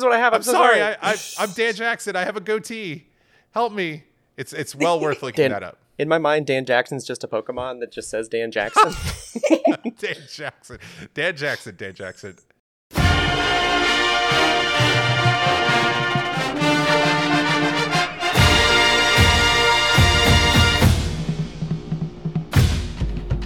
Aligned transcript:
is 0.00 0.04
what 0.04 0.12
I 0.12 0.18
have. 0.18 0.32
I'm, 0.32 0.36
I'm 0.36 0.42
so 0.44 0.52
sorry. 0.52 0.78
sorry. 0.78 0.96
I, 1.02 1.10
I, 1.12 1.16
I'm 1.40 1.50
Dan 1.50 1.74
Jackson. 1.74 2.14
I 2.14 2.24
have 2.24 2.36
a 2.36 2.40
goatee. 2.40 3.08
Help 3.50 3.72
me. 3.72 4.04
It's 4.36 4.52
it's 4.52 4.74
well 4.74 5.00
worth 5.00 5.22
looking 5.24 5.42
Dan- 5.42 5.50
that 5.50 5.62
up. 5.64 5.78
In 5.98 6.08
my 6.08 6.18
mind, 6.18 6.46
Dan 6.46 6.64
Jackson's 6.64 7.04
just 7.04 7.24
a 7.24 7.28
Pokemon 7.28 7.80
that 7.80 7.90
just 7.90 8.08
says 8.08 8.28
Dan 8.28 8.52
Jackson. 8.52 8.92
Dan 9.98 10.14
Jackson. 10.32 10.78
Dan 11.14 11.34
Jackson. 11.36 11.74
Dan 11.76 11.92
Jackson. 11.94 12.36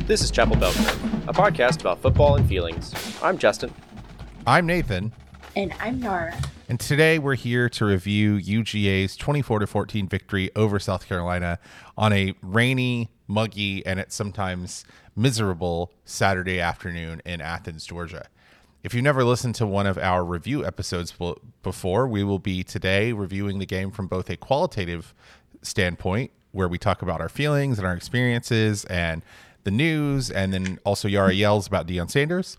this 0.06 0.22
is 0.22 0.30
Chapel 0.30 0.56
Bell 0.56 0.72
Curve, 0.72 1.28
a 1.28 1.32
podcast 1.32 1.80
about 1.80 2.00
football 2.00 2.36
and 2.36 2.46
feelings. 2.48 2.92
I'm 3.22 3.38
Justin. 3.38 3.72
I'm 4.46 4.66
Nathan. 4.66 5.12
And 5.54 5.74
I'm 5.80 5.98
Yara. 5.98 6.34
And 6.70 6.80
today 6.80 7.18
we're 7.18 7.34
here 7.34 7.68
to 7.68 7.84
review 7.84 8.38
UGA's 8.38 9.16
24 9.16 9.58
to 9.58 9.66
14 9.66 10.08
victory 10.08 10.50
over 10.56 10.78
South 10.78 11.06
Carolina 11.06 11.58
on 11.96 12.10
a 12.14 12.32
rainy, 12.40 13.10
muggy, 13.28 13.84
and 13.84 14.00
at 14.00 14.12
sometimes 14.12 14.86
miserable 15.14 15.92
Saturday 16.06 16.58
afternoon 16.58 17.20
in 17.26 17.42
Athens, 17.42 17.84
Georgia. 17.84 18.28
If 18.82 18.94
you've 18.94 19.04
never 19.04 19.24
listened 19.24 19.54
to 19.56 19.66
one 19.66 19.86
of 19.86 19.98
our 19.98 20.24
review 20.24 20.64
episodes 20.64 21.12
before, 21.62 22.08
we 22.08 22.24
will 22.24 22.38
be 22.38 22.64
today 22.64 23.12
reviewing 23.12 23.58
the 23.58 23.66
game 23.66 23.90
from 23.90 24.06
both 24.06 24.30
a 24.30 24.38
qualitative 24.38 25.12
standpoint, 25.60 26.30
where 26.52 26.68
we 26.68 26.78
talk 26.78 27.02
about 27.02 27.20
our 27.20 27.28
feelings 27.28 27.78
and 27.78 27.86
our 27.86 27.94
experiences 27.94 28.86
and 28.86 29.22
the 29.64 29.70
news, 29.70 30.30
and 30.30 30.54
then 30.54 30.78
also 30.84 31.08
Yara 31.08 31.32
yells 31.34 31.66
about 31.66 31.86
Deion 31.86 32.10
Sanders, 32.10 32.56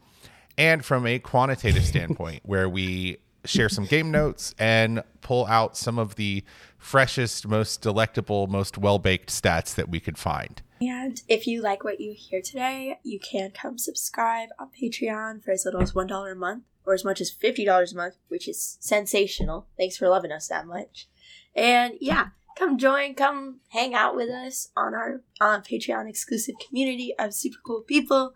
and 0.58 0.84
from 0.84 1.06
a 1.06 1.20
quantitative 1.20 1.86
standpoint, 1.86 2.42
where 2.46 2.70
we 2.70 3.18
share 3.46 3.70
some 3.70 3.86
game 3.86 4.12
notes 4.12 4.56
and 4.58 5.04
pull 5.22 5.46
out 5.48 5.76
some 5.78 6.00
of 6.00 6.16
the 6.16 6.44
freshest, 6.78 7.48
most 7.48 7.82
delectable, 7.82 8.48
most 8.48 8.78
well 8.78 9.00
baked 9.00 9.30
stats 9.30 9.76
that 9.76 9.90
we 9.90 10.00
could 10.00 10.18
find. 10.18 10.62
And 10.82 11.22
if 11.30 11.48
you 11.48 11.62
like 11.62 11.84
what 11.84 12.02
you 12.02 12.14
hear 12.18 12.42
today, 12.42 13.00
you 13.04 13.20
can 13.20 13.52
come 13.52 13.78
subscribe 13.78 14.50
on 14.60 14.70
Patreon 14.70 15.44
for 15.44 15.52
as 15.52 15.64
little 15.66 15.82
as 15.82 15.94
$1 15.94 16.32
a 16.32 16.36
month 16.36 16.64
or 16.86 16.94
as 16.94 17.06
much 17.06 17.22
as 17.22 17.32
$50 17.32 17.94
a 17.94 17.96
month, 17.96 18.16
which 18.28 18.50
is 18.50 18.78
sensational. 18.82 19.68
Thanks 19.78 19.96
for 19.96 20.10
loving 20.10 20.32
us 20.32 20.50
that 20.50 20.68
much. 20.68 21.08
And 21.56 21.94
yeah, 22.02 22.28
come 22.58 22.78
join, 22.78 23.16
come 23.16 23.60
hang 23.70 23.94
out 23.94 24.16
with 24.16 24.30
us 24.30 24.70
on 24.76 24.94
our 24.94 25.22
on 25.40 25.62
Patreon 25.62 26.10
exclusive 26.10 26.56
community 26.68 27.14
of 27.18 27.34
super 27.34 27.60
cool 27.66 27.82
people 27.82 28.34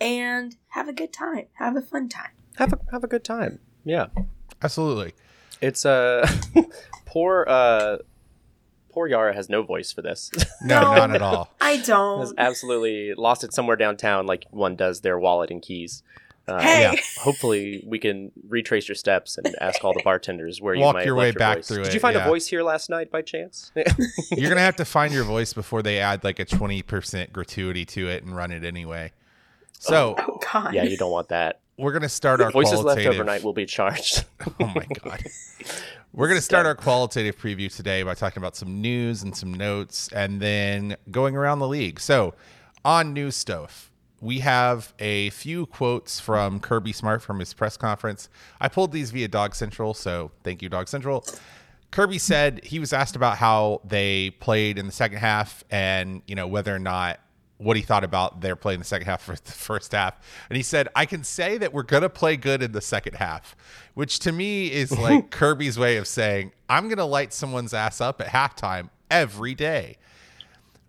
and 0.00 0.56
have 0.68 0.88
a 0.88 0.92
good 0.92 1.12
time. 1.12 1.46
Have 1.54 1.76
a 1.76 1.80
fun 1.82 2.08
time. 2.08 2.30
Have 2.56 2.72
a 2.72 2.78
have 2.92 3.04
a 3.04 3.06
good 3.08 3.24
time. 3.24 3.58
Yeah, 3.84 4.06
Absolutely. 4.62 5.14
it's 5.60 5.84
uh 5.86 6.26
poor 7.06 7.44
uh 7.48 7.98
poor 8.90 9.06
Yara 9.06 9.34
has 9.34 9.48
no 9.48 9.62
voice 9.62 9.92
for 9.92 10.02
this. 10.02 10.30
No, 10.62 10.80
No. 10.80 10.94
not 10.96 11.14
at 11.14 11.22
all. 11.22 11.52
I 11.60 11.76
don't. 11.78 12.32
absolutely 12.38 13.14
lost 13.14 13.44
it 13.44 13.52
somewhere 13.52 13.76
downtown, 13.76 14.26
like 14.26 14.44
one 14.50 14.74
does 14.76 15.02
their 15.02 15.18
wallet 15.18 15.50
and 15.50 15.60
keys. 15.62 16.02
Uh, 16.48 16.60
Hey. 16.62 16.80
yeah. 16.82 16.94
Hopefully, 17.20 17.82
we 17.86 17.98
can 17.98 18.30
retrace 18.48 18.88
your 18.88 18.94
steps 18.94 19.36
and 19.36 19.52
ask 19.60 19.84
all 19.84 19.92
the 19.92 20.02
bartenders 20.04 20.60
where 20.60 20.74
you 20.74 20.80
Walk 20.82 20.94
might 20.94 21.04
your 21.04 21.16
have 21.16 21.20
way 21.20 21.26
left 21.26 21.38
back 21.38 21.56
voice. 21.58 21.68
through 21.68 21.78
Did 21.82 21.88
it, 21.88 21.94
you 21.94 22.00
find 22.00 22.14
yeah. 22.16 22.24
a 22.24 22.28
voice 22.28 22.46
here 22.46 22.62
last 22.62 22.88
night 22.88 23.10
by 23.10 23.20
chance? 23.20 23.72
You're 24.30 24.48
gonna 24.48 24.60
have 24.60 24.76
to 24.76 24.84
find 24.84 25.12
your 25.12 25.24
voice 25.24 25.52
before 25.52 25.82
they 25.82 25.98
add 25.98 26.22
like 26.22 26.38
a 26.38 26.46
20% 26.46 27.32
gratuity 27.32 27.84
to 27.86 28.08
it 28.08 28.22
and 28.22 28.34
run 28.36 28.52
it 28.52 28.62
anyway. 28.64 29.10
So 29.78 30.14
oh, 30.18 30.24
oh 30.28 30.38
god. 30.52 30.74
yeah, 30.74 30.84
you 30.84 30.96
don't 30.96 31.10
want 31.10 31.28
that. 31.28 31.60
we're 31.78 31.92
gonna 31.92 32.08
start 32.08 32.40
our 32.40 32.50
Voices 32.50 32.74
left 32.74 32.84
qualitative. 32.84 33.14
overnight 33.14 33.42
will 33.44 33.52
be 33.52 33.66
charged. 33.66 34.24
Oh 34.60 34.72
my 34.74 34.86
god. 35.02 35.22
We're 36.12 36.28
going 36.28 36.38
to 36.38 36.42
start 36.42 36.64
our 36.64 36.74
qualitative 36.74 37.36
preview 37.36 37.74
today 37.74 38.02
by 38.02 38.14
talking 38.14 38.40
about 38.42 38.56
some 38.56 38.80
news 38.80 39.22
and 39.22 39.36
some 39.36 39.52
notes 39.52 40.08
and 40.14 40.40
then 40.40 40.96
going 41.10 41.36
around 41.36 41.58
the 41.58 41.68
league. 41.68 42.00
So, 42.00 42.32
on 42.86 43.12
news 43.12 43.36
stuff, 43.36 43.90
we 44.22 44.38
have 44.38 44.94
a 44.98 45.28
few 45.30 45.66
quotes 45.66 46.18
from 46.18 46.58
Kirby 46.60 46.92
Smart 46.92 47.20
from 47.20 47.38
his 47.38 47.52
press 47.52 47.76
conference. 47.76 48.30
I 48.62 48.68
pulled 48.68 48.92
these 48.92 49.10
via 49.10 49.28
Dog 49.28 49.54
Central, 49.54 49.92
so 49.92 50.30
thank 50.42 50.62
you, 50.62 50.70
Dog 50.70 50.88
Central. 50.88 51.22
Kirby 51.90 52.16
said 52.18 52.64
he 52.64 52.78
was 52.78 52.94
asked 52.94 53.14
about 53.16 53.36
how 53.36 53.82
they 53.84 54.30
played 54.30 54.78
in 54.78 54.86
the 54.86 54.92
second 54.92 55.18
half 55.18 55.64
and, 55.70 56.22
you 56.26 56.34
know, 56.34 56.46
whether 56.46 56.74
or 56.74 56.78
not 56.78 57.20
what 57.58 57.76
he 57.76 57.82
thought 57.82 58.04
about 58.04 58.40
their 58.40 58.56
play 58.56 58.74
in 58.74 58.80
the 58.80 58.86
second 58.86 59.06
half 59.06 59.22
for 59.24 59.34
the 59.34 59.52
first 59.52 59.92
half. 59.92 60.20
And 60.48 60.56
he 60.56 60.62
said, 60.62 60.88
I 60.94 61.06
can 61.06 61.24
say 61.24 61.58
that 61.58 61.72
we're 61.72 61.82
going 61.82 62.02
to 62.02 62.10
play 62.10 62.36
good 62.36 62.62
in 62.62 62.72
the 62.72 62.80
second 62.80 63.16
half, 63.16 63.56
which 63.94 64.18
to 64.20 64.32
me 64.32 64.70
is 64.70 64.96
like 64.98 65.30
Kirby's 65.30 65.78
way 65.78 65.96
of 65.96 66.06
saying, 66.06 66.52
I'm 66.68 66.84
going 66.84 66.98
to 66.98 67.04
light 67.04 67.32
someone's 67.32 67.74
ass 67.74 68.00
up 68.00 68.20
at 68.20 68.28
halftime 68.28 68.90
every 69.10 69.54
day. 69.54 69.96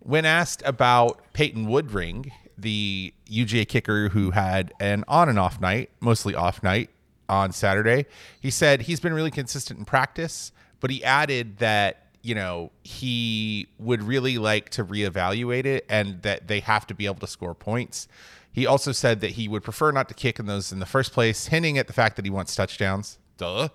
When 0.00 0.24
asked 0.24 0.62
about 0.64 1.20
Peyton 1.32 1.66
Woodring, 1.66 2.30
the 2.56 3.12
UGA 3.30 3.68
kicker 3.68 4.08
who 4.08 4.32
had 4.32 4.72
an 4.80 5.04
on 5.06 5.28
and 5.28 5.38
off 5.38 5.60
night, 5.60 5.90
mostly 6.00 6.34
off 6.34 6.62
night 6.62 6.90
on 7.28 7.52
Saturday, 7.52 8.06
he 8.40 8.50
said 8.50 8.82
he's 8.82 9.00
been 9.00 9.12
really 9.12 9.30
consistent 9.30 9.78
in 9.78 9.84
practice, 9.84 10.52
but 10.80 10.90
he 10.90 11.02
added 11.04 11.58
that, 11.58 12.07
you 12.22 12.34
know, 12.34 12.70
he 12.82 13.68
would 13.78 14.02
really 14.02 14.38
like 14.38 14.70
to 14.70 14.84
reevaluate 14.84 15.64
it 15.64 15.84
and 15.88 16.22
that 16.22 16.48
they 16.48 16.60
have 16.60 16.86
to 16.88 16.94
be 16.94 17.06
able 17.06 17.20
to 17.20 17.26
score 17.26 17.54
points. 17.54 18.08
He 18.52 18.66
also 18.66 18.92
said 18.92 19.20
that 19.20 19.32
he 19.32 19.48
would 19.48 19.62
prefer 19.62 19.92
not 19.92 20.08
to 20.08 20.14
kick 20.14 20.38
in 20.38 20.46
those 20.46 20.72
in 20.72 20.80
the 20.80 20.86
first 20.86 21.12
place, 21.12 21.46
hinting 21.46 21.78
at 21.78 21.86
the 21.86 21.92
fact 21.92 22.16
that 22.16 22.24
he 22.24 22.30
wants 22.30 22.54
touchdowns. 22.54 23.18
Duh. 23.36 23.68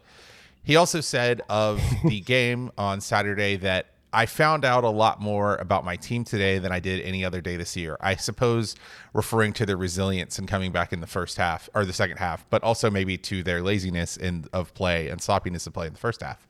He 0.63 0.75
also 0.75 1.01
said 1.01 1.41
of 1.49 1.81
the 2.05 2.21
game 2.21 2.71
on 2.77 3.01
Saturday 3.01 3.55
that 3.57 3.87
I 4.15 4.27
found 4.27 4.63
out 4.63 4.83
a 4.83 4.89
lot 4.89 5.19
more 5.19 5.55
about 5.55 5.83
my 5.83 5.95
team 5.95 6.23
today 6.23 6.59
than 6.59 6.71
I 6.71 6.79
did 6.79 7.01
any 7.01 7.25
other 7.25 7.41
day 7.41 7.57
this 7.57 7.75
year. 7.75 7.97
I 7.99 8.15
suppose 8.15 8.75
referring 9.11 9.53
to 9.53 9.65
their 9.65 9.75
resilience 9.75 10.37
and 10.37 10.47
coming 10.47 10.71
back 10.71 10.93
in 10.93 11.01
the 11.01 11.07
first 11.07 11.37
half 11.37 11.67
or 11.73 11.83
the 11.83 11.93
second 11.93 12.17
half, 12.17 12.47
but 12.51 12.61
also 12.61 12.91
maybe 12.91 13.17
to 13.17 13.41
their 13.41 13.63
laziness 13.63 14.15
in 14.15 14.45
of 14.53 14.73
play 14.75 15.07
and 15.07 15.19
sloppiness 15.19 15.65
of 15.65 15.73
play 15.73 15.87
in 15.87 15.93
the 15.93 15.99
first 15.99 16.21
half. 16.21 16.47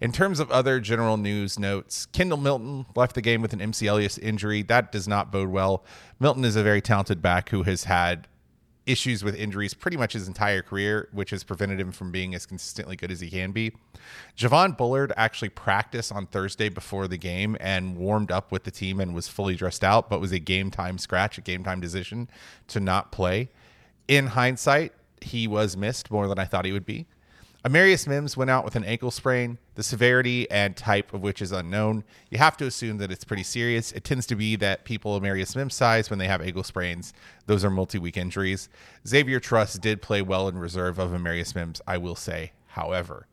In 0.00 0.12
terms 0.12 0.40
of 0.40 0.50
other 0.50 0.80
general 0.80 1.18
news 1.18 1.58
notes, 1.58 2.06
Kendall 2.06 2.38
Milton 2.38 2.86
left 2.96 3.14
the 3.14 3.20
game 3.20 3.42
with 3.42 3.52
an 3.52 3.58
MCL 3.58 4.18
injury. 4.22 4.62
That 4.62 4.92
does 4.92 5.06
not 5.06 5.30
bode 5.30 5.50
well. 5.50 5.84
Milton 6.18 6.44
is 6.44 6.56
a 6.56 6.62
very 6.62 6.80
talented 6.80 7.20
back 7.20 7.50
who 7.50 7.64
has 7.64 7.84
had 7.84 8.26
issues 8.86 9.22
with 9.22 9.36
injuries 9.36 9.74
pretty 9.74 9.98
much 9.98 10.14
his 10.14 10.26
entire 10.26 10.62
career, 10.62 11.08
which 11.12 11.30
has 11.30 11.44
prevented 11.44 11.78
him 11.78 11.92
from 11.92 12.10
being 12.10 12.34
as 12.34 12.46
consistently 12.46 12.96
good 12.96 13.10
as 13.10 13.20
he 13.20 13.28
can 13.28 13.52
be. 13.52 13.72
Javon 14.36 14.76
Bullard 14.76 15.12
actually 15.18 15.50
practiced 15.50 16.10
on 16.10 16.26
Thursday 16.26 16.70
before 16.70 17.06
the 17.06 17.18
game 17.18 17.56
and 17.60 17.96
warmed 17.96 18.32
up 18.32 18.50
with 18.50 18.64
the 18.64 18.70
team 18.70 19.00
and 19.00 19.14
was 19.14 19.28
fully 19.28 19.54
dressed 19.54 19.84
out, 19.84 20.08
but 20.08 20.18
was 20.18 20.32
a 20.32 20.38
game 20.38 20.70
time 20.70 20.96
scratch, 20.96 21.36
a 21.36 21.42
game 21.42 21.62
time 21.62 21.78
decision 21.78 22.28
to 22.68 22.80
not 22.80 23.12
play. 23.12 23.50
In 24.08 24.28
hindsight, 24.28 24.92
he 25.20 25.46
was 25.46 25.76
missed 25.76 26.10
more 26.10 26.26
than 26.26 26.38
I 26.38 26.46
thought 26.46 26.64
he 26.64 26.72
would 26.72 26.86
be. 26.86 27.06
Amarius 27.62 28.06
Mims 28.06 28.38
went 28.38 28.50
out 28.50 28.64
with 28.64 28.74
an 28.74 28.84
ankle 28.84 29.10
sprain, 29.10 29.58
the 29.74 29.82
severity 29.82 30.50
and 30.50 30.74
type 30.74 31.12
of 31.12 31.20
which 31.20 31.42
is 31.42 31.52
unknown. 31.52 32.04
You 32.30 32.38
have 32.38 32.56
to 32.56 32.66
assume 32.66 32.96
that 32.98 33.12
it's 33.12 33.24
pretty 33.24 33.42
serious. 33.42 33.92
It 33.92 34.02
tends 34.02 34.26
to 34.28 34.34
be 34.34 34.56
that 34.56 34.84
people 34.84 35.20
Amarius 35.20 35.54
Mims 35.54 35.74
size, 35.74 36.08
when 36.08 36.18
they 36.18 36.26
have 36.26 36.40
ankle 36.40 36.62
sprains, 36.62 37.12
those 37.44 37.62
are 37.62 37.70
multi 37.70 37.98
week 37.98 38.16
injuries. 38.16 38.70
Xavier 39.06 39.40
Truss 39.40 39.74
did 39.74 40.00
play 40.00 40.22
well 40.22 40.48
in 40.48 40.56
reserve 40.56 40.98
of 40.98 41.10
Amarius 41.10 41.54
Mims, 41.54 41.82
I 41.86 41.98
will 41.98 42.16
say, 42.16 42.52
however. 42.68 43.26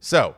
So 0.00 0.36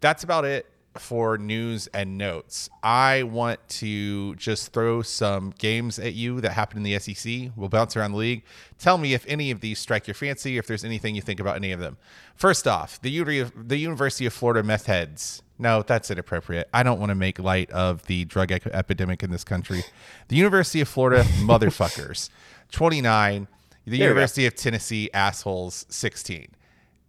that's 0.00 0.22
about 0.22 0.44
it 0.44 0.66
for 0.98 1.38
news 1.38 1.86
and 1.88 2.18
notes. 2.18 2.68
I 2.82 3.22
want 3.22 3.66
to 3.68 4.34
just 4.36 4.72
throw 4.72 5.02
some 5.02 5.50
games 5.58 5.98
at 5.98 6.14
you 6.14 6.40
that 6.40 6.52
happened 6.52 6.84
in 6.86 6.92
the 6.92 6.98
SEC. 6.98 7.52
We'll 7.56 7.68
bounce 7.68 7.96
around 7.96 8.12
the 8.12 8.18
league. 8.18 8.42
Tell 8.78 8.98
me 8.98 9.14
if 9.14 9.24
any 9.28 9.50
of 9.50 9.60
these 9.60 9.78
strike 9.78 10.06
your 10.06 10.14
fancy, 10.14 10.58
if 10.58 10.66
there's 10.66 10.84
anything 10.84 11.14
you 11.14 11.22
think 11.22 11.38
about 11.40 11.56
any 11.56 11.72
of 11.72 11.80
them. 11.80 11.96
First 12.34 12.66
off, 12.66 13.00
the, 13.02 13.10
Uni- 13.10 13.50
the 13.56 13.76
University 13.76 14.26
of 14.26 14.32
Florida 14.32 14.62
meth 14.62 14.86
heads. 14.86 15.42
No, 15.58 15.82
that's 15.82 16.10
inappropriate. 16.10 16.68
I 16.72 16.82
don't 16.82 16.98
want 16.98 17.10
to 17.10 17.14
make 17.14 17.38
light 17.38 17.70
of 17.70 18.06
the 18.06 18.24
drug 18.24 18.50
ec- 18.50 18.66
epidemic 18.66 19.22
in 19.22 19.30
this 19.30 19.44
country. 19.44 19.84
The 20.28 20.36
University 20.36 20.80
of 20.80 20.88
Florida 20.88 21.22
motherfuckers, 21.40 22.30
29. 22.72 23.46
The 23.84 23.90
we 23.90 23.98
go. 23.98 24.04
University 24.04 24.46
of 24.46 24.54
Tennessee 24.54 25.10
assholes, 25.12 25.86
16. 25.90 26.48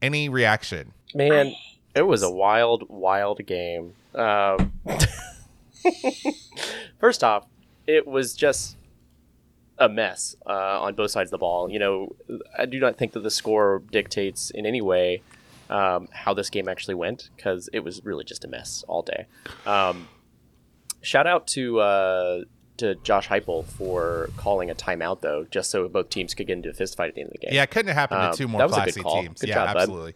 Any 0.01 0.29
reaction? 0.29 0.93
Man, 1.13 1.53
it 1.95 2.03
was 2.03 2.23
a 2.23 2.29
wild, 2.31 2.85
wild 2.89 3.45
game. 3.45 3.93
Um, 4.15 4.71
first 6.99 7.23
off, 7.23 7.45
it 7.87 8.07
was 8.07 8.33
just 8.33 8.77
a 9.77 9.89
mess 9.89 10.35
uh, 10.45 10.81
on 10.81 10.93
both 10.95 11.11
sides 11.11 11.27
of 11.27 11.31
the 11.31 11.37
ball. 11.39 11.69
You 11.69 11.79
know, 11.79 12.15
I 12.57 12.65
do 12.65 12.79
not 12.79 12.97
think 12.97 13.13
that 13.13 13.21
the 13.21 13.31
score 13.31 13.81
dictates 13.91 14.49
in 14.51 14.65
any 14.65 14.81
way 14.81 15.21
um, 15.69 16.07
how 16.11 16.33
this 16.33 16.49
game 16.49 16.67
actually 16.67 16.95
went 16.95 17.29
because 17.35 17.69
it 17.73 17.79
was 17.79 18.03
really 18.05 18.23
just 18.23 18.45
a 18.45 18.47
mess 18.47 18.83
all 18.87 19.01
day. 19.01 19.25
Um, 19.65 20.07
shout 21.01 21.25
out 21.27 21.47
to 21.47 21.79
uh, 21.79 22.41
to 22.77 22.95
Josh 22.95 23.27
Heupel 23.27 23.65
for 23.65 24.29
calling 24.37 24.69
a 24.69 24.75
timeout 24.75 25.21
though, 25.21 25.45
just 25.49 25.71
so 25.71 25.87
both 25.87 26.09
teams 26.09 26.33
could 26.33 26.47
get 26.47 26.53
into 26.53 26.69
a 26.69 26.73
fistfight 26.73 27.09
at 27.09 27.15
the 27.15 27.21
end 27.21 27.27
of 27.29 27.33
the 27.33 27.39
game. 27.39 27.53
Yeah, 27.53 27.63
it 27.63 27.71
couldn't 27.71 27.87
have 27.87 27.95
happened 27.97 28.21
Um, 28.21 28.31
to 28.33 28.37
two 28.37 28.47
more 28.47 28.59
that 28.59 28.67
was 28.69 28.77
a 28.77 28.79
good 28.81 28.83
classy 28.93 29.01
call. 29.01 29.21
teams. 29.23 29.39
Good 29.41 29.49
yeah, 29.49 29.73
job, 29.73 29.87
bud. 29.87 30.13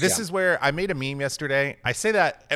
This 0.00 0.18
Yeah. 0.18 0.22
is 0.22 0.32
where 0.32 0.62
I 0.62 0.70
made 0.70 0.90
a 0.90 0.94
meme 0.94 1.20
yesterday. 1.20 1.76
I 1.84 1.92
say 1.92 2.12
that 2.12 2.50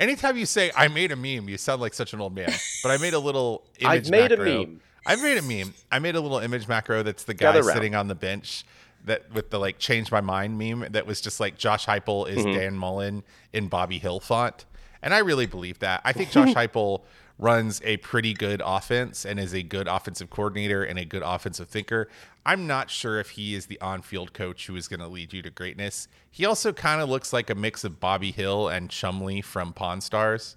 anytime 0.00 0.36
you 0.36 0.46
say 0.46 0.70
I 0.76 0.88
made 0.88 1.12
a 1.12 1.16
meme, 1.16 1.48
you 1.48 1.58
sound 1.58 1.80
like 1.80 1.94
such 1.94 2.12
an 2.12 2.20
old 2.20 2.34
man. 2.34 2.52
But 2.82 2.90
I 2.90 2.98
made 2.98 3.14
a 3.14 3.18
little 3.18 3.64
image 3.80 4.06
I've 4.06 4.10
made 4.10 4.32
a 4.32 4.36
macro. 4.36 4.58
meme. 4.64 4.80
I 5.06 5.16
made 5.16 5.38
a 5.38 5.42
meme. 5.42 5.74
I 5.90 5.98
made 5.98 6.16
a 6.16 6.20
little 6.20 6.38
image 6.38 6.68
macro 6.68 7.02
that's 7.02 7.24
the 7.24 7.34
guy 7.34 7.60
sitting 7.60 7.94
on 7.94 8.08
the 8.08 8.14
bench 8.14 8.64
that 9.04 9.32
with 9.32 9.50
the 9.50 9.58
like 9.58 9.78
change 9.78 10.10
my 10.10 10.20
mind 10.20 10.58
meme 10.58 10.86
that 10.90 11.06
was 11.06 11.20
just 11.20 11.40
like 11.40 11.56
Josh 11.56 11.86
Heupel 11.86 12.28
is 12.28 12.38
Mm-hmm. 12.44 12.58
Dan 12.58 12.74
Mullen 12.76 13.22
in 13.52 13.68
Bobby 13.68 13.98
Hill 13.98 14.20
font. 14.20 14.64
And 15.02 15.14
I 15.14 15.18
really 15.18 15.46
believe 15.46 15.78
that. 15.78 16.02
I 16.04 16.12
think 16.12 16.30
Josh 16.32 16.52
Heupel 16.54 17.02
runs 17.38 17.80
a 17.84 17.96
pretty 17.98 18.34
good 18.34 18.60
offense 18.64 19.24
and 19.24 19.38
is 19.38 19.54
a 19.54 19.62
good 19.62 19.86
offensive 19.86 20.28
coordinator 20.28 20.82
and 20.82 20.98
a 20.98 21.04
good 21.04 21.22
offensive 21.24 21.68
thinker. 21.68 22.08
I'm 22.44 22.66
not 22.66 22.90
sure 22.90 23.20
if 23.20 23.30
he 23.30 23.54
is 23.54 23.66
the 23.66 23.80
on-field 23.80 24.32
coach 24.32 24.66
who 24.66 24.74
is 24.76 24.88
going 24.88 25.00
to 25.00 25.06
lead 25.08 25.32
you 25.32 25.42
to 25.42 25.50
greatness. 25.50 26.08
He 26.30 26.44
also 26.44 26.72
kind 26.72 27.00
of 27.00 27.08
looks 27.08 27.32
like 27.32 27.50
a 27.50 27.54
mix 27.54 27.84
of 27.84 28.00
Bobby 28.00 28.32
Hill 28.32 28.68
and 28.68 28.90
Chumley 28.90 29.40
from 29.40 29.72
Pawn 29.72 30.00
Stars. 30.00 30.56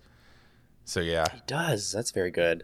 So 0.86 1.00
yeah, 1.00 1.26
He 1.34 1.42
does. 1.46 1.92
That's 1.92 2.12
very 2.12 2.32
good. 2.32 2.64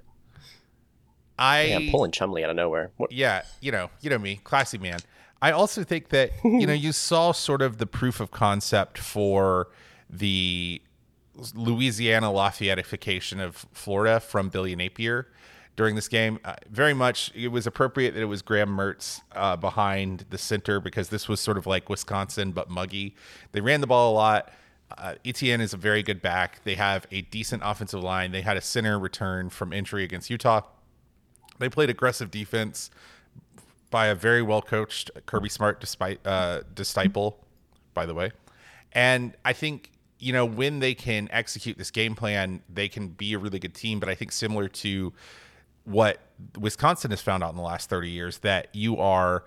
I 1.37 1.63
Yeah, 1.63 1.75
I'm 1.77 1.91
pulling 1.91 2.11
Chumley 2.11 2.43
out 2.43 2.49
of 2.49 2.55
nowhere. 2.55 2.91
What? 2.97 3.11
yeah, 3.11 3.43
you 3.61 3.71
know, 3.71 3.89
you 4.01 4.09
know 4.09 4.17
me, 4.17 4.39
classy 4.43 4.77
man. 4.77 4.99
I 5.41 5.51
also 5.51 5.83
think 5.83 6.09
that 6.09 6.31
you 6.43 6.65
know 6.65 6.73
you 6.87 6.91
saw 6.91 7.31
sort 7.31 7.61
of 7.61 7.77
the 7.77 7.85
proof 7.85 8.19
of 8.19 8.31
concept 8.31 8.97
for 8.97 9.67
the 10.09 10.81
Louisiana 11.53 12.27
Lafayettification 12.27 13.43
of 13.43 13.65
Florida 13.71 14.19
from 14.19 14.49
Billy 14.49 14.75
Napier 14.75 15.27
during 15.75 15.95
this 15.95 16.07
game. 16.07 16.39
Uh, 16.43 16.55
very 16.69 16.93
much, 16.93 17.31
it 17.35 17.49
was 17.49 17.65
appropriate 17.65 18.13
that 18.15 18.21
it 18.21 18.25
was 18.25 18.41
Graham 18.41 18.69
Mertz 18.75 19.21
uh, 19.33 19.55
behind 19.55 20.25
the 20.29 20.37
center 20.37 20.79
because 20.79 21.09
this 21.09 21.29
was 21.29 21.39
sort 21.39 21.57
of 21.57 21.65
like 21.65 21.89
Wisconsin 21.89 22.51
but 22.51 22.69
muggy. 22.69 23.15
They 23.51 23.61
ran 23.61 23.81
the 23.81 23.87
ball 23.87 24.11
a 24.11 24.15
lot. 24.15 24.51
Uh, 24.97 25.15
ETN 25.23 25.59
is 25.59 25.73
a 25.73 25.77
very 25.77 26.01
good 26.01 26.21
back. 26.21 26.63
They 26.63 26.75
have 26.75 27.05
a 27.11 27.21
decent 27.23 27.61
offensive 27.63 28.01
line. 28.01 28.31
They 28.31 28.41
had 28.41 28.57
a 28.57 28.61
center 28.61 28.97
return 28.97 29.49
from 29.49 29.73
injury 29.73 30.03
against 30.03 30.29
Utah. 30.29 30.61
They 31.59 31.69
played 31.69 31.89
aggressive 31.89 32.31
defense 32.31 32.89
by 33.89 34.07
a 34.07 34.15
very 34.15 34.41
well 34.41 34.61
coached 34.61 35.11
Kirby 35.25 35.49
Smart, 35.49 35.79
despite 35.79 36.25
uh, 36.25 36.61
disciple, 36.73 37.45
by 37.93 38.05
the 38.05 38.13
way. 38.13 38.31
And 38.93 39.35
I 39.43 39.53
think 39.53 39.91
you 40.19 40.33
know 40.33 40.45
when 40.45 40.79
they 40.79 40.93
can 40.93 41.27
execute 41.31 41.77
this 41.77 41.91
game 41.91 42.15
plan, 42.15 42.61
they 42.69 42.87
can 42.87 43.09
be 43.09 43.33
a 43.33 43.39
really 43.39 43.59
good 43.59 43.73
team. 43.73 43.99
But 43.99 44.09
I 44.09 44.15
think 44.15 44.31
similar 44.31 44.67
to 44.67 45.13
what 45.83 46.19
Wisconsin 46.57 47.11
has 47.11 47.21
found 47.21 47.43
out 47.43 47.51
in 47.51 47.55
the 47.55 47.61
last 47.63 47.89
thirty 47.89 48.09
years, 48.09 48.39
that 48.39 48.69
you 48.73 48.97
are 48.97 49.43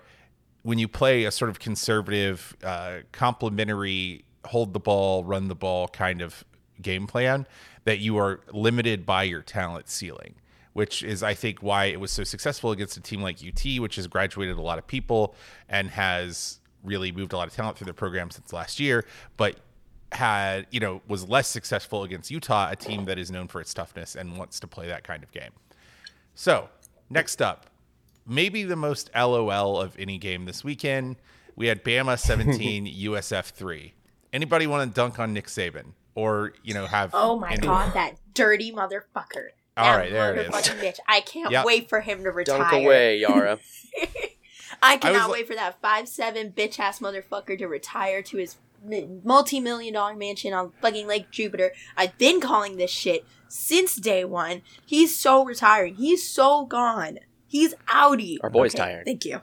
when 0.63 0.77
you 0.77 0.87
play 0.87 1.25
a 1.25 1.31
sort 1.31 1.49
of 1.49 1.59
conservative, 1.59 2.55
uh, 2.63 2.97
complementary, 3.11 4.25
hold 4.45 4.73
the 4.73 4.79
ball, 4.79 5.23
run 5.23 5.47
the 5.47 5.55
ball 5.55 5.87
kind 5.87 6.21
of 6.21 6.43
game 6.81 7.07
plan, 7.07 7.47
that 7.83 7.99
you 7.99 8.17
are 8.17 8.41
limited 8.51 9.05
by 9.05 9.23
your 9.23 9.41
talent 9.41 9.89
ceiling, 9.89 10.35
which 10.73 11.03
is, 11.03 11.23
I 11.23 11.33
think, 11.33 11.63
why 11.63 11.85
it 11.85 11.99
was 11.99 12.11
so 12.11 12.23
successful 12.23 12.71
against 12.71 12.95
a 12.97 13.01
team 13.01 13.21
like 13.21 13.37
UT, 13.45 13.79
which 13.79 13.95
has 13.95 14.07
graduated 14.07 14.57
a 14.57 14.61
lot 14.61 14.77
of 14.77 14.85
people 14.85 15.35
and 15.67 15.89
has 15.89 16.59
really 16.83 17.11
moved 17.11 17.33
a 17.33 17.37
lot 17.37 17.47
of 17.47 17.53
talent 17.53 17.77
through 17.77 17.85
their 17.85 17.93
program 17.93 18.29
since 18.29 18.53
last 18.53 18.79
year, 18.79 19.05
but 19.37 19.57
had, 20.11 20.67
you 20.71 20.79
know, 20.79 21.01
was 21.07 21.27
less 21.27 21.47
successful 21.47 22.03
against 22.03 22.29
Utah, 22.31 22.69
a 22.71 22.75
team 22.75 23.05
that 23.05 23.17
is 23.17 23.31
known 23.31 23.47
for 23.47 23.61
its 23.61 23.73
toughness 23.73 24.15
and 24.15 24.37
wants 24.37 24.59
to 24.59 24.67
play 24.67 24.87
that 24.87 25.03
kind 25.03 25.23
of 25.23 25.31
game. 25.31 25.51
So, 26.35 26.69
next 27.09 27.41
up, 27.41 27.67
maybe 28.27 28.63
the 28.63 28.75
most 28.75 29.09
LOL 29.15 29.79
of 29.79 29.95
any 29.97 30.17
game 30.17 30.45
this 30.45 30.63
weekend. 30.63 31.15
We 31.55 31.67
had 31.67 31.83
Bama 31.83 32.17
17, 32.19 32.87
USF 32.87 33.51
3. 33.51 33.93
Anybody 34.33 34.67
want 34.67 34.89
to 34.89 34.95
dunk 34.95 35.19
on 35.19 35.33
Nick 35.33 35.47
Saban 35.47 35.93
or, 36.15 36.53
you 36.63 36.73
know, 36.73 36.85
have 36.87 37.11
Oh 37.13 37.37
my 37.39 37.51
any- 37.51 37.61
god, 37.67 37.93
that 37.93 38.15
dirty 38.33 38.71
motherfucker. 38.71 39.49
All 39.77 39.85
That 39.85 39.95
right, 39.97 40.11
there 40.11 40.35
it 40.35 40.47
is. 40.47 40.53
bitch. 40.53 40.99
I 41.07 41.21
can't 41.21 41.51
Yep. 41.51 41.65
wait 41.65 41.87
for 41.89 42.01
him 42.01 42.23
to 42.25 42.31
retire. 42.31 42.57
Dunk 42.59 42.73
away, 42.73 43.17
Yara. 43.19 43.57
I 44.83 44.97
cannot 44.97 45.27
li- 45.29 45.33
wait 45.39 45.47
for 45.47 45.55
that 45.55 45.79
five 45.81 46.07
seven 46.09 46.51
bitch 46.51 46.79
ass 46.79 46.99
motherfucker 46.99 47.57
to 47.57 47.67
retire 47.67 48.21
to 48.23 48.37
his 48.37 48.57
multi 49.23 49.59
million 49.59 49.93
dollar 49.93 50.15
mansion 50.15 50.53
on 50.53 50.71
fucking 50.81 51.07
Lake 51.07 51.31
Jupiter. 51.31 51.71
I've 51.95 52.17
been 52.17 52.39
calling 52.41 52.77
this 52.77 52.91
shit 52.91 53.25
since 53.47 53.95
day 53.95 54.25
one. 54.25 54.61
He's 54.85 55.15
so 55.15 55.43
retiring. 55.45 55.95
He's 55.95 56.27
so 56.27 56.65
gone. 56.65 57.19
He's 57.47 57.73
outie. 57.87 58.37
Our 58.41 58.49
boy's 58.49 58.73
tired. 58.73 59.05
Thank 59.05 59.25
you. 59.25 59.41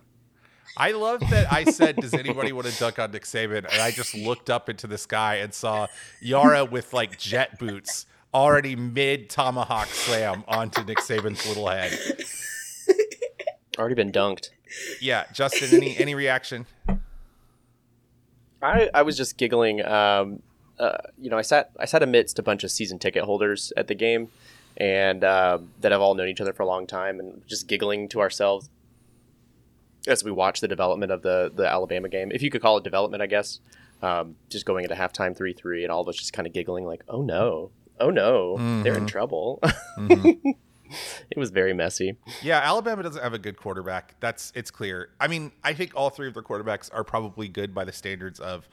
I 0.76 0.92
love 0.92 1.20
that 1.30 1.52
I 1.52 1.64
said, 1.64 1.96
Does 2.00 2.14
anybody 2.14 2.52
want 2.52 2.68
to 2.68 2.78
dunk 2.78 2.98
on 2.98 3.10
Nick 3.10 3.24
Saban? 3.24 3.58
And 3.70 3.82
I 3.82 3.90
just 3.90 4.14
looked 4.14 4.48
up 4.48 4.68
into 4.68 4.86
the 4.86 4.96
sky 4.96 5.36
and 5.36 5.52
saw 5.52 5.88
Yara 6.20 6.64
with 6.64 6.92
like 6.92 7.18
jet 7.18 7.58
boots 7.58 8.06
already 8.32 8.76
mid 8.76 9.28
tomahawk 9.28 9.88
slam 9.88 10.44
onto 10.46 10.84
Nick 10.84 10.98
Saban's 10.98 11.46
little 11.46 11.68
head. 11.68 11.98
Already 13.78 13.94
been 13.94 14.10
dunked. 14.10 14.50
Yeah, 15.00 15.24
Justin, 15.32 15.72
any 15.72 15.96
any 15.98 16.14
reaction? 16.16 16.66
I, 18.62 18.90
I 18.94 19.02
was 19.02 19.16
just 19.16 19.36
giggling. 19.36 19.84
Um, 19.84 20.42
uh, 20.78 20.98
you 21.20 21.30
know, 21.30 21.38
I 21.38 21.42
sat 21.42 21.70
I 21.78 21.84
sat 21.84 22.02
amidst 22.02 22.38
a 22.38 22.42
bunch 22.42 22.64
of 22.64 22.70
season 22.70 22.98
ticket 22.98 23.24
holders 23.24 23.72
at 23.76 23.88
the 23.88 23.94
game, 23.94 24.28
and 24.76 25.24
uh, 25.24 25.58
that 25.80 25.92
have 25.92 26.00
all 26.00 26.14
known 26.14 26.28
each 26.28 26.40
other 26.40 26.52
for 26.52 26.62
a 26.62 26.66
long 26.66 26.86
time, 26.86 27.18
and 27.20 27.42
just 27.46 27.66
giggling 27.66 28.08
to 28.10 28.20
ourselves 28.20 28.68
as 30.06 30.24
we 30.24 30.30
watch 30.30 30.60
the 30.60 30.68
development 30.68 31.12
of 31.12 31.22
the 31.22 31.50
the 31.54 31.66
Alabama 31.68 32.08
game, 32.08 32.30
if 32.32 32.42
you 32.42 32.50
could 32.50 32.62
call 32.62 32.76
it 32.78 32.84
development, 32.84 33.22
I 33.22 33.26
guess. 33.26 33.60
Um, 34.00 34.36
just 34.48 34.64
going 34.64 34.84
into 34.84 34.94
halftime 34.94 35.36
three 35.36 35.52
three, 35.52 35.82
and 35.82 35.90
all 35.92 36.00
of 36.02 36.08
us 36.08 36.16
just 36.16 36.32
kind 36.32 36.46
of 36.46 36.52
giggling 36.52 36.86
like, 36.86 37.02
"Oh 37.08 37.22
no, 37.22 37.70
oh 37.98 38.10
no, 38.10 38.56
they're 38.84 38.96
in 38.96 39.06
trouble." 39.06 39.60
Mhm. 39.98 40.54
it 41.30 41.38
was 41.38 41.50
very 41.50 41.72
messy. 41.72 42.16
Yeah, 42.42 42.58
Alabama 42.58 43.02
doesn't 43.02 43.22
have 43.22 43.34
a 43.34 43.38
good 43.38 43.56
quarterback. 43.56 44.14
That's 44.20 44.52
it's 44.54 44.70
clear. 44.70 45.10
I 45.20 45.28
mean, 45.28 45.52
I 45.64 45.74
think 45.74 45.92
all 45.94 46.10
three 46.10 46.28
of 46.28 46.34
their 46.34 46.42
quarterbacks 46.42 46.90
are 46.92 47.04
probably 47.04 47.48
good 47.48 47.74
by 47.74 47.84
the 47.84 47.92
standards 47.92 48.40
of 48.40 48.68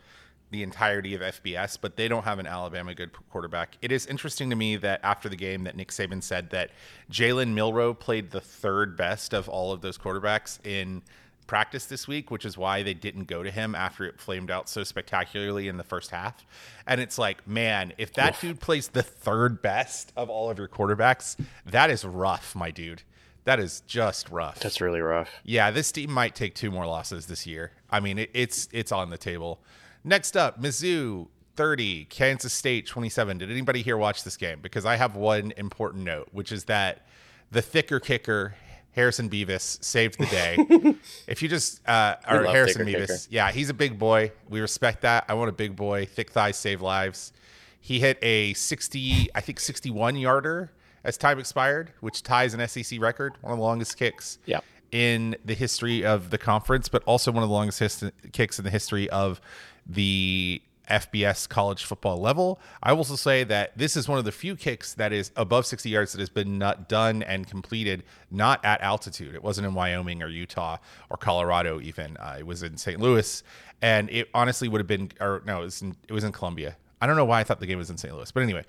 the 0.52 0.64
entirety 0.64 1.16
of 1.16 1.22
FBS, 1.22 1.78
but 1.80 1.98
they 1.98 2.08
don't 2.08 2.24
have 2.24 2.40
an 2.40 2.48
Alabama 2.48 2.94
good 2.94 3.12
quarterback. 3.30 3.78
It 3.82 3.92
is 3.92 4.06
interesting 4.06 4.50
to 4.52 4.56
me 4.56 4.76
that 4.78 5.00
after 5.04 5.28
the 5.28 5.36
game 5.36 5.64
that 5.64 5.76
Nick 5.76 5.90
Saban 5.90 6.22
said 6.22 6.52
that 6.52 6.70
Jalen 7.12 7.54
Milroe 7.54 7.94
played 7.94 8.32
the 8.32 8.42
third 8.42 8.96
best 8.96 9.34
of 9.34 9.50
all 9.50 9.72
of 9.72 9.82
those 9.82 9.98
quarterbacks 9.98 10.66
in 10.66 11.02
practice 11.48 11.86
this 11.86 12.08
week, 12.08 12.32
which 12.32 12.46
is 12.46 12.58
why 12.58 12.84
they 12.84 12.94
didn't 12.94 13.26
go 13.26 13.44
to 13.44 13.52
him 13.52 13.76
after 13.76 14.06
it 14.06 14.20
flamed 14.20 14.52
out 14.52 14.70
so 14.70 14.84
spectacularly 14.84 15.68
in 15.68 15.78
the 15.78 15.84
first 15.84 16.12
half. 16.12 16.46
And 16.88 17.00
it's 17.00 17.18
like, 17.18 17.48
man, 17.48 17.94
if 17.98 18.14
that 18.14 18.40
dude 18.42 18.60
plays 18.60 18.90
the 18.90 19.04
third 19.04 19.62
best 19.62 20.12
of 20.16 20.30
all 20.30 20.50
of 20.50 20.58
your 20.58 20.68
quarterbacks, 20.68 21.36
that 21.66 21.90
is 21.90 22.06
rough, 22.06 22.56
my 22.56 22.72
dude. 22.72 23.04
That 23.46 23.60
is 23.60 23.82
just 23.82 24.30
rough. 24.30 24.60
That's 24.60 24.82
really 24.82 25.02
rough. 25.02 25.30
Yeah, 25.44 25.70
this 25.70 25.92
team 25.92 26.12
might 26.12 26.34
take 26.34 26.56
two 26.56 26.72
more 26.72 26.88
losses 26.88 27.28
this 27.28 27.46
year. 27.46 27.72
I 27.92 28.00
mean, 28.00 28.18
it, 28.18 28.32
it's 28.34 28.68
it's 28.72 28.92
on 28.92 29.12
the 29.12 29.20
table. 29.20 29.62
Next 30.04 30.36
up, 30.36 30.60
Mizzou 30.60 31.28
30, 31.56 32.06
Kansas 32.06 32.54
State 32.54 32.88
27. 32.88 33.38
Did 33.38 33.52
anybody 33.52 33.82
here 33.82 33.98
watch 33.98 34.24
this 34.24 34.36
game? 34.36 34.60
Because 34.62 34.86
I 34.86 34.96
have 34.96 35.16
one 35.16 35.54
important 35.58 36.04
note, 36.04 36.30
which 36.32 36.52
is 36.52 36.66
that 36.66 37.08
the 37.52 37.62
thicker 37.62 38.00
kicker 38.00 38.56
Harrison 38.96 39.30
Mevis 39.30 39.78
saved 39.82 40.18
the 40.20 40.26
day. 40.28 40.56
if 41.28 41.42
you 41.42 41.50
just 41.50 41.86
uh, 41.88 42.16
or 42.30 42.46
Harrison 42.46 42.86
thicker 42.86 42.98
Mevis, 43.00 43.26
kicker. 43.26 43.36
yeah, 43.36 43.52
he's 43.52 43.70
a 43.70 43.74
big 43.74 44.00
boy. 44.00 44.32
We 44.50 44.62
respect 44.62 45.02
that. 45.02 45.26
I 45.28 45.34
want 45.34 45.50
a 45.50 45.54
big 45.54 45.76
boy. 45.76 46.06
Thick 46.06 46.32
thighs 46.32 46.58
save 46.58 46.82
lives. 46.82 47.34
He 47.82 48.00
hit 48.00 48.18
a 48.22 48.54
60, 48.54 49.30
I 49.36 49.42
think 49.42 49.60
61 49.60 50.16
yarder 50.16 50.72
as 51.04 51.18
time 51.18 51.38
expired, 51.40 51.92
which 52.00 52.24
ties 52.24 52.54
an 52.56 52.68
SEC 52.68 53.00
record, 53.00 53.34
one 53.42 53.52
of 53.54 53.60
the 53.60 53.64
longest 53.64 53.96
kicks 53.98 54.40
Yeah. 54.48 54.62
in 54.92 55.36
the 55.46 55.54
history 55.54 56.04
of 56.04 56.32
the 56.32 56.38
conference, 56.40 56.90
but 56.90 57.04
also 57.04 57.32
one 57.32 57.44
of 57.44 57.50
the 57.50 57.54
longest 57.54 57.80
his- 57.80 58.04
kicks 58.32 58.58
in 58.58 58.66
the 58.66 58.72
history 58.72 59.08
of 59.12 59.40
the 59.86 60.62
FBS 60.90 61.48
college 61.48 61.84
football 61.86 62.18
level. 62.18 62.60
I 62.82 62.92
will 62.92 63.00
also 63.00 63.16
say 63.16 63.44
that 63.46 63.78
this 63.78 63.96
is 63.96 64.08
one 64.08 64.20
of 64.20 64.26
the 64.26 64.32
few 64.32 64.56
kicks 64.56 64.94
that 64.96 65.12
is 65.14 65.32
above 65.36 65.66
60 65.66 65.90
yards 65.90 66.12
that 66.14 66.20
has 66.20 66.30
been 66.30 66.58
not 66.58 66.90
done 66.90 67.24
and 67.24 67.48
completed 67.48 68.04
not 68.32 68.64
at 68.64 68.82
altitude. 68.82 69.36
It 69.36 69.44
wasn't 69.44 69.68
in 69.68 69.74
Wyoming 69.74 70.22
or 70.22 70.28
Utah 70.28 70.78
or 71.10 71.18
Colorado 71.18 71.80
even. 71.82 72.18
Uh, 72.18 72.38
it 72.40 72.46
was 72.46 72.64
in 72.64 72.78
St. 72.78 73.00
Louis, 73.00 73.44
and 73.82 74.10
it 74.10 74.30
honestly 74.34 74.68
would 74.68 74.80
have 74.80 74.88
been, 74.88 75.12
or 75.20 75.42
no, 75.46 75.62
it 75.62 75.66
was 75.66 75.82
in, 75.82 75.96
it 76.08 76.14
was 76.14 76.24
in 76.24 76.32
Columbia. 76.32 76.78
I 77.02 77.08
don't 77.08 77.16
know 77.16 77.26
why 77.26 77.40
I 77.40 77.44
thought 77.44 77.60
the 77.60 77.68
game 77.68 77.78
was 77.78 77.90
in 77.90 77.98
St. 77.98 78.14
Louis, 78.14 78.32
but 78.32 78.44
anyway, 78.44 78.64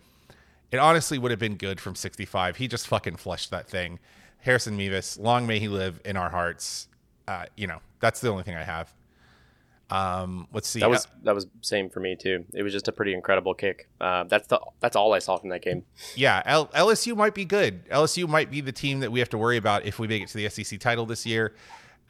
it 0.71 0.79
honestly 0.79 1.19
would 1.19 1.31
have 1.31 1.41
been 1.41 1.57
good 1.57 1.81
from 1.81 1.95
65. 1.95 2.57
He 2.57 2.69
just 2.69 2.87
fucking 2.87 3.17
flushed 3.17 3.51
that 3.51 3.69
thing. 3.69 3.99
Harrison 4.41 4.77
Mevis, 4.77 5.19
long 5.19 5.47
may 5.47 5.59
he 5.59 5.69
live 5.69 6.01
in 6.05 6.17
our 6.17 6.31
hearts. 6.31 6.89
Uh, 7.27 7.47
you 7.57 7.67
know, 7.67 7.81
that's 8.01 8.21
the 8.21 8.29
only 8.29 8.43
thing 8.43 8.57
I 8.57 8.63
have. 8.63 8.93
Um, 9.89 10.49
let's 10.53 10.67
see. 10.67 10.81
That 10.81 10.91
was 10.91 11.07
that 11.23 11.35
was 11.35 11.47
same 11.61 11.89
for 11.91 12.01
me 12.01 12.17
too. 12.17 12.45
It 12.53 12.63
was 12.63 12.73
just 12.73 12.89
a 12.89 12.93
pretty 12.93 13.15
incredible 13.15 13.55
kick. 13.55 13.89
Uh, 14.01 14.25
that's 14.25 14.49
the 14.49 14.61
that's 14.81 14.97
all 14.97 15.13
I 15.13 15.21
saw 15.21 15.37
from 15.37 15.51
that 15.51 15.63
game. 15.63 15.85
yeah, 16.17 16.43
L- 16.45 16.69
LSU 16.69 17.17
might 17.17 17.35
be 17.35 17.45
good. 17.45 17.89
LSU 17.89 18.29
might 18.29 18.51
be 18.51 18.61
the 18.61 18.73
team 18.73 19.01
that 19.01 19.13
we 19.13 19.21
have 19.21 19.29
to 19.31 19.39
worry 19.39 19.57
about 19.57 19.85
if 19.85 19.99
we 19.99 20.09
make 20.09 20.23
it 20.23 20.29
to 20.31 20.37
the 20.39 20.49
SEC 20.49 20.81
title 20.81 21.07
this 21.07 21.25
year. 21.25 21.55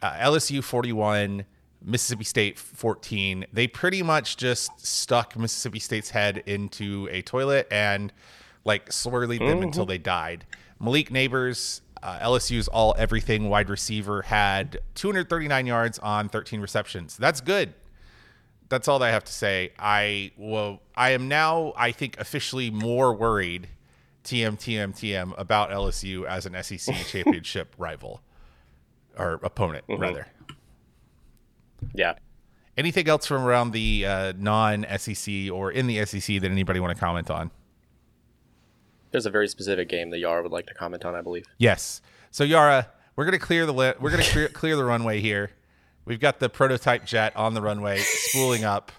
Uh, 0.01 0.11
LSU 0.13 0.63
41, 0.63 1.45
Mississippi 1.83 2.23
State 2.23 2.57
14. 2.59 3.45
They 3.53 3.67
pretty 3.67 4.01
much 4.03 4.37
just 4.37 4.71
stuck 4.79 5.37
Mississippi 5.37 5.79
State's 5.79 6.09
head 6.09 6.43
into 6.45 7.07
a 7.11 7.21
toilet 7.21 7.67
and 7.71 8.11
like 8.63 8.91
swirled 8.91 9.29
them 9.39 9.61
until 9.61 9.85
they 9.85 9.97
died. 9.97 10.45
Malik 10.79 11.09
Nabers, 11.09 11.81
uh, 12.03 12.19
LSU's 12.19 12.67
all 12.67 12.95
everything 12.97 13.49
wide 13.49 13.69
receiver, 13.69 14.23
had 14.23 14.79
239 14.95 15.65
yards 15.65 15.99
on 15.99 16.29
13 16.29 16.59
receptions. 16.59 17.17
That's 17.17 17.41
good. 17.41 17.73
That's 18.69 18.87
all 18.87 19.01
I 19.01 19.11
have 19.11 19.23
to 19.23 19.31
say. 19.31 19.71
I 19.79 20.31
well, 20.37 20.81
I 20.95 21.11
am 21.11 21.27
now, 21.27 21.73
I 21.77 21.91
think, 21.91 22.19
officially 22.19 22.69
more 22.69 23.13
worried, 23.13 23.69
TM, 24.23 24.57
TM, 24.57 24.93
TM, 24.93 25.33
about 25.37 25.69
LSU 25.69 26.25
as 26.25 26.45
an 26.45 26.61
SEC 26.61 26.95
championship 27.07 27.73
rival 27.77 28.21
or 29.17 29.39
opponent, 29.43 29.85
rather. 29.87 30.27
Yeah. 31.93 32.15
Anything 32.77 33.07
else 33.09 33.25
from 33.25 33.43
around 33.43 33.71
the 33.71 34.05
uh, 34.05 34.33
non 34.37 34.85
SEC 34.97 35.51
or 35.51 35.71
in 35.71 35.87
the 35.87 36.05
SEC 36.05 36.41
that 36.41 36.51
anybody 36.51 36.79
want 36.79 36.95
to 36.95 36.99
comment 36.99 37.31
on? 37.31 37.51
There's 39.11 39.25
a 39.25 39.29
very 39.29 39.47
specific 39.47 39.89
game 39.89 40.09
that 40.11 40.19
Yara 40.19 40.43
would 40.43 40.51
like 40.51 40.67
to 40.67 40.73
comment 40.73 41.05
on, 41.05 41.15
I 41.15 41.21
believe. 41.21 41.45
Yes. 41.57 42.01
So 42.31 42.43
Yara, 42.43 42.89
we're 43.15 43.25
gonna 43.25 43.39
clear 43.39 43.65
the 43.65 43.73
li- 43.73 43.93
we're 43.99 44.11
gonna 44.11 44.23
clear, 44.23 44.47
clear 44.53 44.75
the 44.75 44.85
runway 44.85 45.19
here. 45.19 45.51
We've 46.05 46.19
got 46.19 46.39
the 46.39 46.49
prototype 46.49 47.05
jet 47.05 47.35
on 47.35 47.53
the 47.53 47.61
runway, 47.61 47.99
spooling 47.99 48.63
up. 48.63 48.91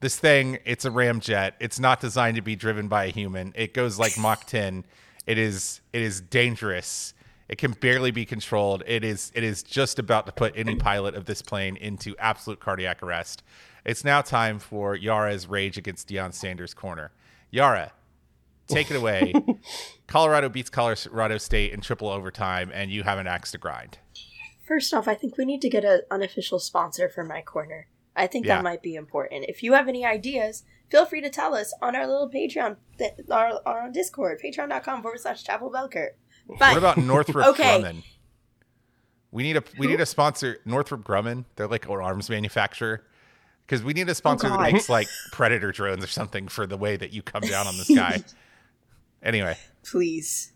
This 0.00 0.18
thing, 0.18 0.58
it's 0.64 0.84
a 0.84 0.90
ramjet. 0.90 1.52
It's 1.60 1.78
not 1.80 2.00
designed 2.00 2.36
to 2.36 2.42
be 2.42 2.56
driven 2.56 2.88
by 2.88 3.06
a 3.06 3.08
human. 3.08 3.52
It 3.56 3.74
goes 3.74 3.98
like 3.98 4.18
Mach 4.18 4.46
10. 4.46 4.84
It 5.26 5.38
is 5.38 5.80
it 5.92 6.02
is 6.02 6.20
dangerous. 6.20 7.12
It 7.48 7.58
can 7.58 7.72
barely 7.72 8.10
be 8.10 8.24
controlled. 8.24 8.82
It 8.86 9.04
is 9.04 9.32
it 9.34 9.42
is 9.42 9.62
just 9.62 9.98
about 9.98 10.26
to 10.26 10.32
put 10.32 10.52
any 10.56 10.76
pilot 10.76 11.14
of 11.14 11.24
this 11.26 11.42
plane 11.42 11.76
into 11.76 12.16
absolute 12.18 12.60
cardiac 12.60 13.02
arrest. 13.02 13.42
It's 13.84 14.04
now 14.04 14.20
time 14.20 14.58
for 14.58 14.96
Yara's 14.96 15.46
rage 15.46 15.78
against 15.78 16.08
Deion 16.08 16.34
Sanders 16.34 16.74
corner. 16.74 17.12
Yara, 17.50 17.92
take 18.68 18.90
it 18.90 18.96
away. 18.96 19.32
Colorado 20.06 20.48
beats 20.48 20.70
Colorado 20.70 21.38
State 21.38 21.72
in 21.72 21.80
triple 21.80 22.08
overtime, 22.08 22.70
and 22.72 22.90
you 22.90 23.02
have 23.02 23.18
an 23.18 23.26
axe 23.26 23.50
to 23.52 23.58
grind. 23.58 23.98
First 24.66 24.92
off, 24.94 25.06
I 25.08 25.14
think 25.14 25.36
we 25.36 25.44
need 25.44 25.62
to 25.62 25.68
get 25.68 25.84
an 25.84 26.00
unofficial 26.10 26.58
sponsor 26.58 27.08
for 27.08 27.24
my 27.24 27.40
corner. 27.42 27.86
I 28.16 28.26
think 28.26 28.46
Yeah. 28.46 28.56
that 28.56 28.64
might 28.64 28.82
be 28.82 28.94
important. 28.94 29.44
If 29.48 29.62
you 29.62 29.74
have 29.74 29.88
any 29.88 30.04
ideas, 30.04 30.64
feel 30.90 31.04
free 31.06 31.20
to 31.20 31.30
tell 31.30 31.54
us 31.54 31.72
on 31.82 31.94
our 31.94 32.06
little 32.06 32.30
Patreon, 32.30 32.76
th- 32.98 33.12
our, 33.30 33.60
our 33.66 33.90
Discord, 33.90 34.40
patreon.com 34.44 35.02
forward 35.02 35.20
slash 35.20 35.44
Chapel 35.44 35.70
Bell 35.70 35.88
Curve. 35.88 36.12
But 36.48 36.58
What 36.58 36.76
about 36.78 36.96
Northrop 36.96 37.46
Okay. 37.50 37.80
Grumman? 37.82 38.02
We 39.32 39.42
need 39.42 39.56
a 39.56 39.62
we 39.78 39.86
need 39.86 40.00
a 40.00 40.06
sponsor. 40.06 40.58
Northrop 40.64 41.02
Grumman. 41.04 41.44
They're 41.56 41.66
like 41.66 41.84
an 41.86 41.90
arms 41.92 42.30
manufacturer. 42.30 43.04
Because 43.66 43.82
we 43.82 43.92
need 43.92 44.08
a 44.08 44.14
sponsor 44.14 44.48
that 44.48 44.54
Oh, 44.54 44.58
God. 44.58 44.72
makes 44.72 44.88
like 44.88 45.08
Predator 45.32 45.72
drones 45.72 46.02
or 46.04 46.06
something 46.06 46.46
for 46.48 46.66
the 46.66 46.76
way 46.76 46.96
that 46.96 47.12
you 47.12 47.20
come 47.22 47.42
down 47.42 47.66
on 47.66 47.76
this 47.76 47.88
sky. 47.88 48.22
Anyway, 49.22 49.56
please, 49.84 50.52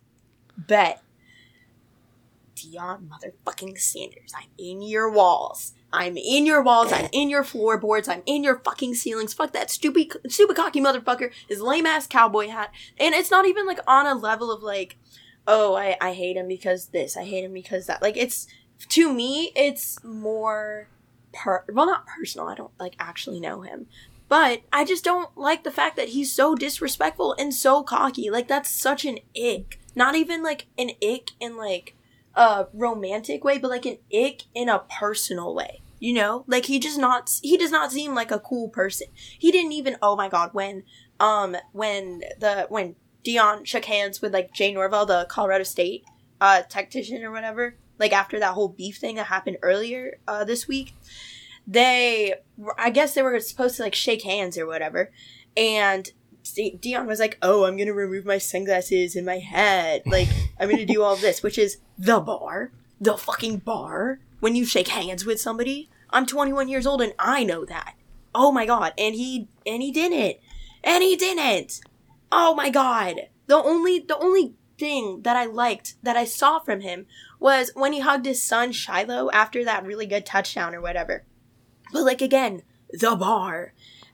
bet. 0.57 1.03
Deion 2.55 3.09
motherfucking 3.09 3.79
Sanders, 3.79 4.33
I'm 4.37 4.51
in 4.59 4.83
your 4.83 5.11
walls. 5.11 5.73
I'm 5.93 6.17
in 6.17 6.47
your 6.47 6.63
walls. 6.63 6.93
I'm 6.93 7.09
in 7.13 7.31
your 7.31 7.43
floorboards. 7.43 8.09
I'm 8.09 8.23
in 8.27 8.45
your 8.45 8.61
fucking 8.61 8.95
ceilings. 8.95 9.35
Fuck 9.35 9.53
that 9.53 9.71
stupid, 9.71 10.13
stupid 10.29 10.57
cocky 10.57 10.81
motherfucker. 10.81 11.33
His 11.49 11.61
lame 11.61 11.87
ass 11.87 12.07
cowboy 12.07 12.49
hat. 12.49 12.71
And 12.99 13.15
it's 13.15 13.31
not 13.31 13.47
even 13.47 13.67
like 13.67 13.81
on 13.87 14.07
a 14.07 14.15
level 14.15 14.53
of 14.53 14.63
like, 14.63 14.99
oh, 15.47 15.75
I, 15.75 15.97
I 16.01 16.13
hate 16.13 16.37
him 16.37 16.49
because 16.49 16.89
this. 16.89 17.17
I 17.17 17.25
hate 17.25 17.45
him 17.45 17.53
because 17.53 17.87
that. 17.87 18.03
Like 18.03 18.17
it's 18.17 18.47
to 18.91 19.13
me, 19.13 19.53
it's 19.57 20.03
more 20.05 20.89
per 21.33 21.65
well, 21.73 21.87
not 21.87 22.07
personal. 22.07 22.49
I 22.49 22.55
don't 22.55 22.73
like 22.79 22.95
actually 22.99 23.41
know 23.41 23.63
him, 23.63 23.87
but 24.31 24.63
I 24.73 24.85
just 24.85 25.03
don't 25.03 25.37
like 25.37 25.65
the 25.65 25.73
fact 25.73 25.97
that 25.97 26.11
he's 26.11 26.33
so 26.33 26.55
disrespectful 26.55 27.35
and 27.37 27.53
so 27.53 27.83
cocky. 27.83 28.31
Like 28.31 28.47
that's 28.47 28.71
such 28.71 29.05
an 29.05 29.19
ick. 29.37 29.81
Not 29.97 30.15
even 30.15 30.41
like 30.41 30.69
an 30.79 30.93
ick 31.03 31.33
in 31.41 31.57
like 31.57 31.97
a 32.37 32.69
romantic 32.73 33.43
way, 33.43 33.59
but 33.59 33.73
like 33.73 33.87
an 33.87 33.99
ick 34.15 34.45
in 34.55 34.69
a 34.69 34.85
personal 34.89 35.53
way. 35.53 35.83
You 35.99 36.15
know, 36.15 36.45
like 36.47 36.67
he 36.67 36.79
just 36.79 36.97
not 36.97 37.41
he 37.43 37.59
does 37.59 37.73
not 37.73 37.91
seem 37.91 38.15
like 38.15 38.31
a 38.31 38.39
cool 38.39 38.69
person. 38.69 39.09
He 39.13 39.51
didn't 39.51 39.73
even. 39.73 39.97
Oh 40.01 40.15
my 40.15 40.29
god, 40.29 40.51
when 40.53 40.85
um 41.19 41.57
when 41.73 42.21
the 42.39 42.67
when 42.69 42.95
Deion 43.25 43.67
shook 43.67 43.87
hands 43.87 44.23
with 44.23 44.33
like 44.33 44.55
Jay 44.55 44.73
Norvell, 44.73 45.07
the 45.07 45.27
Colorado 45.29 45.65
State 45.65 46.05
uh 46.41 46.63
tactician 46.69 47.25
or 47.25 47.33
whatever, 47.33 47.75
like 47.99 48.13
after 48.13 48.39
that 48.39 48.55
whole 48.55 48.69
beef 48.69 48.99
thing 48.99 49.17
that 49.17 49.27
happened 49.27 49.57
earlier 49.61 50.19
uh 50.29 50.45
this 50.45 50.69
week, 50.69 50.95
they 51.67 52.35
I 52.79 52.91
guess 52.91 53.15
they 53.15 53.23
were 53.23 53.39
supposed 53.41 53.77
to 53.77 53.83
like 53.83 53.95
shake 53.95 54.23
hands 54.23 54.59
or 54.59 54.67
whatever, 54.67 55.11
and 55.57 56.11
Deion 56.45 57.07
was 57.07 57.21
like, 57.21 57.39
"Oh, 57.43 57.65
I'm 57.65 57.77
gonna 57.77 57.93
remove 57.93 58.25
my 58.25 58.39
sunglasses 58.39 59.15
and 59.15 59.27
my 59.27 59.39
hat. 59.39 60.07
Like, 60.07 60.29
I'm 60.59 60.71
gonna 60.71 60.87
do 60.87 61.03
all 61.03 61.17
this, 61.17 61.43
which 61.43 61.59
is 61.59 61.79
the 61.99 62.21
bar, 62.21 62.73
the 63.01 63.17
fucking 63.17 63.59
bar. 63.59 64.21
When 64.41 64.57
you 64.57 64.65
shake 64.65 64.89
hands 64.89 65.27
with 65.27 65.41
somebody, 65.41 65.91
I'm 66.09 66.27
21 66.27 66.69
years 66.69 66.87
old 66.87 67.03
and 67.03 67.13
I 67.19 67.45
know 67.45 67.65
that. 67.67 67.95
Oh 68.35 68.53
my 68.53 68.67
god, 68.67 68.95
and 68.97 69.15
he 69.15 69.49
and 69.67 69.83
he 69.83 69.91
didn't, 69.91 70.39
and 70.83 71.03
he 71.03 71.17
didn't. 71.17 71.81
Oh 72.33 72.55
my 72.55 72.71
god. 72.71 73.29
The 73.47 73.57
only 73.57 73.99
the 73.99 74.19
only 74.19 74.55
thing 74.79 75.23
that 75.23 75.37
I 75.37 75.45
liked 75.45 75.95
that 76.03 76.17
I 76.17 76.25
saw 76.25 76.59
from 76.59 76.81
him 76.81 77.07
was 77.39 77.71
when 77.75 77.93
he 77.93 78.01
hugged 78.01 78.27
his 78.27 78.43
son 78.43 78.71
Shilo 78.71 79.31
after 79.33 79.65
that 79.65 79.85
really 79.85 80.07
good 80.07 80.25
touchdown 80.25 80.75
or 80.75 80.81
whatever. 80.81 81.25
But 81.93 82.05
like 82.05 82.21
again, 82.21 82.63
the 82.93 83.17
bar. 83.17 83.73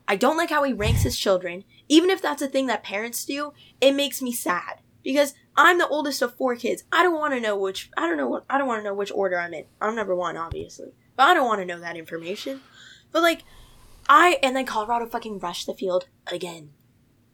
I 0.09 0.17
don't 0.17 0.37
like 0.37 0.51
how 0.51 0.63
he 0.63 0.73
ranks 0.73 1.03
his 1.03 1.19
children. 1.19 1.65
Even 1.89 2.11
if 2.11 2.23
that's 2.23 2.43
a 2.43 2.49
thing 2.49 2.67
that 2.67 2.83
parents 2.83 3.25
do, 3.25 3.53
it 3.81 3.93
makes 3.93 4.23
me 4.23 4.33
sad 4.33 4.81
because 5.03 5.35
I'm 5.57 5.79
the 5.79 5.89
oldest 5.89 6.23
of 6.23 6.37
four 6.37 6.57
kids. 6.57 6.85
I 6.93 7.03
don't 7.03 7.15
want 7.15 7.35
to 7.35 7.41
know 7.41 7.57
which 7.57 7.91
I 7.97 8.09
don't 8.09 8.17
know 8.17 8.29
what 8.29 8.45
I 8.49 8.59
don't 8.59 8.69
want 8.69 8.81
to 8.81 8.85
know 8.85 8.95
which 8.95 9.13
order 9.13 9.39
I'm 9.39 9.55
in. 9.55 9.65
I'm 9.81 9.95
number 9.95 10.15
1 10.15 10.37
obviously. 10.37 10.93
But 11.17 11.29
I 11.29 11.35
don't 11.35 11.47
want 11.47 11.61
to 11.61 11.67
know 11.67 11.81
that 11.81 11.97
information. 11.97 12.61
But 13.13 13.23
like 13.23 13.43
I 14.09 14.39
and 14.43 14.55
then 14.55 14.67
Colorado 14.67 15.07
fucking 15.07 15.39
rushed 15.39 15.67
the 15.67 15.75
field 15.75 16.09
again. 16.27 16.71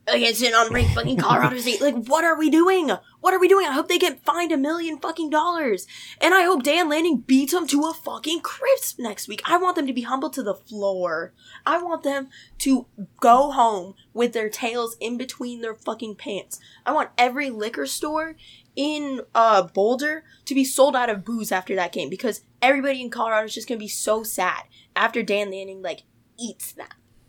Against 0.09 0.45
on 0.45 0.53
unranked 0.53 0.95
fucking 0.95 1.17
Colorado 1.17 1.59
State. 1.59 1.81
Like, 1.81 2.07
what 2.07 2.25
are 2.25 2.37
we 2.37 2.51
doing? 2.51 2.91
What 3.21 3.35
are 3.35 3.39
we 3.39 3.47
doing? 3.47 3.67
I 3.67 3.73
hope 3.73 3.87
they 3.87 4.01
get 4.01 4.25
fined 4.25 4.51
a 4.51 4.57
million 4.57 4.99
fucking 4.99 5.31
dollars. 5.31 5.87
And 6.21 6.35
I 6.35 6.43
hope 6.43 6.65
Dan 6.65 6.89
Lanning 6.89 7.19
beats 7.19 7.53
them 7.53 7.69
to 7.69 7.83
a 7.83 7.95
fucking 7.95 8.41
crisp 8.41 8.99
next 8.99 9.29
week. 9.29 9.43
I 9.45 9.59
want 9.59 9.77
them 9.77 9.87
to 9.87 9.93
be 9.93 10.01
humbled 10.01 10.33
to 10.33 10.43
the 10.43 10.57
floor. 10.57 11.33
I 11.65 11.81
want 11.81 12.03
them 12.03 12.31
to 12.59 12.87
go 13.21 13.53
home 13.53 13.95
with 14.13 14.33
their 14.33 14.49
tails 14.49 14.97
in 14.99 15.19
between 15.19 15.61
their 15.61 15.77
fucking 15.77 16.17
pants. 16.17 16.59
I 16.85 16.91
want 16.91 17.11
every 17.17 17.51
liquor 17.51 17.87
store 17.87 18.35
in 18.75 19.21
uh 19.37 19.63
Boulder 19.63 20.25
to 20.47 20.55
be 20.55 20.65
sold 20.65 20.97
out 20.97 21.11
of 21.11 21.25
booze 21.25 21.53
after 21.53 21.77
that 21.77 21.93
game 21.93 22.11
because 22.11 22.43
everybody 22.61 23.01
in 23.01 23.11
Colorado 23.11 23.47
is 23.47 23.55
just 23.55 23.69
gonna 23.69 23.79
be 23.79 23.87
so 23.87 24.25
sad 24.25 24.65
after 24.97 25.23
Dan 25.23 25.53
Lanning 25.53 25.81
like 25.81 26.03
eats 26.41 26.73
them. 26.73 26.89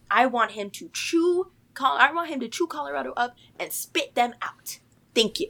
I 0.10 0.26
want 0.26 0.52
him 0.52 0.72
to 0.72 0.90
chew. 0.92 1.52
Col- 1.74 1.98
I 1.98 2.12
want 2.12 2.30
him 2.30 2.40
to 2.42 2.48
chew 2.48 2.68
Colorado 2.68 3.14
up 3.18 3.36
and 3.60 3.72
spit 3.72 4.16
them 4.16 4.34
out. 4.42 4.80
Thank 5.16 5.40
you. 5.40 5.48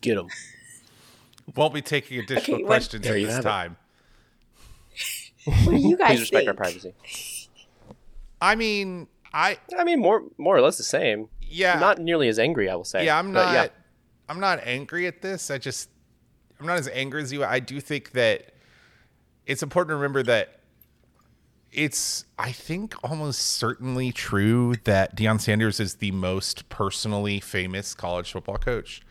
Get 0.00 0.18
him. 0.18 0.28
won't 1.54 1.74
be 1.74 1.82
taking 1.82 2.18
additional 2.20 2.56
Okay, 2.56 2.62
what- 2.64 2.68
questions 2.68 3.04
There 3.04 3.14
at 3.14 3.20
you 3.20 3.26
this 3.26 3.36
have 3.36 3.44
it. 3.44 3.48
time. 3.48 3.76
What 5.44 5.70
do 5.70 5.76
you 5.76 5.96
guys 5.96 6.08
Please 6.10 6.20
respect 6.20 6.40
think? 6.40 6.48
our 6.48 6.54
privacy. 6.54 6.94
I 8.40 8.54
mean, 8.56 9.06
I 9.32 9.58
I 9.78 9.84
mean, 9.84 10.00
more 10.00 10.22
more 10.38 10.56
or 10.56 10.60
less 10.60 10.76
the 10.76 10.82
same. 10.82 11.28
yeah, 11.40 11.78
Not 11.78 11.98
nearly 12.00 12.28
as 12.28 12.38
angry, 12.38 12.68
I 12.68 12.74
will 12.74 12.84
say. 12.84 13.04
yeah, 13.04 13.18
I'm 13.18 13.32
But 13.32 13.44
not. 13.46 13.52
yeah. 13.54 13.68
I'm 14.28 14.40
not 14.40 14.60
angry 14.64 15.06
at 15.06 15.22
this. 15.22 15.50
I 15.50 15.58
just 15.58 15.88
I'm 16.58 16.66
not 16.66 16.78
as 16.78 16.88
angry 16.88 17.22
as 17.22 17.32
you. 17.32 17.44
I 17.44 17.60
do 17.60 17.80
think 17.80 18.10
that 18.12 18.54
it's 19.46 19.62
important 19.62 19.90
to 19.90 19.94
remember 19.96 20.22
that 20.24 20.55
it's 21.76 22.24
I 22.38 22.52
think 22.52 22.94
almost 23.04 23.40
certainly 23.40 24.10
true 24.10 24.74
that 24.84 25.14
Deion 25.14 25.40
Sanders 25.40 25.78
is 25.78 25.96
the 25.96 26.10
most 26.10 26.68
personally 26.68 27.38
famous 27.38 27.94
college 27.94 28.32
football 28.32 28.56
coach 28.56 29.02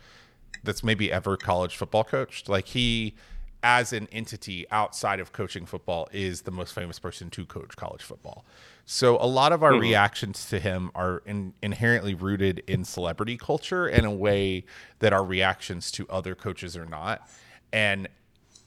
that's 0.64 0.82
maybe 0.82 1.10
ever 1.12 1.36
college 1.36 1.76
football 1.76 2.04
coached. 2.04 2.48
Like 2.48 2.66
he 2.66 3.14
as 3.62 3.92
an 3.92 4.08
entity 4.12 4.66
outside 4.70 5.20
of 5.20 5.32
coaching 5.32 5.64
football 5.64 6.08
is 6.12 6.42
the 6.42 6.50
most 6.50 6.72
famous 6.72 6.98
person 6.98 7.30
to 7.30 7.46
coach 7.46 7.74
college 7.76 8.02
football. 8.02 8.44
So 8.84 9.16
a 9.16 9.26
lot 9.26 9.52
of 9.52 9.62
our 9.62 9.72
hmm. 9.72 9.80
reactions 9.80 10.48
to 10.50 10.58
him 10.58 10.90
are 10.94 11.22
in, 11.24 11.54
inherently 11.62 12.14
rooted 12.14 12.62
in 12.66 12.84
celebrity 12.84 13.36
culture 13.36 13.88
in 13.88 14.04
a 14.04 14.12
way 14.12 14.64
that 14.98 15.12
our 15.12 15.24
reactions 15.24 15.90
to 15.92 16.06
other 16.08 16.34
coaches 16.34 16.76
are 16.76 16.86
not. 16.86 17.28
And 17.72 18.08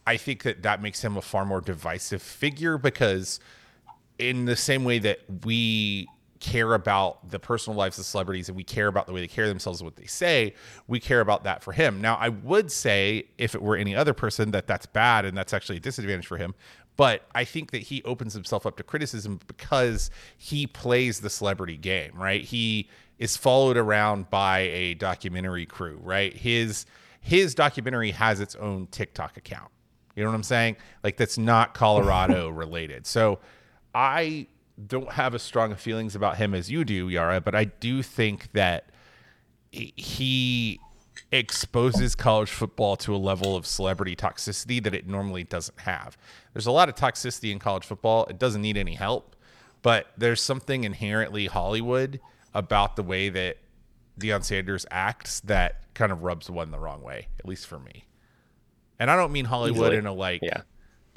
I 0.08 0.18
think 0.18 0.44
that 0.44 0.64
that 0.64 0.82
makes 0.82 1.04
him 1.04 1.18
a 1.18 1.22
far 1.22 1.46
more 1.46 1.62
divisive 1.62 2.22
figure 2.22 2.78
because 2.78 3.40
in 4.20 4.46
the 4.46 4.56
same 4.56 4.84
way 4.84 5.00
that 5.00 5.20
we 5.44 6.08
care 6.40 6.74
about 6.74 7.30
the 7.30 7.40
personal 7.40 7.78
lives 7.78 8.00
of 8.00 8.06
celebrities 8.06 8.48
and 8.48 8.56
we 8.56 8.64
care 8.64 8.88
about 8.88 9.08
the 9.08 9.14
way 9.14 9.20
they 9.20 9.28
carry 9.28 9.48
themselves 9.48 9.82
and 9.82 9.86
what 9.86 9.96
they 9.96 10.06
say, 10.06 10.54
we 10.88 11.00
care 11.00 11.20
about 11.20 11.44
that 11.44 11.64
for 11.64 11.74
him. 11.74 12.00
Now, 12.02 12.16
I 12.16 12.30
would 12.30 12.72
say 12.72 13.26
if 13.38 13.56
it 13.56 13.62
were 13.62 13.76
any 13.76 13.96
other 13.96 14.14
person 14.14 14.52
that 14.52 14.68
that's 14.68 14.86
bad 14.86 15.26
and 15.26 15.38
that's 15.38 15.54
actually 15.54 15.78
a 15.78 15.82
disadvantage 15.82 16.28
for 16.28 16.38
him. 16.38 16.56
But 16.96 17.26
I 17.34 17.46
think 17.46 17.72
that 17.72 17.84
he 17.84 18.04
opens 18.04 18.34
himself 18.34 18.66
up 18.66 18.76
to 18.78 18.84
criticism 18.84 19.40
because 19.48 20.12
he 20.38 20.68
plays 20.68 21.22
the 21.22 21.30
celebrity 21.30 21.78
game, 21.78 22.12
right? 22.14 22.42
He 22.44 22.90
is 23.20 23.38
followed 23.38 23.78
around 23.78 24.30
by 24.30 24.60
a 24.60 24.96
documentary 24.96 25.66
crew, 25.66 26.00
right? 26.04 26.36
His 26.36 26.86
his 27.22 27.54
documentary 27.54 28.12
has 28.12 28.40
its 28.40 28.56
own 28.56 28.88
TikTok 28.88 29.38
account. 29.38 29.72
You 30.16 30.24
know 30.24 30.30
what 30.30 30.36
I'm 30.36 30.44
saying? 30.44 30.78
Like 31.04 31.16
that's 31.16 31.38
not 31.38 31.74
Colorado 31.74 32.50
related. 32.50 33.08
So 33.08 33.40
I 33.94 34.48
don't 34.88 35.12
have 35.14 35.36
as 35.36 35.42
strong 35.42 35.76
feelings 35.76 36.16
about 36.16 36.38
him 36.38 36.54
as 36.54 36.72
you 36.72 36.84
do, 36.86 37.10
Yara, 37.10 37.42
but 37.42 37.56
I 37.56 37.66
do 37.66 38.02
think 38.02 38.52
that 38.54 38.90
he 39.72 40.80
exposes 41.32 42.16
college 42.16 42.50
football 42.50 42.96
to 42.98 43.14
a 43.14 43.18
level 43.18 43.56
of 43.56 43.66
celebrity 43.66 44.16
toxicity 44.16 44.82
that 44.84 44.96
it 44.96 45.08
normally 45.08 45.44
doesn't 45.44 45.80
have. 45.82 46.18
There's 46.54 46.66
a 46.66 46.72
lot 46.72 46.90
of 46.90 46.96
toxicity 46.96 47.52
in 47.52 47.60
college 47.60 47.86
football. 47.86 48.26
It 48.26 48.40
doesn't 48.40 48.62
need 48.62 48.78
any 48.78 48.96
help, 48.96 49.36
but 49.82 50.08
there's 50.18 50.42
something 50.42 50.84
inherently 50.84 51.48
Hollywood 51.48 52.20
about 52.54 52.96
the 52.96 53.04
way 53.04 53.30
that 53.30 53.58
Deion 54.20 54.44
Sanders 54.44 54.86
acts 54.90 55.40
that 55.42 55.94
kind 55.94 56.12
of 56.12 56.24
rubs 56.24 56.50
one 56.50 56.72
the 56.72 56.80
wrong 56.80 57.02
way, 57.02 57.28
at 57.38 57.46
least 57.46 57.68
for 57.68 57.80
me. 57.80 58.06
And 58.98 59.10
I 59.12 59.16
don't 59.16 59.32
mean 59.32 59.46
Hollywood 59.46 59.94
Easily. 59.94 59.98
in 59.98 60.06
a 60.08 60.14
like, 60.14 60.42
yeah. 60.42 60.62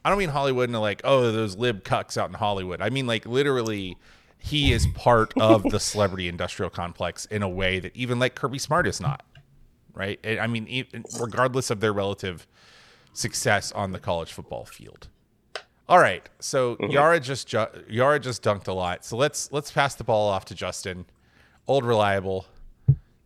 I 0.04 0.08
don't 0.08 0.18
mean 0.18 0.30
Hollywood 0.30 0.68
in 0.68 0.74
a 0.74 0.80
like, 0.80 1.00
oh, 1.04 1.30
those 1.30 1.56
lib 1.56 1.84
cucks 1.84 2.16
out 2.16 2.28
in 2.28 2.34
Hollywood. 2.34 2.80
I 2.80 2.90
mean 2.90 3.06
like 3.06 3.26
literally, 3.26 3.96
he 4.38 4.72
is 4.72 4.86
part 4.94 5.32
of 5.38 5.62
the 5.62 5.78
celebrity 5.78 6.28
industrial 6.28 6.70
complex 6.70 7.26
in 7.26 7.42
a 7.42 7.48
way 7.48 7.78
that 7.78 7.94
even 7.96 8.18
like 8.18 8.34
Kirby 8.34 8.58
Smart 8.58 8.86
is 8.86 9.00
not. 9.00 9.24
Right? 9.94 10.18
I 10.26 10.46
mean, 10.46 10.86
regardless 11.20 11.70
of 11.70 11.80
their 11.80 11.92
relative 11.92 12.46
success 13.12 13.72
on 13.72 13.92
the 13.92 13.98
college 13.98 14.32
football 14.32 14.64
field. 14.64 15.08
All 15.88 15.98
right, 15.98 16.26
so 16.38 16.76
mm-hmm. 16.76 16.90
Yara 16.90 17.20
just 17.20 17.48
ju- 17.48 17.66
Yara 17.88 18.18
just 18.18 18.42
dunked 18.42 18.68
a 18.68 18.72
lot. 18.72 19.04
So 19.04 19.16
let's 19.16 19.52
let's 19.52 19.70
pass 19.70 19.94
the 19.94 20.04
ball 20.04 20.28
off 20.30 20.44
to 20.46 20.54
Justin, 20.54 21.04
old 21.66 21.84
reliable. 21.84 22.46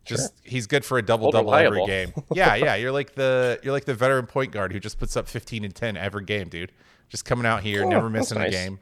Just 0.07 0.33
sure. 0.37 0.51
he's 0.51 0.67
good 0.67 0.85
for 0.85 0.97
a 0.97 1.01
double 1.01 1.31
double 1.31 1.53
every 1.53 1.85
game. 1.85 2.13
Yeah, 2.33 2.55
yeah. 2.55 2.75
You're 2.75 2.91
like 2.91 3.15
the 3.15 3.59
you're 3.63 3.73
like 3.73 3.85
the 3.85 3.93
veteran 3.93 4.25
point 4.25 4.51
guard 4.51 4.71
who 4.71 4.79
just 4.79 4.99
puts 4.99 5.17
up 5.17 5.27
15 5.27 5.63
and 5.63 5.75
10 5.75 5.97
every 5.97 6.23
game, 6.23 6.49
dude. 6.49 6.71
Just 7.09 7.25
coming 7.25 7.45
out 7.45 7.61
here, 7.63 7.83
oh, 7.83 7.89
never 7.89 8.09
missing 8.09 8.37
nice. 8.37 8.49
a 8.49 8.51
game. 8.51 8.79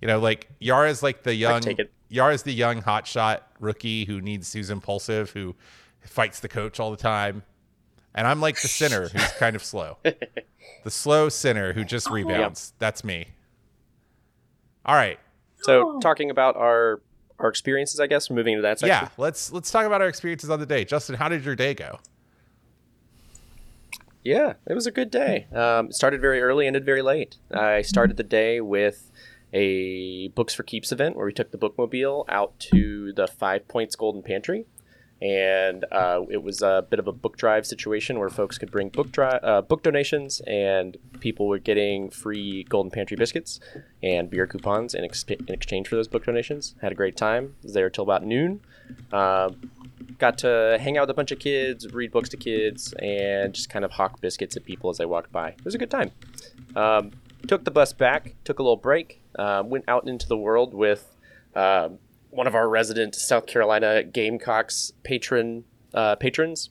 You 0.00 0.08
know, 0.08 0.18
like 0.18 0.48
Yara's 0.58 1.02
like 1.02 1.22
the 1.22 1.34
young 1.34 1.62
Yara's 2.08 2.42
the 2.42 2.52
young 2.52 2.82
hotshot 2.82 3.40
rookie 3.60 4.04
who 4.04 4.20
needs 4.20 4.52
who's 4.52 4.70
impulsive, 4.70 5.30
who 5.30 5.54
fights 6.00 6.40
the 6.40 6.48
coach 6.48 6.80
all 6.80 6.90
the 6.90 6.96
time. 6.96 7.42
And 8.14 8.26
I'm 8.26 8.40
like 8.40 8.60
the 8.60 8.68
sinner 8.68 9.08
who's 9.08 9.32
kind 9.38 9.54
of 9.54 9.62
slow. 9.62 9.98
The 10.02 10.90
slow 10.90 11.28
sinner 11.28 11.72
who 11.72 11.84
just 11.84 12.10
oh. 12.10 12.14
rebounds. 12.14 12.72
Yep. 12.72 12.78
That's 12.78 13.04
me. 13.04 13.28
All 14.84 14.94
right. 14.94 15.20
So 15.62 15.96
oh. 15.96 16.00
talking 16.00 16.30
about 16.30 16.56
our 16.56 17.00
our 17.40 17.48
experiences, 17.48 17.98
I 17.98 18.06
guess, 18.06 18.30
moving 18.30 18.54
into 18.54 18.62
that 18.62 18.78
section. 18.78 19.06
Yeah, 19.06 19.08
let's 19.16 19.52
let's 19.52 19.70
talk 19.70 19.86
about 19.86 20.00
our 20.00 20.08
experiences 20.08 20.50
on 20.50 20.60
the 20.60 20.66
day. 20.66 20.84
Justin, 20.84 21.16
how 21.16 21.28
did 21.28 21.44
your 21.44 21.56
day 21.56 21.74
go? 21.74 21.98
Yeah, 24.22 24.54
it 24.66 24.74
was 24.74 24.86
a 24.86 24.90
good 24.90 25.10
day. 25.10 25.46
Um, 25.52 25.90
started 25.90 26.20
very 26.20 26.42
early, 26.42 26.66
ended 26.66 26.84
very 26.84 27.02
late. 27.02 27.38
I 27.50 27.80
started 27.82 28.18
the 28.18 28.22
day 28.22 28.60
with 28.60 29.10
a 29.52 30.28
Books 30.28 30.54
for 30.54 30.62
Keeps 30.62 30.92
event 30.92 31.16
where 31.16 31.26
we 31.26 31.32
took 31.32 31.50
the 31.50 31.58
bookmobile 31.58 32.26
out 32.28 32.58
to 32.70 33.12
the 33.14 33.26
Five 33.26 33.66
Points 33.66 33.96
Golden 33.96 34.22
Pantry 34.22 34.66
and 35.22 35.84
uh, 35.92 36.22
it 36.30 36.42
was 36.42 36.62
a 36.62 36.86
bit 36.88 36.98
of 36.98 37.06
a 37.06 37.12
book 37.12 37.36
drive 37.36 37.66
situation 37.66 38.18
where 38.18 38.30
folks 38.30 38.56
could 38.56 38.70
bring 38.70 38.88
book 38.88 39.12
dri- 39.12 39.38
uh, 39.42 39.60
book 39.60 39.82
donations, 39.82 40.40
and 40.46 40.96
people 41.20 41.46
were 41.46 41.58
getting 41.58 42.10
free 42.10 42.64
Golden 42.64 42.90
Pantry 42.90 43.16
biscuits 43.16 43.60
and 44.02 44.30
beer 44.30 44.46
coupons 44.46 44.94
in, 44.94 45.04
in 45.04 45.54
exchange 45.54 45.88
for 45.88 45.96
those 45.96 46.08
book 46.08 46.24
donations. 46.24 46.74
Had 46.80 46.92
a 46.92 46.94
great 46.94 47.16
time. 47.16 47.54
Was 47.62 47.74
there 47.74 47.90
till 47.90 48.04
about 48.04 48.24
noon. 48.24 48.60
Uh, 49.12 49.50
got 50.18 50.38
to 50.38 50.78
hang 50.80 50.96
out 50.96 51.02
with 51.02 51.10
a 51.10 51.14
bunch 51.14 51.32
of 51.32 51.38
kids, 51.38 51.92
read 51.92 52.12
books 52.12 52.28
to 52.30 52.36
kids, 52.36 52.92
and 52.94 53.52
just 53.54 53.68
kind 53.70 53.84
of 53.84 53.92
hawk 53.92 54.20
biscuits 54.20 54.56
at 54.56 54.64
people 54.64 54.90
as 54.90 55.00
I 55.00 55.04
walked 55.04 55.32
by. 55.32 55.50
It 55.50 55.64
was 55.64 55.74
a 55.74 55.78
good 55.78 55.90
time. 55.90 56.12
Um, 56.76 57.12
took 57.46 57.64
the 57.64 57.70
bus 57.70 57.92
back, 57.92 58.34
took 58.44 58.58
a 58.58 58.62
little 58.62 58.76
break, 58.76 59.20
uh, 59.38 59.62
went 59.64 59.84
out 59.88 60.08
into 60.08 60.28
the 60.28 60.36
world 60.36 60.74
with 60.74 61.16
uh, 61.54 61.90
one 62.30 62.46
of 62.46 62.54
our 62.54 62.68
resident 62.68 63.14
South 63.14 63.46
Carolina 63.46 64.02
Gamecocks 64.02 64.92
patron 65.02 65.64
uh, 65.92 66.16
patrons, 66.16 66.70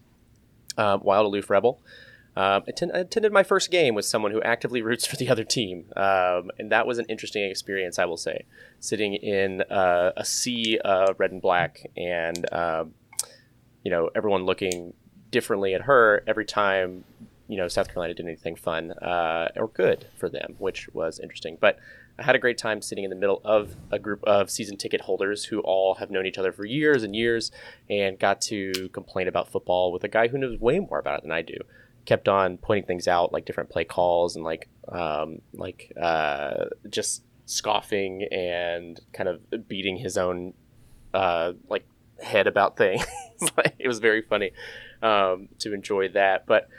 uh, 0.78 0.98
Wild 1.02 1.26
Aloof 1.26 1.50
Rebel. 1.50 1.82
Uh, 2.36 2.62
attend- 2.68 2.92
attended 2.94 3.34
my 3.34 3.44
first 3.44 3.70
game 3.70 3.96
with 3.96 4.06
someone 4.06 4.32
who 4.32 4.42
actively 4.44 4.82
roots 4.82 5.06
for 5.06 5.18
the 5.18 5.28
other 5.30 5.44
team, 5.44 5.86
um, 5.98 6.50
and 6.58 6.72
that 6.72 6.88
was 6.88 6.98
an 6.98 7.06
interesting 7.10 7.50
experience, 7.50 8.00
I 8.00 8.06
will 8.06 8.18
say. 8.18 8.46
Sitting 8.80 9.14
in 9.14 9.62
uh, 9.64 10.14
a 10.16 10.24
sea 10.24 10.80
of 10.86 11.20
red 11.20 11.32
and 11.32 11.42
black, 11.42 11.86
and 11.98 12.46
um, 12.54 12.94
you 13.84 13.92
know 13.92 14.10
everyone 14.16 14.46
looking 14.46 14.94
differently 15.32 15.74
at 15.74 15.82
her 15.82 16.24
every 16.28 16.46
time 16.46 17.04
you 17.50 17.58
know 17.58 17.68
South 17.68 17.88
Carolina 17.88 18.14
did 18.14 18.26
anything 18.26 18.56
fun 18.56 18.92
uh, 18.92 19.50
or 19.58 19.68
good 19.68 20.08
for 20.18 20.30
them, 20.30 20.56
which 20.60 20.88
was 20.94 21.20
interesting. 21.20 21.58
But 21.60 21.78
I 22.20 22.24
had 22.24 22.36
a 22.36 22.40
great 22.40 22.58
time 22.58 22.82
sitting 22.82 23.04
in 23.04 23.10
the 23.10 23.16
middle 23.16 23.42
of 23.46 23.76
a 23.92 24.00
group 24.00 24.24
of 24.26 24.50
season 24.50 24.78
ticket 24.78 25.02
holders 25.02 25.46
who 25.46 25.60
all 25.62 25.96
have 25.96 26.12
known 26.12 26.26
each 26.26 26.38
other 26.38 26.52
for 26.52 26.66
years 26.66 27.04
and 27.04 27.16
years 27.16 27.52
and 27.90 28.20
got 28.20 28.42
to 28.42 28.90
complain 28.92 29.28
about 29.28 29.50
football 29.50 29.92
with 29.92 30.04
a 30.04 30.08
guy 30.08 30.28
who 30.28 30.38
knows 30.38 30.60
way 30.60 30.80
more 30.80 31.00
about 31.00 31.20
it 31.20 31.22
than 31.24 31.32
I 31.32 31.42
do. 31.42 31.56
Kept 32.06 32.28
on 32.28 32.58
pointing 32.58 32.86
things 32.86 33.08
out, 33.08 33.32
like 33.32 33.46
different 33.46 33.70
play 33.70 33.86
calls 33.86 34.36
and 34.36 34.44
like 34.44 34.68
um, 34.90 35.42
like 35.54 35.94
uh, 36.02 36.66
just 36.90 37.24
scoffing 37.46 38.24
and 38.32 39.00
kind 39.14 39.30
of 39.30 39.68
beating 39.68 39.96
his 39.96 40.18
own 40.18 40.54
uh, 41.14 41.54
like 41.70 41.86
head 42.22 42.48
about 42.48 42.78
things. 42.78 43.06
it 43.80 43.88
was 43.88 44.00
very 44.00 44.22
funny 44.22 44.52
um, 45.02 45.50
to 45.60 45.74
enjoy 45.74 46.10
that, 46.10 46.46
but 46.46 46.70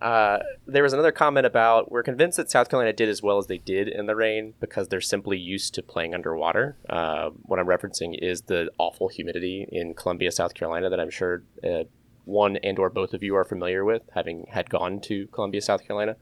uh, 0.00 0.38
there 0.66 0.82
was 0.82 0.92
another 0.92 1.12
comment 1.12 1.46
about 1.46 1.90
we're 1.90 2.02
convinced 2.02 2.36
that 2.36 2.50
South 2.50 2.68
Carolina 2.68 2.92
did 2.92 3.08
as 3.08 3.22
well 3.22 3.38
as 3.38 3.46
they 3.46 3.58
did 3.58 3.88
in 3.88 4.06
the 4.06 4.14
rain 4.14 4.54
because 4.60 4.88
they're 4.88 5.00
simply 5.00 5.38
used 5.38 5.74
to 5.74 5.82
playing 5.82 6.14
underwater. 6.14 6.76
Uh, 6.88 7.30
what 7.42 7.58
I'm 7.58 7.66
referencing 7.66 8.18
is 8.20 8.42
the 8.42 8.70
awful 8.78 9.08
humidity 9.08 9.66
in 9.70 9.94
Columbia, 9.94 10.30
South 10.32 10.54
Carolina, 10.54 10.90
that 10.90 11.00
I'm 11.00 11.10
sure 11.10 11.42
uh, 11.64 11.84
one 12.24 12.56
and 12.56 12.78
or 12.78 12.90
both 12.90 13.14
of 13.14 13.22
you 13.22 13.36
are 13.36 13.44
familiar 13.44 13.84
with, 13.84 14.02
having 14.14 14.46
had 14.50 14.68
gone 14.68 15.00
to 15.02 15.26
Columbia, 15.28 15.62
South 15.62 15.86
Carolina. 15.86 16.16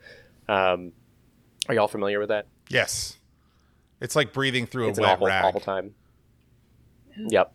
Um, 0.48 0.92
are 1.68 1.74
y'all 1.74 1.88
familiar 1.88 2.20
with 2.20 2.28
that? 2.28 2.46
Yes, 2.68 3.18
it's 4.00 4.14
like 4.14 4.32
breathing 4.32 4.66
through 4.66 4.90
it's 4.90 4.98
a 4.98 5.02
wet 5.02 5.12
awful, 5.12 5.26
rag. 5.26 5.44
Awful 5.44 5.60
time. 5.60 5.94
Yep. 7.16 7.54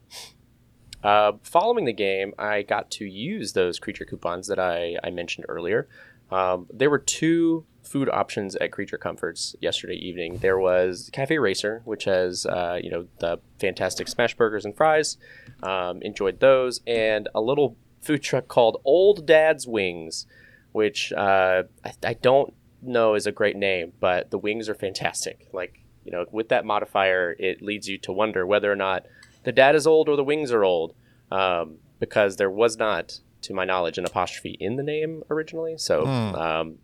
Uh, 1.03 1.33
following 1.43 1.85
the 1.85 1.93
game, 1.93 2.33
I 2.37 2.61
got 2.61 2.91
to 2.91 3.05
use 3.05 3.53
those 3.53 3.79
creature 3.79 4.05
coupons 4.05 4.47
that 4.47 4.59
I, 4.59 4.97
I 5.03 5.11
mentioned 5.11 5.45
earlier. 5.47 5.87
Um, 6.31 6.67
there 6.69 6.89
were 6.89 6.99
two 6.99 7.65
food 7.83 8.09
options 8.09 8.55
at 8.57 8.71
Creature 8.71 8.99
Comforts 8.99 9.55
yesterday 9.59 9.95
evening. 9.95 10.37
There 10.37 10.59
was 10.59 11.09
Cafe 11.11 11.37
Racer, 11.37 11.81
which 11.85 12.03
has 12.03 12.45
uh, 12.45 12.79
you 12.81 12.91
know 12.91 13.07
the 13.19 13.39
fantastic 13.59 14.07
smash 14.07 14.35
burgers 14.35 14.65
and 14.65 14.75
fries. 14.75 15.17
Um, 15.63 16.01
enjoyed 16.01 16.39
those, 16.39 16.81
and 16.85 17.27
a 17.33 17.41
little 17.41 17.75
food 18.01 18.21
truck 18.21 18.47
called 18.47 18.79
Old 18.85 19.25
Dad's 19.25 19.67
Wings, 19.67 20.25
which 20.71 21.11
uh, 21.13 21.63
I, 21.83 21.91
I 22.03 22.13
don't 22.13 22.53
know 22.81 23.15
is 23.15 23.27
a 23.27 23.31
great 23.31 23.57
name, 23.57 23.93
but 23.99 24.31
the 24.31 24.37
wings 24.37 24.69
are 24.69 24.75
fantastic. 24.75 25.47
Like 25.51 25.81
you 26.05 26.11
know, 26.11 26.25
with 26.31 26.49
that 26.49 26.65
modifier, 26.65 27.35
it 27.39 27.61
leads 27.61 27.87
you 27.87 27.97
to 27.99 28.11
wonder 28.11 28.45
whether 28.45 28.71
or 28.71 28.75
not 28.75 29.05
the 29.43 29.51
dad 29.51 29.75
is 29.75 29.87
old 29.87 30.09
or 30.09 30.15
the 30.15 30.23
wings 30.23 30.51
are 30.51 30.63
old, 30.63 30.93
um, 31.31 31.77
because 31.99 32.35
there 32.35 32.51
was 32.51 32.77
not 32.77 33.19
to 33.41 33.53
my 33.53 33.65
knowledge, 33.65 33.97
an 33.97 34.05
apostrophe 34.05 34.57
in 34.59 34.75
the 34.75 34.83
name 34.83 35.23
originally. 35.29 35.77
So, 35.77 36.05
mm. 36.05 36.37
um, 36.39 36.75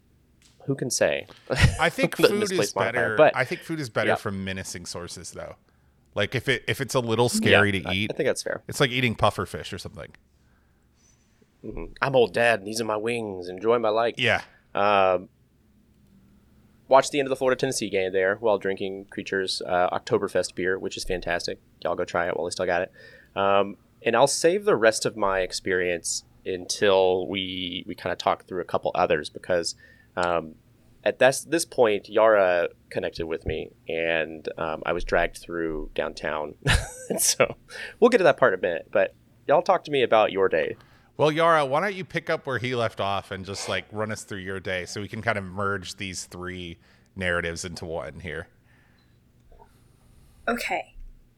who 0.66 0.76
can 0.76 0.90
say? 0.90 1.28
I 1.80 1.90
think 1.90 2.16
food 2.18 2.52
is 2.52 2.74
better. 2.74 3.16
But 3.18 3.36
I 3.36 3.44
think 3.44 3.62
food 3.62 3.80
is 3.80 3.90
better 3.90 4.10
yeah. 4.10 4.16
from 4.16 4.44
menacing 4.44 4.86
sources, 4.86 5.32
though. 5.32 5.56
Like 6.16 6.34
if 6.34 6.48
it 6.48 6.64
if 6.68 6.80
it's 6.80 6.96
a 6.96 7.00
little 7.02 7.28
scary 7.28 7.76
yeah, 7.78 7.90
to 7.90 7.96
eat, 7.96 8.12
I 8.12 8.16
think 8.16 8.28
that's 8.28 8.42
fair. 8.42 8.64
It's 8.68 8.80
like 8.80 8.90
eating 8.90 9.16
puffer 9.16 9.46
fish 9.46 9.74
or 9.74 9.78
something. 9.78 10.12
Mm-hmm. 11.64 11.94
I'm 12.02 12.16
old 12.16 12.34
dad, 12.34 12.64
these 12.64 12.80
are 12.80 12.86
my 12.86 12.96
wings. 12.96 13.50
Enjoy 13.50 13.78
my 13.80 13.90
life. 13.90 14.16
Yeah. 14.18 14.42
Um, 14.74 15.30
watched 16.88 17.12
the 17.12 17.20
end 17.20 17.28
of 17.28 17.32
the 17.32 17.36
Florida 17.36 17.60
Tennessee 17.60 17.90
game 17.90 18.14
there 18.14 18.36
while 18.36 18.58
drinking 18.58 19.06
Creatures 19.06 19.62
uh, 19.66 19.90
Oktoberfest 19.90 20.56
beer, 20.56 20.78
which 20.78 20.96
is 20.96 21.04
fantastic. 21.04 21.60
Y'all 21.84 21.96
go 21.96 22.06
try 22.06 22.28
it 22.28 22.38
while 22.38 22.46
they 22.46 22.52
still 22.52 22.66
got 22.66 22.84
it. 22.84 22.92
Um, 23.36 23.78
and 24.04 24.16
I'll 24.16 24.28
save 24.28 24.66
the 24.66 24.76
rest 24.76 25.06
of 25.06 25.18
my 25.18 25.40
experience 25.40 26.24
until 26.46 27.28
we 27.28 27.84
we 27.88 27.96
kind 27.96 28.12
of 28.12 28.18
talk 28.18 28.48
through 28.48 28.62
a 28.62 28.66
couple 28.66 28.92
others 28.96 29.30
because 29.30 29.76
um, 30.16 30.56
at 31.04 31.20
this 31.20 31.44
this 31.44 31.66
point 31.66 32.10
Yara 32.10 32.70
connected 32.90 33.26
with 33.26 33.46
me 33.46 33.72
and 33.88 34.48
um, 34.58 34.84
I 34.86 34.94
was 34.94 35.04
dragged 35.04 35.38
through 35.38 35.92
downtown, 35.96 36.56
so 37.18 37.56
we'll 38.00 38.10
get 38.10 38.20
to 38.20 38.24
that 38.26 38.38
part 38.38 38.54
in 38.54 38.60
a 38.60 38.62
minute. 38.62 38.90
But 38.92 39.16
y'all 39.48 39.62
talk 39.62 39.84
to 39.86 39.92
me 39.92 40.04
about 40.04 40.32
your 40.32 40.50
day. 40.50 40.76
Well, 41.18 41.32
Yara, 41.32 41.66
why 41.66 41.80
don't 41.80 41.96
you 41.96 42.04
pick 42.04 42.30
up 42.30 42.46
where 42.46 42.58
he 42.58 42.76
left 42.76 43.00
off 43.00 43.32
and 43.32 43.46
just 43.46 43.70
like 43.70 43.86
run 43.92 44.12
us 44.12 44.24
through 44.24 44.40
your 44.40 44.60
day 44.60 44.86
so 44.86 45.00
we 45.00 45.08
can 45.08 45.22
kind 45.22 45.38
of 45.38 45.46
merge 45.46 45.96
these 45.96 46.26
three 46.26 46.78
narratives 47.16 47.64
into 47.64 47.86
one 47.86 48.20
here. 48.20 48.48
Okay. 50.48 50.96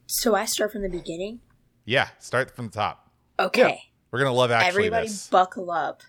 So 0.08 0.36
I 0.36 0.46
start 0.46 0.72
from 0.72 0.82
the 0.82 0.90
beginning. 0.90 1.42
Yeah, 1.86 2.10
start 2.20 2.56
from 2.56 2.66
the 2.66 2.72
top. 2.72 3.12
Okay. 3.40 3.84
We're 4.12 4.20
gonna 4.20 4.34
love 4.34 4.52
actually 4.52 4.68
Everybody 4.86 5.08
this. 5.08 5.28
buckle 5.28 5.72
up. 5.72 6.04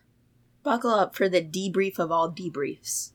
Buckle 0.62 0.90
up 0.90 1.14
for 1.14 1.28
the 1.28 1.42
debrief 1.42 1.98
of 1.98 2.12
all 2.12 2.30
debriefs. 2.30 3.12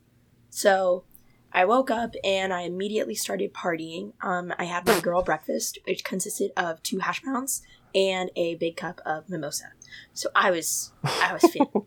So 0.49 1.03
I 1.51 1.65
woke 1.65 1.91
up 1.91 2.15
and 2.23 2.53
I 2.53 2.61
immediately 2.61 3.15
started 3.15 3.53
partying. 3.53 4.13
Um, 4.21 4.53
I 4.57 4.65
had 4.65 4.85
my 4.87 4.99
girl 4.99 5.21
breakfast, 5.21 5.77
which 5.85 6.03
consisted 6.03 6.51
of 6.57 6.81
two 6.83 6.99
hash 6.99 7.21
browns 7.21 7.61
and 7.95 8.29
a 8.35 8.55
big 8.55 8.77
cup 8.77 9.01
of 9.05 9.29
mimosa. 9.29 9.65
So 10.13 10.29
I 10.35 10.51
was 10.51 10.91
I 11.03 11.33
was 11.33 11.43
feeling. 11.51 11.85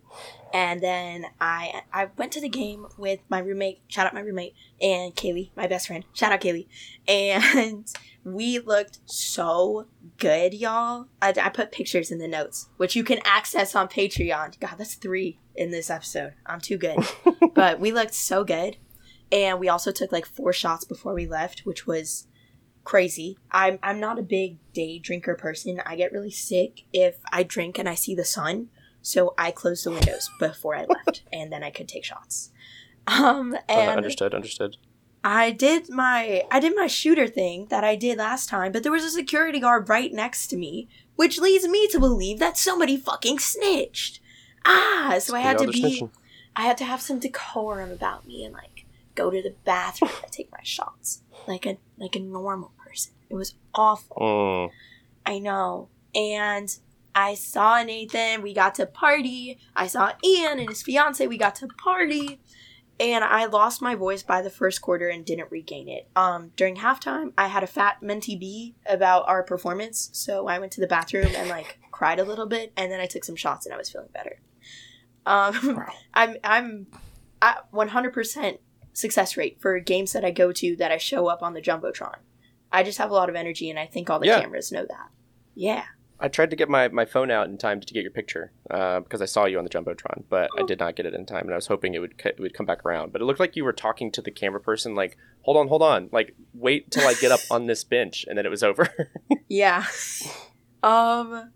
and 0.52 0.80
then 0.80 1.26
I 1.40 1.82
I 1.92 2.08
went 2.16 2.32
to 2.32 2.40
the 2.40 2.48
game 2.48 2.86
with 2.96 3.20
my 3.28 3.38
roommate, 3.38 3.80
shout 3.88 4.06
out 4.06 4.14
my 4.14 4.20
roommate, 4.20 4.54
and 4.80 5.14
Kaylee, 5.14 5.50
my 5.56 5.66
best 5.66 5.86
friend. 5.86 6.04
Shout 6.12 6.32
out 6.32 6.40
Kaylee. 6.40 6.66
And 7.08 7.86
we 8.24 8.58
looked 8.58 8.98
so 9.06 9.86
good, 10.18 10.54
y'all. 10.54 11.06
I, 11.20 11.32
I 11.40 11.48
put 11.48 11.72
pictures 11.72 12.10
in 12.10 12.18
the 12.18 12.28
notes, 12.28 12.68
which 12.76 12.96
you 12.96 13.04
can 13.04 13.20
access 13.24 13.74
on 13.74 13.88
Patreon. 13.88 14.58
God, 14.60 14.74
that's 14.78 14.94
three 14.94 15.38
in 15.54 15.70
this 15.70 15.90
episode. 15.90 16.34
I'm 16.44 16.60
too 16.60 16.78
good. 16.78 16.98
but 17.54 17.80
we 17.80 17.92
looked 17.92 18.14
so 18.14 18.44
good. 18.44 18.76
And 19.32 19.58
we 19.58 19.68
also 19.68 19.90
took 19.90 20.12
like 20.12 20.24
four 20.24 20.52
shots 20.52 20.84
before 20.84 21.12
we 21.12 21.26
left, 21.26 21.60
which 21.66 21.84
was 21.84 22.28
crazy. 22.86 23.36
I'm 23.50 23.78
I'm 23.82 24.00
not 24.00 24.18
a 24.18 24.22
big 24.22 24.56
day 24.72 24.98
drinker 24.98 25.34
person. 25.34 25.82
I 25.84 25.96
get 25.96 26.12
really 26.12 26.30
sick 26.30 26.84
if 26.92 27.18
I 27.30 27.42
drink 27.42 27.78
and 27.78 27.88
I 27.88 27.94
see 27.94 28.14
the 28.14 28.24
sun. 28.24 28.68
So 29.02 29.34
I 29.36 29.50
closed 29.50 29.84
the 29.84 29.90
windows 29.90 30.30
before 30.40 30.74
I 30.74 30.86
left, 30.86 31.22
and 31.32 31.52
then 31.52 31.62
I 31.62 31.70
could 31.70 31.88
take 31.88 32.04
shots. 32.04 32.50
Um, 33.06 33.56
Uh, 33.68 33.72
understood. 33.72 34.34
Understood. 34.34 34.78
I 35.22 35.50
did 35.50 35.90
my 35.90 36.44
I 36.50 36.60
did 36.60 36.74
my 36.74 36.86
shooter 36.86 37.26
thing 37.26 37.66
that 37.66 37.84
I 37.84 37.96
did 37.96 38.18
last 38.18 38.48
time, 38.48 38.72
but 38.72 38.82
there 38.82 38.92
was 38.92 39.04
a 39.04 39.10
security 39.10 39.60
guard 39.60 39.88
right 39.88 40.12
next 40.12 40.46
to 40.48 40.56
me, 40.56 40.88
which 41.16 41.38
leads 41.38 41.68
me 41.68 41.88
to 41.88 42.00
believe 42.00 42.38
that 42.38 42.56
somebody 42.56 42.96
fucking 42.96 43.40
snitched. 43.40 44.20
Ah, 44.64 45.16
so 45.20 45.34
I 45.34 45.40
had 45.40 45.58
to 45.58 45.66
be 45.66 45.82
snitching. 45.82 46.10
I 46.54 46.62
had 46.62 46.78
to 46.78 46.84
have 46.84 47.02
some 47.02 47.18
decorum 47.18 47.90
about 47.90 48.26
me 48.26 48.44
and 48.44 48.54
like 48.54 48.86
go 49.14 49.30
to 49.30 49.42
the 49.42 49.54
bathroom 49.64 50.12
and 50.22 50.32
take 50.32 50.52
my 50.52 50.62
shots 50.62 51.22
like 51.46 51.66
a 51.66 51.78
like 51.98 52.16
a 52.16 52.20
normal. 52.20 52.72
It 53.30 53.34
was 53.34 53.54
awful. 53.74 54.16
Mm. 54.16 54.70
I 55.24 55.38
know. 55.38 55.88
And 56.14 56.74
I 57.14 57.34
saw 57.34 57.82
Nathan, 57.82 58.42
we 58.42 58.52
got 58.54 58.74
to 58.76 58.86
party. 58.86 59.58
I 59.74 59.86
saw 59.86 60.12
Ian 60.24 60.58
and 60.58 60.68
his 60.68 60.82
fiance, 60.82 61.26
we 61.26 61.38
got 61.38 61.54
to 61.56 61.68
party. 61.68 62.40
And 62.98 63.24
I 63.24 63.46
lost 63.46 63.82
my 63.82 63.94
voice 63.94 64.22
by 64.22 64.40
the 64.40 64.50
first 64.50 64.80
quarter 64.80 65.08
and 65.08 65.24
didn't 65.24 65.50
regain 65.50 65.88
it. 65.88 66.08
Um, 66.16 66.52
during 66.56 66.76
halftime, 66.76 67.32
I 67.36 67.48
had 67.48 67.62
a 67.62 67.66
fat 67.66 67.98
mentee 68.02 68.38
B 68.40 68.74
about 68.86 69.28
our 69.28 69.42
performance, 69.42 70.08
so 70.12 70.46
I 70.46 70.58
went 70.58 70.72
to 70.72 70.80
the 70.80 70.86
bathroom 70.86 71.30
and 71.36 71.50
like 71.50 71.78
cried 71.90 72.18
a 72.18 72.24
little 72.24 72.46
bit, 72.46 72.72
and 72.76 72.90
then 72.90 73.00
I 73.00 73.06
took 73.06 73.24
some 73.24 73.36
shots 73.36 73.66
and 73.66 73.74
I 73.74 73.78
was 73.78 73.90
feeling 73.90 74.08
better. 74.14 74.40
Um, 75.26 75.84
I'm 76.14 76.36
I'm 76.42 76.86
at 77.42 77.70
100% 77.72 78.58
success 78.94 79.36
rate 79.36 79.60
for 79.60 79.78
games 79.78 80.12
that 80.12 80.24
I 80.24 80.30
go 80.30 80.52
to 80.52 80.76
that 80.76 80.90
I 80.90 80.96
show 80.96 81.26
up 81.26 81.42
on 81.42 81.52
the 81.52 81.60
jumbotron. 81.60 82.16
I 82.76 82.82
just 82.82 82.98
have 82.98 83.10
a 83.10 83.14
lot 83.14 83.28
of 83.30 83.34
energy, 83.36 83.70
and 83.70 83.78
I 83.78 83.86
think 83.86 84.10
all 84.10 84.18
the 84.18 84.26
Yeah. 84.26 84.40
cameras 84.40 84.70
know 84.70 84.84
that. 84.86 85.08
Yeah. 85.54 85.84
I 86.18 86.28
tried 86.28 86.50
to 86.50 86.56
get 86.56 86.68
my, 86.70 86.88
my 86.88 87.04
phone 87.04 87.30
out 87.30 87.46
in 87.48 87.58
time 87.58 87.80
to 87.80 87.92
get 87.94 88.02
your 88.02 88.10
picture 88.10 88.52
uh, 88.70 89.00
because 89.00 89.20
I 89.20 89.26
saw 89.26 89.44
you 89.44 89.58
on 89.58 89.64
the 89.64 89.70
jumbotron, 89.70 90.24
but 90.30 90.48
I 90.58 90.62
did 90.62 90.78
not 90.78 90.96
get 90.96 91.04
it 91.06 91.12
in 91.14 91.26
time, 91.26 91.42
and 91.44 91.52
I 91.52 91.56
was 91.56 91.66
hoping 91.66 91.94
it 91.94 91.98
would 91.98 92.14
it 92.24 92.40
would 92.40 92.54
come 92.54 92.64
back 92.66 92.84
around. 92.86 93.12
But 93.12 93.20
it 93.20 93.24
looked 93.26 93.40
like 93.40 93.54
you 93.56 93.64
were 93.64 93.72
talking 93.74 94.10
to 94.12 94.22
the 94.22 94.30
camera 94.30 94.60
person, 94.60 94.94
like, 94.94 95.16
"Hold 95.42 95.58
on, 95.58 95.68
hold 95.68 95.82
on, 95.82 96.08
like, 96.12 96.34
wait 96.54 96.90
till 96.90 97.06
I 97.06 97.14
get 97.14 97.32
up 97.32 97.40
on 97.50 97.66
this 97.66 97.84
bench," 97.84 98.24
and 98.28 98.36
then 98.38 98.46
it 98.46 98.50
was 98.50 98.62
over. 98.62 98.88
Yeah. 99.48 99.84
um 100.82 101.52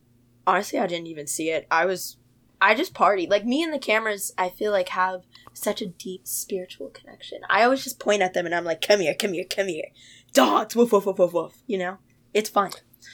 honestly 0.47 0.79
I 0.79 0.87
didn't 0.87 1.07
even 1.09 1.27
see 1.27 1.51
it. 1.51 1.67
I 1.71 1.87
was 1.87 2.17
I 2.61 2.75
just 2.75 2.93
partied. 2.95 3.31
Like 3.31 3.47
me 3.47 3.63
and 3.63 3.73
the 3.73 3.79
cameras 3.79 4.33
I 4.37 4.49
feel 4.51 4.73
like 4.73 4.91
have 4.91 5.23
such 5.55 5.81
a 5.81 5.87
deep 5.87 6.27
spiritual 6.27 6.89
connection. 6.91 7.41
I 7.49 7.65
always 7.65 7.83
just 7.83 7.99
point 7.99 8.23
at 8.23 8.35
them 8.35 8.47
and 8.47 8.55
I'm 8.55 8.65
like, 8.65 8.81
come 8.81 9.01
here, 9.01 9.15
come 9.15 9.33
here, 9.33 9.45
come 9.49 9.69
here. 9.69 9.87
Dogs, 10.33 10.77
woof 10.77 10.93
woof 10.93 11.07
woof 11.07 11.19
woof 11.19 11.33
woof. 11.33 11.63
You 11.67 11.79
know? 11.79 11.99
It's 12.33 12.49
fun. 12.49 12.71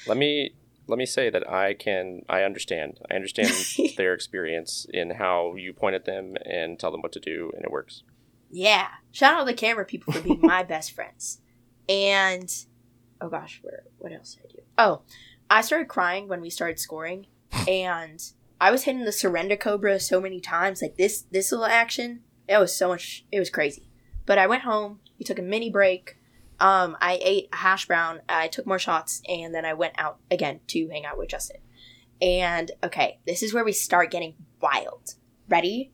let 0.07 0.17
me 0.17 0.55
let 0.89 0.99
me 0.99 1.07
say 1.07 1.31
that 1.31 1.49
I 1.51 1.75
can 1.75 2.23
I 2.29 2.43
understand 2.43 2.99
I 3.11 3.15
understand 3.15 3.53
their 3.97 4.15
experience 4.15 4.87
in 4.93 5.11
how 5.11 5.55
you 5.57 5.73
point 5.73 5.95
at 5.95 6.05
them 6.05 6.35
and 6.45 6.79
tell 6.79 6.91
them 6.91 7.03
what 7.03 7.13
to 7.13 7.21
do, 7.21 7.51
and 7.55 7.65
it 7.65 7.71
works. 7.71 8.03
Yeah. 8.51 8.89
Shout 9.13 9.35
out 9.35 9.41
to 9.41 9.45
the 9.47 9.55
camera 9.55 9.85
people 9.85 10.13
for 10.13 10.21
being 10.21 10.41
my 10.43 10.63
best 10.75 10.93
friends. 10.93 11.41
And 11.89 12.53
oh 13.21 13.29
gosh, 13.29 13.61
where 13.63 13.85
what 13.99 14.13
else 14.13 14.35
did 14.35 14.45
I 14.45 14.53
do? 14.57 14.63
Oh, 14.79 15.03
I 15.49 15.61
started 15.63 15.89
crying 15.89 16.29
when 16.29 16.41
we 16.41 16.51
started 16.51 16.79
scoring, 16.79 17.27
and 17.69 18.23
I 18.61 18.71
was 18.71 18.85
hitting 18.85 19.05
the 19.05 19.13
surrender 19.13 19.57
cobra 19.57 20.01
so 20.01 20.21
many 20.21 20.41
times. 20.41 20.83
Like 20.83 20.97
this 20.97 21.23
this 21.31 21.53
little 21.53 21.67
action, 21.67 22.21
it 22.49 22.59
was 22.59 22.75
so 22.77 22.89
much. 22.89 23.25
It 23.33 23.39
was 23.39 23.51
crazy. 23.51 23.89
But 24.27 24.39
I 24.39 24.47
went 24.47 24.63
home. 24.63 25.01
We 25.19 25.25
took 25.25 25.39
a 25.39 25.43
mini 25.43 25.71
break. 25.71 26.17
Um, 26.59 26.97
I 27.01 27.19
ate 27.23 27.49
a 27.53 27.57
hash 27.57 27.87
brown. 27.87 28.21
I 28.29 28.49
took 28.49 28.67
more 28.67 28.79
shots, 28.79 29.23
and 29.29 29.55
then 29.55 29.65
I 29.65 29.75
went 29.75 29.95
out 29.99 30.19
again 30.31 30.61
to 30.69 30.89
hang 30.89 31.05
out 31.05 31.19
with 31.19 31.29
Justin. 31.29 31.61
And 32.21 32.71
okay, 32.83 33.19
this 33.27 33.43
is 33.43 33.53
where 33.53 33.65
we 33.65 33.73
start 33.73 34.11
getting 34.11 34.35
wild. 34.61 35.15
Ready? 35.49 35.93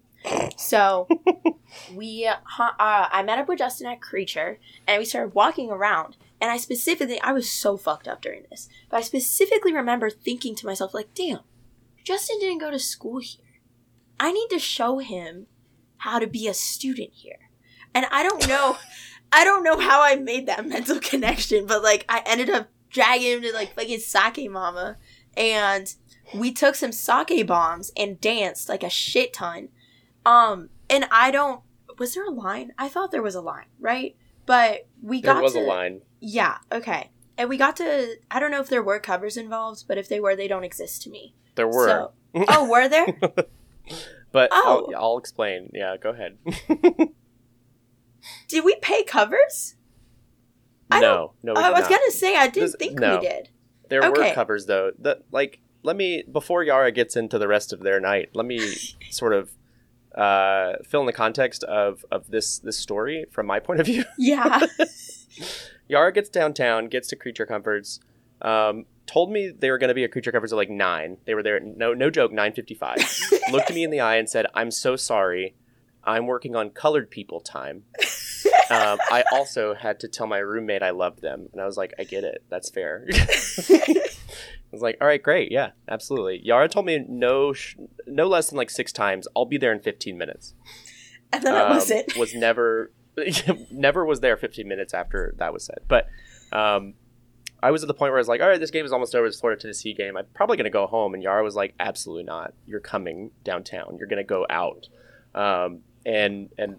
So 0.57 1.09
we 1.95 2.27
uh, 2.27 2.37
I 2.79 3.23
met 3.25 3.39
up 3.39 3.49
with 3.49 3.59
Justin 3.59 3.89
at 3.89 4.01
Creature, 4.01 4.59
and 4.87 4.99
we 4.99 5.05
started 5.05 5.35
walking 5.35 5.71
around. 5.71 6.17
And 6.41 6.51
I 6.51 6.57
specifically, 6.57 7.21
I 7.21 7.33
was 7.33 7.49
so 7.49 7.77
fucked 7.77 8.09
up 8.09 8.21
during 8.21 8.45
this, 8.51 8.69
but 8.91 8.97
I 8.97 9.01
specifically 9.03 9.73
remember 9.73 10.11
thinking 10.11 10.57
to 10.57 10.67
myself, 10.67 10.93
like, 10.93 11.15
damn, 11.15 11.41
Justin 12.03 12.39
didn't 12.41 12.59
go 12.59 12.71
to 12.71 12.81
school 12.81 13.19
here. 13.19 13.61
I 14.19 14.33
need 14.33 14.49
to 14.51 14.59
show 14.59 14.99
him 14.99 15.47
how 15.99 16.19
to 16.19 16.27
be 16.27 16.49
a 16.49 16.55
student 16.55 17.11
here. 17.13 17.51
And 17.95 18.07
I 18.11 18.23
don't 18.23 18.49
know, 18.49 18.77
I 19.33 19.45
don't 19.45 19.65
know 19.65 19.79
how 19.79 20.03
I 20.03 20.17
made 20.17 20.47
that 20.47 20.67
mental 20.69 21.01
connection, 21.01 21.67
but 21.67 21.83
like, 21.83 22.05
I 22.09 22.23
ended 22.27 22.51
up 22.51 22.69
dragging 22.91 23.33
him 23.33 23.43
to 23.43 23.53
like 23.53 23.75
fucking 23.75 23.99
sake 24.01 24.51
mama, 24.51 24.97
and 25.37 25.93
we 26.35 26.53
took 26.53 26.75
some 26.75 26.93
sake 26.93 27.47
bombs 27.47 27.91
and 27.97 28.21
danced 28.21 28.69
like 28.69 28.83
a 28.83 28.91
shit 28.91 29.33
ton. 29.33 29.69
Um, 30.27 30.69
and 30.89 31.07
I 31.11 31.31
don't. 31.31 31.63
Was 31.99 32.15
there 32.15 32.25
a 32.27 32.31
line? 32.31 32.73
I 32.79 32.89
thought 32.89 33.11
there 33.11 33.23
was 33.23 33.35
a 33.35 33.41
line, 33.41 33.67
right? 33.79 34.17
But 34.47 34.87
we 35.03 35.21
There 35.21 35.35
got 35.35 35.43
was 35.43 35.53
to, 35.55 35.61
a 35.61 35.67
line. 35.67 36.01
Yeah. 36.21 36.59
Okay. 36.71 37.11
And 37.39 37.49
we 37.49 37.57
got 37.57 37.77
to. 37.77 38.17
I 38.31 38.41
don't 38.41 38.51
know 38.51 38.61
if 38.61 38.69
there 38.69 38.83
were 38.83 38.99
covers 38.99 39.37
involved, 39.37 39.85
but 39.89 39.99
if 39.99 40.09
they 40.09 40.21
were, 40.21 40.35
they 40.37 40.49
don't 40.49 40.65
exist 40.65 41.03
to 41.03 41.11
me. 41.11 41.35
There 41.55 41.67
were, 41.69 41.87
So, 41.87 42.13
oh, 42.49 42.69
were 42.69 42.89
there? 42.89 43.07
but 44.33 44.49
Oh. 44.53 44.89
I'll, 44.95 45.03
I'll 45.05 45.19
explain. 45.19 45.71
Yeah, 45.75 45.97
go 45.97 46.11
ahead. 46.11 46.39
did 48.53 48.65
we 48.65 48.77
pay 48.77 49.03
covers? 49.03 49.75
I 50.91 51.01
no, 51.01 51.33
no, 51.43 51.55
we 51.55 51.61
I 51.63 51.71
was 51.71 51.83
not. 51.83 51.91
gonna 51.91 52.11
say 52.11 52.37
I 52.37 52.47
didn't 52.49 52.67
This- 52.73 52.77
think 52.79 52.99
no. 52.99 53.19
we 53.19 53.27
did. 53.27 53.49
There 53.89 54.03
Okay. 54.05 54.29
were 54.31 54.35
covers 54.35 54.67
though. 54.67 54.93
That 55.01 55.23
like 55.33 55.61
let 55.83 55.97
me 55.97 56.23
before 56.31 56.63
Yara 56.63 56.93
gets 56.93 57.17
into 57.17 57.39
the 57.39 57.49
rest 57.49 57.73
of 57.73 57.81
their 57.81 57.99
night. 58.01 58.31
Let 58.35 58.47
me 58.47 58.59
sort 59.11 59.33
of 59.33 59.51
uh, 60.15 60.75
fill 60.87 61.01
in 61.01 61.07
the 61.07 61.13
context 61.13 61.65
of 61.65 62.05
of 62.11 62.31
this 62.31 62.59
this 62.59 62.79
story 62.79 63.25
from 63.31 63.47
my 63.47 63.59
point 63.61 63.81
of 63.81 63.87
view. 63.87 64.05
Yeah. 64.19 64.61
Yara 65.89 66.13
gets 66.13 66.29
downtown, 66.29 66.87
gets 66.89 67.09
to 67.09 67.17
Creature 67.17 67.47
Comforts. 67.47 68.01
Um, 68.43 68.87
told 69.07 69.31
me 69.31 69.51
they 69.51 69.71
were 69.71 69.79
going 69.79 69.89
to 69.89 69.95
be 69.95 70.05
at 70.05 70.13
Creature 70.13 70.33
Comforts 70.33 70.53
at 70.53 70.57
like 70.57 70.71
nine. 70.71 71.17
They 71.27 71.35
were 71.35 71.43
there. 71.43 71.57
At, 71.57 71.65
no, 71.65 71.93
no 71.95 72.11
joke. 72.11 72.33
Nine 72.33 72.53
fifty-five. 72.53 72.99
Looked 73.53 73.71
at 73.71 73.75
me 73.75 73.83
in 73.85 73.91
the 73.91 74.01
eye 74.01 74.17
and 74.17 74.29
said, 74.29 74.47
"I'm 74.55 74.71
so 74.71 74.97
sorry. 74.97 75.55
I'm 76.05 76.27
working 76.27 76.55
on 76.57 76.71
colored 76.71 77.11
people 77.11 77.41
time." 77.41 77.85
Um, 78.73 78.99
I 79.11 79.25
also 79.33 79.75
had 79.75 80.01
to 80.01 80.09
tell 80.09 80.27
my 80.27 80.39
roommate 80.39 80.83
I 80.83 80.91
loved 80.91 81.21
them, 81.23 81.49
and 81.53 81.61
I 81.61 81.67
was 81.67 81.77
like, 81.77 81.93
"I 81.99 82.05
get 82.05 82.25
it. 82.25 82.43
That's 82.49 82.71
fair." 82.71 83.07
I 83.13 84.03
was 84.71 84.81
like, 84.83 84.97
"All 85.01 85.07
right, 85.07 85.23
great, 85.23 85.53
yeah, 85.53 85.71
absolutely." 85.89 86.41
Yara 86.43 86.69
told 86.69 86.87
me 86.87 87.05
no, 87.09 87.53
sh- 87.53 87.77
no 88.07 88.27
less 88.29 88.49
than 88.49 88.57
like 88.57 88.71
six 88.71 88.93
times. 88.93 89.29
I'll 89.37 89.45
be 89.45 89.59
there 89.59 89.73
in 89.73 89.81
fifteen 89.81 90.17
minutes. 90.19 90.55
and 91.33 91.43
then 91.43 91.55
that 91.55 91.69
was 91.71 91.91
Um, 91.91 91.99
it. 91.99 92.17
was 92.17 92.35
never 92.35 92.93
never 93.71 94.05
was 94.07 94.21
there 94.21 94.37
15 94.39 94.67
minutes 94.67 94.95
after 94.95 95.35
that 95.37 95.53
was 95.53 95.65
said 95.67 95.81
but 95.87 96.07
um 96.51 96.95
i 97.63 97.71
was 97.71 97.83
at 97.83 97.87
the 97.87 97.93
point 97.93 98.11
where 98.11 98.17
i 98.17 98.21
was 98.21 98.27
like 98.29 98.41
all 98.41 98.49
right 98.49 98.59
this 98.59 98.71
game 98.71 98.87
is 98.87 98.93
almost 98.93 99.15
over 99.15 99.29
this 99.29 99.39
florida 99.39 99.61
tennessee 99.61 99.93
game 99.93 100.17
i'm 100.17 100.25
probably 100.33 100.57
going 100.57 100.65
to 100.65 100.71
go 100.71 100.87
home 100.87 101.13
and 101.13 101.23
yara 101.23 101.45
was 101.45 101.55
like 101.55 101.75
absolutely 101.79 102.23
not 102.25 102.55
you're 102.67 102.81
coming 102.81 103.31
downtown 103.45 103.97
you're 103.99 104.09
going 104.09 104.17
to 104.17 104.25
go 104.25 104.47
out 104.49 104.89
um 105.35 105.81
and 106.07 106.49
and 106.57 106.79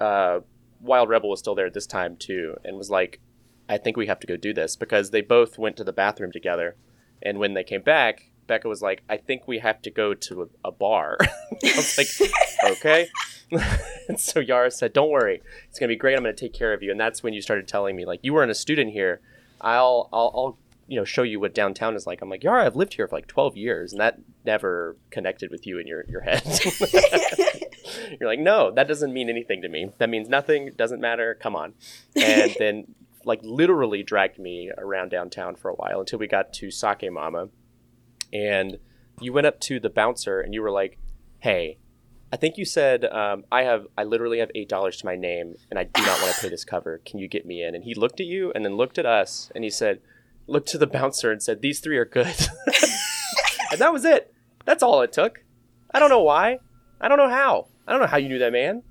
uh 0.00 0.40
wild 0.84 1.08
rebel 1.08 1.30
was 1.30 1.40
still 1.40 1.54
there 1.54 1.66
at 1.66 1.74
this 1.74 1.86
time 1.86 2.16
too 2.16 2.56
and 2.64 2.76
was 2.76 2.90
like 2.90 3.20
i 3.68 3.76
think 3.76 3.96
we 3.96 4.06
have 4.06 4.20
to 4.20 4.26
go 4.26 4.36
do 4.36 4.52
this 4.52 4.76
because 4.76 5.10
they 5.10 5.20
both 5.20 5.58
went 5.58 5.76
to 5.76 5.84
the 5.84 5.92
bathroom 5.92 6.30
together 6.30 6.76
and 7.22 7.38
when 7.38 7.54
they 7.54 7.64
came 7.64 7.82
back 7.82 8.30
Becca 8.46 8.68
was 8.68 8.82
like, 8.82 9.02
"I 9.08 9.16
think 9.16 9.46
we 9.46 9.58
have 9.58 9.80
to 9.82 9.90
go 9.90 10.14
to 10.14 10.42
a, 10.42 10.68
a 10.68 10.72
bar." 10.72 11.16
I 11.22 11.72
was 11.76 11.98
like, 11.98 12.32
"Okay." 12.72 13.08
and 14.08 14.18
so 14.18 14.40
Yara 14.40 14.70
said, 14.70 14.92
"Don't 14.92 15.10
worry, 15.10 15.42
it's 15.68 15.78
gonna 15.78 15.88
be 15.88 15.96
great. 15.96 16.16
I'm 16.16 16.22
gonna 16.22 16.34
take 16.34 16.52
care 16.52 16.72
of 16.72 16.82
you." 16.82 16.90
And 16.90 17.00
that's 17.00 17.22
when 17.22 17.34
you 17.34 17.42
started 17.42 17.68
telling 17.68 17.96
me 17.96 18.04
like, 18.04 18.20
"You 18.22 18.34
weren't 18.34 18.50
a 18.50 18.54
student 18.54 18.92
here. 18.92 19.20
I'll 19.60 20.08
I'll, 20.12 20.32
I'll 20.34 20.58
you 20.86 20.96
know 20.96 21.04
show 21.04 21.22
you 21.22 21.40
what 21.40 21.54
downtown 21.54 21.94
is 21.96 22.06
like." 22.06 22.20
I'm 22.22 22.30
like, 22.30 22.44
"Yara, 22.44 22.66
I've 22.66 22.76
lived 22.76 22.94
here 22.94 23.08
for 23.08 23.16
like 23.16 23.26
12 23.26 23.56
years, 23.56 23.92
and 23.92 24.00
that 24.00 24.18
never 24.44 24.96
connected 25.10 25.50
with 25.50 25.66
you 25.66 25.78
in 25.78 25.86
your 25.86 26.04
your 26.08 26.20
head." 26.20 26.42
You're 28.20 28.28
like, 28.28 28.38
"No, 28.38 28.70
that 28.72 28.88
doesn't 28.88 29.12
mean 29.12 29.28
anything 29.28 29.62
to 29.62 29.68
me. 29.68 29.90
That 29.98 30.08
means 30.08 30.28
nothing. 30.28 30.70
Doesn't 30.76 31.00
matter. 31.00 31.36
Come 31.40 31.56
on." 31.56 31.74
And 32.16 32.54
then 32.58 32.94
like 33.24 33.40
literally 33.42 34.02
dragged 34.02 34.38
me 34.38 34.70
around 34.76 35.10
downtown 35.10 35.56
for 35.56 35.70
a 35.70 35.74
while 35.74 36.00
until 36.00 36.18
we 36.18 36.26
got 36.26 36.52
to 36.54 36.70
Sake 36.70 37.10
Mama. 37.10 37.48
And 38.32 38.78
you 39.20 39.32
went 39.32 39.46
up 39.46 39.60
to 39.60 39.80
the 39.80 39.90
bouncer 39.90 40.40
and 40.40 40.52
you 40.52 40.62
were 40.62 40.70
like, 40.70 40.98
"Hey, 41.40 41.78
I 42.32 42.36
think 42.36 42.58
you 42.58 42.64
said 42.64 43.04
um, 43.04 43.44
I 43.50 43.62
have 43.62 43.86
I 43.96 44.04
literally 44.04 44.40
have 44.40 44.50
eight 44.54 44.68
dollars 44.68 44.96
to 44.98 45.06
my 45.06 45.16
name 45.16 45.54
and 45.70 45.78
I 45.78 45.84
do 45.84 46.02
not 46.02 46.20
want 46.20 46.34
to 46.34 46.40
pay 46.40 46.48
this 46.48 46.64
cover. 46.74 47.00
Can 47.04 47.18
you 47.18 47.28
get 47.28 47.46
me 47.46 47.62
in?" 47.62 47.74
And 47.74 47.84
he 47.84 47.94
looked 47.94 48.20
at 48.20 48.26
you 48.26 48.52
and 48.54 48.64
then 48.64 48.76
looked 48.76 48.98
at 48.98 49.06
us 49.06 49.50
and 49.54 49.64
he 49.64 49.70
said, 49.70 50.00
looked 50.46 50.68
to 50.68 50.78
the 50.78 50.86
bouncer 50.86 51.30
and 51.30 51.42
said, 51.42 51.60
"These 51.60 51.80
three 51.80 51.96
are 51.96 52.04
good." 52.04 52.34
and 53.70 53.80
that 53.80 53.92
was 53.92 54.04
it. 54.04 54.32
That's 54.64 54.82
all 54.82 55.02
it 55.02 55.12
took. 55.12 55.44
I 55.92 55.98
don't 55.98 56.10
know 56.10 56.22
why. 56.22 56.58
I 57.00 57.08
don't 57.08 57.18
know 57.18 57.28
how. 57.28 57.68
I 57.86 57.92
don't 57.92 58.00
know 58.00 58.06
how 58.06 58.16
you 58.16 58.28
knew 58.28 58.38
that 58.38 58.52
man. 58.52 58.82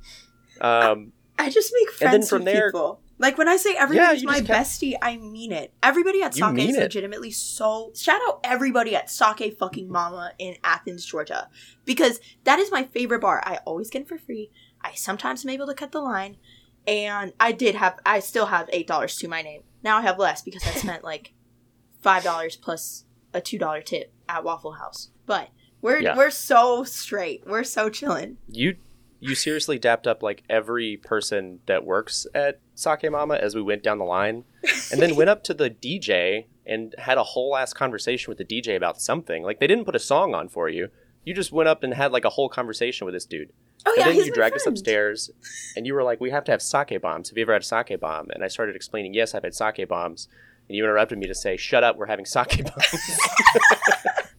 Um, 0.62 1.14
I 1.40 1.50
just 1.50 1.74
make 1.74 1.88
And 1.90 1.98
then 2.00 2.10
friends 2.12 2.30
from 2.30 2.44
with 2.44 2.54
there- 2.54 2.72
people. 2.72 3.00
Like 3.20 3.38
when 3.38 3.48
I 3.48 3.56
say 3.58 3.76
everybody's 3.78 4.24
you 4.24 4.28
my 4.28 4.42
kept- 4.42 4.50
bestie, 4.50 4.96
I 5.02 5.16
mean 5.18 5.52
it. 5.54 5.72
Everybody 5.82 6.22
at 6.24 6.34
Sake 6.34 6.58
is 6.58 6.76
it. 6.76 6.80
legitimately 6.82 7.32
so. 7.32 7.92
Shout 7.96 8.20
out 8.28 8.40
everybody 8.44 8.96
at 8.96 9.10
Sake 9.10 9.56
fucking 9.58 9.88
Mama 9.90 10.34
in 10.40 10.58
Athens, 10.64 11.06
Georgia, 11.06 11.48
because 11.86 12.20
that 12.44 12.60
is 12.60 12.72
my 12.72 12.84
favorite 12.84 13.22
bar. 13.22 13.42
I 13.46 13.60
always 13.66 13.90
get 13.90 14.02
it 14.02 14.08
for 14.10 14.18
free. 14.18 14.50
I 14.82 14.94
sometimes 14.96 15.46
am 15.46 15.52
able 15.52 15.68
to 15.68 15.74
cut 15.76 15.92
the 15.94 16.02
line, 16.02 16.38
and 16.86 17.32
I 17.40 17.52
did 17.54 17.76
have. 17.76 18.00
I 18.06 18.20
still 18.20 18.48
have 18.48 18.68
eight 18.74 18.88
dollars 18.88 19.16
to 19.18 19.28
my 19.30 19.42
name. 19.42 19.62
Now 19.84 20.00
I 20.00 20.02
have 20.02 20.20
less 20.20 20.42
because 20.42 20.66
I 20.66 20.72
spent 20.72 21.04
like 21.04 21.34
five 22.02 22.24
dollars 22.24 22.56
plus 22.58 23.06
a 23.34 23.40
two 23.40 23.60
dollar 23.60 23.82
tip 23.82 24.12
at 24.28 24.44
Waffle 24.44 24.74
House. 24.74 25.12
But 25.28 25.50
we're 25.82 26.00
Yeah. 26.00 26.18
we're 26.18 26.32
so 26.32 26.84
straight. 26.84 27.44
We're 27.46 27.64
so 27.64 27.90
chilling. 27.90 28.38
you 28.50 28.76
you 29.24 29.36
seriously 29.36 29.80
dapped 29.80 30.06
up 30.06 30.22
like 30.22 30.44
every 30.50 30.98
person 30.98 31.60
that 31.66 31.86
works 31.86 32.28
at 32.36 32.60
Sake 32.76 33.10
Mama 33.10 33.36
as 33.36 33.56
we 33.56 33.62
went 33.62 33.82
down 33.82 33.98
the 33.98 34.04
line, 34.04 34.44
and 34.92 35.02
then 35.02 35.16
went 35.16 35.30
up 35.30 35.44
to 35.46 35.54
the 35.54 35.70
DJ 35.70 36.48
and 36.66 36.94
had 36.98 37.18
a 37.18 37.24
whole 37.24 37.56
ass 37.56 37.72
conversation 37.72 38.30
with 38.30 38.38
the 38.38 38.44
DJ 38.44 38.76
about 38.76 39.02
something. 39.02 39.42
Like 39.44 39.62
they 39.62 39.68
didn't 39.68 39.86
put 39.86 39.96
a 39.96 40.00
song 40.00 40.36
on 40.36 40.50
for 40.50 40.68
you. 40.68 40.90
You 41.24 41.34
just 41.34 41.54
went 41.54 41.70
up 41.70 41.84
and 41.84 41.94
had 41.94 42.12
like 42.12 42.26
a 42.26 42.30
whole 42.30 42.50
conversation 42.50 43.06
with 43.06 43.14
this 43.14 43.26
dude. 43.26 43.54
Oh 43.86 43.92
and 43.92 44.00
yeah, 44.00 44.06
then 44.08 44.16
he's 44.16 44.28
you 44.28 44.34
dragged 44.34 44.56
us 44.56 44.68
upstairs 44.68 45.30
and 45.78 45.88
you 45.88 45.94
were 45.94 46.04
like, 46.04 46.20
We 46.20 46.32
have 46.32 46.44
to 46.44 46.52
have 46.52 46.62
sake 46.62 47.02
bombs. 47.02 47.30
Have 47.30 47.38
you 47.38 47.44
ever 47.44 47.54
had 47.54 47.62
a 47.62 47.66
sake 47.66 47.98
bomb? 48.02 48.30
And 48.30 48.44
I 48.44 48.50
started 48.50 48.76
explaining, 48.76 49.14
Yes, 49.14 49.34
I've 49.34 49.44
had 49.44 49.56
sake 49.56 49.88
bombs. 49.88 50.28
And 50.68 50.76
you 50.76 50.84
interrupted 50.84 51.18
me 51.18 51.28
to 51.28 51.36
say, 51.36 51.56
Shut 51.56 51.84
up, 51.84 51.96
we're 51.96 52.08
having 52.08 52.26
sake 52.26 52.62
bombs. 52.66 52.94
Okay. 52.94 54.10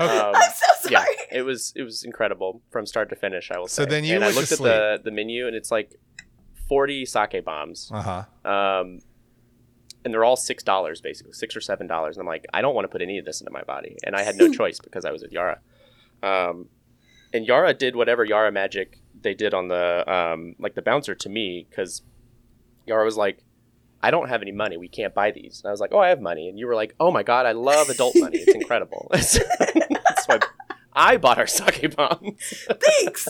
Um, 0.00 0.32
I'm 0.34 0.50
so. 0.52 0.79
Yeah, 0.90 1.04
it 1.30 1.42
was 1.42 1.72
it 1.76 1.82
was 1.82 2.04
incredible 2.04 2.62
from 2.70 2.86
start 2.86 3.08
to 3.10 3.16
finish. 3.16 3.50
I 3.50 3.58
will 3.58 3.68
So 3.68 3.84
say. 3.84 3.90
then 3.90 4.04
you 4.04 4.14
and 4.16 4.24
I 4.24 4.30
looked 4.30 4.52
at 4.52 4.58
the 4.58 5.00
the 5.02 5.10
menu 5.10 5.46
and 5.46 5.54
it's 5.56 5.70
like 5.70 5.96
forty 6.68 7.04
sake 7.06 7.44
bombs, 7.44 7.90
Uh 7.92 8.02
huh. 8.02 8.50
um, 8.50 9.00
and 10.04 10.12
they're 10.14 10.24
all 10.24 10.36
six 10.36 10.62
dollars 10.62 11.00
basically, 11.00 11.32
six 11.32 11.54
or 11.56 11.60
seven 11.60 11.86
dollars. 11.86 12.16
And 12.16 12.22
I'm 12.22 12.26
like, 12.28 12.46
I 12.54 12.60
don't 12.62 12.74
want 12.74 12.84
to 12.84 12.88
put 12.88 13.02
any 13.02 13.18
of 13.18 13.24
this 13.24 13.40
into 13.40 13.52
my 13.52 13.62
body, 13.62 13.96
and 14.04 14.14
I 14.16 14.22
had 14.22 14.36
no 14.36 14.50
choice 14.60 14.78
because 14.80 15.04
I 15.04 15.10
was 15.10 15.22
with 15.22 15.32
Yara. 15.32 15.60
Um, 16.22 16.68
and 17.32 17.46
Yara 17.46 17.74
did 17.74 17.96
whatever 17.96 18.24
Yara 18.24 18.50
magic 18.52 18.98
they 19.20 19.34
did 19.34 19.54
on 19.54 19.68
the 19.68 20.10
um, 20.12 20.54
like 20.58 20.74
the 20.74 20.82
bouncer 20.82 21.14
to 21.14 21.28
me 21.28 21.66
because 21.68 22.02
Yara 22.86 23.04
was 23.04 23.16
like. 23.16 23.44
I 24.02 24.10
don't 24.10 24.30
have 24.30 24.40
any 24.40 24.50
money. 24.50 24.78
We 24.78 24.88
can't 24.88 25.12
buy 25.12 25.30
these. 25.30 25.60
And 25.62 25.68
I 25.68 25.72
was 25.72 25.78
like, 25.78 25.90
"Oh, 25.92 25.98
I 25.98 26.08
have 26.08 26.22
money." 26.22 26.48
And 26.48 26.58
you 26.58 26.66
were 26.66 26.74
like, 26.74 26.94
"Oh 26.98 27.10
my 27.10 27.22
god, 27.22 27.44
I 27.44 27.52
love 27.52 27.90
adult 27.90 28.14
money. 28.16 28.38
It's 28.38 28.54
incredible." 28.62 29.10
I 31.00 31.16
bought 31.16 31.38
our 31.38 31.46
sake 31.60 31.96
bombs. 31.96 32.66
Thanks. 32.68 33.28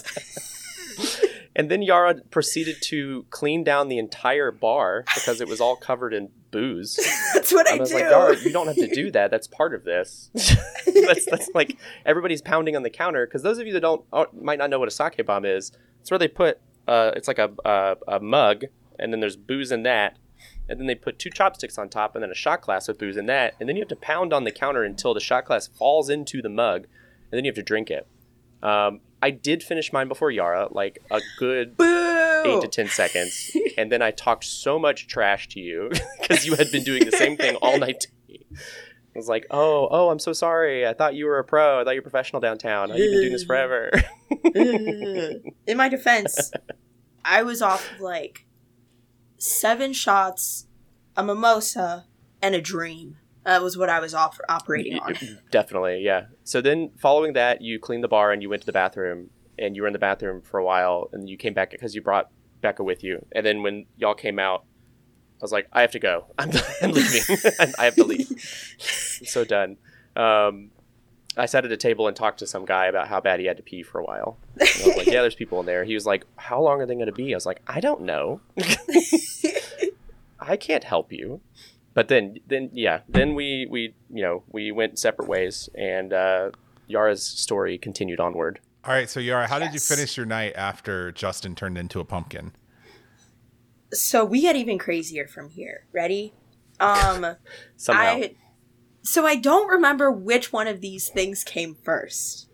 And 1.57 1.69
then 1.69 1.83
Yara 1.83 2.15
proceeded 2.31 2.77
to 2.83 3.27
clean 3.31 3.65
down 3.65 3.89
the 3.89 3.99
entire 3.99 4.53
bar 4.53 5.05
because 5.15 5.41
it 5.41 5.49
was 5.49 5.61
all 5.61 5.75
covered 5.75 6.15
in 6.15 6.31
booze. 6.53 6.97
That's 7.35 7.53
what 7.53 7.69
I, 7.69 7.75
I 7.75 7.79
was 7.79 7.91
do. 7.91 7.97
like, 7.97 8.05
Yara, 8.05 8.39
you 8.39 8.53
don't 8.53 8.69
have 8.69 8.77
to 8.77 8.87
do 8.87 9.11
that. 9.11 9.33
That's 9.33 9.49
part 9.49 9.75
of 9.75 9.83
this. 9.83 10.31
that's, 10.35 11.27
that's 11.27 11.51
like 11.53 11.77
everybody's 12.07 12.41
pounding 12.41 12.77
on 12.77 12.85
the 12.85 12.91
counter. 12.91 13.27
Because 13.27 13.43
those 13.43 13.59
of 13.59 13.67
you 13.67 13.73
that 13.73 13.81
don't 13.81 14.05
uh, 14.13 14.27
might 14.33 14.59
not 14.61 14.71
know 14.71 14.79
what 14.79 14.87
a 14.87 14.93
sake 14.93 15.27
bomb 15.27 15.45
is, 15.45 15.73
it's 16.01 16.11
where 16.11 16.19
they 16.19 16.29
put 16.29 16.61
uh, 16.87 17.13
it's 17.17 17.29
like 17.29 17.39
a, 17.39 17.51
a 17.65 17.97
a 18.07 18.21
mug, 18.21 18.65
and 18.99 19.13
then 19.13 19.21
there's 19.21 19.37
booze 19.37 19.73
in 19.73 19.83
that, 19.83 20.19
and 20.69 20.79
then 20.79 20.87
they 20.87 20.95
put 20.95 21.19
two 21.19 21.31
chopsticks 21.31 21.79
on 21.79 21.89
top, 21.89 22.15
and 22.15 22.23
then 22.23 22.31
a 22.31 22.35
shot 22.35 22.63
glass 22.63 22.89
with 22.89 22.99
booze 22.99 23.17
in 23.17 23.27
that, 23.27 23.55
and 23.59 23.69
then 23.69 23.77
you 23.77 23.83
have 23.83 23.89
to 23.89 23.97
pound 23.97 24.33
on 24.33 24.45
the 24.45 24.53
counter 24.53 24.85
until 24.85 25.15
the 25.15 25.21
shot 25.21 25.45
glass 25.45 25.67
falls 25.67 26.09
into 26.09 26.41
the 26.41 26.49
mug, 26.49 26.87
and 27.31 27.39
then 27.39 27.45
you 27.45 27.49
have 27.51 27.57
to 27.57 27.63
drink 27.63 27.91
it. 27.91 28.07
Um, 28.63 29.01
I 29.23 29.31
did 29.31 29.63
finish 29.63 29.93
mine 29.93 30.09
before 30.09 30.31
Yara, 30.31 30.69
like 30.71 31.03
a 31.11 31.21
good 31.39 31.77
Boo! 31.77 32.43
eight 32.47 32.61
to 32.63 32.69
ten 32.69 32.89
seconds, 32.89 33.57
and 33.79 33.91
then 33.93 34.03
I 34.03 34.11
talked 34.11 34.45
so 34.45 34.79
much 34.79 35.07
trash 35.07 35.49
to 35.49 35.61
you 35.61 35.91
because 36.21 36.47
you 36.47 36.55
had 36.57 36.71
been 36.71 36.85
doing 36.85 37.05
the 37.05 37.13
same 37.13 37.37
thing 37.37 37.57
all 37.57 37.79
night 37.79 38.01
to 38.01 38.09
me. 38.29 38.47
I 38.53 39.19
was 39.19 39.29
like, 39.29 39.47
"Oh, 39.51 39.89
oh, 39.91 40.09
I'm 40.11 40.19
so 40.19 40.33
sorry. 40.33 40.87
I 40.87 40.95
thought 40.95 41.15
you 41.15 41.27
were 41.27 41.39
a 41.39 41.45
pro. 41.45 41.81
I 41.81 41.85
thought 41.85 41.91
you 41.91 41.99
were 41.99 42.03
professional 42.03 42.41
downtown. 42.41 42.93
Oh, 42.93 42.97
you've 42.97 43.11
been 43.13 43.21
doing 43.21 43.33
this 43.33 43.45
forever." 43.45 43.91
In 45.67 45.77
my 45.77 45.89
defense, 45.89 46.51
I 47.25 47.43
was 47.43 47.61
off 47.61 47.93
of 47.93 48.01
like 48.01 48.47
seven 49.37 49.93
shots, 49.93 50.67
a 51.17 51.25
mimosa, 51.25 52.07
and 52.41 52.55
a 52.55 52.61
dream. 52.61 53.17
That 53.45 53.63
was 53.63 53.77
what 53.77 53.89
I 53.89 54.01
was 54.01 54.15
off- 54.15 54.41
operating 54.49 54.99
on. 54.99 55.15
Definitely, 55.51 56.03
yeah. 56.03 56.27
So 56.45 56.61
then, 56.61 56.91
following 56.99 57.33
that, 57.35 57.63
you 57.63 57.79
cleaned 57.79 58.05
the 58.05 58.09
bar 58.09 58.33
and 58.33 58.43
you 58.43 58.51
went 58.51 58.63
to 58.63 58.67
the 58.67 58.73
bathroom, 58.73 59.31
and 59.59 59.75
you 59.75 59.83
were 59.83 59.89
in 59.89 59.93
the 59.93 59.99
bathroom 59.99 60.43
for 60.43 60.59
a 60.59 60.65
while, 60.65 61.09
and 61.13 61.29
you 61.29 61.37
came 61.37 61.55
back 61.55 61.71
because 61.71 61.95
you 61.95 62.03
brought 62.03 62.31
Becca 62.61 62.85
with 62.85 63.03
you. 63.03 63.25
And 63.33 63.45
then 63.45 63.63
when 63.63 63.87
y'all 63.97 64.15
came 64.15 64.39
out, 64.39 64.65
I 65.41 65.43
was 65.43 65.53
like, 65.53 65.69
"I 65.73 65.81
have 65.81 65.93
to 65.93 65.99
go. 65.99 66.27
I'm, 66.39 66.51
I'm 66.83 66.93
leaving. 66.93 67.37
I 67.79 67.85
have 67.85 67.95
to 67.97 68.05
leave. 68.05 68.31
I'm 68.31 69.27
so 69.27 69.45
done." 69.45 69.79
Um, 70.17 70.71
I 71.37 71.47
sat 71.47 71.65
at 71.65 71.73
a 71.73 71.77
table 71.77 72.09
and 72.09 72.17
talked 72.17 72.41
to 72.41 72.47
some 72.47 72.65
guy 72.65 72.87
about 72.87 73.09
how 73.09 73.21
bad 73.21 73.41
he 73.41 73.47
had 73.47 73.57
to 73.57 73.63
pee 73.63 73.83
for 73.83 74.01
a 74.01 74.05
while. 74.05 74.37
And 74.59 74.69
I 74.83 74.87
was 74.89 74.97
like, 74.99 75.07
"Yeah, 75.07 75.23
there's 75.23 75.35
people 75.35 75.61
in 75.61 75.67
there." 75.67 75.85
He 75.85 75.95
was 75.95 76.05
like, 76.05 76.27
"How 76.37 76.61
long 76.61 76.83
are 76.83 76.87
they 76.87 76.95
going 76.95 77.07
to 77.07 77.13
be?" 77.13 77.33
I 77.33 77.37
was 77.37 77.47
like, 77.47 77.63
"I 77.67 77.81
don't 77.81 78.03
know. 78.03 78.41
I 80.39 80.57
can't 80.57 80.85
help 80.85 81.13
you." 81.13 81.41
But 81.93 82.09
then, 82.09 82.37
then 82.47 82.71
yeah, 82.73 83.01
then 83.09 83.35
we 83.35 83.67
we 83.71 83.95
you 84.09 84.23
know 84.23 84.45
we 84.49 84.71
went 84.71 84.99
separate 84.99 85.29
ways, 85.29 85.69
and 85.75 86.13
uh, 86.13 86.51
Yara's 86.87 87.23
story 87.23 87.79
continued 87.79 88.21
onward. 88.21 88.61
All 88.85 88.95
right. 88.95 89.11
So 89.11 89.21
Yara, 89.21 89.47
how 89.47 89.59
did 89.59 89.75
you 89.75 89.81
finish 89.81 90.17
your 90.17 90.27
night 90.27 90.55
after 90.57 91.13
Justin 91.13 91.55
turned 91.55 91.77
into 91.77 92.01
a 92.01 92.05
pumpkin? 92.05 92.53
So 93.93 94.25
we 94.25 94.41
get 94.43 94.57
even 94.57 94.79
crazier 94.79 95.27
from 95.27 95.51
here. 95.51 95.87
Ready? 95.93 96.33
Um, 96.79 97.37
Somehow, 97.77 98.03
I 98.03 98.35
so 99.03 99.27
I 99.27 99.37
don't 99.37 99.69
remember 99.69 100.11
which 100.11 100.53
one 100.53 100.67
of 100.67 100.81
these 100.81 101.09
things 101.09 101.45
came 101.45 101.75
first. 101.75 102.49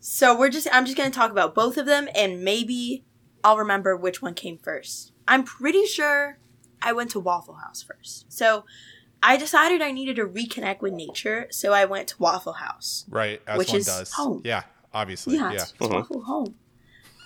So 0.00 0.38
we're 0.38 0.50
just 0.50 0.68
I'm 0.72 0.84
just 0.84 0.96
gonna 0.96 1.10
talk 1.10 1.30
about 1.30 1.54
both 1.54 1.76
of 1.76 1.86
them 1.86 2.08
and 2.14 2.44
maybe 2.44 3.04
I'll 3.42 3.58
remember 3.58 3.96
which 3.96 4.22
one 4.22 4.34
came 4.34 4.58
first. 4.58 5.12
I'm 5.28 5.44
pretty 5.44 5.86
sure 5.86 6.38
I 6.82 6.92
went 6.92 7.10
to 7.12 7.20
Waffle 7.20 7.54
House 7.54 7.82
first. 7.82 8.30
So 8.32 8.64
I 9.22 9.36
decided 9.36 9.80
I 9.82 9.92
needed 9.92 10.16
to 10.16 10.26
reconnect 10.26 10.80
with 10.82 10.92
nature, 10.92 11.46
so 11.50 11.72
I 11.72 11.84
went 11.84 12.08
to 12.08 12.16
Waffle 12.18 12.54
House. 12.54 13.04
Right. 13.08 13.40
As 13.46 13.58
Which 13.58 13.68
one 13.70 13.76
is 13.78 13.86
does. 13.86 14.12
home. 14.12 14.42
Yeah. 14.44 14.64
Obviously. 14.94 15.36
Yeah, 15.36 15.50
Yeah. 15.52 15.62
it's, 15.62 15.72
it's 15.72 15.80
Mhm. 15.80 15.92
Waffle 15.94 16.22
Home. 16.22 16.54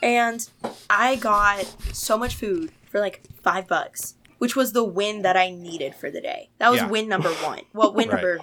And 0.03 0.49
I 0.89 1.17
got 1.17 1.65
so 1.93 2.17
much 2.17 2.35
food 2.37 2.73
for 2.91 3.01
like 3.01 3.23
five 3.43 3.69
bucks, 3.69 4.15
which 4.39 4.57
was 4.57 4.73
the 4.73 4.85
win 4.85 5.23
that 5.23 5.37
I 5.37 5.51
needed 5.51 5.95
for 5.95 6.11
the 6.11 6.21
day. 6.21 6.51
That 6.59 6.71
was 6.71 6.81
Yeah. 6.81 6.89
win 6.89 7.09
number 7.09 7.31
one. 7.45 7.63
Well, 7.75 7.93
win 7.93 8.09
Right. 8.09 8.15
number 8.15 8.41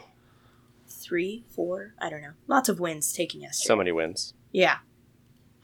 three, 0.88 1.46
four, 1.50 1.93
I 2.00 2.10
don't 2.10 2.22
know. 2.22 2.34
Lots 2.48 2.70
of 2.70 2.80
wins 2.80 3.12
taking 3.13 3.46
us. 3.46 3.63
so 3.63 3.76
many 3.76 3.91
wins. 3.91 4.34
Yeah. 4.52 4.78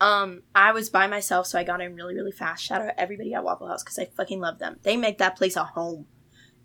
Um, 0.04 0.44
I 0.54 0.74
was 0.74 0.90
by 0.90 1.08
myself, 1.08 1.48
so 1.48 1.58
I 1.58 1.64
got 1.64 1.80
in 1.80 1.96
really, 1.96 2.14
really 2.14 2.34
fast. 2.34 2.62
Shout 2.62 2.82
out 2.82 2.94
everybody 2.98 3.34
at 3.34 3.46
Waffle 3.46 3.70
House 3.70 3.84
because 3.84 3.98
I 3.98 4.04
fucking 4.04 4.42
love 4.42 4.60
them. 4.60 4.76
They 4.84 4.98
make 4.98 5.18
that 5.20 5.38
place 5.38 5.56
a 5.56 5.64
home. 5.64 6.08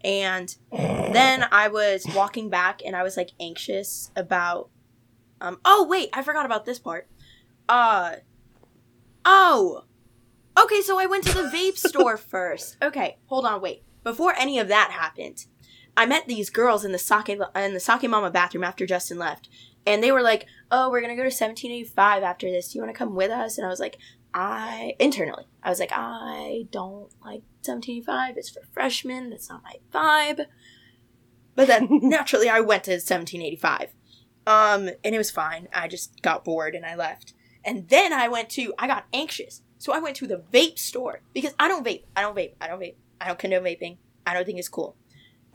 And 0.03 0.57
then 0.73 1.47
I 1.53 1.69
was 1.69 2.05
walking 2.17 2.51
back, 2.51 2.83
and 2.85 2.97
I 2.97 3.05
was 3.05 3.17
like 3.17 3.31
anxious 3.39 4.11
about. 4.17 4.71
Um. 5.41 5.61
Oh 5.65 5.87
wait, 5.89 6.09
I 6.13 6.23
forgot 6.23 6.47
about 6.47 6.65
this 6.65 6.81
part. 6.81 7.09
Uh. 7.69 8.17
Oh. 9.25 9.85
Okay, 10.61 10.81
so 10.81 10.99
I 10.99 11.07
went 11.07 11.23
to 11.27 11.33
the 11.33 11.49
vape 11.49 11.79
store 11.89 12.17
first. 12.17 12.77
Okay, 12.83 13.19
hold 13.27 13.47
on, 13.47 13.61
wait. 13.61 13.85
Before 14.03 14.35
any 14.37 14.59
of 14.59 14.67
that 14.67 14.91
happened, 14.91 15.47
I 15.97 16.07
met 16.07 16.27
these 16.27 16.51
girls 16.51 16.85
in 16.85 16.91
the 16.91 16.99
sake 16.99 17.29
in 17.29 17.39
the 17.75 17.79
sake 17.79 18.11
mama 18.11 18.33
bathroom 18.33 18.65
after 18.65 18.85
Justin 18.85 19.19
left, 19.19 19.49
and 19.87 20.03
they 20.03 20.11
were 20.11 20.23
like, 20.23 20.47
"Oh, 20.71 20.91
we're 20.91 21.01
gonna 21.01 21.15
go 21.17 21.23
to 21.23 21.27
1785 21.27 22.23
after 22.23 22.51
this. 22.51 22.69
Do 22.69 22.79
you 22.79 22.83
want 22.83 22.95
to 22.95 22.99
come 22.99 23.15
with 23.15 23.31
us?" 23.31 23.59
And 23.59 23.67
I 23.67 23.71
was 23.71 23.81
like, 23.81 23.99
"I 24.35 24.95
internally, 24.99 25.47
I 25.63 25.71
was 25.71 25.81
like, 25.81 25.93
I 25.93 26.67
don't 26.71 27.11
like 27.25 27.43
1785. 27.63 28.37
It's 28.37 28.51
for 28.51 28.63
freshmen. 28.73 29.31
That's 29.31 29.49
not 29.49 29.63
my 29.63 29.77
vibe." 29.93 30.47
But 31.55 31.67
then 31.67 31.89
naturally, 32.03 32.49
I 32.49 32.61
went 32.61 32.85
to 32.85 32.93
1785, 32.93 33.93
um, 34.47 34.91
and 35.03 35.15
it 35.15 35.19
was 35.19 35.31
fine. 35.31 35.69
I 35.75 35.89
just 35.89 36.23
got 36.23 36.45
bored 36.45 36.77
and 36.77 36.87
I 36.87 36.95
left. 36.95 37.35
And 37.65 37.89
then 37.89 38.13
I 38.13 38.29
went 38.29 38.49
to, 38.51 38.73
I 38.79 38.87
got 38.87 39.07
anxious, 39.13 39.63
so 39.77 39.93
I 39.93 39.99
went 39.99 40.17
to 40.17 40.29
the 40.29 40.45
vape 40.53 40.79
store 40.79 41.23
because 41.35 41.55
I 41.59 41.67
don't 41.67 41.85
vape. 41.85 42.05
I 42.17 42.23
don't 42.23 42.37
vape. 42.37 42.55
I 42.61 42.69
don't 42.69 42.81
vape. 42.81 42.95
I 43.21 43.27
don't 43.27 43.39
condone 43.39 43.65
vaping. 43.65 43.97
I 44.25 44.35
don't 44.35 44.47
think 44.47 44.59
it's 44.59 44.69
cool. 44.69 44.97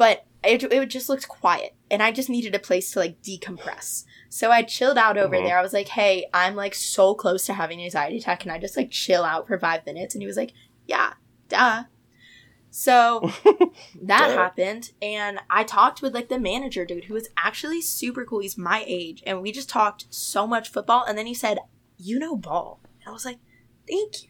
But 0.04 0.26
it, 0.44 0.62
it 0.64 0.86
just 0.90 1.08
looked 1.08 1.30
quiet 1.30 1.74
and 1.90 2.04
I 2.04 2.12
just 2.12 2.30
needed 2.30 2.54
a 2.54 2.60
place 2.60 2.92
to 2.92 3.00
like 3.00 3.22
decompress. 3.22 4.04
So 4.28 4.52
I 4.52 4.62
chilled 4.64 4.98
out 4.98 5.18
over 5.18 5.36
Mhm. 5.38 5.46
there. 5.46 5.58
I 5.58 5.62
was 5.62 5.72
like, 5.72 5.88
hey, 5.88 6.26
I'm 6.34 6.56
like 6.56 6.76
so 6.76 7.14
close 7.16 7.46
to 7.46 7.54
having 7.54 7.80
an 7.80 7.86
anxiety 7.86 8.18
attack. 8.18 8.42
Can 8.42 8.52
I 8.52 8.58
just 8.60 8.76
like 8.76 8.92
chill 8.92 9.24
out 9.24 9.48
for 9.48 9.58
five 9.58 9.86
minutes? 9.86 10.14
And 10.14 10.22
he 10.22 10.28
was 10.28 10.36
like, 10.36 10.52
yeah, 10.86 11.14
duh. 11.48 11.84
So 12.72 13.32
that 14.02 14.28
Duh. 14.28 14.36
happened. 14.36 14.92
And 15.02 15.40
I 15.50 15.64
talked 15.64 16.02
with 16.02 16.14
like 16.14 16.28
the 16.28 16.40
manager 16.40 16.84
dude 16.86 17.06
who 17.06 17.14
was 17.14 17.30
actually 17.38 17.82
super 17.82 18.26
cool. 18.26 18.40
He's 18.42 18.58
my 18.58 18.84
age. 18.86 19.24
And 19.26 19.42
we 19.42 19.52
just 19.54 19.70
talked 19.70 20.08
so 20.10 20.46
much 20.46 20.70
football. 20.70 21.06
And 21.08 21.18
then 21.18 21.28
he 21.28 21.34
said, 21.34 21.60
you 21.98 22.20
know 22.20 22.36
ball. 22.36 22.82
And 23.00 23.10
I 23.10 23.12
was 23.14 23.24
like, 23.24 23.38
thank 23.88 24.24
you. 24.24 24.30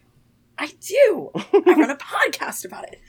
I 0.59 0.71
do. 0.79 1.31
I 1.35 1.73
run 1.75 1.89
a 1.89 1.95
podcast 2.13 2.65
about 2.65 2.83
it. 2.83 2.99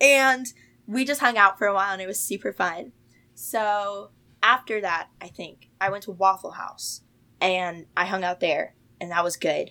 And 0.00 0.46
we 0.90 1.04
just 1.04 1.20
hung 1.20 1.38
out 1.38 1.56
for 1.56 1.66
a 1.66 1.74
while 1.74 1.92
and 1.92 2.02
it 2.02 2.08
was 2.08 2.18
super 2.18 2.52
fun. 2.52 2.92
So 3.34 4.10
after 4.42 4.80
that, 4.80 5.08
I 5.20 5.28
think 5.28 5.68
I 5.80 5.88
went 5.88 6.02
to 6.04 6.10
Waffle 6.10 6.52
House 6.52 7.02
and 7.40 7.86
I 7.96 8.06
hung 8.06 8.24
out 8.24 8.40
there 8.40 8.74
and 9.00 9.12
that 9.12 9.22
was 9.22 9.36
good. 9.36 9.70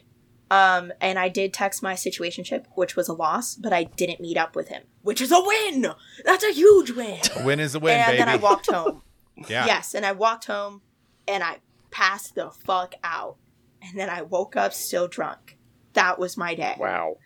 Um, 0.50 0.94
and 1.00 1.20
I 1.20 1.30
did 1.30 1.54
text 1.54 1.84
my 1.84 1.94
situationship, 1.94 2.66
which 2.74 2.96
was 2.96 3.08
a 3.08 3.14
loss, 3.14 3.56
but 3.56 3.74
I 3.74 3.84
didn't 3.84 4.22
meet 4.22 4.38
up 4.38 4.56
with 4.56 4.70
him, 4.70 4.84
which 5.02 5.22
is 5.22 5.32
a 5.32 5.40
win. 5.40 5.86
That's 6.24 6.44
a 6.44 6.54
huge 6.54 6.92
win. 6.92 7.20
A 7.36 7.44
win 7.46 7.60
is 7.60 7.76
a 7.76 7.80
win, 7.80 7.98
and 7.98 8.08
baby. 8.08 8.18
then 8.18 8.30
I 8.30 8.38
walked 8.38 8.72
home. 8.72 9.04
yeah. 9.48 9.68
Yes, 9.68 9.94
and 9.94 10.06
I 10.06 10.14
walked 10.14 10.46
home 10.46 10.82
and 11.28 11.44
I 11.44 11.58
passed 11.92 12.34
the 12.34 12.50
fuck 12.50 12.96
out. 13.04 13.36
And 13.82 14.00
then 14.00 14.10
I 14.10 14.24
woke 14.24 14.56
up 14.56 14.74
still 14.74 15.08
drunk. 15.08 15.58
That 15.94 16.18
was 16.18 16.36
my 16.36 16.56
day. 16.56 16.76
Wow. 16.80 17.18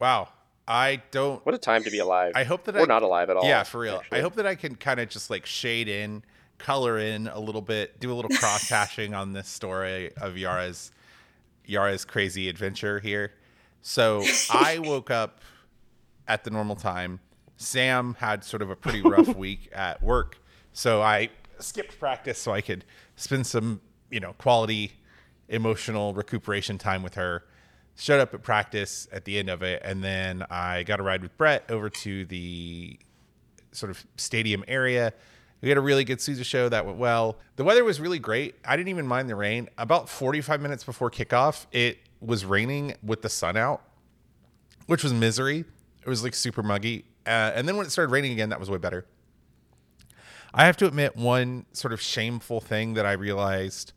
Wow. 0.00 0.28
I 0.70 1.02
don't. 1.10 1.44
What 1.44 1.52
a 1.52 1.58
time 1.58 1.82
to 1.82 1.90
be 1.90 1.98
alive. 1.98 2.32
I 2.36 2.44
hope 2.44 2.62
that 2.64 2.76
or 2.76 2.82
I 2.82 2.84
not 2.84 3.02
alive 3.02 3.28
at 3.28 3.36
all. 3.36 3.44
Yeah, 3.44 3.64
for 3.64 3.80
real. 3.80 3.96
actually. 3.96 4.18
I 4.18 4.20
hope 4.20 4.36
that 4.36 4.46
I 4.46 4.54
can 4.54 4.76
kind 4.76 5.00
of 5.00 5.08
just 5.08 5.28
like 5.28 5.44
shade 5.44 5.88
in, 5.88 6.22
color 6.58 6.96
in 6.96 7.26
a 7.26 7.40
little 7.40 7.60
bit, 7.60 7.98
do 7.98 8.12
a 8.12 8.14
little 8.14 8.30
cross 8.30 8.68
hatching 8.68 9.12
on 9.12 9.32
this 9.32 9.48
story 9.48 10.12
of 10.18 10.38
Yara's 10.38 10.92
Yara's 11.66 12.04
crazy 12.04 12.48
adventure 12.48 13.00
here. 13.00 13.32
So 13.82 14.22
I 14.48 14.78
woke 14.84 15.10
up 15.10 15.40
at 16.28 16.44
the 16.44 16.50
normal 16.50 16.76
time. 16.76 17.18
Sam 17.56 18.14
had 18.20 18.44
sort 18.44 18.62
of 18.62 18.70
a 18.70 18.76
pretty 18.76 19.02
rough 19.02 19.28
week 19.36 19.70
at 19.72 20.00
work, 20.00 20.38
so 20.72 21.02
I 21.02 21.30
skipped 21.58 21.98
practice 21.98 22.38
so 22.38 22.52
I 22.52 22.60
could 22.60 22.84
spend 23.16 23.44
some, 23.44 23.80
you 24.08 24.20
know, 24.20 24.34
quality 24.34 24.92
emotional 25.48 26.14
recuperation 26.14 26.78
time 26.78 27.02
with 27.02 27.16
her. 27.16 27.42
Showed 27.96 28.20
up 28.20 28.32
at 28.32 28.42
practice 28.42 29.06
at 29.12 29.24
the 29.24 29.38
end 29.38 29.50
of 29.50 29.62
it, 29.62 29.82
and 29.84 30.02
then 30.02 30.44
I 30.50 30.84
got 30.84 31.00
a 31.00 31.02
ride 31.02 31.22
with 31.22 31.36
Brett 31.36 31.64
over 31.68 31.90
to 31.90 32.24
the 32.24 32.98
sort 33.72 33.90
of 33.90 34.04
stadium 34.16 34.64
area. 34.66 35.12
We 35.60 35.68
had 35.68 35.76
a 35.76 35.82
really 35.82 36.04
good 36.04 36.20
Sousa 36.20 36.44
show 36.44 36.68
that 36.70 36.86
went 36.86 36.96
well. 36.96 37.36
The 37.56 37.64
weather 37.64 37.84
was 37.84 38.00
really 38.00 38.18
great. 38.18 38.54
I 38.64 38.76
didn't 38.76 38.88
even 38.88 39.06
mind 39.06 39.28
the 39.28 39.36
rain. 39.36 39.68
About 39.76 40.08
45 40.08 40.60
minutes 40.62 40.84
before 40.84 41.10
kickoff, 41.10 41.66
it 41.72 41.98
was 42.20 42.46
raining 42.46 42.94
with 43.02 43.20
the 43.20 43.28
sun 43.28 43.58
out, 43.58 43.82
which 44.86 45.02
was 45.02 45.12
misery. 45.12 45.64
It 46.02 46.08
was 46.08 46.24
like 46.24 46.34
super 46.34 46.62
muggy. 46.62 47.04
Uh, 47.26 47.52
and 47.54 47.68
then 47.68 47.76
when 47.76 47.84
it 47.84 47.90
started 47.90 48.10
raining 48.10 48.32
again, 48.32 48.48
that 48.48 48.58
was 48.58 48.70
way 48.70 48.78
better. 48.78 49.04
I 50.52 50.64
have 50.64 50.76
to 50.78 50.86
admit 50.86 51.16
one 51.16 51.66
sort 51.72 51.92
of 51.92 52.00
shameful 52.00 52.60
thing 52.60 52.94
that 52.94 53.06
I 53.06 53.12
realized 53.12 53.92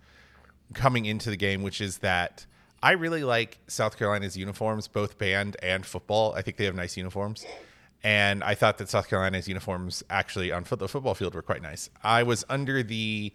coming 0.74 1.06
into 1.06 1.30
the 1.30 1.38
game, 1.38 1.64
which 1.64 1.82
is 1.82 2.00
that 2.00 2.46
I 2.84 2.92
really 2.92 3.24
like 3.24 3.60
South 3.68 3.98
Carolina's 3.98 4.36
uniforms, 4.36 4.90
both 4.90 5.18
band 5.18 5.56
and 5.64 5.86
football. 5.86 6.34
I 6.34 6.42
think 6.42 6.58
they 6.58 6.66
have 6.66 6.76
nice 6.76 6.98
uniforms. 6.98 7.46
And 8.04 8.44
I 8.44 8.56
thought 8.56 8.78
that 8.80 8.90
South 8.90 9.08
Carolina's 9.08 9.48
uniforms 9.48 10.04
actually 10.10 10.52
on 10.52 10.66
foot, 10.66 10.80
the 10.80 10.90
football 10.90 11.16
field 11.16 11.34
were 11.34 11.42
quite 11.42 11.62
nice. 11.62 11.90
I 12.04 12.24
was 12.24 12.44
under 12.50 12.84
the 12.84 13.32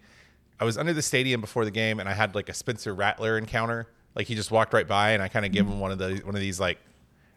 I 0.59 0.65
was 0.65 0.77
under 0.77 0.93
the 0.93 1.01
stadium 1.01 1.41
before 1.41 1.65
the 1.65 1.71
game 1.71 1.99
and 1.99 2.07
I 2.07 2.13
had 2.13 2.35
like 2.35 2.47
a 2.47 2.53
Spencer 2.53 2.93
Rattler 2.93 3.39
encounter. 3.39 3.87
Like 4.13 4.27
he 4.27 4.35
just 4.35 4.51
walked 4.51 4.71
right 4.71 4.87
by 4.87 5.11
and 5.11 5.23
I 5.23 5.29
kind 5.29 5.47
of 5.47 5.51
gave 5.51 5.65
him 5.65 5.79
one 5.79 5.91
of 5.91 5.97
the 5.97 6.21
one 6.23 6.35
of 6.35 6.41
these 6.41 6.59
like 6.59 6.77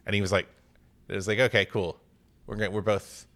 and 0.05 0.15
he 0.15 0.21
was 0.21 0.33
like 0.33 0.49
it 1.09 1.15
was 1.15 1.27
like, 1.27 1.39
okay, 1.39 1.65
cool. 1.65 1.99
We're 2.47 2.57
going 2.57 2.73
we're 2.73 2.83
both 2.83 3.27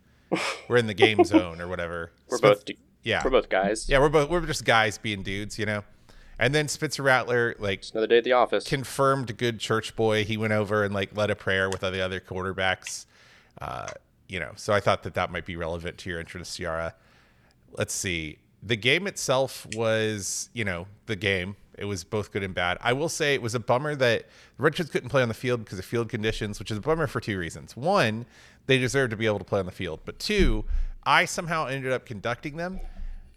we're 0.68 0.76
in 0.76 0.86
the 0.86 0.92
game 0.92 1.24
zone 1.24 1.62
or 1.62 1.68
whatever. 1.68 2.12
We're 2.28 2.40
both 2.40 2.64
yeah. 3.02 3.22
we're 3.24 3.30
both 3.30 3.48
guys. 3.48 3.88
Yeah, 3.88 4.00
we're 4.00 4.10
both 4.10 4.28
we're 4.28 4.44
just 4.44 4.66
guys 4.66 4.98
being 4.98 5.22
dudes, 5.22 5.58
you 5.58 5.64
know. 5.64 5.82
And 6.38 6.54
then 6.54 6.68
Spencer 6.68 7.02
Rattler 7.02 7.54
like 7.58 7.84
Another 7.92 8.06
day 8.06 8.18
at 8.18 8.24
the 8.24 8.32
office. 8.32 8.66
confirmed 8.66 9.36
good 9.38 9.58
church 9.58 9.96
boy. 9.96 10.24
He 10.24 10.36
went 10.36 10.52
over 10.52 10.84
and 10.84 10.92
like 10.92 11.16
led 11.16 11.30
a 11.30 11.36
prayer 11.36 11.70
with 11.70 11.80
the 11.80 12.04
other 12.04 12.20
quarterbacks. 12.20 13.06
Uh, 13.60 13.88
you 14.28 14.38
know, 14.40 14.52
so 14.56 14.72
I 14.72 14.80
thought 14.80 15.02
that 15.04 15.14
that 15.14 15.30
might 15.30 15.46
be 15.46 15.56
relevant 15.56 15.98
to 15.98 16.10
your 16.10 16.20
interest, 16.20 16.58
Yara. 16.58 16.94
Let's 17.72 17.94
see. 17.94 18.38
The 18.62 18.76
game 18.76 19.06
itself 19.06 19.66
was, 19.74 20.50
you 20.52 20.64
know, 20.64 20.86
the 21.06 21.16
game. 21.16 21.56
It 21.78 21.84
was 21.84 22.04
both 22.04 22.32
good 22.32 22.42
and 22.42 22.54
bad. 22.54 22.78
I 22.80 22.92
will 22.92 23.08
say 23.08 23.34
it 23.34 23.42
was 23.42 23.54
a 23.54 23.60
bummer 23.60 23.94
that 23.94 24.22
the 24.56 24.62
Redcoats 24.62 24.90
couldn't 24.90 25.10
play 25.10 25.22
on 25.22 25.28
the 25.28 25.34
field 25.34 25.64
because 25.64 25.78
of 25.78 25.84
field 25.84 26.08
conditions, 26.08 26.58
which 26.58 26.70
is 26.70 26.78
a 26.78 26.80
bummer 26.80 27.06
for 27.06 27.20
two 27.20 27.38
reasons. 27.38 27.76
One, 27.76 28.26
they 28.66 28.78
deserve 28.78 29.10
to 29.10 29.16
be 29.16 29.26
able 29.26 29.38
to 29.38 29.44
play 29.44 29.60
on 29.60 29.66
the 29.66 29.72
field, 29.72 30.00
but 30.04 30.18
two, 30.18 30.64
I 31.04 31.26
somehow 31.26 31.66
ended 31.66 31.92
up 31.92 32.06
conducting 32.06 32.56
them 32.56 32.80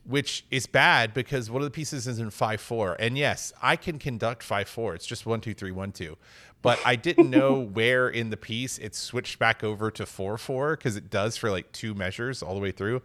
which 0.10 0.44
is 0.50 0.66
bad 0.66 1.14
because 1.14 1.52
one 1.52 1.62
of 1.62 1.66
the 1.66 1.72
pieces 1.72 2.08
is 2.08 2.20
in 2.20 2.30
5-4 2.30 2.96
and 3.00 3.18
yes 3.18 3.54
i 3.62 3.76
can 3.76 4.00
conduct 4.00 4.48
5-4 4.48 4.96
it's 4.96 5.06
just 5.06 5.26
1 5.26 5.40
2 5.40 5.54
3 5.54 5.72
1 5.72 5.92
2 5.92 6.18
but 6.62 6.80
i 6.84 6.96
didn't 6.96 7.30
know 7.40 7.60
where 7.60 8.10
in 8.10 8.32
the 8.32 8.38
piece 8.38 8.78
it 8.80 8.96
switched 8.96 9.38
back 9.40 9.64
over 9.64 9.92
to 9.92 10.04
4-4 10.04 10.78
because 10.78 10.96
it 10.96 11.10
does 11.10 11.38
for 11.38 11.52
like 11.52 11.72
two 11.72 11.94
measures 11.94 12.42
all 12.42 12.56
the 12.56 12.60
way 12.60 12.72
through. 12.72 13.02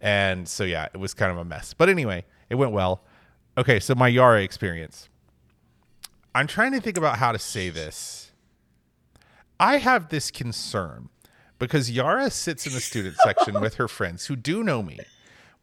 And 0.00 0.48
so 0.48 0.64
yeah 0.64 0.88
it 0.92 0.98
was 0.98 1.14
kind 1.14 1.32
of 1.32 1.38
a 1.38 1.44
mess. 1.44 1.74
But 1.74 1.88
anyway 1.88 2.24
it 2.48 2.54
went 2.54 2.72
well. 2.72 3.02
Okay 3.58 3.80
so 3.80 3.94
my 3.94 4.08
yara 4.08 4.42
experience. 4.42 5.08
I'm 6.34 6.46
trying 6.46 6.72
to 6.72 6.80
think 6.80 6.96
about 6.96 7.18
how 7.18 7.32
to 7.32 7.38
say 7.38 7.70
this. 7.70 8.32
I 9.60 9.78
have 9.78 10.08
this 10.08 10.30
concern 10.30 11.08
because 11.58 11.90
yara 11.90 12.30
sits 12.30 12.66
in 12.66 12.72
the 12.72 12.80
student 12.80 13.16
section 13.18 13.60
with 13.60 13.74
her 13.74 13.88
friends 13.88 14.26
who 14.26 14.36
do 14.36 14.62
know 14.62 14.82
me 14.82 14.98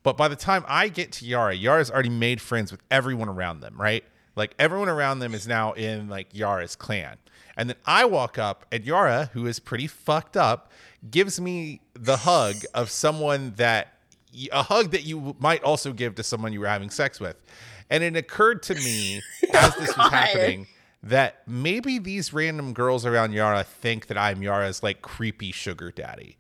but 0.04 0.18
by 0.18 0.28
the 0.28 0.36
time 0.36 0.66
I 0.68 0.88
get 0.88 1.12
to 1.14 1.26
Yara, 1.26 1.54
Yara's 1.54 1.92
already 1.92 2.10
made 2.10 2.42
friends 2.42 2.72
with 2.72 2.82
everyone 2.90 3.30
around 3.30 3.60
them, 3.60 3.80
right? 3.80 4.04
Like 4.36 4.56
everyone 4.58 4.90
around 4.90 5.20
them 5.20 5.34
is 5.34 5.48
now 5.48 5.74
in 5.74 6.10
like 6.10 6.28
Yara's 6.34 6.76
clan. 6.76 7.18
And 7.58 7.70
then 7.70 7.78
I 7.86 8.06
walk 8.06 8.38
up 8.38 8.66
and 8.72 8.84
Yara, 8.86 9.30
who 9.34 9.46
is 9.46 9.60
pretty 9.60 9.88
fucked 9.88 10.38
up, 10.38 10.72
gives 11.10 11.40
me 11.40 11.82
the 11.94 12.18
hug 12.18 12.56
of 12.74 12.90
someone 12.90 13.54
that 13.58 13.94
a 14.52 14.64
hug 14.64 14.92
that 14.92 15.04
you 15.04 15.36
might 15.40 15.62
also 15.64 15.92
give 15.92 16.16
to 16.16 16.24
someone 16.24 16.54
you 16.54 16.62
were 16.62 16.68
having 16.68 16.90
sex 16.90 17.20
with. 17.20 17.36
And 17.90 18.04
it 18.04 18.16
occurred 18.16 18.64
to 18.64 18.76
me 18.76 19.22
oh 19.54 19.58
as 19.58 19.76
this 19.76 19.98
was 19.98 20.10
happening 20.10 20.68
that 21.04 21.42
maybe 21.48 21.98
these 21.98 22.32
random 22.32 22.74
girls 22.74 23.06
around 23.06 23.34
Yara 23.34 23.64
think 23.64 24.08
that 24.08 24.18
I'm 24.18 24.42
Yara's 24.42 24.82
like 24.82 25.02
creepy 25.02 25.52
sugar 25.52 25.92
daddy. 25.92 26.38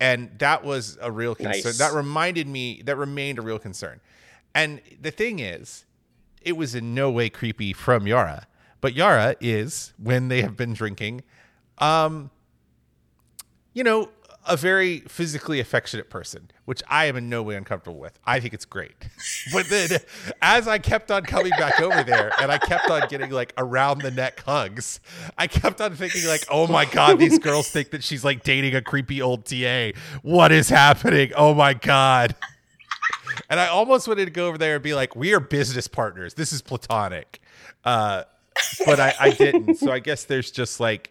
And 0.00 0.30
that 0.38 0.64
was 0.64 0.98
a 1.00 1.10
real 1.10 1.34
concern. 1.34 1.62
Nice. 1.64 1.78
That 1.78 1.92
reminded 1.92 2.46
me, 2.46 2.82
that 2.84 2.96
remained 2.96 3.38
a 3.38 3.42
real 3.42 3.58
concern. 3.58 4.00
And 4.54 4.80
the 5.00 5.10
thing 5.10 5.38
is, 5.38 5.84
it 6.42 6.56
was 6.56 6.74
in 6.74 6.94
no 6.94 7.10
way 7.10 7.28
creepy 7.28 7.72
from 7.72 8.06
Yara. 8.06 8.46
But 8.80 8.94
Yara 8.94 9.34
is, 9.40 9.92
when 9.98 10.28
they 10.28 10.42
have 10.42 10.56
been 10.56 10.72
drinking, 10.72 11.22
um, 11.78 12.30
you 13.74 13.84
know, 13.84 14.08
a 14.48 14.56
very 14.56 15.00
physically 15.00 15.60
affectionate 15.60 16.10
person, 16.10 16.50
which 16.64 16.82
I 16.88 17.04
am 17.04 17.16
in 17.16 17.28
no 17.28 17.42
way 17.42 17.54
uncomfortable 17.54 17.98
with. 17.98 18.18
I 18.24 18.40
think 18.40 18.54
it's 18.54 18.64
great. 18.64 18.94
But 19.52 19.68
then 19.70 19.90
as 20.42 20.68
I 20.68 20.78
kept 20.78 21.10
on 21.10 21.22
coming 21.22 21.50
back 21.50 21.80
over 21.80 22.02
there 22.02 22.32
and 22.40 22.52
I 22.52 22.58
kept 22.58 22.90
on 22.90 23.02
getting 23.08 23.30
like 23.30 23.52
around 23.56 24.02
the 24.02 24.10
neck 24.10 24.40
hugs, 24.40 25.00
I 25.38 25.46
kept 25.46 25.80
on 25.80 25.94
thinking 25.94 26.26
like, 26.26 26.44
oh 26.50 26.66
my 26.66 26.84
God, 26.84 27.18
these 27.18 27.38
girls 27.38 27.70
think 27.70 27.90
that 27.90 28.04
she's 28.04 28.24
like 28.24 28.42
dating 28.42 28.74
a 28.74 28.82
creepy 28.82 29.22
old 29.22 29.46
TA. 29.46 29.90
What 30.22 30.52
is 30.52 30.68
happening? 30.68 31.32
Oh 31.34 31.54
my 31.54 31.72
God. 31.72 32.34
And 33.48 33.58
I 33.58 33.68
almost 33.68 34.06
wanted 34.06 34.26
to 34.26 34.30
go 34.30 34.48
over 34.48 34.58
there 34.58 34.74
and 34.74 34.82
be 34.82 34.94
like, 34.94 35.16
we 35.16 35.32
are 35.34 35.40
business 35.40 35.88
partners. 35.88 36.34
This 36.34 36.52
is 36.52 36.60
platonic. 36.60 37.40
Uh, 37.84 38.24
but 38.84 39.00
I, 39.00 39.14
I 39.18 39.30
didn't. 39.30 39.76
So 39.76 39.90
I 39.90 39.98
guess 39.98 40.24
there's 40.24 40.50
just 40.50 40.80
like, 40.80 41.10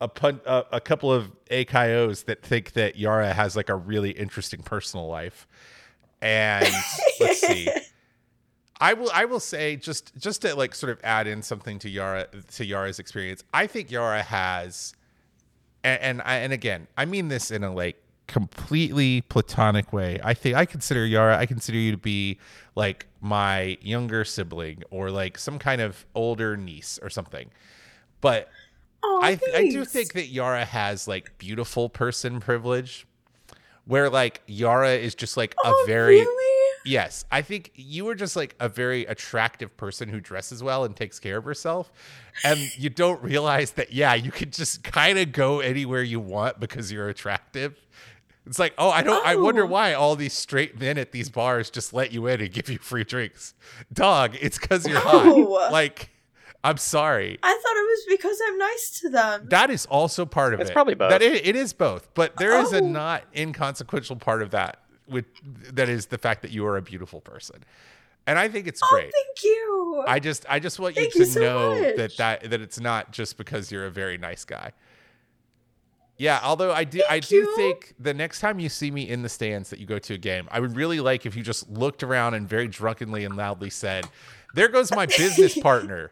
a 0.00 0.08
pun- 0.08 0.40
a, 0.46 0.64
a 0.72 0.80
couple 0.80 1.12
of 1.12 1.30
AKOs 1.50 2.24
that 2.26 2.42
think 2.42 2.72
that 2.72 2.96
Yara 2.96 3.32
has 3.32 3.56
like 3.56 3.68
a 3.68 3.74
really 3.74 4.10
interesting 4.10 4.62
personal 4.62 5.08
life. 5.08 5.46
And 6.20 6.66
let's 7.20 7.40
see. 7.40 7.68
I 8.80 8.92
will 8.92 9.10
I 9.12 9.24
will 9.24 9.40
say 9.40 9.76
just 9.76 10.16
just 10.16 10.42
to 10.42 10.54
like 10.54 10.74
sort 10.74 10.90
of 10.92 11.00
add 11.02 11.26
in 11.26 11.42
something 11.42 11.78
to 11.80 11.88
Yara 11.88 12.28
to 12.52 12.64
Yara's 12.64 12.98
experience. 12.98 13.42
I 13.52 13.66
think 13.66 13.90
Yara 13.90 14.22
has 14.22 14.94
and 15.82 16.00
and, 16.00 16.22
I, 16.24 16.36
and 16.36 16.52
again, 16.52 16.86
I 16.96 17.04
mean 17.04 17.28
this 17.28 17.50
in 17.50 17.64
a 17.64 17.74
like 17.74 18.00
completely 18.28 19.22
platonic 19.22 19.92
way. 19.92 20.20
I 20.22 20.34
think 20.34 20.54
I 20.54 20.64
consider 20.64 21.04
Yara, 21.04 21.38
I 21.38 21.46
consider 21.46 21.78
you 21.78 21.90
to 21.90 21.96
be 21.98 22.38
like 22.76 23.06
my 23.20 23.78
younger 23.80 24.24
sibling 24.24 24.84
or 24.90 25.10
like 25.10 25.38
some 25.38 25.58
kind 25.58 25.80
of 25.80 26.06
older 26.14 26.56
niece 26.56 27.00
or 27.02 27.10
something. 27.10 27.50
But 28.20 28.48
Oh, 29.02 29.20
I 29.22 29.38
I 29.54 29.68
do 29.68 29.84
think 29.84 30.12
that 30.14 30.26
Yara 30.26 30.64
has 30.64 31.06
like 31.08 31.36
beautiful 31.38 31.88
person 31.88 32.40
privilege, 32.40 33.06
where 33.86 34.10
like 34.10 34.42
Yara 34.46 34.92
is 34.94 35.14
just 35.14 35.36
like 35.36 35.54
Oh, 35.64 35.82
a 35.84 35.86
very 35.86 36.16
really? 36.20 36.72
yes. 36.84 37.24
I 37.30 37.42
think 37.42 37.70
you 37.74 38.08
are 38.08 38.14
just 38.14 38.34
like 38.36 38.54
a 38.60 38.68
very 38.68 39.04
attractive 39.06 39.76
person 39.76 40.08
who 40.08 40.20
dresses 40.20 40.62
well 40.62 40.84
and 40.84 40.96
takes 40.96 41.18
care 41.20 41.36
of 41.38 41.44
herself, 41.44 41.92
and 42.44 42.58
you 42.78 42.90
don't 42.90 43.22
realize 43.22 43.72
that 43.72 43.92
yeah, 43.92 44.14
you 44.14 44.30
could 44.32 44.52
just 44.52 44.82
kind 44.84 45.18
of 45.18 45.32
go 45.32 45.60
anywhere 45.60 46.02
you 46.02 46.20
want 46.20 46.58
because 46.60 46.90
you're 46.92 47.08
attractive. 47.08 47.76
It's 48.46 48.58
like, 48.58 48.72
oh, 48.78 48.88
I 48.88 49.02
don't. 49.02 49.24
I 49.26 49.36
wonder 49.36 49.64
Oh. 49.64 49.66
why 49.66 49.92
all 49.92 50.16
these 50.16 50.32
straight 50.32 50.80
men 50.80 50.96
at 50.96 51.12
these 51.12 51.28
bars 51.28 51.68
just 51.70 51.92
let 51.92 52.12
you 52.12 52.26
in 52.26 52.40
and 52.40 52.50
give 52.50 52.70
you 52.70 52.78
free 52.78 53.04
drinks. 53.04 53.52
Dog, 53.92 54.36
it's 54.40 54.58
because 54.58 54.86
you're 54.88 54.96
Oh. 55.04 55.58
hot. 55.58 55.70
Like, 55.70 56.08
I'm 56.64 56.76
sorry. 56.76 57.38
I 57.42 57.52
thought 57.52 57.76
it 57.76 57.86
was 57.88 58.04
because 58.08 58.38
I'm 58.48 58.58
nice 58.58 59.00
to 59.00 59.08
them. 59.10 59.46
That 59.50 59.70
is 59.70 59.86
also 59.86 60.26
part 60.26 60.54
of 60.54 60.60
It's 60.60 60.68
it. 60.68 60.72
It's 60.72 60.74
probably 60.74 60.94
both. 60.94 61.10
That 61.10 61.22
it, 61.22 61.46
it 61.46 61.54
is 61.56 61.72
both, 61.72 62.12
but 62.14 62.36
there 62.36 62.58
is 62.60 62.72
a 62.72 62.78
Oh. 62.82 62.86
not 62.88 63.22
inconsequential 63.34 64.16
part 64.16 64.42
of 64.42 64.50
that. 64.50 64.80
With 65.08 65.24
that 65.74 65.88
is 65.88 66.06
the 66.06 66.18
fact 66.18 66.42
that 66.42 66.50
you 66.50 66.66
are 66.66 66.76
a 66.76 66.82
beautiful 66.82 67.20
person, 67.22 67.64
and 68.26 68.38
I 68.38 68.48
think 68.48 68.66
it's 68.66 68.82
Oh, 68.82 68.88
great. 68.90 69.10
thank 69.12 69.42
you. 69.44 70.04
I 70.06 70.18
just 70.20 70.44
I 70.48 70.58
just 70.58 70.78
want 70.78 70.96
Thank 70.96 71.14
you 71.14 71.20
you 71.20 71.24
to 71.26 71.30
so 71.32 71.40
know 71.40 71.80
much. 71.80 71.96
that 71.96 72.16
that 72.18 72.50
that 72.50 72.60
it's 72.60 72.78
not 72.78 73.10
just 73.12 73.38
because 73.38 73.72
you're 73.72 73.86
a 73.86 73.90
very 73.90 74.18
nice 74.18 74.44
guy. 74.44 74.72
Yeah, 76.18 76.40
although 76.42 76.72
I 76.72 76.82
do 76.84 77.00
I 77.08 77.20
Thank 77.20 77.26
do 77.28 77.36
you. 77.36 77.56
think 77.56 77.94
the 78.00 78.12
next 78.12 78.40
time 78.40 78.58
you 78.58 78.68
see 78.68 78.90
me 78.90 79.08
in 79.08 79.22
the 79.22 79.28
stands 79.28 79.70
that 79.70 79.78
you 79.78 79.86
go 79.86 79.98
to 80.00 80.14
a 80.14 80.18
game, 80.18 80.48
I 80.50 80.58
would 80.60 80.74
really 80.76 80.98
like 81.00 81.24
if 81.24 81.36
you 81.36 81.42
just 81.44 81.70
looked 81.70 82.02
around 82.02 82.34
and 82.34 82.48
very 82.48 82.66
drunkenly 82.66 83.24
and 83.24 83.36
loudly 83.36 83.70
said, 83.70 84.06
"There 84.54 84.68
goes 84.68 84.90
my 84.90 85.06
business 85.06 85.56
partner." 85.62 86.10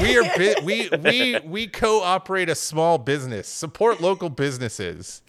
We 0.00 0.16
are 0.18 0.22
bi- 0.36 0.54
we 0.64 0.88
we 1.02 1.40
we 1.44 1.66
co-operate 1.66 2.48
a 2.48 2.54
small 2.54 2.98
business. 2.98 3.48
Support 3.48 4.00
local 4.00 4.28
businesses. 4.30 5.22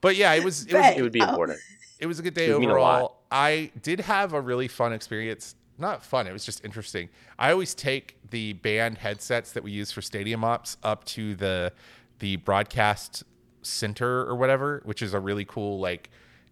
But 0.00 0.16
yeah, 0.16 0.32
it 0.34 0.42
was 0.44 0.64
it 0.66 0.72
was 0.74 0.96
It 0.96 1.02
would 1.02 1.12
be 1.12 1.20
important. 1.20 1.58
it 1.98 2.06
was 2.06 2.18
a 2.18 2.22
good 2.22 2.34
day 2.34 2.46
It 2.48 2.52
would 2.52 2.60
mean 2.60 2.70
a 2.70 2.74
lot. 2.78 2.94
overall. 2.96 3.16
I 3.30 3.70
did 3.82 4.00
have 4.00 4.32
a 4.32 4.40
really 4.40 4.66
fun 4.68 4.92
experience. 4.92 5.54
Not 5.78 6.02
fun, 6.04 6.26
it 6.26 6.32
was 6.32 6.44
just 6.44 6.64
interesting. 6.64 7.08
I 7.38 7.52
always 7.52 7.74
take 7.74 8.16
the 8.30 8.52
band 8.54 8.98
headsets 8.98 9.52
that 9.52 9.62
we 9.62 9.70
use 9.72 9.92
for 9.92 10.02
stadium 10.02 10.44
ops 10.44 10.76
up 10.82 11.04
to 11.06 11.34
the 11.34 11.72
the 12.18 12.36
broadcast 12.36 13.24
center 13.62 14.20
or 14.26 14.34
whatever, 14.36 14.80
which 14.84 15.02
is 15.02 15.12
a 15.14 15.20
really 15.20 15.44
cool 15.44 15.78
like 15.80 16.10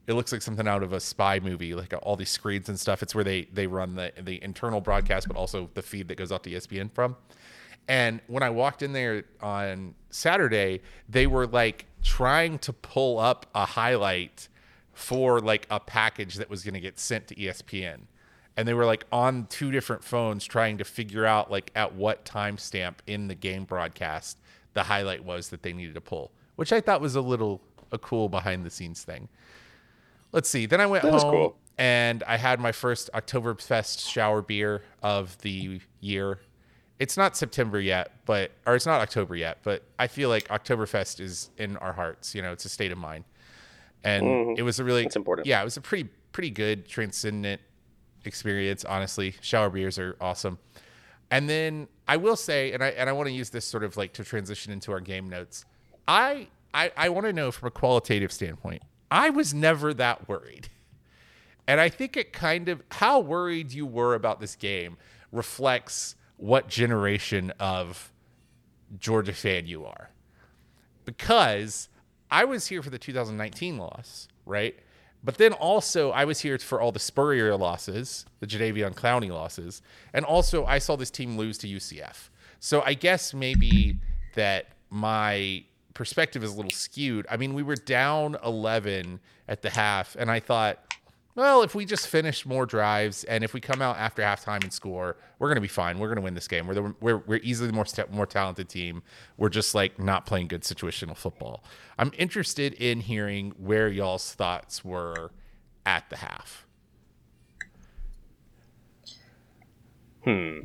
it 0.09 0.15
looks 0.15 0.33
like 0.33 0.41
something 0.41 0.67
out 0.67 0.83
of 0.83 0.95
a 0.95 1.01
spy 1.01 1.39
movie, 1.39 1.75
like 1.75 1.93
all 2.03 2.17
these 2.17 2.31
screens 2.31 2.71
and 2.71 2.81
stuff. 2.81 3.03
It's 3.03 3.15
where 3.15 3.23
they 3.23 3.43
they 3.53 3.67
run 3.67 3.95
the 3.95 4.11
the 4.21 4.43
internal 4.43 4.81
broadcast, 4.81 5.29
but 5.29 5.37
also 5.37 5.69
the 5.75 5.83
feed 5.83 6.09
that 6.09 6.17
goes 6.17 6.33
out 6.33 6.43
to 6.45 6.51
ESPN 6.51 6.91
from. 6.91 7.15
And 7.89 8.21
when 8.27 8.43
I 8.43 8.51
walked 8.51 8.83
in 8.83 8.95
there 8.95 9.25
on 9.43 9.95
Saturday, 10.11 10.81
they 11.09 11.27
were 11.27 11.47
like 11.47 11.87
trying 12.03 12.59
to 12.61 12.73
pull 12.73 13.19
up 13.19 13.47
a 13.55 13.67
highlight 13.67 14.49
for 14.95 15.41
like 15.41 15.67
a 15.71 15.79
package 15.79 16.37
that 16.37 16.49
was 16.49 16.65
going 16.65 16.75
to 16.75 16.81
get 16.81 16.99
sent 16.99 17.29
to 17.29 17.35
ESPN. 17.35 18.01
And 18.57 18.67
they 18.67 18.75
were 18.75 18.87
like 18.87 19.05
on 19.13 19.47
two 19.47 19.71
different 19.71 20.03
phones 20.03 20.45
trying 20.45 20.79
to 20.79 20.85
figure 20.85 21.27
out 21.27 21.51
like 21.51 21.71
at 21.75 21.95
what 21.95 22.25
timestamp 22.25 22.95
in 23.07 23.29
the 23.29 23.35
game 23.35 23.65
broadcast 23.65 24.39
the 24.73 24.85
highlight 24.85 25.25
was 25.25 25.51
that 25.51 25.63
they 25.63 25.73
needed 25.75 25.95
to 25.95 26.01
pull, 26.01 26.33
which 26.57 26.73
I 26.73 26.81
thought 26.81 27.03
was 27.03 27.15
a 27.15 27.21
little 27.21 27.61
a 27.93 27.99
cool 27.99 28.29
behind 28.29 28.65
the 28.65 28.71
scenes 28.71 29.03
thing. 29.03 29.29
Let's 30.33 30.49
see. 30.49 30.67
Then 30.67 30.81
I 30.81 30.87
went 30.87 31.05
That 31.05 31.13
home 31.13 31.31
cool. 31.31 31.57
and 31.79 32.23
I 32.25 32.37
had 32.37 32.61
my 32.61 32.73
first 32.73 33.11
Oktoberfest 33.15 34.09
shower 34.09 34.43
beer 34.43 34.83
of 35.03 35.39
the 35.39 35.81
year. 36.01 36.41
It's 36.99 37.17
not 37.17 37.37
September 37.37 37.81
yet, 37.81 38.13
but 38.27 38.51
or 38.67 38.75
it's 38.75 38.87
not 38.87 39.01
October 39.01 39.37
yet, 39.37 39.59
but 39.63 39.85
I 39.99 40.09
feel 40.09 40.29
like 40.29 40.49
Oktoberfest 40.49 41.21
is 41.21 41.51
in 41.57 41.77
our 41.77 41.93
hearts. 41.93 42.35
You 42.35 42.43
know, 42.43 42.53
it's 42.53 42.65
a 42.65 42.69
state 42.69 42.91
of 42.91 42.99
mind, 42.99 43.25
and 44.03 44.25
mm-hmm. 44.25 44.55
it 44.59 44.63
was 44.63 44.81
a 44.81 44.85
really 44.85 45.05
It's 45.05 45.17
important. 45.17 45.47
Yeah, 45.47 45.61
it 45.61 45.65
was 45.65 45.77
a 45.77 45.81
pretty 45.81 46.11
pretty 46.33 46.51
good 46.51 46.89
transcendent 46.89 47.61
experience. 48.25 48.85
Honestly, 48.85 49.35
shower 49.41 49.71
beers 49.71 49.99
are 49.99 50.17
awesome. 50.21 50.59
And 51.31 51.49
then 51.49 51.89
I 52.07 52.17
will 52.17 52.37
say, 52.37 52.73
and 52.73 52.83
I 52.83 52.89
and 52.89 53.09
I 53.09 53.13
want 53.13 53.29
to 53.29 53.33
use 53.33 53.51
this 53.51 53.65
sort 53.65 53.85
of 53.85 53.97
like 53.97 54.13
to 54.15 54.25
transition 54.25 54.73
into 54.73 54.93
our 54.93 55.01
game 55.01 55.29
notes. 55.29 55.65
I 56.09 56.49
I, 56.75 56.91
I 56.97 57.09
want 57.11 57.27
to 57.27 57.33
know 57.33 57.51
from 57.53 57.69
a 57.69 57.71
qualitative 57.71 58.33
standpoint. 58.33 58.83
I 59.11 59.31
was 59.31 59.55
never 59.55 59.95
that 59.95 60.29
worried. 60.29 60.69
And 61.67 61.81
I 61.81 61.89
think 61.89 62.17
it 62.17 62.33
kind 62.33 62.69
of 62.69 62.83
how 62.91 63.21
worried 63.21 63.73
you 63.73 63.87
were 63.87 64.15
about 64.15 64.41
this 64.41 64.57
game 64.57 64.97
reflects 65.33 66.15
what 66.37 66.69
generation 66.69 67.53
of 67.61 68.11
Georgia 68.99 69.35
fan 69.35 69.67
you 69.67 69.85
are. 69.85 70.11
Because 71.05 71.89
I 72.31 72.45
was 72.45 72.67
here 72.67 72.83
for 72.83 72.91
the 72.91 72.99
2019 72.99 73.77
loss, 73.77 74.29
right? 74.47 74.77
But 75.23 75.37
then 75.37 75.53
also 75.53 76.11
I 76.11 76.25
was 76.25 76.41
here 76.41 76.59
for 76.59 76.81
all 76.81 76.93
the 76.93 76.99
Spurrier 76.99 77.57
losses, 77.57 78.25
the 78.41 78.47
Jadeveon 78.47 78.95
Clowney 78.95 79.31
losses, 79.31 79.83
and 80.13 80.25
also 80.25 80.65
I 80.65 80.79
saw 80.79 80.97
this 80.97 81.11
team 81.11 81.37
lose 81.37 81.59
to 81.59 81.67
UCF. 81.67 82.31
So 82.61 82.83
I 82.85 82.95
guess 82.95 83.35
maybe 83.35 83.97
that 84.35 84.67
my 84.91 85.65
perspective 85.99 86.45
is 86.45 86.53
a 86.53 86.57
little 86.57 86.71
skewed. 86.71 87.27
I 87.29 87.37
mean, 87.37 87.55
we 87.55 87.65
were 87.65 87.75
down 87.75 88.37
11 88.45 89.19
at 89.49 89.63
the 89.63 89.71
half, 89.71 90.17
and 90.17 90.31
I 90.31 90.39
thought, 90.39 90.79
well, 91.35 91.63
if 91.63 91.75
we 91.75 91.85
just 91.85 92.07
finish 92.07 92.47
more 92.47 92.67
drives 92.67 93.25
and 93.25 93.45
if 93.45 93.53
we 93.53 93.61
come 93.61 93.83
out 93.83 93.97
after 93.97 94.23
halftime 94.23 94.63
and 94.63 94.73
score, 94.73 95.17
we're 95.39 95.49
going 95.49 95.57
to 95.57 95.61
be 95.61 95.69
fine. 95.69 95.99
We're 95.99 96.09
going 96.09 96.17
to 96.17 96.23
win 96.23 96.35
this 96.35 96.49
game. 96.49 96.67
We're, 96.67 96.75
the, 96.75 96.95
we're, 97.01 97.19
we're 97.19 97.41
easily 97.43 97.69
the 97.69 97.75
more, 97.75 97.85
more 98.11 98.27
talented 98.27 98.69
team. 98.69 99.03
We're 99.37 99.49
just 99.49 99.75
like 99.75 99.99
not 99.99 100.25
playing 100.25 100.49
good 100.49 100.63
situational 100.63 101.17
football. 101.17 101.65
I'm 101.99 102.13
interested 102.17 102.75
in 102.75 103.01
hearing 103.01 103.53
where 103.57 103.89
y'all's 103.89 104.33
thoughts 104.35 104.85
were 104.85 105.33
at 105.85 106.09
the 106.11 106.17
half. 106.17 106.67
Hmm. 110.25 110.59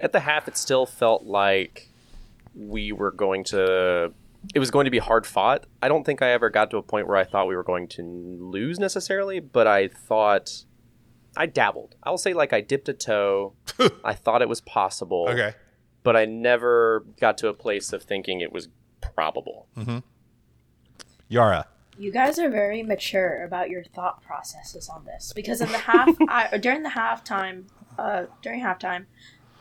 At 0.00 0.12
the 0.12 0.20
half, 0.20 0.48
it 0.48 0.56
still 0.56 0.86
felt 0.86 1.24
like 1.24 1.90
we 2.54 2.92
were 2.92 3.10
going 3.10 3.44
to. 3.44 4.12
It 4.54 4.58
was 4.58 4.70
going 4.70 4.84
to 4.84 4.90
be 4.90 4.98
hard 4.98 5.26
fought. 5.26 5.64
I 5.82 5.88
don't 5.88 6.04
think 6.04 6.20
I 6.20 6.30
ever 6.32 6.50
got 6.50 6.70
to 6.72 6.76
a 6.76 6.82
point 6.82 7.08
where 7.08 7.16
I 7.16 7.24
thought 7.24 7.46
we 7.48 7.56
were 7.56 7.62
going 7.62 7.88
to 7.88 8.02
lose 8.02 8.78
necessarily, 8.78 9.40
but 9.40 9.66
I 9.66 9.88
thought 9.88 10.64
I 11.36 11.46
dabbled. 11.46 11.94
I'll 12.02 12.18
say 12.18 12.34
like 12.34 12.52
I 12.52 12.60
dipped 12.60 12.88
a 12.88 12.92
toe. 12.92 13.54
I 14.04 14.12
thought 14.12 14.42
it 14.42 14.48
was 14.48 14.60
possible. 14.60 15.26
Okay. 15.30 15.54
but 16.02 16.16
I 16.16 16.26
never 16.26 17.06
got 17.18 17.38
to 17.38 17.48
a 17.48 17.54
place 17.54 17.92
of 17.94 18.02
thinking 18.02 18.40
it 18.40 18.52
was 18.52 18.68
probable. 19.00 19.66
Mm-hmm. 19.76 19.98
Yara. 21.28 21.66
You 21.96 22.12
guys 22.12 22.38
are 22.38 22.50
very 22.50 22.82
mature 22.82 23.44
about 23.44 23.70
your 23.70 23.84
thought 23.84 24.22
processes 24.22 24.88
on 24.88 25.04
this 25.04 25.32
because 25.34 25.60
in 25.60 25.70
the 25.70 25.78
half, 25.78 26.10
I, 26.28 26.58
during 26.58 26.82
the 26.82 26.90
halftime, 26.90 27.64
uh, 27.98 28.24
during 28.42 28.62
halftime, 28.62 29.06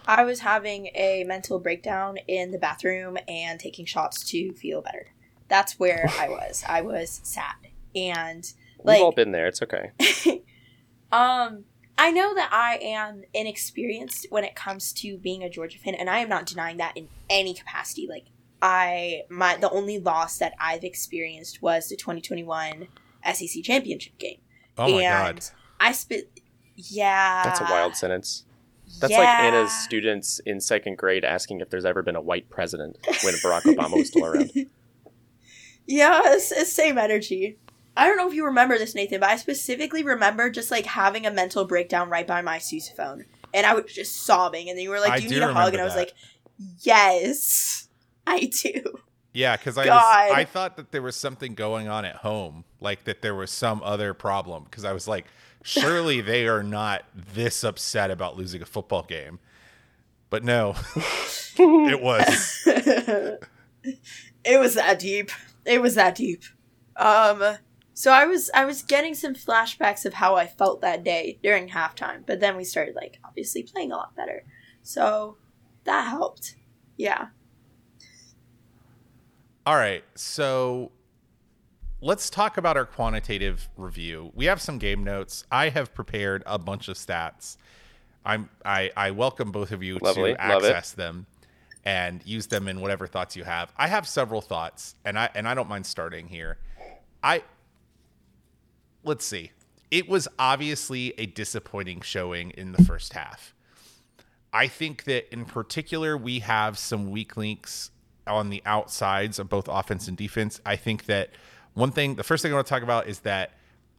I 0.05 0.23
was 0.23 0.41
having 0.41 0.87
a 0.95 1.23
mental 1.25 1.59
breakdown 1.59 2.17
in 2.27 2.51
the 2.51 2.57
bathroom 2.57 3.17
and 3.27 3.59
taking 3.59 3.85
shots 3.85 4.23
to 4.31 4.53
feel 4.53 4.81
better. 4.81 5.07
That's 5.47 5.79
where 5.79 6.09
I 6.19 6.29
was. 6.29 6.63
I 6.67 6.81
was 6.81 7.21
sad 7.23 7.55
and 7.95 8.51
like 8.83 8.97
We've 8.97 9.05
all 9.05 9.11
been 9.11 9.31
there. 9.31 9.47
It's 9.47 9.61
okay. 9.61 9.91
um 11.11 11.65
I 11.97 12.09
know 12.09 12.33
that 12.33 12.49
I 12.51 12.79
am 12.81 13.23
inexperienced 13.33 14.27
when 14.29 14.43
it 14.43 14.55
comes 14.55 14.93
to 14.93 15.17
being 15.17 15.43
a 15.43 15.49
Georgia 15.49 15.77
fan, 15.77 15.93
and 15.93 16.09
I 16.09 16.19
am 16.19 16.29
not 16.29 16.47
denying 16.47 16.77
that 16.77 16.97
in 16.97 17.07
any 17.29 17.53
capacity. 17.53 18.07
Like 18.07 18.25
I 18.61 19.23
my 19.29 19.57
the 19.57 19.69
only 19.69 19.99
loss 19.99 20.37
that 20.39 20.53
I've 20.59 20.83
experienced 20.83 21.61
was 21.61 21.89
the 21.89 21.95
2021 21.95 22.87
SEC 23.33 23.63
championship 23.63 24.17
game. 24.17 24.39
Oh 24.77 24.91
my 24.91 25.03
and 25.03 25.35
God. 25.35 25.45
I 25.79 25.91
spit 25.91 26.39
yeah. 26.75 27.43
That's 27.43 27.61
a 27.61 27.65
wild 27.65 27.95
sentence. 27.95 28.45
That's 28.99 29.11
yeah. 29.11 29.19
like 29.19 29.27
Anna's 29.27 29.71
students 29.71 30.39
in 30.45 30.61
second 30.61 30.97
grade 30.97 31.23
asking 31.25 31.59
if 31.61 31.69
there's 31.69 31.85
ever 31.85 32.01
been 32.01 32.15
a 32.15 32.21
white 32.21 32.49
president 32.49 32.97
when 33.23 33.33
Barack 33.35 33.63
Obama 33.63 33.97
was 33.97 34.07
still 34.09 34.25
around. 34.25 34.51
Yeah, 35.85 36.21
it's, 36.25 36.51
it's 36.51 36.71
same 36.71 36.97
energy. 36.97 37.57
I 37.97 38.07
don't 38.07 38.15
know 38.17 38.27
if 38.27 38.33
you 38.33 38.45
remember 38.45 38.77
this, 38.77 38.95
Nathan, 38.95 39.19
but 39.19 39.29
I 39.29 39.35
specifically 39.35 40.01
remember 40.03 40.49
just 40.49 40.71
like 40.71 40.85
having 40.85 41.25
a 41.25 41.31
mental 41.31 41.65
breakdown 41.65 42.09
right 42.09 42.25
by 42.25 42.41
my 42.41 42.57
sousaphone. 42.57 43.25
and 43.53 43.65
I 43.65 43.73
was 43.73 43.91
just 43.93 44.23
sobbing. 44.23 44.69
And 44.69 44.77
then 44.77 44.83
you 44.83 44.89
were 44.89 44.99
like, 44.99 45.17
"Do 45.17 45.23
you 45.23 45.29
do 45.29 45.35
need 45.35 45.41
a 45.41 45.47
hug?" 45.47 45.73
remember 45.73 45.73
And 45.73 45.81
I 45.81 45.83
was 45.83 45.93
that. 45.93 45.99
like, 45.99 46.13
"Yes, 46.81 47.89
I 48.27 48.49
do." 48.63 48.81
Yeah, 49.33 49.57
because 49.57 49.77
I 49.77 49.87
was, 49.87 50.31
I 50.31 50.45
thought 50.45 50.77
that 50.77 50.91
there 50.91 51.01
was 51.01 51.15
something 51.15 51.53
going 51.55 51.87
on 51.87 52.05
at 52.05 52.17
home, 52.17 52.65
like 52.79 53.03
that 53.05 53.21
there 53.21 53.33
was 53.35 53.51
some 53.51 53.81
other 53.83 54.13
problem. 54.13 54.63
Because 54.63 54.85
I 54.85 54.93
was 54.93 55.07
like, 55.07 55.25
surely 55.63 56.21
they 56.21 56.47
are 56.47 56.61
not 56.61 57.05
this 57.15 57.63
upset 57.63 58.11
about 58.11 58.37
losing 58.37 58.61
a 58.61 58.65
football 58.65 59.01
game. 59.03 59.39
But 60.29 60.43
no, 60.43 60.75
it 61.57 62.01
was. 62.01 62.61
it 62.65 64.59
was 64.59 64.75
that 64.75 64.99
deep. 64.99 65.31
It 65.65 65.81
was 65.81 65.95
that 65.95 66.15
deep. 66.15 66.43
Um 66.95 67.57
so 67.95 68.11
I 68.11 68.25
was 68.25 68.49
I 68.53 68.65
was 68.65 68.81
getting 68.81 69.13
some 69.13 69.33
flashbacks 69.33 70.05
of 70.05 70.15
how 70.15 70.35
I 70.35 70.47
felt 70.47 70.81
that 70.81 71.03
day 71.03 71.39
during 71.43 71.69
halftime, 71.69 72.23
but 72.25 72.39
then 72.39 72.57
we 72.57 72.63
started 72.63 72.95
like 72.95 73.19
obviously 73.23 73.63
playing 73.63 73.91
a 73.91 73.95
lot 73.95 74.15
better. 74.15 74.43
So 74.81 75.37
that 75.85 76.07
helped. 76.07 76.55
Yeah. 76.97 77.27
All 79.65 79.75
right, 79.75 80.03
so 80.15 80.91
let's 82.03 82.29
talk 82.29 82.57
about 82.57 82.75
our 82.75 82.85
quantitative 82.85 83.69
review. 83.77 84.31
We 84.35 84.45
have 84.45 84.61
some 84.61 84.77
game 84.77 85.03
notes. 85.03 85.45
I 85.49 85.69
have 85.69 85.93
prepared 85.93 86.43
a 86.45 86.59
bunch 86.59 86.89
of 86.89 86.97
stats. 86.97 87.55
I'm 88.25 88.49
I, 88.65 88.91
I 88.95 89.11
welcome 89.11 89.51
both 89.51 89.71
of 89.71 89.81
you 89.81 89.97
Lovely, 90.01 90.33
to 90.33 90.41
access 90.41 90.91
them 90.91 91.25
and 91.85 92.21
use 92.25 92.47
them 92.47 92.67
in 92.67 92.81
whatever 92.81 93.07
thoughts 93.07 93.35
you 93.35 93.45
have. 93.45 93.71
I 93.77 93.87
have 93.87 94.07
several 94.07 94.41
thoughts, 94.41 94.95
and 95.05 95.17
I 95.17 95.29
and 95.33 95.47
I 95.47 95.53
don't 95.53 95.69
mind 95.69 95.85
starting 95.85 96.27
here. 96.27 96.57
I 97.23 97.43
let's 99.03 99.25
see. 99.25 99.51
It 99.89 100.09
was 100.09 100.27
obviously 100.37 101.13
a 101.17 101.25
disappointing 101.25 102.01
showing 102.01 102.51
in 102.51 102.73
the 102.73 102.83
first 102.83 103.13
half. 103.13 103.53
I 104.51 104.67
think 104.67 105.05
that 105.05 105.31
in 105.33 105.45
particular 105.45 106.17
we 106.17 106.39
have 106.39 106.77
some 106.77 107.11
weak 107.11 107.37
links 107.37 107.91
on 108.27 108.49
the 108.49 108.61
outsides 108.65 109.39
of 109.39 109.49
both 109.49 109.67
offense 109.67 110.07
and 110.07 110.17
defense. 110.17 110.61
I 110.65 110.75
think 110.75 111.05
that 111.05 111.31
one 111.73 111.91
thing, 111.91 112.15
the 112.15 112.23
first 112.23 112.43
thing 112.43 112.51
I 112.51 112.55
want 112.55 112.67
to 112.67 112.69
talk 112.69 112.83
about 112.83 113.07
is 113.07 113.19
that 113.19 113.51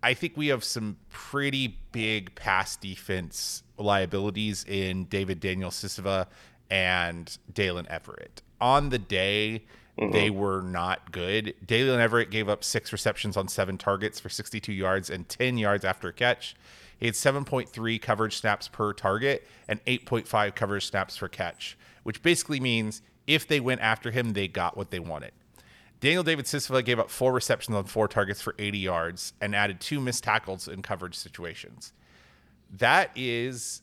I 0.03 0.15
think 0.15 0.37
we 0.37 0.49
have 0.49 0.63
some 0.63 0.97
pretty 1.09 1.79
big 1.93 2.35
pass 2.35 2.77
defense 2.77 3.63
liabilities 3.79 4.65
in 4.69 5.05
David 5.05 5.41
Daniel 5.41 5.71
Sisavanh 5.71 6.27
and 6.71 7.39
Daylen 7.53 7.89
Everette. 7.89 8.43
On 8.61 8.91
the 8.91 8.99
day, 8.99 9.65
they 9.97 10.29
mm-hmm. 10.29 10.39
were 10.39 10.61
not 10.61 11.13
good. 11.13 11.55
Daylen 11.65 12.07
Everette 12.07 12.31
gave 12.31 12.49
up 12.49 12.65
six 12.65 12.93
receptions 12.93 13.37
on 13.37 13.49
seven 13.49 13.79
targets 13.79 14.19
for 14.19 14.29
62 14.29 14.73
yards 14.73 15.09
and 15.09 15.29
10 15.29 15.57
yards 15.57 15.85
after 15.85 16.09
a 16.09 16.13
catch. 16.13 16.57
He 16.99 17.07
had 17.07 17.15
7.3 17.15 18.01
coverage 18.01 18.37
snaps 18.37 18.69
per 18.69 18.93
target 18.93 19.47
and 19.69 19.85
8.5 19.85 20.55
coverage 20.55 20.87
snaps 20.87 21.17
per 21.17 21.29
catch, 21.29 21.79
which 22.03 22.23
basically 22.23 22.61
means 22.61 23.03
if 23.27 23.47
they 23.47 23.61
went 23.61 23.81
after 23.81 24.11
him, 24.11 24.33
they 24.33 24.49
got 24.49 24.77
what 24.77 24.91
they 24.91 24.99
wanted. 25.01 25.33
Daniel 26.05 26.23
David 26.23 26.45
Sisavanh 26.45 26.85
gave 26.85 26.99
up 26.99 27.09
four 27.09 27.33
receptions 27.33 27.75
on 27.75 27.85
four 27.85 28.09
targets 28.09 28.43
for 28.43 28.55
80 28.59 28.77
yards 28.77 29.33
and 29.41 29.57
added 29.57 29.81
two 29.81 30.03
missed 30.03 30.23
tackles 30.23 30.69
in 30.69 30.83
coverage 30.83 31.15
situations. 31.15 31.95
That 32.77 33.11
is 33.17 33.81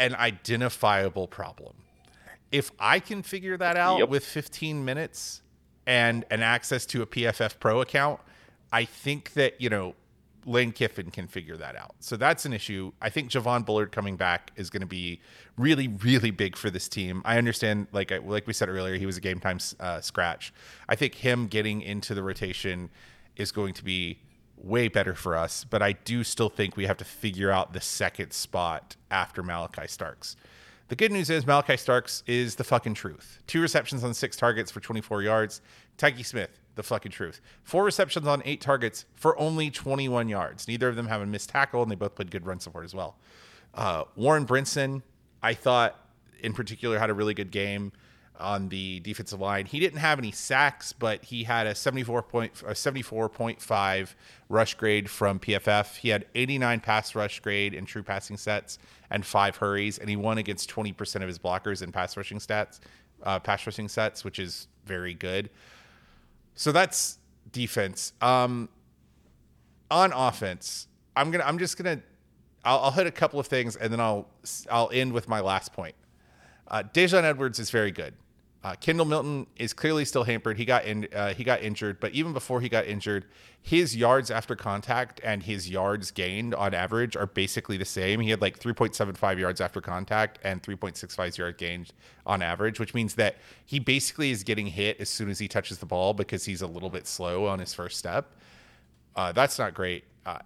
an 0.00 0.16
identifiable 0.16 1.28
problem. 1.28 1.74
If 2.50 2.72
I 2.80 2.98
can 2.98 3.22
figure 3.22 3.56
that 3.58 3.76
out 3.76 4.00
Yep. 4.00 4.08
with 4.08 4.24
15 4.24 4.84
minutes 4.84 5.40
and 5.86 6.24
an 6.32 6.42
access 6.42 6.84
to 6.86 7.02
a 7.02 7.06
PFF 7.06 7.60
Pro 7.60 7.80
account, 7.80 8.18
I 8.72 8.84
think 8.84 9.34
that, 9.34 9.60
you 9.60 9.70
know, 9.70 9.94
Lane 10.44 10.72
Kiffin 10.72 11.10
can 11.10 11.26
figure 11.26 11.56
that 11.56 11.76
out. 11.76 11.94
So 12.00 12.16
that's 12.16 12.44
an 12.44 12.52
issue. 12.52 12.92
I 13.00 13.10
think 13.10 13.30
Javon 13.30 13.64
Bullard 13.64 13.92
coming 13.92 14.16
back 14.16 14.50
is 14.56 14.70
going 14.70 14.80
to 14.80 14.86
be 14.86 15.20
really, 15.56 15.88
really 15.88 16.30
big 16.30 16.56
for 16.56 16.70
this 16.70 16.88
team. 16.88 17.22
I 17.24 17.38
understand, 17.38 17.86
like 17.92 18.12
I, 18.12 18.18
like 18.18 18.46
we 18.46 18.52
said 18.52 18.68
earlier, 18.68 18.96
he 18.96 19.06
was 19.06 19.16
a 19.16 19.20
game 19.20 19.40
time 19.40 19.58
uh, 19.78 20.00
scratch. 20.00 20.52
I 20.88 20.96
think 20.96 21.14
him 21.14 21.46
getting 21.46 21.82
into 21.82 22.14
the 22.14 22.22
rotation 22.22 22.90
is 23.36 23.52
going 23.52 23.74
to 23.74 23.84
be 23.84 24.18
way 24.56 24.88
better 24.88 25.14
for 25.14 25.36
us. 25.36 25.64
But 25.64 25.82
I 25.82 25.92
do 25.92 26.24
still 26.24 26.48
think 26.48 26.76
we 26.76 26.86
have 26.86 26.96
to 26.98 27.04
figure 27.04 27.50
out 27.50 27.72
the 27.72 27.80
second 27.80 28.32
spot 28.32 28.96
after 29.10 29.42
Malaki 29.42 29.88
Starks. 29.88 30.36
The 30.88 30.96
good 30.96 31.12
news 31.12 31.30
is 31.30 31.44
Malaki 31.44 31.78
Starks 31.78 32.22
is 32.26 32.56
the 32.56 32.64
fucking 32.64 32.94
truth. 32.94 33.42
Two 33.46 33.60
receptions 33.60 34.04
on 34.04 34.12
six 34.12 34.36
targets 34.36 34.70
for 34.70 34.80
24 34.80 35.22
yards. 35.22 35.60
Tykee 35.96 36.24
Smith, 36.24 36.60
the 36.74 36.82
fucking 36.82 37.12
truth. 37.12 37.40
Four 37.62 37.84
receptions 37.84 38.26
on 38.26 38.42
eight 38.44 38.60
targets 38.60 39.04
for 39.14 39.38
only 39.38 39.70
21 39.70 40.28
yards. 40.28 40.66
Neither 40.66 40.88
of 40.88 40.96
them 40.96 41.08
have 41.08 41.20
a 41.20 41.26
missed 41.26 41.50
tackle, 41.50 41.82
and 41.82 41.90
they 41.90 41.96
both 41.96 42.14
played 42.14 42.30
good 42.30 42.46
run 42.46 42.60
support 42.60 42.84
as 42.84 42.94
well. 42.94 43.16
Uh, 43.74 44.04
Warren 44.16 44.46
Brinson, 44.46 45.02
I 45.42 45.54
thought 45.54 45.98
in 46.40 46.52
particular, 46.52 46.98
had 46.98 47.10
a 47.10 47.14
really 47.14 47.34
good 47.34 47.50
game 47.50 47.92
on 48.38 48.68
the 48.68 49.00
defensive 49.00 49.40
line. 49.40 49.66
He 49.66 49.78
didn't 49.78 50.00
have 50.00 50.18
any 50.18 50.32
sacks, 50.32 50.92
but 50.92 51.24
he 51.24 51.44
had 51.44 51.66
a 51.66 51.74
74 51.74 52.22
point, 52.22 52.52
a 52.62 52.72
74.5 52.72 54.14
rush 54.48 54.74
grade 54.74 55.08
from 55.08 55.38
PFF. 55.38 55.96
He 55.96 56.08
had 56.08 56.26
89 56.34 56.80
pass 56.80 57.14
rush 57.14 57.40
grade 57.40 57.72
in 57.72 57.86
true 57.86 58.02
passing 58.02 58.36
sets 58.36 58.78
and 59.10 59.24
five 59.24 59.56
hurries, 59.56 59.98
and 59.98 60.10
he 60.10 60.16
won 60.16 60.38
against 60.38 60.70
20% 60.70 61.16
of 61.16 61.28
his 61.28 61.38
blockers 61.38 61.82
in 61.82 61.92
pass 61.92 62.16
rushing 62.16 62.38
stats, 62.38 62.80
uh, 63.22 63.38
pass 63.38 63.64
rushing 63.66 63.88
sets, 63.88 64.24
which 64.24 64.38
is 64.38 64.66
very 64.84 65.14
good. 65.14 65.48
So 66.54 66.72
that's 66.72 67.18
defense. 67.50 68.12
Um, 68.20 68.68
on 69.90 70.12
offense, 70.12 70.88
I'm 71.16 71.30
gonna, 71.30 71.44
I'm 71.44 71.58
just 71.58 71.76
gonna, 71.76 72.00
I'll, 72.64 72.78
I'll 72.78 72.90
hit 72.90 73.06
a 73.06 73.10
couple 73.10 73.38
of 73.38 73.46
things, 73.46 73.76
and 73.76 73.92
then 73.92 74.00
I'll, 74.00 74.28
I'll 74.70 74.90
end 74.92 75.12
with 75.12 75.28
my 75.28 75.40
last 75.40 75.72
point. 75.72 75.94
Uh, 76.68 76.82
Daijun 76.82 77.24
Edwards 77.24 77.58
is 77.58 77.70
very 77.70 77.90
good. 77.90 78.14
Uh, 78.64 78.76
Kendall 78.76 79.06
Milton 79.06 79.46
is 79.56 79.72
clearly 79.72 80.04
still 80.04 80.22
hampered. 80.22 80.56
He 80.56 80.64
got 80.64 80.84
in, 80.84 81.08
uh, 81.12 81.34
he 81.34 81.42
got 81.42 81.62
injured, 81.62 81.98
but 81.98 82.12
even 82.12 82.32
before 82.32 82.60
he 82.60 82.68
got 82.68 82.86
injured, 82.86 83.24
his 83.60 83.96
yards 83.96 84.30
after 84.30 84.54
contact 84.54 85.20
and 85.24 85.42
his 85.42 85.68
yards 85.68 86.12
gained 86.12 86.54
on 86.54 86.72
average 86.72 87.16
are 87.16 87.26
basically 87.26 87.76
the 87.76 87.84
same. 87.84 88.20
He 88.20 88.30
had 88.30 88.40
like 88.40 88.60
3.75 88.60 89.38
yards 89.38 89.60
after 89.60 89.80
contact 89.80 90.38
and 90.44 90.62
3.65 90.62 91.38
yard 91.38 91.58
gained 91.58 91.92
on 92.24 92.40
average, 92.40 92.78
which 92.78 92.94
means 92.94 93.14
that 93.16 93.36
he 93.66 93.80
basically 93.80 94.30
is 94.30 94.44
getting 94.44 94.66
hit 94.66 95.00
as 95.00 95.08
soon 95.08 95.28
as 95.28 95.40
he 95.40 95.48
touches 95.48 95.78
the 95.78 95.86
ball 95.86 96.14
because 96.14 96.44
he's 96.44 96.62
a 96.62 96.66
little 96.66 96.90
bit 96.90 97.08
slow 97.08 97.46
on 97.46 97.58
his 97.58 97.74
first 97.74 97.98
step. 97.98 98.30
Uh, 99.16 99.32
that's 99.32 99.58
not 99.58 99.74
great. 99.74 100.04
Uh, 100.24 100.38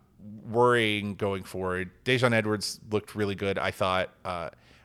worrying 0.49 1.17
going 1.17 1.43
forward. 1.43 1.91
Daijun 2.07 2.33
Edwards 2.33 2.81
looked 2.91 3.15
really 3.15 3.35
good. 3.35 3.59
I 3.59 3.73
thought. 3.73 4.11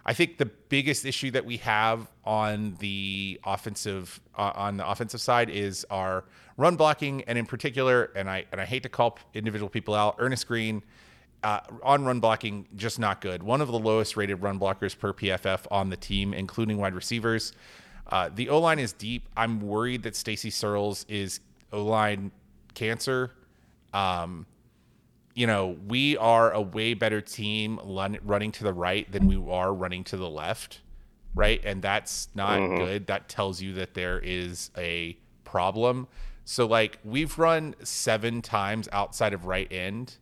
I 0.06 0.14
think 0.14 0.38
the 0.38 0.46
biggest 0.46 1.06
issue 1.06 1.32
that 1.32 1.46
we 1.46 1.58
have 1.58 2.10
on 2.26 2.76
the 2.80 3.40
offensive 3.44 4.20
uh, 4.36 4.52
on 4.56 4.78
the 4.78 4.90
offensive 4.90 5.22
side 5.22 5.50
is 5.50 5.86
our 5.90 6.26
run 6.58 6.76
blocking, 6.76 7.24
and 7.24 7.38
in 7.38 7.46
particular, 7.46 8.12
and 8.16 8.30
I 8.30 8.46
and 8.52 8.60
I 8.60 8.66
hate 8.66 8.84
to 8.84 8.90
call 8.90 9.20
individual 9.34 9.70
people 9.70 9.94
out. 9.94 10.16
Earnest 10.18 10.48
Greene 10.48 10.82
uh, 11.44 11.60
on 11.84 12.06
run 12.06 12.20
blocking 12.20 12.68
just 12.76 13.00
not 13.00 13.22
good. 13.22 13.44
One 13.44 13.62
of 13.62 13.68
the 13.68 13.80
lowest 13.80 14.18
rated 14.18 14.42
run 14.42 14.60
blockers 14.60 14.98
per 14.98 15.14
PFF 15.14 15.66
on 15.72 15.90
the 15.90 15.98
team, 15.98 16.34
including 16.34 16.78
wide 16.78 16.94
receivers. 16.94 17.54
Uh, 18.08 18.30
the 18.34 18.50
O 18.50 18.60
line 18.60 18.80
is 18.80 18.94
deep. 18.94 19.28
I'm 19.38 19.62
worried 19.62 20.04
that 20.04 20.16
Stacy 20.16 20.50
Searels 20.50 21.06
is 21.08 21.40
O 21.72 21.84
line 21.84 22.32
cancer. 22.74 23.32
Um, 23.94 24.46
you 25.34 25.48
know, 25.48 25.78
we 25.88 26.18
are 26.18 26.52
a 26.52 26.62
way 26.62 26.94
better 26.94 27.22
team 27.22 27.80
running 27.84 28.52
to 28.54 28.64
the 28.64 28.74
right 28.74 29.10
than 29.12 29.28
we 29.28 29.38
are 29.52 29.74
running 29.74 30.04
to 30.06 30.18
the 30.18 30.30
left, 30.30 30.82
right? 31.36 31.62
And 31.64 31.82
that's 31.82 32.28
not 32.36 32.60
good. 32.78 33.08
That 33.08 33.30
tells 33.30 33.62
you 33.62 33.74
that 33.74 33.94
there 33.94 34.20
is 34.20 34.72
a 34.78 35.18
problem. 35.44 36.08
So, 36.44 36.66
like, 36.66 37.00
we've 37.04 37.38
run 37.38 37.76
seven 37.84 38.42
times 38.42 38.90
outside 38.92 39.34
of 39.34 39.46
right 39.46 39.72
end, 39.72 40.18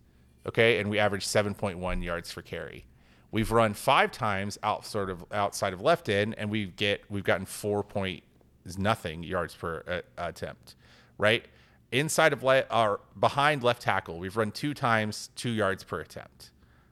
okay, 0.46 0.80
and 0.80 0.90
we 0.90 1.00
average 1.00 1.26
7.1 1.26 2.04
yards 2.04 2.32
for 2.32 2.42
carry. 2.42 2.86
We've 3.32 3.52
run 3.52 3.74
five 3.74 4.12
times 4.12 4.58
out 4.64 4.86
sort 4.86 5.10
of 5.10 5.24
outside 5.32 5.74
of 5.74 5.82
left 5.82 6.10
end, 6.10 6.36
and 6.38 6.50
we 6.50 6.66
get 6.66 7.04
we've 7.10 7.24
gotten 7.24 7.46
four 7.46 7.84
point 7.84 8.24
is 8.66 8.78
nothing 8.78 9.24
yards 9.24 9.56
per 9.56 9.84
uh, 9.88 10.02
attempt, 10.18 10.76
right? 11.18 11.46
Inside 11.92 12.34
of 12.34 12.44
le- 12.44 12.66
or 12.72 13.00
behind 13.20 13.64
left 13.64 13.82
tackle, 13.82 14.20
we've 14.20 14.38
run 14.38 14.52
two 14.52 14.74
times 14.74 15.30
two 15.36 15.50
yards 15.50 15.84
per 15.84 16.00
attempt. 16.00 16.52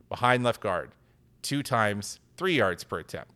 Behind 0.09 0.43
left 0.43 0.61
guard, 0.61 0.91
two 1.41 1.61
times 1.61 2.19
three 2.35 2.55
yards 2.55 2.83
per 2.83 2.99
attempt. 2.99 3.31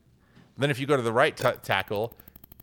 Then 0.57 0.71
if 0.71 0.79
you 0.79 0.87
go 0.87 0.95
to 0.95 1.03
the 1.03 1.13
right 1.13 1.35
t- 1.35 1.49
tackle 1.61 2.13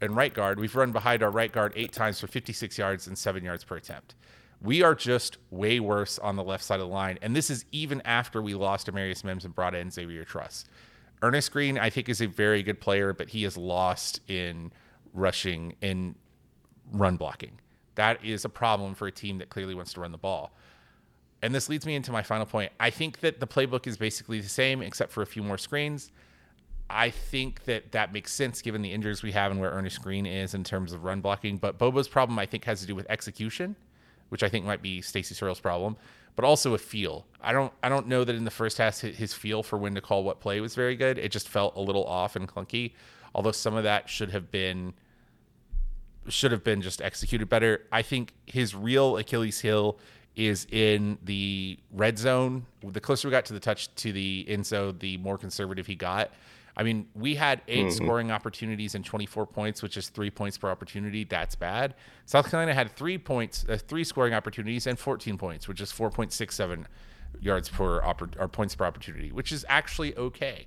and 0.00 0.16
right 0.16 0.32
guard, 0.32 0.58
we've 0.58 0.74
run 0.74 0.92
behind 0.92 1.22
our 1.22 1.30
right 1.30 1.52
guard 1.52 1.72
eight 1.76 1.92
times 1.92 2.18
for 2.18 2.26
56 2.26 2.76
yards 2.78 3.06
and 3.06 3.16
seven 3.16 3.44
yards 3.44 3.64
per 3.64 3.76
attempt. 3.76 4.14
We 4.60 4.82
are 4.82 4.94
just 4.94 5.38
way 5.50 5.78
worse 5.78 6.18
on 6.18 6.34
the 6.34 6.42
left 6.42 6.64
side 6.64 6.80
of 6.80 6.88
the 6.88 6.94
line, 6.94 7.18
and 7.22 7.36
this 7.36 7.50
is 7.50 7.64
even 7.70 8.00
after 8.04 8.42
we 8.42 8.54
lost 8.54 8.88
Amarius 8.88 9.22
Mims 9.22 9.44
and 9.44 9.54
brought 9.54 9.74
in 9.74 9.90
Xavier 9.90 10.24
Truss. 10.24 10.64
Earnest 11.22 11.52
Greene, 11.52 11.78
I 11.78 11.90
think, 11.90 12.08
is 12.08 12.20
a 12.20 12.26
very 12.26 12.62
good 12.64 12.80
player, 12.80 13.12
but 13.12 13.28
he 13.28 13.44
is 13.44 13.56
lost 13.56 14.20
in 14.28 14.72
rushing 15.12 15.74
in 15.80 16.16
run 16.92 17.16
blocking. 17.16 17.60
That 17.98 18.24
is 18.24 18.44
a 18.44 18.48
problem 18.48 18.94
for 18.94 19.08
a 19.08 19.10
team 19.10 19.38
that 19.38 19.48
clearly 19.48 19.74
wants 19.74 19.92
to 19.94 20.00
run 20.00 20.12
the 20.12 20.18
ball. 20.18 20.52
And 21.42 21.52
this 21.52 21.68
leads 21.68 21.84
me 21.84 21.96
into 21.96 22.12
my 22.12 22.22
final 22.22 22.46
point. 22.46 22.70
I 22.78 22.90
think 22.90 23.18
that 23.20 23.40
the 23.40 23.46
playbook 23.46 23.88
is 23.88 23.96
basically 23.96 24.40
the 24.40 24.48
same, 24.48 24.82
except 24.82 25.10
for 25.10 25.20
a 25.20 25.26
few 25.26 25.42
more 25.42 25.58
screens. 25.58 26.12
I 26.88 27.10
think 27.10 27.64
that 27.64 27.90
that 27.90 28.12
makes 28.12 28.32
sense 28.32 28.62
given 28.62 28.82
the 28.82 28.92
injuries 28.92 29.24
we 29.24 29.32
have 29.32 29.50
and 29.50 29.60
where 29.60 29.72
Earnest 29.72 30.00
Greene 30.00 30.26
is 30.26 30.54
in 30.54 30.62
terms 30.62 30.92
of 30.92 31.02
run 31.02 31.20
blocking. 31.20 31.56
But 31.56 31.76
Bobo's 31.76 32.06
problem, 32.06 32.38
I 32.38 32.46
think, 32.46 32.64
has 32.66 32.80
to 32.82 32.86
do 32.86 32.94
with 32.94 33.04
execution, 33.10 33.74
which 34.28 34.44
I 34.44 34.48
think 34.48 34.64
might 34.64 34.80
be 34.80 35.02
Stacy 35.02 35.34
Searels' 35.34 35.58
problem, 35.58 35.96
but 36.36 36.44
also 36.44 36.74
a 36.74 36.78
feel. 36.78 37.26
I 37.40 37.52
don't, 37.52 37.72
I 37.82 37.88
don't 37.88 38.06
know 38.06 38.22
that 38.22 38.36
in 38.36 38.44
the 38.44 38.50
first 38.52 38.78
half 38.78 39.00
his 39.00 39.34
feel 39.34 39.64
for 39.64 39.76
when 39.76 39.96
to 39.96 40.00
call 40.00 40.22
what 40.22 40.38
play 40.38 40.60
was 40.60 40.76
very 40.76 40.94
good. 40.94 41.18
It 41.18 41.32
just 41.32 41.48
felt 41.48 41.74
a 41.74 41.80
little 41.80 42.04
off 42.04 42.36
and 42.36 42.46
clunky. 42.46 42.92
Although 43.34 43.50
some 43.50 43.74
of 43.74 43.82
that 43.82 44.08
should 44.08 44.30
have 44.30 44.52
been, 44.52 44.94
should 46.28 46.52
have 46.52 46.64
been 46.64 46.82
just 46.82 47.00
executed 47.00 47.48
better. 47.48 47.86
I 47.92 48.02
think 48.02 48.34
his 48.46 48.74
real 48.74 49.16
Achilles 49.16 49.60
heel 49.60 49.98
is 50.36 50.66
in 50.70 51.18
the 51.24 51.78
red 51.92 52.18
zone. 52.18 52.66
The 52.82 53.00
closer 53.00 53.28
we 53.28 53.32
got 53.32 53.44
to 53.46 53.52
the 53.52 53.60
touch 53.60 53.94
to 53.96 54.12
the 54.12 54.44
end 54.48 54.66
zone, 54.66 54.96
the 55.00 55.16
more 55.18 55.36
conservative 55.36 55.86
he 55.86 55.96
got. 55.96 56.30
I 56.76 56.84
mean, 56.84 57.08
we 57.14 57.34
had 57.34 57.60
8 57.66 57.78
mm-hmm. 57.78 57.90
scoring 57.90 58.30
opportunities 58.30 58.94
and 58.94 59.04
24 59.04 59.46
points, 59.46 59.82
which 59.82 59.96
is 59.96 60.10
three 60.10 60.30
points 60.30 60.56
per 60.56 60.70
opportunity. 60.70 61.24
That's 61.24 61.56
bad. 61.56 61.96
South 62.24 62.48
Carolina 62.48 62.72
had 62.72 62.94
three 62.94 63.18
points, 63.18 63.66
uh, 63.68 63.76
three 63.76 64.04
scoring 64.04 64.32
opportunities 64.32 64.86
and 64.86 64.96
14 64.96 65.36
points, 65.36 65.66
which 65.66 65.80
is 65.80 65.90
4.67 65.92 66.84
yards 67.40 67.68
per 67.68 68.00
oppor- 68.02 68.38
or 68.38 68.46
points 68.46 68.76
per 68.76 68.84
opportunity, 68.84 69.32
which 69.32 69.50
is 69.50 69.66
actually 69.68 70.16
okay. 70.16 70.66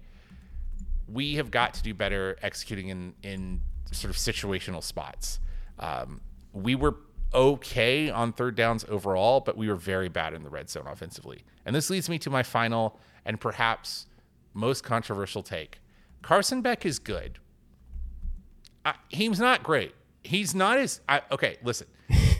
We 1.08 1.36
have 1.36 1.50
got 1.50 1.74
to 1.76 1.84
do 1.84 1.94
better 1.94 2.38
executing 2.42 2.90
in 2.90 3.14
in 3.24 3.62
sort 3.92 4.10
of 4.10 4.18
situational 4.18 4.84
spots. 4.84 5.40
Um, 5.82 6.22
we 6.54 6.76
were 6.76 6.96
okay 7.34 8.10
on 8.10 8.34
third 8.34 8.56
downs 8.56 8.86
overall, 8.88 9.40
but 9.40 9.58
we 9.58 9.68
were 9.68 9.76
very 9.76 10.10
bad 10.10 10.34
in 10.34 10.44
the 10.44 10.50
red 10.50 10.70
zone 10.70 10.88
offensively. 10.88 11.44
And 11.66 11.76
this 11.76 11.90
leads 11.90 12.10
me 12.10 12.20
to 12.20 12.30
my 12.30 12.44
final 12.44 13.00
and 13.26 13.40
perhaps 13.40 14.08
most 14.54 14.84
controversial 14.84 15.44
take. 15.44 15.80
Carson 16.22 16.62
Beck 16.62 16.86
is 16.86 17.00
good. 17.00 17.40
He's 19.10 19.40
not 19.40 19.64
great. 19.64 19.94
He's 20.24 20.54
not 20.54 20.78
as 20.78 21.02
I, 21.08 21.22
okay. 21.32 21.58
Listen, 21.64 21.88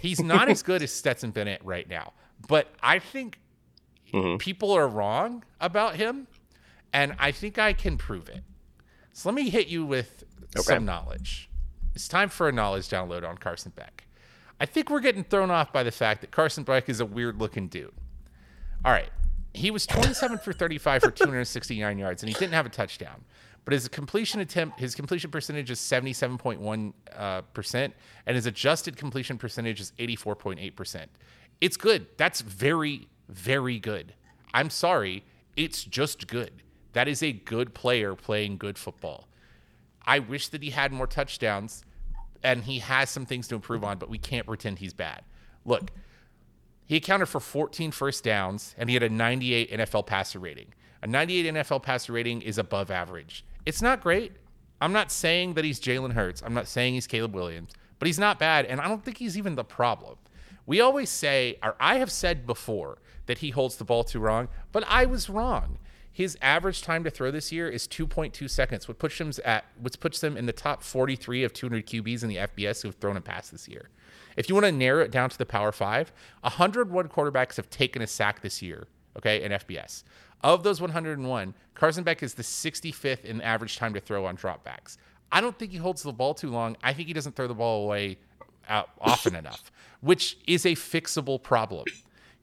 he's 0.02 0.22
not 0.22 0.50
as 0.50 0.62
good 0.64 0.82
as 0.82 0.92
Stetson 0.92 1.32
Bennett 1.32 1.62
right 1.64 1.88
now. 1.88 2.14
But 2.48 2.68
I 2.82 3.00
think 3.00 3.40
mm-hmm. 4.14 4.38
people 4.38 4.72
are 4.72 4.88
wrong 4.88 5.44
about 5.60 5.96
him, 5.96 6.28
and 6.94 7.16
I 7.20 7.32
think 7.32 7.58
I 7.60 7.74
can 7.74 7.98
prove 7.98 8.30
it. 8.30 8.44
So 9.14 9.30
let 9.30 9.36
me 9.36 9.50
hit 9.50 9.68
you 9.68 9.86
with 9.86 10.24
okay. 10.58 10.64
some 10.64 10.86
knowledge. 10.86 11.50
It's 11.94 12.08
time 12.08 12.30
for 12.30 12.48
a 12.48 12.52
knowledge 12.52 12.88
download 12.88 13.28
on 13.28 13.38
Carson 13.38 13.74
Beck. 13.76 14.06
I 14.60 14.66
think 14.66 14.90
we're 14.90 15.00
getting 15.02 15.24
thrown 15.24 15.52
off 15.52 15.74
by 15.74 15.84
the 15.84 15.92
fact 15.92 16.22
that 16.22 16.32
Carson 16.32 16.64
Beck 16.64 16.88
is 16.88 17.00
a 17.00 17.06
weird 17.06 17.40
looking 17.40 17.68
dude. 17.68 17.94
All 18.86 18.92
right. 18.92 19.10
He 19.54 19.70
was 19.70 19.86
27 19.86 20.38
for 20.38 20.54
35 20.54 21.02
for 21.02 21.12
269 21.12 21.98
yards, 21.98 22.24
and 22.24 22.30
he 22.30 22.34
didn't 22.36 22.54
have 22.54 22.66
a 22.66 22.70
touchdown. 22.70 23.26
But 23.66 23.74
his 23.74 23.88
completion 23.88 24.40
attempt, 24.40 24.80
his 24.80 24.96
completion 24.96 25.30
percentage 25.30 25.70
is 25.70 25.80
77.1 25.80 26.94
uh, 27.16 27.42
and 28.26 28.36
his 28.36 28.46
adjusted 28.46 28.98
completion 28.98 29.38
percentage 29.38 29.80
is 29.80 29.92
84.8 30.00 30.76
percent. 30.76 31.12
It's 31.60 31.78
good. 31.78 32.08
That's 32.18 32.42
very, 32.42 33.08
very 33.30 33.78
good. 33.78 34.14
I'm 34.54 34.70
sorry, 34.70 35.24
it's 35.56 35.84
just 35.84 36.28
good. 36.28 36.64
That 36.94 37.08
is 37.08 37.22
a 37.22 37.32
good 37.32 37.74
player 37.74 38.16
playing 38.16 38.58
good 38.58 38.78
football. 38.78 39.28
I 40.06 40.20
wish 40.20 40.48
that 40.50 40.64
he 40.64 40.72
had 40.72 40.92
more 40.92 41.08
touchdowns, 41.08 41.84
and 42.44 42.64
he 42.64 42.80
has 42.80 43.10
some 43.10 43.26
things 43.26 43.48
to 43.50 43.56
improve 43.56 43.84
on, 43.84 43.98
but 43.98 44.10
we 44.10 44.18
can't 44.18 44.46
pretend 44.46 44.80
he's 44.80 44.94
bad. 44.94 45.24
Look, 45.66 45.92
he 46.86 46.98
accounted 46.98 47.30
for 47.30 47.40
14 47.40 47.92
first 47.92 48.24
downs, 48.24 48.76
and 48.78 48.90
he 48.90 48.96
had 48.96 49.04
a 49.04 49.10
98 49.10 49.72
NFL 49.72 50.08
passer 50.08 50.40
rating. 50.40 50.74
A 51.02 51.08
98 51.08 51.54
NFL 51.54 51.84
passer 51.84 52.14
rating 52.14 52.42
is 52.42 52.58
above 52.58 52.92
average. 52.92 53.46
It's 53.66 53.82
not 53.82 54.02
great. 54.02 54.34
I'm 54.82 54.94
not 54.94 55.12
saying 55.12 55.54
that 55.54 55.64
he's 55.64 55.80
Jalen 55.80 56.14
Hurts. 56.14 56.42
I'm 56.44 56.54
not 56.54 56.68
saying 56.68 56.96
he's 56.96 57.08
Caleb 57.08 57.36
Williams, 57.36 57.72
but 58.00 58.08
he's 58.08 58.20
not 58.20 58.40
bad. 58.40 58.66
And 58.66 58.82
I 58.82 58.88
don't 58.88 59.04
think 59.04 59.18
he's 59.18 59.38
even 59.38 59.56
the 59.56 59.64
problem. 59.64 60.18
We 60.66 60.82
always 60.82 61.10
say, 61.10 61.58
or 61.64 61.76
I 61.80 61.96
have 61.98 62.12
said 62.12 62.48
before, 62.48 62.98
that 63.28 63.38
he 63.38 63.52
holds 63.52 63.78
the 63.78 63.84
ball 63.84 64.04
too 64.04 64.20
wrong, 64.20 64.48
but 64.72 64.84
I 64.88 65.06
was 65.06 65.30
wrong. 65.30 65.78
His 66.22 66.38
average 66.40 66.84
time 66.84 67.04
to 67.06 67.10
throw 67.10 67.32
this 67.32 67.52
year 67.52 67.68
is 67.68 67.88
2.2 67.88 68.48
seconds, 68.48 68.88
which 68.88 69.00
puts 69.00 69.20
him 69.20 69.32
at 69.44 69.66
which 69.82 70.00
puts 70.00 70.24
him 70.24 70.38
in 70.38 70.46
the 70.46 70.54
top 70.54 70.84
43 70.84 71.44
of 71.44 71.52
200 71.52 71.88
QBs 71.88 72.22
in 72.22 72.30
the 72.30 72.36
FBS 72.36 72.84
who 72.84 72.90
have 72.90 72.96
thrown 72.98 73.18
a 73.18 73.22
pass 73.22 73.50
this 73.50 73.68
year. 73.68 73.90
If 74.38 74.48
you 74.48 74.54
want 74.54 74.66
to 74.66 74.72
narrow 74.72 75.04
it 75.04 75.10
down 75.10 75.32
to 75.32 75.38
the 75.40 75.48
Power 75.48 75.72
Five, 75.72 76.14
101 76.42 77.08
quarterbacks 77.08 77.56
have 77.56 77.72
taken 77.72 78.04
a 78.04 78.08
sack 78.08 78.42
this 78.42 78.62
year. 78.62 78.86
Okay, 79.18 79.42
in 79.42 79.52
FBS. 79.52 80.04
Of 80.42 80.62
those 80.62 80.80
101, 80.80 81.56
Carson 81.74 82.04
Beck 82.04 82.22
is 82.22 82.36
the 82.36 82.44
65th 82.44 83.26
in 83.26 83.42
average 83.42 83.78
time 83.78 83.96
to 83.96 84.00
throw 84.00 84.28
on 84.28 84.38
dropbacks. 84.38 84.98
I 85.32 85.42
don't 85.42 85.58
think 85.58 85.72
he 85.72 85.80
holds 85.80 86.04
the 86.04 86.14
ball 86.14 86.36
too 86.36 86.52
long. 86.52 86.78
I 86.84 86.94
think 86.94 87.08
he 87.08 87.16
doesn't 87.16 87.36
throw 87.36 87.48
the 87.48 87.56
ball 87.56 87.86
away 87.86 88.20
uh, 88.70 88.84
often 89.00 89.36
enough, 89.44 89.72
which 90.02 90.38
is 90.46 90.68
a 90.68 90.74
fixable 90.74 91.42
problem. 91.42 91.86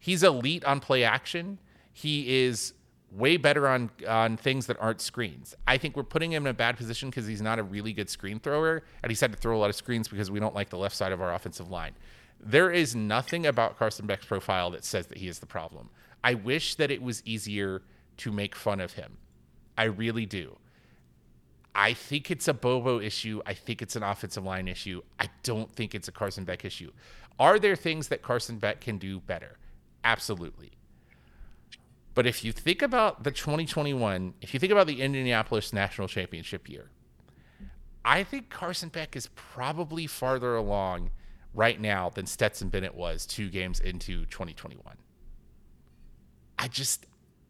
He's 0.00 0.24
elite 0.24 0.64
on 0.64 0.80
play 0.80 1.04
action. 1.04 1.60
He 1.92 2.42
is 2.44 2.74
way 3.10 3.36
better 3.36 3.66
on 3.66 3.90
on 4.06 4.36
things 4.36 4.66
that 4.66 4.76
aren't 4.80 5.00
screens. 5.00 5.54
I 5.66 5.78
think 5.78 5.96
we're 5.96 6.02
putting 6.02 6.32
him 6.32 6.46
in 6.46 6.50
a 6.50 6.54
bad 6.54 6.76
position 6.76 7.10
because 7.10 7.26
he's 7.26 7.42
not 7.42 7.58
a 7.58 7.62
really 7.62 7.92
good 7.92 8.10
screen 8.10 8.38
thrower, 8.38 8.82
and 9.02 9.10
he's 9.10 9.20
had 9.20 9.32
to 9.32 9.38
throw 9.38 9.56
a 9.56 9.60
lot 9.60 9.70
of 9.70 9.76
screens 9.76 10.08
because 10.08 10.30
we 10.30 10.40
don't 10.40 10.54
like 10.54 10.70
the 10.70 10.78
left 10.78 10.96
side 10.96 11.12
of 11.12 11.20
our 11.20 11.32
offensive 11.32 11.70
line. 11.70 11.92
There 12.40 12.70
is 12.70 12.94
nothing 12.94 13.46
about 13.46 13.78
Carson 13.78 14.06
Beck's 14.06 14.26
profile 14.26 14.70
that 14.70 14.84
says 14.84 15.06
that 15.08 15.18
he 15.18 15.28
is 15.28 15.38
the 15.38 15.46
problem. 15.46 15.90
I 16.22 16.34
wish 16.34 16.74
that 16.76 16.90
it 16.90 17.02
was 17.02 17.22
easier 17.24 17.82
to 18.18 18.32
make 18.32 18.54
fun 18.54 18.80
of 18.80 18.92
him. 18.92 19.18
I 19.76 19.84
really 19.84 20.26
do. 20.26 20.56
I 21.74 21.92
think 21.94 22.30
it's 22.30 22.48
a 22.48 22.54
Bobo 22.54 23.00
issue. 23.00 23.40
I 23.46 23.54
think 23.54 23.82
it's 23.82 23.94
an 23.94 24.02
offensive 24.02 24.44
line 24.44 24.66
issue. 24.66 25.02
I 25.20 25.28
don't 25.44 25.72
think 25.72 25.94
it's 25.94 26.08
a 26.08 26.12
Carson 26.12 26.44
Beck 26.44 26.64
issue. 26.64 26.90
Are 27.38 27.58
there 27.58 27.76
things 27.76 28.08
that 28.08 28.20
Carson 28.20 28.58
Beck 28.58 28.80
can 28.80 28.98
do 28.98 29.20
better? 29.20 29.58
Absolutely. 30.02 30.72
But 32.18 32.26
if 32.26 32.44
you 32.44 32.50
think 32.50 32.82
about 32.82 33.22
the 33.22 33.30
2021, 33.30 34.34
if 34.40 34.52
you 34.52 34.58
think 34.58 34.72
about 34.72 34.88
the 34.88 35.02
Indianapolis 35.02 35.72
National 35.72 36.08
Championship 36.08 36.68
year, 36.68 36.90
I 38.04 38.24
think 38.24 38.50
Carson 38.50 38.88
Beck 38.88 39.14
is 39.14 39.28
probably 39.36 40.08
farther 40.08 40.56
along 40.56 41.12
right 41.54 41.80
now 41.80 42.10
than 42.10 42.26
Stetson 42.26 42.70
Bennett 42.70 42.96
was 42.96 43.24
two 43.24 43.48
games 43.48 43.78
into 43.78 44.24
2021. 44.24 44.96
I 46.58 46.66
just 46.66 47.06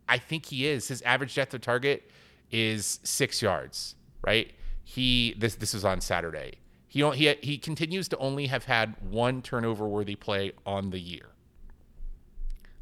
I 0.06 0.18
think 0.18 0.44
he 0.44 0.66
is. 0.66 0.88
His 0.88 1.00
average 1.00 1.34
depth 1.34 1.54
of 1.54 1.62
target 1.62 2.10
is 2.50 3.00
six 3.04 3.40
yards. 3.40 3.94
Right. 4.20 4.52
He 4.84 5.34
this 5.38 5.54
this 5.54 5.72
was 5.72 5.86
on 5.86 6.02
Saturday. 6.02 6.58
He 6.88 7.10
he 7.12 7.34
he 7.40 7.56
continues 7.56 8.06
to 8.08 8.18
only 8.18 8.48
have 8.48 8.66
had 8.66 8.96
one 9.00 9.40
turnover 9.40 9.88
worthy 9.88 10.14
play 10.14 10.52
on 10.66 10.90
the 10.90 11.00
year. 11.00 11.30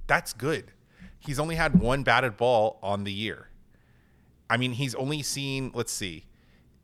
That's 0.09 0.33
good. 0.33 0.73
He's 1.27 1.39
only 1.39 1.57
had 1.57 1.81
one 1.81 2.03
batted 2.03 2.37
ball 2.37 2.79
on 2.83 3.05
the 3.05 3.13
year. 3.13 3.49
I 4.49 4.57
mean, 4.57 4.73
he's 4.73 4.95
only 4.95 5.23
seen. 5.23 5.73
Let's 5.75 5.93
see. 5.93 6.25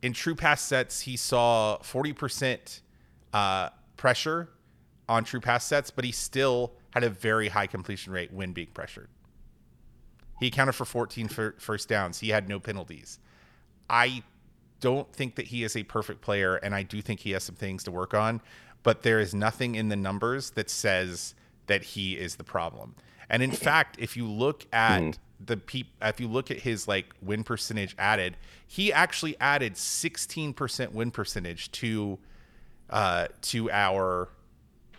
In 0.01 0.11
true 0.11 0.35
pass 0.35 0.61
sets, 0.61 1.01
he 1.01 1.15
saw 1.15 1.77
forty 1.81 2.11
percent 2.11 2.81
uh, 3.33 3.69
pressure 3.95 4.49
on 5.07 5.23
true 5.23 5.39
pass 5.39 5.65
sets, 5.65 5.91
but 5.91 6.03
he 6.03 6.11
still 6.11 6.73
had 6.91 7.03
a 7.03 7.09
very 7.09 7.49
high 7.49 7.67
completion 7.67 8.13
rate 8.13 8.31
when 8.31 8.53
being 8.53 8.67
pressured. 8.73 9.09
He 10.39 10.47
accounted 10.47 10.75
for 10.75 10.85
14 10.85 11.27
first 11.57 11.87
downs. 11.87 12.19
He 12.19 12.29
had 12.29 12.49
no 12.49 12.59
penalties. 12.59 13.19
I 13.89 14.23
don't 14.79 15.11
think 15.13 15.35
that 15.35 15.47
he 15.47 15.63
is 15.63 15.75
a 15.75 15.83
perfect 15.83 16.21
player, 16.21 16.55
and 16.55 16.75
I 16.75 16.83
do 16.83 17.01
think 17.01 17.21
he 17.21 17.31
has 17.31 17.43
some 17.43 17.55
things 17.55 17.83
to 17.85 17.91
work 17.91 18.13
on, 18.13 18.41
but 18.83 19.03
there 19.03 19.19
is 19.19 19.33
nothing 19.33 19.75
in 19.75 19.89
the 19.89 19.95
numbers 19.95 20.51
that 20.51 20.69
says 20.69 21.35
that 21.67 21.83
he 21.83 22.17
is 22.17 22.35
the 22.35 22.43
problem. 22.43 22.95
And 23.33 23.41
in 23.41 23.49
fact, 23.49 23.95
if 23.97 24.15
you 24.15 24.27
look 24.29 24.63
at 24.71 25.01
mm. 25.01 25.17
the 25.43 25.57
peep, 25.57 25.87
if 26.03 26.19
you 26.19 26.27
look 26.27 26.51
at 26.51 26.59
his 26.59 26.87
like 26.87 27.07
win 27.19 27.43
percentage 27.43 27.95
added, 27.97 28.37
he 28.67 28.93
actually 28.93 29.35
added 29.39 29.73
16% 29.73 30.91
win 30.91 31.09
percentage 31.09 31.71
to 31.71 32.19
uh, 32.91 33.25
to 33.41 33.71
our 33.71 34.29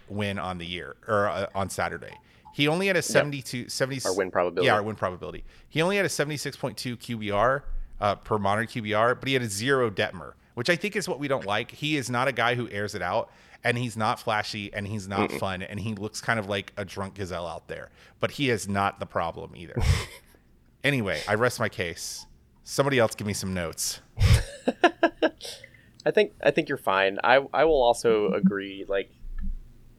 win 0.09 0.41
on 0.41 0.59
the 0.59 0.66
year 0.66 0.97
or 1.07 1.28
uh, 1.28 1.47
on 1.55 1.70
Saturday. 1.70 2.18
He 2.53 2.66
only 2.66 2.89
had 2.89 2.97
a 2.97 3.03
72, 3.03 3.59
yep. 3.59 3.70
70, 3.70 4.05
our 4.05 4.16
win 4.16 4.32
probability. 4.32 4.66
Yeah, 4.66 4.74
our 4.74 4.82
win 4.82 4.97
probability. 4.97 5.45
He 5.68 5.80
only 5.80 5.97
had 5.97 6.05
a 6.05 6.09
76.2 6.09 6.97
QBR 6.97 7.62
uh, 8.01 8.14
per 8.16 8.39
modern 8.39 8.66
QBR, 8.66 9.20
but 9.20 9.28
he 9.28 9.35
had 9.35 9.43
a 9.43 9.49
zero 9.49 9.91
Detmer, 9.91 10.32
which 10.55 10.68
I 10.68 10.74
think 10.74 10.97
is 10.97 11.09
what 11.09 11.20
we 11.20 11.28
don't 11.28 11.47
like. 11.47 11.70
He 11.70 11.97
is 11.97 12.11
not 12.11 12.26
a 12.26 12.32
guy 12.32 12.57
who 12.57 12.68
airs 12.70 12.97
it 12.97 13.03
out, 13.03 13.30
and 13.64 13.76
he's 13.78 13.96
not 13.96 14.20
flashy, 14.20 14.72
and 14.72 14.86
he's 14.86 15.08
not 15.08 15.30
Mm-mm. 15.30 15.38
fun, 15.40 15.62
and 15.62 15.80
he 15.80 15.94
looks 15.94 16.20
kind 16.20 16.38
of 16.38 16.48
like 16.48 16.72
a 16.76 16.84
drunk 16.84 17.14
gazelle 17.14 17.46
out 17.46 17.66
there. 17.68 17.90
But 18.20 18.32
he 18.32 18.50
is 18.50 18.68
not 18.68 19.00
the 19.00 19.06
problem 19.06 19.56
either. 19.56 19.74
anyway, 20.84 21.20
I 21.26 21.34
rest 21.34 21.58
my 21.58 21.68
case. 21.68 22.26
Somebody 22.62 22.98
else 22.98 23.14
give 23.14 23.26
me 23.26 23.32
some 23.34 23.52
notes. 23.54 24.00
I 26.06 26.10
think 26.10 26.32
I 26.42 26.50
think 26.50 26.68
you're 26.68 26.78
fine. 26.78 27.18
I 27.24 27.40
I 27.52 27.64
will 27.64 27.82
also 27.82 28.32
agree. 28.32 28.84
Like 28.86 29.10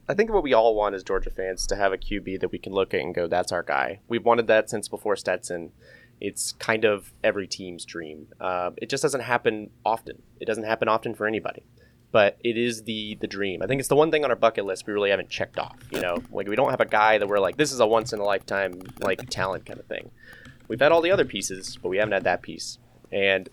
I 0.07 0.13
think 0.13 0.31
what 0.31 0.43
we 0.43 0.53
all 0.53 0.75
want 0.75 0.93
as 0.95 1.03
Georgia 1.03 1.31
fans 1.31 1.65
to 1.67 1.75
have 1.75 1.91
a 1.91 1.97
QB 1.97 2.39
that 2.41 2.51
we 2.51 2.59
can 2.59 2.73
look 2.73 2.93
at 2.93 3.01
and 3.01 3.13
go, 3.13 3.27
"That's 3.27 3.51
our 3.51 3.63
guy." 3.63 3.99
We've 4.07 4.23
wanted 4.23 4.47
that 4.47 4.69
since 4.69 4.87
before 4.87 5.15
Stetson, 5.15 5.71
It's 6.21 6.53
kind 6.53 6.85
of 6.85 7.11
every 7.23 7.47
team's 7.47 7.85
dream. 7.85 8.27
Uh, 8.39 8.71
it 8.77 8.89
just 8.89 9.01
doesn't 9.03 9.21
happen 9.21 9.71
often. 9.83 10.21
It 10.39 10.45
doesn't 10.45 10.63
happen 10.63 10.87
often 10.87 11.13
for 11.15 11.25
anybody, 11.27 11.65
but 12.11 12.37
it 12.43 12.57
is 12.57 12.83
the 12.83 13.17
the 13.19 13.27
dream. 13.27 13.61
I 13.61 13.67
think 13.67 13.79
it's 13.79 13.89
the 13.89 13.95
one 13.95 14.11
thing 14.11 14.23
on 14.23 14.29
our 14.29 14.35
bucket 14.35 14.65
list 14.65 14.87
we 14.87 14.93
really 14.93 15.09
haven't 15.09 15.29
checked 15.29 15.59
off. 15.59 15.77
You 15.91 16.01
know, 16.01 16.17
like 16.31 16.47
we 16.47 16.55
don't 16.55 16.69
have 16.69 16.81
a 16.81 16.85
guy 16.85 17.17
that 17.17 17.27
we're 17.27 17.39
like, 17.39 17.57
this 17.57 17.71
is 17.71 17.79
a 17.79 17.87
once 17.87 18.13
in 18.13 18.19
a 18.19 18.23
lifetime 18.23 18.81
like 18.99 19.29
talent 19.29 19.65
kind 19.65 19.79
of 19.79 19.85
thing. 19.85 20.11
We've 20.67 20.79
had 20.79 20.91
all 20.91 21.01
the 21.01 21.11
other 21.11 21.25
pieces, 21.25 21.77
but 21.81 21.89
we 21.89 21.97
haven't 21.97 22.13
had 22.13 22.23
that 22.23 22.41
piece. 22.41 22.79
And 23.11 23.49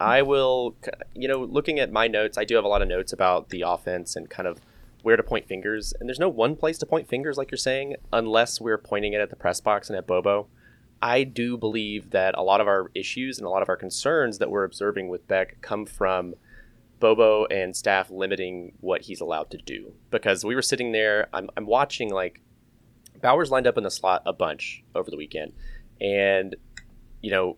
I 0.00 0.22
will, 0.22 0.76
you 1.14 1.28
know, 1.28 1.44
looking 1.44 1.78
at 1.78 1.92
my 1.92 2.08
notes, 2.08 2.38
I 2.38 2.44
do 2.44 2.56
have 2.56 2.64
a 2.64 2.68
lot 2.68 2.82
of 2.82 2.88
notes 2.88 3.12
about 3.12 3.50
the 3.50 3.62
offense 3.62 4.16
and 4.16 4.28
kind 4.28 4.48
of 4.48 4.60
where 5.02 5.16
to 5.16 5.22
point 5.22 5.46
fingers. 5.46 5.92
And 5.98 6.08
there's 6.08 6.18
no 6.18 6.28
one 6.28 6.56
place 6.56 6.78
to 6.78 6.86
point 6.86 7.08
fingers, 7.08 7.36
like 7.36 7.50
you're 7.50 7.58
saying, 7.58 7.96
unless 8.12 8.60
we're 8.60 8.78
pointing 8.78 9.12
it 9.12 9.20
at 9.20 9.30
the 9.30 9.36
press 9.36 9.60
box 9.60 9.88
and 9.88 9.96
at 9.96 10.06
Bobo. 10.06 10.48
I 11.02 11.24
do 11.24 11.58
believe 11.58 12.10
that 12.10 12.34
a 12.36 12.42
lot 12.42 12.62
of 12.62 12.66
our 12.66 12.90
issues 12.94 13.38
and 13.38 13.46
a 13.46 13.50
lot 13.50 13.60
of 13.60 13.68
our 13.68 13.76
concerns 13.76 14.38
that 14.38 14.50
we're 14.50 14.64
observing 14.64 15.08
with 15.08 15.28
Beck 15.28 15.60
come 15.60 15.84
from 15.84 16.34
Bobo 17.00 17.46
and 17.46 17.74
staff 17.74 18.10
limiting 18.10 18.72
what 18.80 19.02
he's 19.02 19.20
allowed 19.20 19.50
to 19.50 19.58
do. 19.58 19.94
Because 20.10 20.44
we 20.44 20.54
were 20.54 20.62
sitting 20.62 20.92
there, 20.92 21.28
I'm, 21.32 21.50
I'm 21.56 21.66
watching 21.66 22.10
like 22.10 22.40
Bowers 23.20 23.50
lined 23.50 23.66
up 23.66 23.78
in 23.78 23.84
the 23.84 23.90
slot 23.90 24.22
a 24.26 24.32
bunch 24.32 24.82
over 24.94 25.10
the 25.10 25.16
weekend. 25.16 25.52
And, 26.00 26.56
you 27.20 27.30
know, 27.30 27.56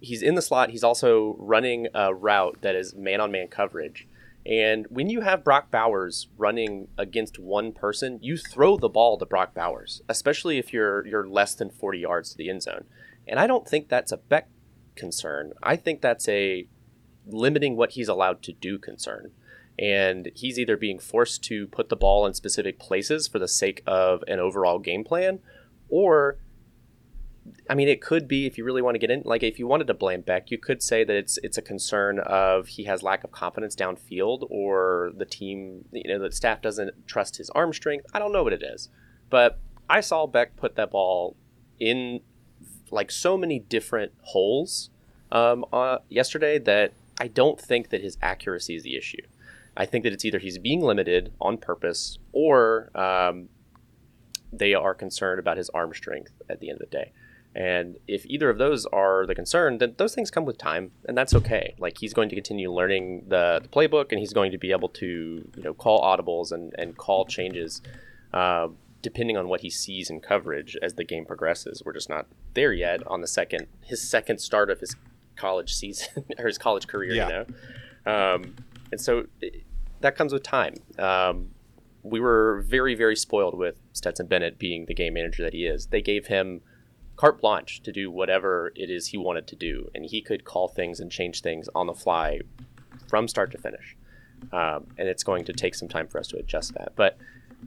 he's 0.00 0.22
in 0.22 0.34
the 0.34 0.42
slot. 0.42 0.70
He's 0.70 0.84
also 0.84 1.36
running 1.38 1.88
a 1.94 2.14
route 2.14 2.58
that 2.62 2.74
is 2.74 2.94
man 2.94 3.20
on 3.20 3.30
man 3.30 3.48
coverage. 3.48 4.06
And 4.44 4.86
when 4.90 5.10
you 5.10 5.22
have 5.22 5.42
Brock 5.42 5.72
Bowers 5.72 6.28
running 6.36 6.86
against 6.96 7.38
one 7.38 7.72
person, 7.72 8.20
you 8.22 8.36
throw 8.36 8.76
the 8.76 8.88
ball 8.88 9.18
to 9.18 9.26
Brock 9.26 9.54
Bowers, 9.54 10.02
especially 10.08 10.58
if 10.58 10.72
you're 10.72 11.04
you're 11.04 11.28
less 11.28 11.54
than 11.54 11.70
40 11.70 11.98
yards 11.98 12.30
to 12.30 12.36
the 12.36 12.48
end 12.48 12.62
zone. 12.62 12.84
And 13.26 13.40
I 13.40 13.48
don't 13.48 13.66
think 13.66 13.88
that's 13.88 14.12
a 14.12 14.18
Beck 14.18 14.48
concern. 14.94 15.52
I 15.62 15.74
think 15.74 16.00
that's 16.00 16.28
a 16.28 16.68
limiting 17.26 17.76
what 17.76 17.92
he's 17.92 18.08
allowed 18.08 18.42
to 18.42 18.52
do 18.52 18.78
concern. 18.78 19.32
And 19.78 20.30
he's 20.34 20.58
either 20.58 20.76
being 20.76 20.98
forced 20.98 21.44
to 21.44 21.66
put 21.66 21.88
the 21.88 21.96
ball 21.96 22.26
in 22.26 22.34
specific 22.34 22.78
places 22.78 23.28
for 23.28 23.38
the 23.38 23.48
sake 23.48 23.82
of 23.86 24.24
an 24.26 24.38
overall 24.38 24.78
game 24.78 25.04
plan, 25.04 25.40
or 25.88 26.38
I 27.68 27.74
mean, 27.74 27.88
it 27.88 28.00
could 28.00 28.26
be 28.26 28.46
if 28.46 28.58
you 28.58 28.64
really 28.64 28.82
want 28.82 28.94
to 28.94 28.98
get 28.98 29.10
in. 29.10 29.22
Like, 29.24 29.42
if 29.42 29.58
you 29.58 29.66
wanted 29.66 29.86
to 29.88 29.94
blame 29.94 30.20
Beck, 30.22 30.50
you 30.50 30.58
could 30.58 30.82
say 30.82 31.04
that 31.04 31.14
it's 31.14 31.38
it's 31.42 31.58
a 31.58 31.62
concern 31.62 32.18
of 32.20 32.68
he 32.68 32.84
has 32.84 33.02
lack 33.02 33.24
of 33.24 33.32
confidence 33.32 33.76
downfield, 33.76 34.46
or 34.50 35.12
the 35.16 35.24
team, 35.24 35.84
you 35.92 36.08
know, 36.08 36.18
the 36.18 36.32
staff 36.32 36.62
doesn't 36.62 37.06
trust 37.06 37.36
his 37.36 37.50
arm 37.50 37.72
strength. 37.72 38.06
I 38.14 38.18
don't 38.18 38.32
know 38.32 38.42
what 38.42 38.52
it 38.52 38.62
is, 38.62 38.88
but 39.30 39.58
I 39.88 40.00
saw 40.00 40.26
Beck 40.26 40.56
put 40.56 40.76
that 40.76 40.90
ball 40.90 41.36
in 41.78 42.20
like 42.90 43.10
so 43.10 43.36
many 43.36 43.58
different 43.58 44.12
holes 44.22 44.90
um, 45.32 45.64
uh, 45.72 45.98
yesterday 46.08 46.58
that 46.60 46.92
I 47.20 47.28
don't 47.28 47.60
think 47.60 47.90
that 47.90 48.02
his 48.02 48.18
accuracy 48.22 48.76
is 48.76 48.82
the 48.82 48.96
issue. 48.96 49.22
I 49.76 49.86
think 49.86 50.04
that 50.04 50.12
it's 50.12 50.24
either 50.24 50.38
he's 50.38 50.58
being 50.58 50.80
limited 50.80 51.32
on 51.40 51.58
purpose, 51.58 52.18
or 52.32 52.90
um, 52.94 53.48
they 54.52 54.74
are 54.74 54.94
concerned 54.94 55.38
about 55.38 55.56
his 55.56 55.68
arm 55.70 55.92
strength 55.92 56.32
at 56.48 56.60
the 56.60 56.70
end 56.70 56.80
of 56.80 56.90
the 56.90 56.96
day. 56.96 57.12
And 57.54 57.96
if 58.06 58.26
either 58.26 58.50
of 58.50 58.58
those 58.58 58.84
are 58.86 59.26
the 59.26 59.34
concern, 59.34 59.78
then 59.78 59.94
those 59.96 60.14
things 60.14 60.30
come 60.30 60.44
with 60.44 60.58
time, 60.58 60.90
and 61.06 61.16
that's 61.16 61.34
okay. 61.34 61.74
Like 61.78 61.98
he's 61.98 62.12
going 62.12 62.28
to 62.28 62.34
continue 62.34 62.70
learning 62.70 63.24
the, 63.28 63.60
the 63.62 63.68
playbook, 63.68 64.10
and 64.10 64.18
he's 64.18 64.34
going 64.34 64.52
to 64.52 64.58
be 64.58 64.72
able 64.72 64.90
to 64.90 65.06
you 65.56 65.62
know 65.62 65.72
call 65.72 66.02
audibles 66.02 66.52
and 66.52 66.74
and 66.78 66.96
call 66.96 67.24
changes. 67.24 67.80
Uh, 68.32 68.68
depending 69.02 69.36
on 69.36 69.46
what 69.46 69.60
he 69.60 69.70
sees 69.70 70.10
in 70.10 70.20
coverage 70.20 70.76
as 70.82 70.94
the 70.94 71.04
game 71.04 71.24
progresses. 71.24 71.80
We're 71.84 71.92
just 71.92 72.08
not 72.08 72.26
there 72.54 72.72
yet 72.72 73.06
on 73.06 73.20
the 73.20 73.28
second 73.28 73.68
his 73.82 74.06
second 74.06 74.38
start 74.38 74.68
of 74.68 74.80
his 74.80 74.96
college 75.36 75.74
season 75.74 76.24
or 76.38 76.46
his 76.46 76.58
college 76.58 76.86
career, 76.86 77.14
yeah. 77.14 77.28
you 77.28 77.32
know. 77.34 78.34
Um, 78.34 78.54
and 78.92 79.00
so 79.00 79.26
it, 79.40 79.62
that 80.00 80.16
comes 80.16 80.32
with 80.32 80.42
time. 80.42 80.74
Um, 80.98 81.50
we 82.02 82.20
were 82.20 82.62
very 82.66 82.94
very 82.94 83.16
spoiled 83.16 83.56
with 83.56 83.76
Stetson 83.92 84.26
Bennett 84.26 84.58
being 84.58 84.86
the 84.86 84.94
game 84.94 85.14
manager 85.14 85.42
that 85.42 85.52
he 85.52 85.66
is. 85.66 85.86
They 85.86 86.02
gave 86.02 86.26
him 86.26 86.60
carte 87.16 87.40
blanche 87.40 87.82
to 87.82 87.92
do 87.92 88.10
whatever 88.10 88.72
it 88.76 88.90
is 88.90 89.08
he 89.08 89.16
wanted 89.16 89.46
to 89.48 89.56
do, 89.56 89.90
and 89.94 90.04
he 90.04 90.20
could 90.20 90.44
call 90.44 90.68
things 90.68 91.00
and 91.00 91.10
change 91.10 91.40
things 91.40 91.68
on 91.74 91.86
the 91.86 91.94
fly 91.94 92.40
from 93.08 93.26
start 93.26 93.50
to 93.52 93.58
finish. 93.58 93.96
Um, 94.52 94.86
and 94.98 95.08
it's 95.08 95.24
going 95.24 95.44
to 95.46 95.52
take 95.52 95.74
some 95.74 95.88
time 95.88 96.06
for 96.08 96.18
us 96.18 96.28
to 96.28 96.36
adjust 96.36 96.74
that. 96.74 96.92
But 96.94 97.16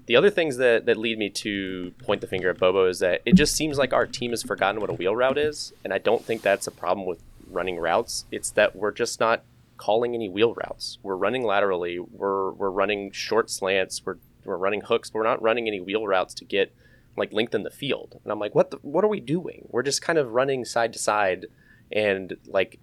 the 0.06 0.16
other 0.16 0.30
things 0.30 0.58
that, 0.58 0.86
that 0.86 0.98
lead 0.98 1.18
me 1.18 1.30
to 1.30 1.92
point 2.04 2.22
the 2.22 2.28
finger 2.28 2.50
at 2.50 2.60
Bobo 2.60 2.86
is 2.86 3.00
that 3.00 3.22
it 3.26 3.34
just 3.34 3.56
seems 3.56 3.78
like 3.78 3.92
our 3.92 4.06
team 4.06 4.32
has 4.32 4.44
forgotten 4.44 4.80
what 4.80 4.90
a 4.90 4.94
wheel 4.94 5.16
route 5.16 5.38
is, 5.38 5.74
and 5.84 5.92
I 5.92 5.98
don't 5.98 6.24
think 6.24 6.42
that's 6.42 6.68
a 6.68 6.72
problem 6.72 7.06
with 7.08 7.22
running 7.50 7.78
routes. 7.78 8.26
It's 8.32 8.52
that 8.52 8.76
we're 8.76 8.92
just 8.92 9.20
not 9.20 9.44
calling 9.78 10.14
any 10.14 10.30
wheel 10.30 10.54
routes. 10.54 10.98
We're 11.04 11.16
running 11.16 11.44
laterally. 11.44 12.00
We're 12.00 12.52
we're 12.52 12.70
running 12.70 13.12
short 13.12 13.50
slants. 13.50 14.06
We're 14.06 14.18
we're 14.46 14.58
running 14.58 14.82
hooks. 14.82 15.14
We're 15.14 15.24
not 15.24 15.42
running 15.42 15.68
any 15.68 15.80
wheel 15.80 16.06
routes 16.08 16.34
to 16.36 16.46
get 16.46 16.74
like 17.18 17.34
lengthen 17.34 17.64
the 17.64 17.70
field. 17.70 18.20
And 18.24 18.32
I'm 18.32 18.40
like, 18.40 18.56
what 18.56 18.72
the, 18.72 18.78
what 18.78 19.04
are 19.04 19.10
we 19.10 19.20
doing? 19.20 19.68
We're 19.70 19.84
just 19.84 20.02
kind 20.02 20.18
of 20.18 20.32
running 20.32 20.64
side 20.66 20.94
to 20.94 21.00
side 21.00 21.48
and 21.92 22.38
like 22.48 22.80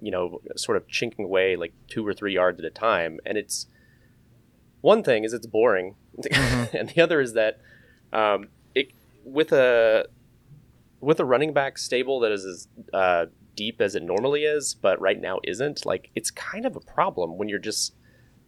you 0.00 0.10
know 0.10 0.40
sort 0.56 0.76
of 0.76 0.86
chinking 0.88 1.24
away 1.24 1.56
like 1.56 1.72
two 1.88 2.06
or 2.06 2.12
three 2.12 2.34
yards 2.34 2.58
at 2.58 2.64
a 2.64 2.70
time 2.70 3.20
and 3.24 3.38
it's 3.38 3.66
one 4.80 5.02
thing 5.02 5.24
is 5.24 5.32
it's 5.32 5.46
boring 5.46 5.94
mm-hmm. 6.18 6.76
and 6.76 6.90
the 6.90 7.00
other 7.00 7.20
is 7.20 7.32
that 7.32 7.58
um, 8.12 8.48
it 8.74 8.88
with 9.24 9.52
a 9.52 10.06
with 11.00 11.20
a 11.20 11.24
running 11.24 11.52
back 11.52 11.78
stable 11.78 12.20
that 12.20 12.32
is 12.32 12.44
as 12.44 12.68
uh, 12.92 13.26
deep 13.56 13.80
as 13.80 13.94
it 13.94 14.02
normally 14.02 14.44
is 14.44 14.74
but 14.74 15.00
right 15.00 15.20
now 15.20 15.38
isn't 15.44 15.84
like 15.86 16.10
it's 16.14 16.30
kind 16.30 16.66
of 16.66 16.76
a 16.76 16.80
problem 16.80 17.38
when 17.38 17.48
you're 17.48 17.58
just 17.58 17.94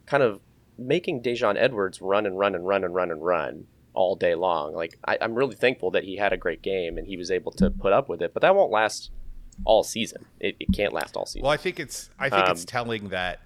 kind 0.06 0.22
of 0.22 0.40
making 0.78 1.22
Daijun 1.22 1.56
Edwards 1.56 2.00
run 2.00 2.26
and 2.26 2.38
run 2.38 2.54
and 2.54 2.66
run 2.66 2.84
and 2.84 2.94
run 2.94 3.10
and 3.10 3.24
run 3.24 3.66
all 3.94 4.14
day 4.14 4.34
long. 4.34 4.74
Like 4.74 4.98
I, 5.04 5.16
am 5.20 5.34
really 5.34 5.56
thankful 5.56 5.90
that 5.92 6.04
he 6.04 6.16
had 6.16 6.32
a 6.32 6.36
great 6.36 6.62
game 6.62 6.98
and 6.98 7.06
he 7.06 7.16
was 7.16 7.30
able 7.30 7.52
to 7.52 7.70
put 7.70 7.92
up 7.92 8.08
with 8.08 8.22
it, 8.22 8.32
but 8.32 8.42
that 8.42 8.54
won't 8.54 8.70
last 8.70 9.10
all 9.64 9.82
season. 9.82 10.26
It, 10.38 10.56
it 10.60 10.68
can't 10.74 10.92
last 10.92 11.16
all 11.16 11.26
season. 11.26 11.42
Well, 11.42 11.52
I 11.52 11.56
think 11.56 11.80
it's 11.80 12.10
I 12.18 12.28
think 12.28 12.44
um, 12.44 12.52
it's 12.52 12.64
telling 12.64 13.08
that 13.08 13.40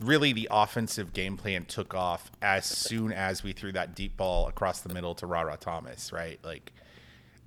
really 0.00 0.32
the 0.32 0.48
offensive 0.50 1.12
game 1.12 1.36
plan 1.36 1.66
took 1.66 1.94
off 1.94 2.30
as 2.40 2.64
soon 2.64 3.12
as 3.12 3.42
we 3.42 3.52
threw 3.52 3.70
that 3.72 3.94
deep 3.94 4.16
ball 4.16 4.48
across 4.48 4.80
the 4.80 4.92
middle 4.92 5.14
to 5.16 5.26
Rara 5.26 5.58
Thomas, 5.58 6.12
right? 6.12 6.40
Like 6.42 6.72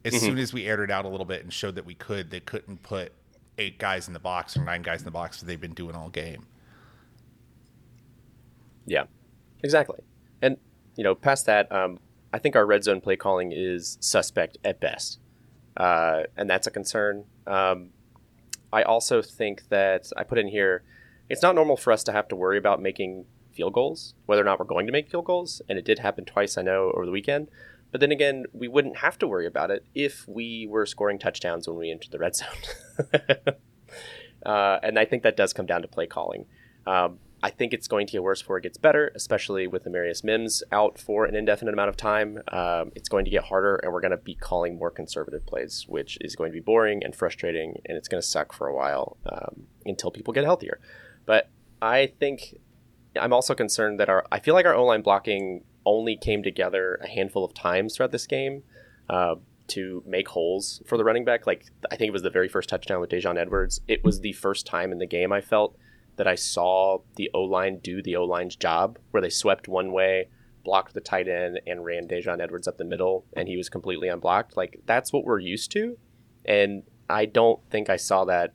as 0.06 0.14
mm-hmm. 0.14 0.26
soon 0.26 0.38
as 0.38 0.54
we 0.54 0.66
aired 0.66 0.82
it 0.82 0.92
out 0.92 1.06
a 1.06 1.10
little 1.10 1.26
bit 1.26 1.44
and 1.44 1.52
showed 1.52 1.76
that 1.76 1.86
we 1.86 1.96
could, 1.96 2.30
they 2.30 2.40
couldn't 2.40 2.84
put 2.84 3.14
eight 3.58 3.78
guys 3.78 4.08
in 4.08 4.14
the 4.14 4.20
box 4.20 4.58
or 4.58 4.64
nine 4.64 4.82
guys 4.82 5.02
in 5.02 5.06
the 5.06 5.12
box 5.12 5.40
that 5.40 5.46
they've 5.46 5.62
been 5.62 5.74
doing 5.74 5.96
all 5.96 6.10
game. 6.10 6.46
Yeah, 8.86 9.06
exactly. 9.64 10.00
And 10.42 10.58
you 10.96 11.04
know, 11.04 11.16
past 11.16 11.46
that, 11.46 11.72
um, 11.72 12.00
I 12.34 12.40
think 12.40 12.56
our 12.56 12.66
red 12.66 12.84
zone 12.84 13.02
play 13.02 13.16
calling 13.16 13.52
is 13.52 13.98
suspect 14.02 14.58
at 14.64 14.80
best, 14.80 15.20
uh, 15.78 16.24
and 16.36 16.50
that's 16.50 16.68
a 16.68 16.72
concern. 16.72 17.26
Um, 17.48 17.90
I 18.72 18.82
also 18.82 19.22
think 19.22 19.70
that 19.70 20.12
I 20.18 20.24
put 20.24 20.40
in 20.40 20.48
here, 20.48 20.84
it's 21.30 21.44
not 21.44 21.56
normal 21.56 21.78
for 21.78 21.94
us 21.94 22.04
to 22.06 22.12
have 22.12 22.28
to 22.30 22.36
worry 22.36 22.58
about 22.58 22.82
making 22.82 23.26
field 23.54 23.74
goals, 23.74 24.16
whether 24.26 24.42
or 24.42 24.46
not 24.46 24.60
we're 24.60 24.66
going 24.66 24.88
to 24.88 24.92
make 24.92 25.10
field 25.10 25.26
goals, 25.26 25.62
and 25.70 25.78
it 25.78 25.86
did 25.86 26.00
happen 26.00 26.26
twice, 26.26 26.58
I 26.58 26.64
know, 26.64 26.92
over 26.96 27.06
the 27.06 27.12
weekend. 27.12 27.50
But 27.94 28.02
then 28.02 28.12
again, 28.12 28.46
we 28.54 28.68
wouldn't 28.68 28.98
have 28.98 29.20
to 29.20 29.28
worry 29.28 29.46
about 29.46 29.70
it 29.70 29.86
if 29.94 30.28
we 30.28 30.66
were 30.68 30.88
scoring 30.88 31.20
touchdowns 31.20 31.68
when 31.68 31.78
we 31.78 31.92
entered 31.92 32.12
the 32.12 32.18
red 32.18 32.36
zone. 32.36 32.48
uh, 34.44 34.80
and 34.82 34.98
I 34.98 35.06
think 35.06 35.22
that 35.22 35.38
does 35.38 35.54
come 35.54 35.68
down 35.68 35.84
to 35.84 35.88
play 35.88 36.08
calling. 36.08 36.48
Um, 36.88 37.20
I 37.44 37.52
think 37.52 37.72
it's 37.72 37.88
going 37.88 38.08
to 38.08 38.14
get 38.14 38.24
worse 38.24 38.42
before 38.42 38.58
it 38.58 38.64
gets 38.64 38.80
better, 38.80 39.12
especially 39.14 39.68
with 39.68 39.86
Amarius 39.86 40.24
Mims 40.24 40.64
out 40.72 40.98
for 40.98 41.26
an 41.26 41.36
indefinite 41.36 41.74
amount 41.74 41.90
of 41.90 41.96
time. 41.96 42.42
Um, 42.48 42.92
it's 42.96 43.10
going 43.10 43.26
to 43.26 43.32
get 43.32 43.44
harder, 43.44 43.76
and 43.76 43.94
we're 43.94 44.02
going 44.02 44.10
to 44.10 44.18
be 44.18 44.34
calling 44.34 44.80
more 44.80 44.90
conservative 44.90 45.46
plays, 45.46 45.86
which 45.88 46.18
is 46.22 46.36
going 46.36 46.52
to 46.52 46.54
be 46.54 46.62
boring 46.62 47.04
and 47.04 47.16
frustrating, 47.16 47.80
and 47.86 47.96
it's 47.96 48.08
going 48.08 48.22
to 48.22 48.28
suck 48.28 48.54
for 48.54 48.68
a 48.68 48.76
while 48.76 49.18
um, 49.32 49.68
until 49.86 50.10
people 50.10 50.34
get 50.34 50.46
healthier. 50.46 50.80
But 51.28 51.52
I 51.80 52.08
think 52.20 52.56
I'm 53.16 53.34
also 53.34 53.54
concerned 53.54 54.00
that 54.00 54.10
our 54.10 54.26
I 54.32 54.40
feel 54.40 54.56
like 54.56 54.66
our 54.66 54.74
O 54.74 54.84
line 54.84 55.04
blocking 55.04 55.64
only 55.86 56.16
came 56.18 56.44
together 56.44 57.00
a 57.02 57.08
handful 57.08 57.44
of 57.44 57.54
times 57.54 57.96
throughout 57.96 58.12
this 58.12 58.28
game. 58.28 58.64
Uh, 59.10 59.36
to 59.68 60.04
make 60.06 60.28
holes 60.28 60.82
for 60.86 60.98
the 60.98 61.04
running 61.04 61.26
back. 61.26 61.48
Like 61.48 61.66
I 61.92 61.96
think 61.96 62.10
it 62.10 62.14
was 62.14 62.22
the 62.22 62.30
very 62.30 62.48
first 62.48 62.70
touchdown 62.70 63.00
with 63.00 63.10
Daijun 63.10 63.38
Edwards. 63.38 63.82
It 63.88 64.04
was 64.04 64.20
the 64.20 64.34
first 64.34 64.66
time 64.66 64.92
in 64.92 65.00
the 65.00 65.06
game 65.06 65.32
I 65.32 65.42
felt 65.42 65.78
that 66.18 66.28
I 66.28 66.36
saw 66.36 67.00
the 67.16 67.32
O 67.34 67.42
line 67.42 67.80
do 67.80 68.02
the 68.02 68.16
O 68.16 68.24
line's 68.24 68.56
job, 68.56 69.00
where 69.12 69.22
they 69.22 69.30
swept 69.30 69.68
one 69.68 69.92
way, 69.92 70.30
blocked 70.64 70.94
the 70.94 71.02
tight 71.02 71.28
end, 71.28 71.60
and 71.66 71.84
ran 71.84 72.08
Daijun 72.08 72.42
Edwards 72.42 72.68
up 72.68 72.78
the 72.78 72.84
middle, 72.84 73.26
and 73.36 73.48
he 73.48 73.58
was 73.58 73.70
completely 73.70 74.10
unblocked. 74.10 74.56
Like 74.56 74.82
that's 74.86 75.12
what 75.12 75.26
we're 75.26 75.40
used 75.40 75.72
to, 75.72 75.98
and 76.46 76.84
I 77.10 77.26
don't 77.26 77.60
think 77.70 77.90
I 77.90 77.98
saw 77.98 78.26
that, 78.26 78.54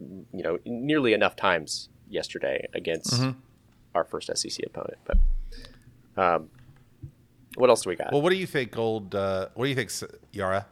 you 0.00 0.42
know, 0.42 0.58
nearly 0.64 1.12
enough 1.12 1.36
times 1.36 1.88
yesterday 2.08 2.66
against 2.74 3.14
mm-hmm. 3.14 3.38
our 3.94 4.04
first 4.04 4.36
SEC 4.36 4.66
opponent. 4.66 4.98
But 5.04 5.18
um, 6.16 6.48
what 7.56 7.70
else 7.70 7.82
do 7.82 7.90
we 7.90 7.96
got? 7.96 8.12
Well, 8.12 8.22
what 8.22 8.30
do 8.30 8.36
you 8.36 8.46
think, 8.46 8.76
old? 8.78 9.14
Uh, 9.14 9.48
what 9.54 9.64
do 9.64 9.68
you 9.70 9.76
think, 9.76 9.90
Yara? 10.32 10.66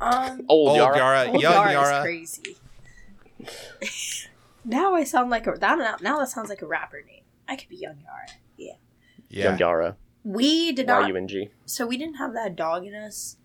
Um, 0.00 0.46
Old, 0.48 0.68
Old 0.68 0.76
Yara. 0.76 0.96
Yara, 0.96 1.28
Old 1.30 1.42
young 1.42 1.52
Yara 1.52 1.68
is 1.68 1.72
Yara. 1.74 2.02
crazy. 2.02 2.56
now 4.64 4.94
I 4.94 5.04
sound 5.04 5.30
like 5.30 5.46
a 5.46 5.52
that 5.58 6.00
now 6.02 6.18
that 6.18 6.28
sounds 6.28 6.48
like 6.48 6.62
a 6.62 6.66
rapper 6.66 7.02
name. 7.06 7.24
I 7.48 7.56
could 7.56 7.68
be 7.68 7.76
Young 7.76 7.98
Yara. 8.02 8.28
Yeah. 8.56 8.74
Yeah. 9.28 9.44
Young 9.50 9.58
Yara. 9.58 9.96
We 10.24 10.72
did 10.72 10.86
not. 10.86 11.02
Y-U-N-G. 11.02 11.50
So 11.66 11.86
we 11.86 11.96
didn't 11.96 12.16
have 12.16 12.32
that 12.34 12.56
dog 12.56 12.86
in 12.86 12.94
us. 12.94 13.36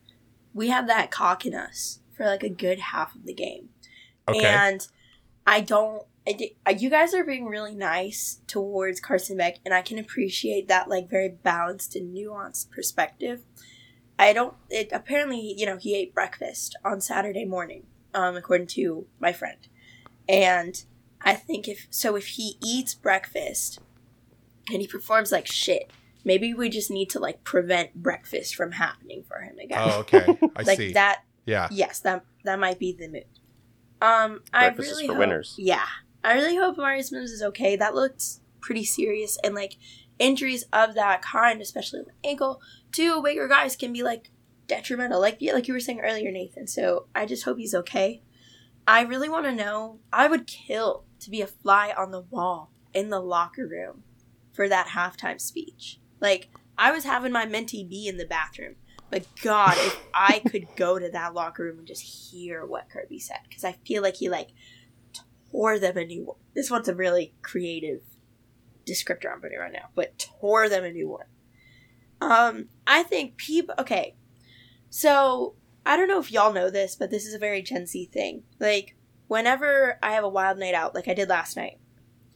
We 0.54 0.70
had 0.70 0.88
that 0.88 1.12
cock 1.12 1.46
in 1.46 1.56
us 1.56 2.00
for 2.16 2.26
like 2.26 2.44
a 2.44 2.50
good 2.50 2.80
half 2.80 3.16
of 3.16 3.26
the 3.26 3.34
game. 3.34 3.70
Okay. 4.28 4.46
And 4.46 4.88
I 5.46 5.62
don't. 5.62 6.04
I 6.28 6.34
di- 6.34 6.56
uh, 6.68 6.72
you 6.72 6.90
guys 6.90 7.14
are 7.14 7.24
being 7.24 7.46
really 7.46 7.76
nice 7.76 8.40
towards 8.48 9.00
Carson 9.00 9.38
Beck, 9.38 9.58
and 9.64 9.74
I 9.74 9.82
can 9.82 10.00
appreciate 10.00 10.68
that 10.68 10.90
like 10.90 11.10
very 11.10 11.30
balanced 11.30 11.96
and 11.96 12.16
nuanced 12.16 12.72
perspective. 12.72 13.42
I 14.18 14.34
don't. 14.34 14.56
It 14.70 14.90
apparently, 14.92 15.54
you 15.58 15.66
know, 15.66 15.78
he 15.78 15.96
ate 15.96 16.14
breakfast 16.14 16.76
on 16.84 17.02
Saturday 17.02 17.46
morning, 17.46 17.86
um, 18.14 18.36
according 18.36 18.68
to 18.68 19.06
my 19.20 19.34
friend, 19.34 19.68
and 20.28 20.84
I 21.22 21.34
think 21.34 21.68
if 21.68 21.88
so, 21.90 22.16
if 22.16 22.28
he 22.28 22.58
eats 22.64 22.96
breakfast 22.96 23.80
and 24.72 24.82
he 24.82 24.88
performs 24.88 25.32
like 25.32 25.48
shit, 25.48 25.92
maybe 26.24 26.54
we 26.54 26.70
just 26.70 26.90
need 26.90 27.10
to 27.12 27.20
like 27.20 27.44
prevent 27.44 27.96
breakfast 27.96 28.56
from 28.56 28.74
happening 28.74 29.24
for 29.28 29.42
him 29.42 29.58
again. 29.60 29.80
oh, 29.82 30.00
okay. 30.00 30.26
I 30.56 30.64
see. 30.64 30.68
like 30.68 30.78
see. 30.78 30.94
that 30.94 31.24
yeah. 31.46 31.68
yes, 31.72 32.00
that 32.00 32.26
that 32.44 32.60
might 32.60 32.80
be 32.80 32.94
the 32.94 33.08
move. 33.08 33.24
Um, 34.02 34.42
I 34.54 34.70
Breakfast 34.70 34.92
is 34.92 34.96
really 34.98 35.08
for 35.08 35.14
hope, 35.14 35.20
winners. 35.20 35.56
Yeah, 35.58 35.86
I 36.26 36.34
really 36.34 36.56
hope 36.56 36.78
Marius 36.78 37.12
Mims 37.12 37.32
is 37.32 37.44
okay. 37.44 37.76
That 37.76 37.96
looked 37.96 38.24
pretty 38.60 38.84
serious, 38.84 39.38
and 39.44 39.54
like 39.54 39.78
injuries 40.18 40.64
of 40.74 40.96
that 40.96 41.22
kind, 41.22 41.62
especially 41.62 42.00
with 42.00 42.10
ankle, 42.24 42.62
to 42.94 43.22
bigger 43.22 43.48
guys 43.48 43.76
can 43.76 43.94
be 43.94 44.04
like 44.04 44.32
detrimental. 44.68 45.22
Like 45.22 45.38
yeah, 45.40 45.54
like 45.54 45.68
you 45.68 45.74
were 45.74 45.80
saying 45.80 46.02
earlier, 46.02 46.32
Nathan. 46.32 46.68
So 46.68 47.08
I 47.14 47.26
just 47.26 47.44
hope 47.44 47.58
he's 47.58 47.76
okay. 47.76 48.22
I 48.88 49.02
really 49.02 49.30
want 49.30 49.46
to 49.46 49.56
know. 49.56 50.00
I 50.12 50.28
would 50.28 50.48
kill 50.48 51.06
to 51.20 51.30
be 51.30 51.42
a 51.42 51.48
fly 51.48 51.94
on 51.96 52.12
the 52.12 52.22
wall 52.22 52.72
in 52.94 53.10
the 53.10 53.20
locker 53.20 53.68
room 53.68 54.04
for 54.52 54.68
that 54.70 54.88
halftime 54.88 55.40
speech. 55.40 56.00
Like 56.20 56.50
I 56.78 56.92
was 56.92 57.04
having 57.04 57.32
my 57.32 57.46
mentee 57.46 57.88
be 57.88 58.08
in 58.08 58.18
the 58.18 58.26
bathroom. 58.26 58.76
But 59.12 59.28
God, 59.44 59.76
if 59.78 59.98
I 60.14 60.40
could 60.40 60.68
go 60.76 60.98
to 60.98 61.10
that 61.12 61.34
locker 61.36 61.64
room 61.64 61.78
and 61.78 61.88
just 61.88 62.02
hear 62.32 62.66
what 62.66 62.90
Kirby 62.90 63.20
said, 63.20 63.38
because 63.48 63.64
I 63.64 63.74
feel 63.86 64.02
like 64.02 64.16
he 64.16 64.30
like 64.30 64.50
tore 65.56 65.80
them 65.80 65.98
a 65.98 66.06
new 66.06 66.26
one. 66.26 66.38
This 66.54 66.70
one's 66.70 66.88
a 66.90 66.96
really 66.96 67.34
creative 67.42 68.02
descriptor 68.86 69.32
I'm 69.32 69.42
putting 69.42 69.58
right 69.60 69.72
now, 69.72 69.90
but 69.96 70.18
tore 70.40 70.70
them 70.70 70.84
a 70.84 70.92
new 70.92 71.10
one. 71.10 71.26
Um, 72.22 72.70
I 72.88 73.04
think 73.04 73.38
people. 73.38 73.76
Okay, 73.80 74.16
so 74.90 75.56
I 75.86 75.96
don't 75.98 76.08
know 76.08 76.20
if 76.20 76.32
y'all 76.32 76.54
know 76.54 76.70
this, 76.70 76.96
but 76.96 77.10
this 77.10 77.26
is 77.26 77.34
a 77.34 77.40
very 77.40 77.62
Gen 77.62 77.86
Z 77.86 78.10
thing. 78.12 78.44
Like, 78.60 78.96
whenever 79.28 79.98
I 80.02 80.12
have 80.14 80.24
a 80.24 80.30
wild 80.30 80.58
night 80.58 80.74
out, 80.76 80.96
like 80.96 81.08
I 81.08 81.14
did 81.14 81.30
last 81.30 81.56
night, 81.58 81.80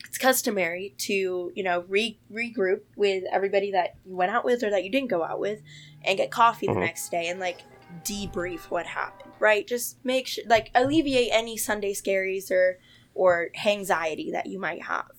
it's 0.05 0.17
customary 0.17 0.95
to 0.99 1.51
you 1.55 1.63
know 1.63 1.83
re- 1.87 2.19
regroup 2.31 2.81
with 2.95 3.23
everybody 3.31 3.71
that 3.71 3.95
you 4.05 4.15
went 4.15 4.31
out 4.31 4.45
with 4.45 4.63
or 4.63 4.69
that 4.69 4.83
you 4.83 4.91
didn't 4.91 5.09
go 5.09 5.23
out 5.23 5.39
with 5.39 5.61
and 6.03 6.17
get 6.17 6.31
coffee 6.31 6.67
Mhm. 6.67 6.73
the 6.75 6.79
next 6.79 7.09
day 7.09 7.27
and 7.27 7.39
like 7.39 7.61
debrief 8.03 8.69
what 8.69 8.85
happened 8.85 9.31
right 9.39 9.67
just 9.67 9.97
make 10.05 10.27
sure 10.27 10.43
like 10.47 10.69
alleviate 10.75 11.29
any 11.31 11.57
sunday 11.57 11.91
scaries 11.91 12.51
or 12.51 12.77
or 13.13 13.49
anxiety 13.65 14.31
that 14.31 14.45
you 14.47 14.59
might 14.59 14.83
have 14.83 15.11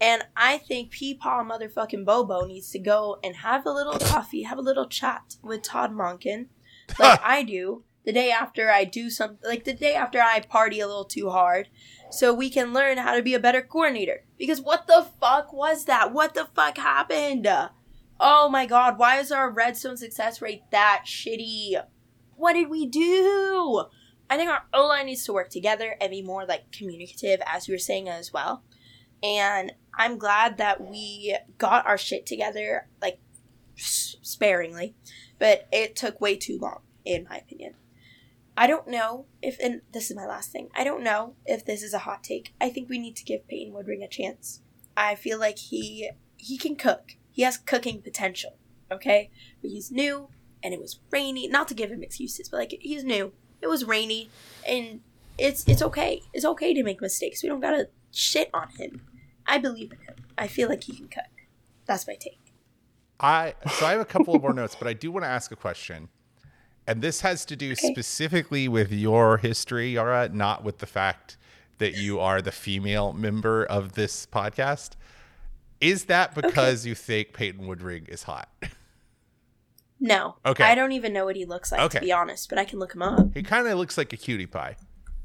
and 0.00 0.24
i 0.36 0.58
think 0.58 0.92
peepaw 0.92 1.46
motherfucking 1.46 2.04
bobo 2.04 2.44
needs 2.46 2.70
to 2.70 2.78
go 2.78 3.18
and 3.22 3.36
have 3.36 3.66
a 3.66 3.72
little 3.72 3.98
coffee 3.98 4.42
have 4.42 4.58
a 4.58 4.62
little 4.62 4.88
chat 4.88 5.36
with 5.42 5.62
todd 5.62 5.92
monken 5.92 6.46
like 6.98 7.20
i 7.24 7.42
do 7.42 7.84
the 8.04 8.12
day 8.12 8.30
after 8.30 8.70
i 8.70 8.84
do 8.84 9.08
something 9.08 9.38
like 9.48 9.64
the 9.64 9.72
day 9.72 9.94
after 9.94 10.20
i 10.20 10.40
party 10.40 10.80
a 10.80 10.86
little 10.86 11.04
too 11.04 11.30
hard 11.30 11.68
so 12.14 12.32
we 12.32 12.48
can 12.48 12.72
learn 12.72 12.98
how 12.98 13.14
to 13.16 13.22
be 13.22 13.34
a 13.34 13.40
better 13.40 13.60
coordinator. 13.60 14.24
Because 14.38 14.60
what 14.60 14.86
the 14.86 15.06
fuck 15.20 15.52
was 15.52 15.86
that? 15.86 16.12
What 16.12 16.34
the 16.34 16.48
fuck 16.54 16.78
happened? 16.78 17.48
Oh 18.20 18.48
my 18.48 18.66
god, 18.66 18.98
why 18.98 19.18
is 19.18 19.32
our 19.32 19.50
red 19.50 19.76
zone 19.76 19.96
success 19.96 20.40
rate 20.40 20.62
that 20.70 21.02
shitty? 21.06 21.82
What 22.36 22.52
did 22.52 22.70
we 22.70 22.86
do? 22.86 23.84
I 24.30 24.36
think 24.36 24.50
our 24.50 24.64
O 24.72 24.86
line 24.86 25.06
needs 25.06 25.24
to 25.26 25.32
work 25.32 25.50
together 25.50 25.96
and 26.00 26.10
be 26.10 26.22
more 26.22 26.46
like 26.46 26.72
communicative, 26.72 27.40
as 27.46 27.68
you 27.68 27.74
were 27.74 27.78
saying 27.78 28.08
as 28.08 28.32
well. 28.32 28.62
And 29.22 29.72
I'm 29.96 30.18
glad 30.18 30.58
that 30.58 30.80
we 30.80 31.36
got 31.58 31.86
our 31.86 31.98
shit 31.98 32.26
together, 32.26 32.88
like 33.00 33.20
sparingly, 33.76 34.94
but 35.38 35.66
it 35.72 35.96
took 35.96 36.20
way 36.20 36.36
too 36.36 36.58
long, 36.58 36.80
in 37.04 37.26
my 37.28 37.36
opinion. 37.38 37.74
I 38.56 38.66
don't 38.66 38.88
know 38.88 39.26
if, 39.42 39.58
and 39.60 39.82
this 39.92 40.10
is 40.10 40.16
my 40.16 40.26
last 40.26 40.52
thing, 40.52 40.68
I 40.74 40.84
don't 40.84 41.02
know 41.02 41.34
if 41.44 41.64
this 41.64 41.82
is 41.82 41.92
a 41.92 42.00
hot 42.00 42.22
take. 42.22 42.54
I 42.60 42.70
think 42.70 42.88
we 42.88 42.98
need 42.98 43.16
to 43.16 43.24
give 43.24 43.48
Peyton 43.48 43.74
Woodring 43.74 44.04
a 44.04 44.08
chance. 44.08 44.60
I 44.96 45.16
feel 45.16 45.40
like 45.40 45.58
he 45.58 46.10
he 46.36 46.58
can 46.58 46.76
cook. 46.76 47.16
He 47.32 47.42
has 47.42 47.56
cooking 47.56 48.02
potential. 48.02 48.58
Okay, 48.92 49.30
but 49.60 49.70
he's 49.70 49.90
new, 49.90 50.28
and 50.62 50.72
it 50.72 50.80
was 50.80 51.00
rainy. 51.10 51.48
Not 51.48 51.66
to 51.68 51.74
give 51.74 51.90
him 51.90 52.02
excuses, 52.02 52.48
but 52.48 52.58
like 52.58 52.76
he's 52.80 53.02
new. 53.02 53.32
It 53.64 53.68
was 53.68 53.84
rainy, 53.86 54.28
and 54.68 55.00
it's 55.38 55.66
it's 55.66 55.80
okay. 55.82 56.22
It's 56.34 56.44
okay 56.44 56.74
to 56.74 56.82
make 56.82 57.00
mistakes. 57.00 57.42
We 57.42 57.48
don't 57.48 57.60
gotta 57.60 57.88
shit 58.12 58.50
on 58.52 58.68
him. 58.76 59.00
I 59.46 59.56
believe 59.56 59.90
in 59.90 59.98
him. 60.00 60.16
I 60.36 60.46
feel 60.48 60.68
like 60.68 60.84
he 60.84 60.92
can 60.94 61.08
cook. 61.08 61.24
That's 61.86 62.06
my 62.06 62.14
take. 62.14 62.40
I 63.18 63.54
so 63.78 63.86
I 63.86 63.92
have 63.92 64.00
a 64.02 64.04
couple 64.04 64.34
of 64.34 64.42
more 64.42 64.52
notes, 64.62 64.76
but 64.78 64.86
I 64.86 64.92
do 64.92 65.10
want 65.10 65.24
to 65.24 65.28
ask 65.28 65.50
a 65.50 65.56
question. 65.56 66.10
And 66.86 67.00
this 67.00 67.22
has 67.22 67.46
to 67.46 67.56
do 67.56 67.72
Okay. 67.72 67.92
specifically 67.94 68.68
with 68.68 68.92
your 68.92 69.38
history, 69.38 69.92
Yara, 69.94 70.28
not 70.28 70.62
with 70.62 70.78
the 70.78 70.86
fact 70.86 71.38
that 71.78 71.94
you 71.96 72.20
are 72.20 72.42
the 72.42 72.52
female 72.52 73.14
member 73.14 73.64
of 73.64 73.92
this 73.92 74.26
podcast. 74.26 74.90
Is 75.80 76.04
that 76.04 76.34
because 76.34 76.84
you 76.84 76.94
think 76.94 77.32
Peyton 77.32 77.66
Woodring 77.66 78.08
is 78.10 78.24
hot? 78.24 78.50
No. 80.00 80.36
Okay. 80.44 80.64
I 80.64 80.74
don't 80.74 80.92
even 80.92 81.12
know 81.12 81.24
what 81.24 81.36
he 81.36 81.44
looks 81.44 81.70
like 81.72 81.80
Okay. 81.80 81.98
to 82.00 82.04
be 82.04 82.12
honest, 82.12 82.48
but 82.48 82.58
I 82.58 82.64
can 82.64 82.78
look 82.78 82.94
him 82.94 83.02
up. 83.02 83.32
He 83.34 83.42
kind 83.42 83.66
of 83.66 83.78
looks 83.78 83.96
like 83.96 84.12
a 84.12 84.16
cutie 84.16 84.46
pie. 84.46 84.76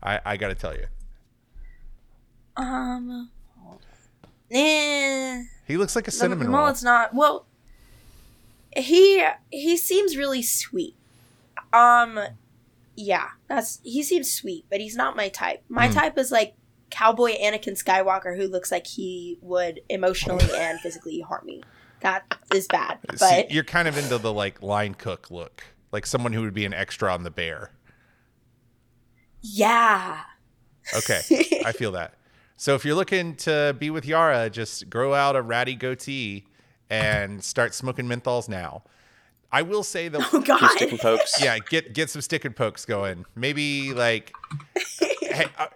I, 0.01 0.19
I 0.25 0.37
got 0.37 0.49
to 0.49 0.55
tell 0.55 0.73
you. 0.75 0.85
Um. 2.55 3.29
Eh. 4.51 5.43
He 5.67 5.77
looks 5.77 5.95
like 5.95 6.07
a 6.07 6.11
cinnamon 6.11 6.51
no, 6.51 6.57
roll. 6.57 6.67
it's 6.67 6.83
not. 6.83 7.13
Well, 7.13 7.45
he 8.75 9.23
he 9.51 9.77
seems 9.77 10.17
really 10.17 10.41
sweet. 10.41 10.95
Um, 11.71 12.19
yeah, 12.95 13.29
that's 13.47 13.79
he 13.83 14.01
seems 14.01 14.31
sweet, 14.31 14.65
but 14.69 14.79
he's 14.79 14.95
not 14.95 15.15
my 15.15 15.29
type. 15.29 15.63
My 15.69 15.87
Hmm. 15.87 15.93
type 15.93 16.17
is 16.17 16.31
like 16.31 16.55
cowboy 16.89 17.33
Anakin 17.39 17.81
Skywalker, 17.81 18.35
who 18.37 18.47
looks 18.47 18.71
like 18.71 18.87
he 18.87 19.37
would 19.41 19.81
emotionally 19.89 20.49
and 20.57 20.79
physically 20.79 21.19
harm 21.21 21.45
me. 21.45 21.63
That 22.01 22.23
is 22.53 22.67
bad, 22.67 22.97
See, 23.15 23.45
you're 23.49 23.63
kind 23.63 23.87
of 23.87 23.97
into 23.97 24.17
the 24.17 24.31
like 24.33 24.61
line 24.61 24.93
cook 24.93 25.29
look, 25.31 25.63
like 25.91 26.05
someone 26.05 26.33
who 26.33 26.41
would 26.41 26.53
be 26.53 26.65
an 26.65 26.73
extra 26.73 27.13
on 27.13 27.23
the 27.23 27.31
bear. 27.31 27.71
yeah. 29.41 30.21
Okay, 30.95 31.21
I 31.65 31.71
feel 31.71 31.91
that. 31.91 32.15
So 32.57 32.73
if 32.75 32.83
you're 32.83 32.95
looking 32.95 33.35
to 33.37 33.75
be 33.77 33.89
with 33.89 34.05
Yara, 34.05 34.49
just 34.49 34.89
grow 34.89 35.13
out 35.13 35.35
a 35.35 35.41
ratty 35.41 35.75
goatee 35.75 36.45
and 36.89 37.43
start 37.43 37.73
smoking 37.75 38.05
menthols 38.05 38.49
now. 38.49 38.83
I 39.51 39.61
will 39.61 39.83
say 39.83 40.07
Oh 40.07 40.09
the 40.09 40.39
God. 40.45 40.69
Stick 40.71 40.91
and 40.91 40.99
pokes. 40.99 41.41
yeah, 41.41 41.57
get 41.59 41.93
get 41.93 42.09
some 42.09 42.21
stick 42.21 42.45
and 42.45 42.55
pokes 42.55 42.85
going. 42.85 43.25
Maybe 43.35 43.93
like, 43.93 44.33
hey, 45.21 45.45
uh, 45.57 45.67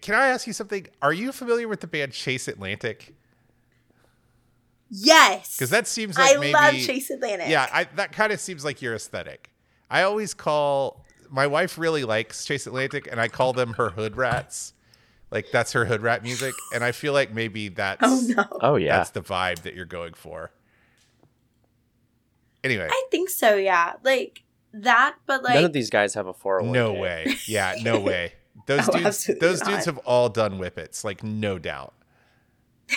can 0.00 0.14
I 0.14 0.28
ask 0.28 0.46
you 0.46 0.52
something? 0.52 0.86
Are 1.00 1.12
you 1.12 1.32
familiar 1.32 1.66
with 1.68 1.80
the 1.80 1.86
band 1.86 2.12
Chase 2.12 2.46
Atlantic? 2.48 3.14
Yes, 4.94 5.56
Because 5.56 5.70
that 5.70 5.86
seems 5.88 6.16
like 6.18 6.36
I 6.36 6.38
maybe 6.38 6.52
love 6.52 6.74
Chase 6.74 7.08
Atlantic. 7.10 7.48
Yeah, 7.48 7.68
I, 7.72 7.84
that 7.96 8.12
kind 8.12 8.32
of 8.32 8.38
seems 8.40 8.64
like 8.64 8.80
your 8.82 8.94
aesthetic. 8.94 9.50
I 9.90 10.02
always 10.02 10.34
call 10.34 11.04
my 11.30 11.46
wife 11.46 11.78
really 11.78 12.04
likes 12.04 12.44
Chase 12.44 12.66
Atlantic, 12.66 13.08
and 13.10 13.18
I 13.20 13.28
call 13.28 13.52
them 13.54 13.72
her 13.74 13.88
hood 13.90 14.16
rats. 14.16 14.74
Like 15.30 15.46
that's 15.50 15.72
her 15.72 15.86
hood 15.86 16.02
rat 16.02 16.22
music, 16.22 16.54
and 16.74 16.84
I 16.84 16.92
feel 16.92 17.14
like 17.14 17.32
maybe 17.32 17.68
that's 17.68 18.00
Oh 18.02 18.20
no. 18.26 18.44
Oh 18.60 18.76
yeah. 18.76 18.98
that's 18.98 19.10
the 19.10 19.22
vibe 19.22 19.62
that 19.62 19.74
you're 19.74 19.86
going 19.86 20.12
for. 20.12 20.50
Anyway, 22.62 22.86
I 22.90 23.04
think 23.10 23.30
so. 23.30 23.56
Yeah, 23.56 23.94
like 24.04 24.42
that, 24.74 25.16
but 25.26 25.42
like 25.42 25.54
None 25.54 25.64
of 25.64 25.72
these 25.72 25.90
guys 25.90 26.14
have 26.14 26.26
a 26.26 26.34
401k. 26.34 26.72
no 26.72 26.92
way. 26.92 27.26
Yeah, 27.46 27.74
no 27.82 27.98
way. 27.98 28.34
Those 28.66 28.88
Oh, 28.88 28.92
dudes, 28.92 29.06
absolutely 29.06 29.48
those 29.48 29.60
dudes 29.62 29.84
have 29.86 29.98
all 29.98 30.28
done 30.28 30.58
whippets, 30.58 31.02
like 31.04 31.22
no 31.24 31.58
doubt. 31.58 31.94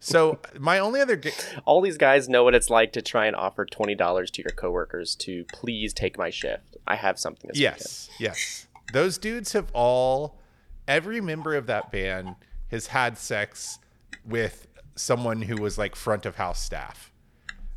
So 0.00 0.38
my 0.58 0.78
only 0.78 1.00
other, 1.00 1.20
All 1.64 1.80
these 1.80 1.98
guys 1.98 2.28
know 2.28 2.44
what 2.44 2.54
it's 2.54 2.70
like 2.70 2.92
to 2.92 3.02
try 3.02 3.26
and 3.26 3.34
offer 3.34 3.64
twenty 3.64 3.94
dollars 3.94 4.30
to 4.32 4.42
your 4.42 4.52
coworkers 4.52 5.14
to 5.16 5.44
please 5.52 5.92
take 5.92 6.16
my 6.18 6.30
shift. 6.30 6.76
I 6.86 6.96
have 6.96 7.18
something. 7.18 7.48
This 7.48 7.58
Yes, 7.58 8.10
yes. 8.18 8.66
Those 8.92 9.18
dudes 9.18 9.52
have 9.52 9.70
all, 9.74 10.38
every 10.86 11.20
member 11.20 11.54
of 11.54 11.66
that 11.66 11.92
band 11.92 12.36
has 12.70 12.86
had 12.86 13.18
sex 13.18 13.78
with 14.24 14.66
someone 14.94 15.42
who 15.42 15.60
was 15.60 15.78
like 15.78 15.94
front 15.94 16.26
of 16.26 16.36
house 16.36 16.62
staff. 16.62 17.12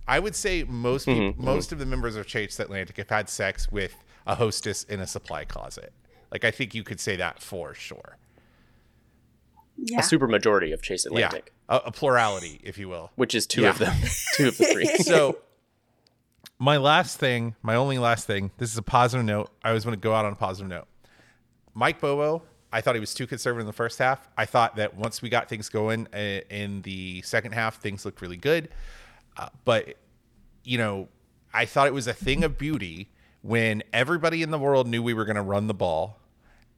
I 0.07 0.19
would 0.19 0.35
say 0.35 0.63
most 0.63 1.07
mm-hmm, 1.07 1.19
peop- 1.19 1.35
mm-hmm. 1.35 1.45
most 1.45 1.71
of 1.71 1.79
the 1.79 1.85
members 1.85 2.15
of 2.15 2.25
Chase 2.27 2.59
Atlantic 2.59 2.97
have 2.97 3.09
had 3.09 3.29
sex 3.29 3.71
with 3.71 3.95
a 4.27 4.35
hostess 4.35 4.83
in 4.83 4.99
a 4.99 5.07
supply 5.07 5.45
closet. 5.45 5.93
Like 6.31 6.45
I 6.45 6.51
think 6.51 6.73
you 6.73 6.83
could 6.83 6.99
say 6.99 7.15
that 7.17 7.41
for 7.41 7.73
sure. 7.73 8.17
Yeah. 9.83 9.99
A 9.99 10.03
super 10.03 10.27
majority 10.27 10.71
of 10.71 10.81
Chase 10.81 11.05
Atlantic, 11.05 11.51
Yeah, 11.69 11.77
a, 11.77 11.87
a 11.87 11.91
plurality, 11.91 12.59
if 12.63 12.77
you 12.77 12.87
will. 12.89 13.11
which 13.15 13.33
is 13.33 13.47
two 13.47 13.63
Yeah. 13.63 13.69
of 13.71 13.79
them, 13.79 13.95
two 14.35 14.47
of 14.49 14.57
the 14.57 14.65
three. 14.65 14.85
so 14.97 15.39
my 16.59 16.77
last 16.77 17.17
thing, 17.19 17.55
my 17.63 17.75
only 17.75 17.97
last 17.97 18.27
thing, 18.27 18.51
this 18.57 18.71
is 18.71 18.77
a 18.77 18.83
positive 18.83 19.25
note. 19.25 19.49
I 19.63 19.69
always 19.69 19.85
want 19.85 19.93
to 19.99 19.99
go 19.99 20.13
out 20.13 20.25
on 20.25 20.33
a 20.33 20.35
positive 20.35 20.69
note. 20.69 20.87
Mike 21.73 21.99
Bobo, 21.99 22.43
I 22.71 22.81
thought 22.81 22.95
he 22.95 22.99
was 22.99 23.13
too 23.13 23.25
conservative 23.25 23.61
in 23.61 23.65
the 23.67 23.73
first 23.73 23.97
half. 23.97 24.29
I 24.37 24.45
thought 24.45 24.75
that 24.75 24.95
once 24.95 25.21
we 25.21 25.29
got 25.29 25.49
things 25.49 25.69
going 25.69 26.07
uh, 26.13 26.17
in 26.49 26.83
the 26.83 27.21
second 27.23 27.53
half, 27.53 27.81
things 27.81 28.05
looked 28.05 28.21
really 28.21 28.37
good. 28.37 28.69
Uh, 29.37 29.49
but 29.65 29.95
you 30.63 30.77
know, 30.77 31.07
I 31.53 31.65
thought 31.65 31.87
it 31.87 31.93
was 31.93 32.07
a 32.07 32.13
thing 32.13 32.43
of 32.43 32.57
beauty 32.57 33.09
when 33.41 33.81
everybody 33.91 34.43
in 34.43 34.51
the 34.51 34.59
world 34.59 34.87
knew 34.87 35.01
we 35.01 35.13
were 35.15 35.25
going 35.25 35.35
to 35.37 35.41
run 35.41 35.65
the 35.67 35.73
ball 35.73 36.19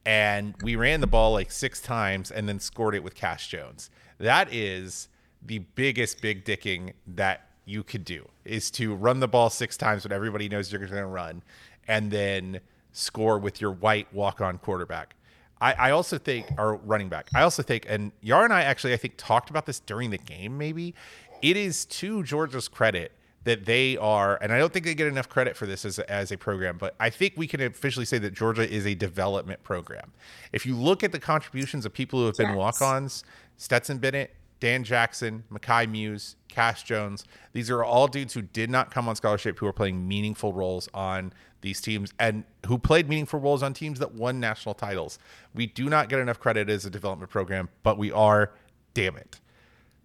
and 0.06 0.54
we 0.62 0.76
ran 0.76 1.00
the 1.00 1.06
ball 1.06 1.32
like 1.32 1.50
six 1.50 1.80
times 1.80 2.30
and 2.30 2.48
then 2.48 2.60
scored 2.60 2.94
it 2.94 3.02
with 3.02 3.14
Cash 3.14 3.48
Jones. 3.48 3.90
That 4.18 4.52
is 4.52 5.08
the 5.42 5.60
biggest 5.60 6.20
big 6.20 6.44
dicking 6.44 6.92
that 7.06 7.48
you 7.64 7.82
could 7.82 8.04
do 8.04 8.28
is 8.44 8.70
to 8.72 8.94
run 8.94 9.20
the 9.20 9.28
ball 9.28 9.50
six 9.50 9.76
times 9.76 10.04
when 10.04 10.12
everybody 10.12 10.48
knows 10.48 10.70
you're 10.70 10.80
going 10.80 10.92
to 10.92 11.06
run 11.06 11.42
and 11.88 12.10
then 12.10 12.60
score 12.92 13.38
with 13.38 13.60
your 13.60 13.72
white 13.72 14.12
walk 14.12 14.40
on 14.40 14.58
quarterback. 14.58 15.14
I, 15.60 15.72
I 15.72 15.90
also 15.92 16.18
think, 16.18 16.46
or 16.58 16.76
running 16.76 17.08
back, 17.08 17.28
I 17.34 17.42
also 17.42 17.62
think, 17.62 17.86
and 17.88 18.12
Yar 18.20 18.44
and 18.44 18.52
I 18.52 18.62
actually, 18.62 18.92
I 18.92 18.96
think, 18.96 19.14
talked 19.16 19.50
about 19.50 19.66
this 19.66 19.80
during 19.80 20.10
the 20.10 20.18
game, 20.18 20.58
maybe. 20.58 20.94
It 21.42 21.56
is 21.56 21.84
to 21.86 22.22
Georgia's 22.22 22.68
credit 22.68 23.12
that 23.44 23.66
they 23.66 23.96
are, 23.98 24.38
and 24.40 24.52
I 24.52 24.58
don't 24.58 24.72
think 24.72 24.84
they 24.86 24.94
get 24.94 25.06
enough 25.06 25.28
credit 25.28 25.56
for 25.56 25.66
this 25.66 25.84
as 25.84 25.98
a, 25.98 26.10
as 26.10 26.32
a 26.32 26.36
program, 26.38 26.78
but 26.78 26.94
I 26.98 27.10
think 27.10 27.34
we 27.36 27.46
can 27.46 27.60
officially 27.60 28.06
say 28.06 28.18
that 28.18 28.32
Georgia 28.32 28.68
is 28.68 28.86
a 28.86 28.94
development 28.94 29.62
program. 29.62 30.12
If 30.52 30.64
you 30.64 30.74
look 30.76 31.04
at 31.04 31.12
the 31.12 31.20
contributions 31.20 31.84
of 31.84 31.92
people 31.92 32.20
who 32.20 32.26
have 32.26 32.36
been 32.36 32.48
Yes. 32.48 32.56
walk 32.56 32.80
ons, 32.82 33.22
Stetson 33.58 33.98
Bennett, 33.98 34.34
Dan 34.60 34.82
Jackson, 34.82 35.44
Mekhi 35.52 35.90
Mews, 35.90 36.36
Cash 36.48 36.84
Jones, 36.84 37.24
these 37.52 37.70
are 37.70 37.84
all 37.84 38.08
dudes 38.08 38.32
who 38.32 38.40
did 38.40 38.70
not 38.70 38.90
come 38.90 39.08
on 39.08 39.16
scholarship 39.16 39.58
who 39.58 39.66
are 39.66 39.72
playing 39.74 40.08
meaningful 40.08 40.54
roles 40.54 40.88
on 40.94 41.32
these 41.60 41.82
teams 41.82 42.14
and 42.18 42.44
who 42.66 42.78
played 42.78 43.08
meaningful 43.08 43.40
roles 43.40 43.62
on 43.62 43.74
teams 43.74 43.98
that 43.98 44.14
won 44.14 44.40
national 44.40 44.74
titles. 44.74 45.18
We 45.54 45.66
do 45.66 45.90
not 45.90 46.08
get 46.08 46.18
enough 46.18 46.40
credit 46.40 46.70
as 46.70 46.86
a 46.86 46.90
development 46.90 47.30
program, 47.30 47.68
but 47.82 47.98
we 47.98 48.10
are, 48.10 48.52
damn 48.94 49.16
it. 49.16 49.40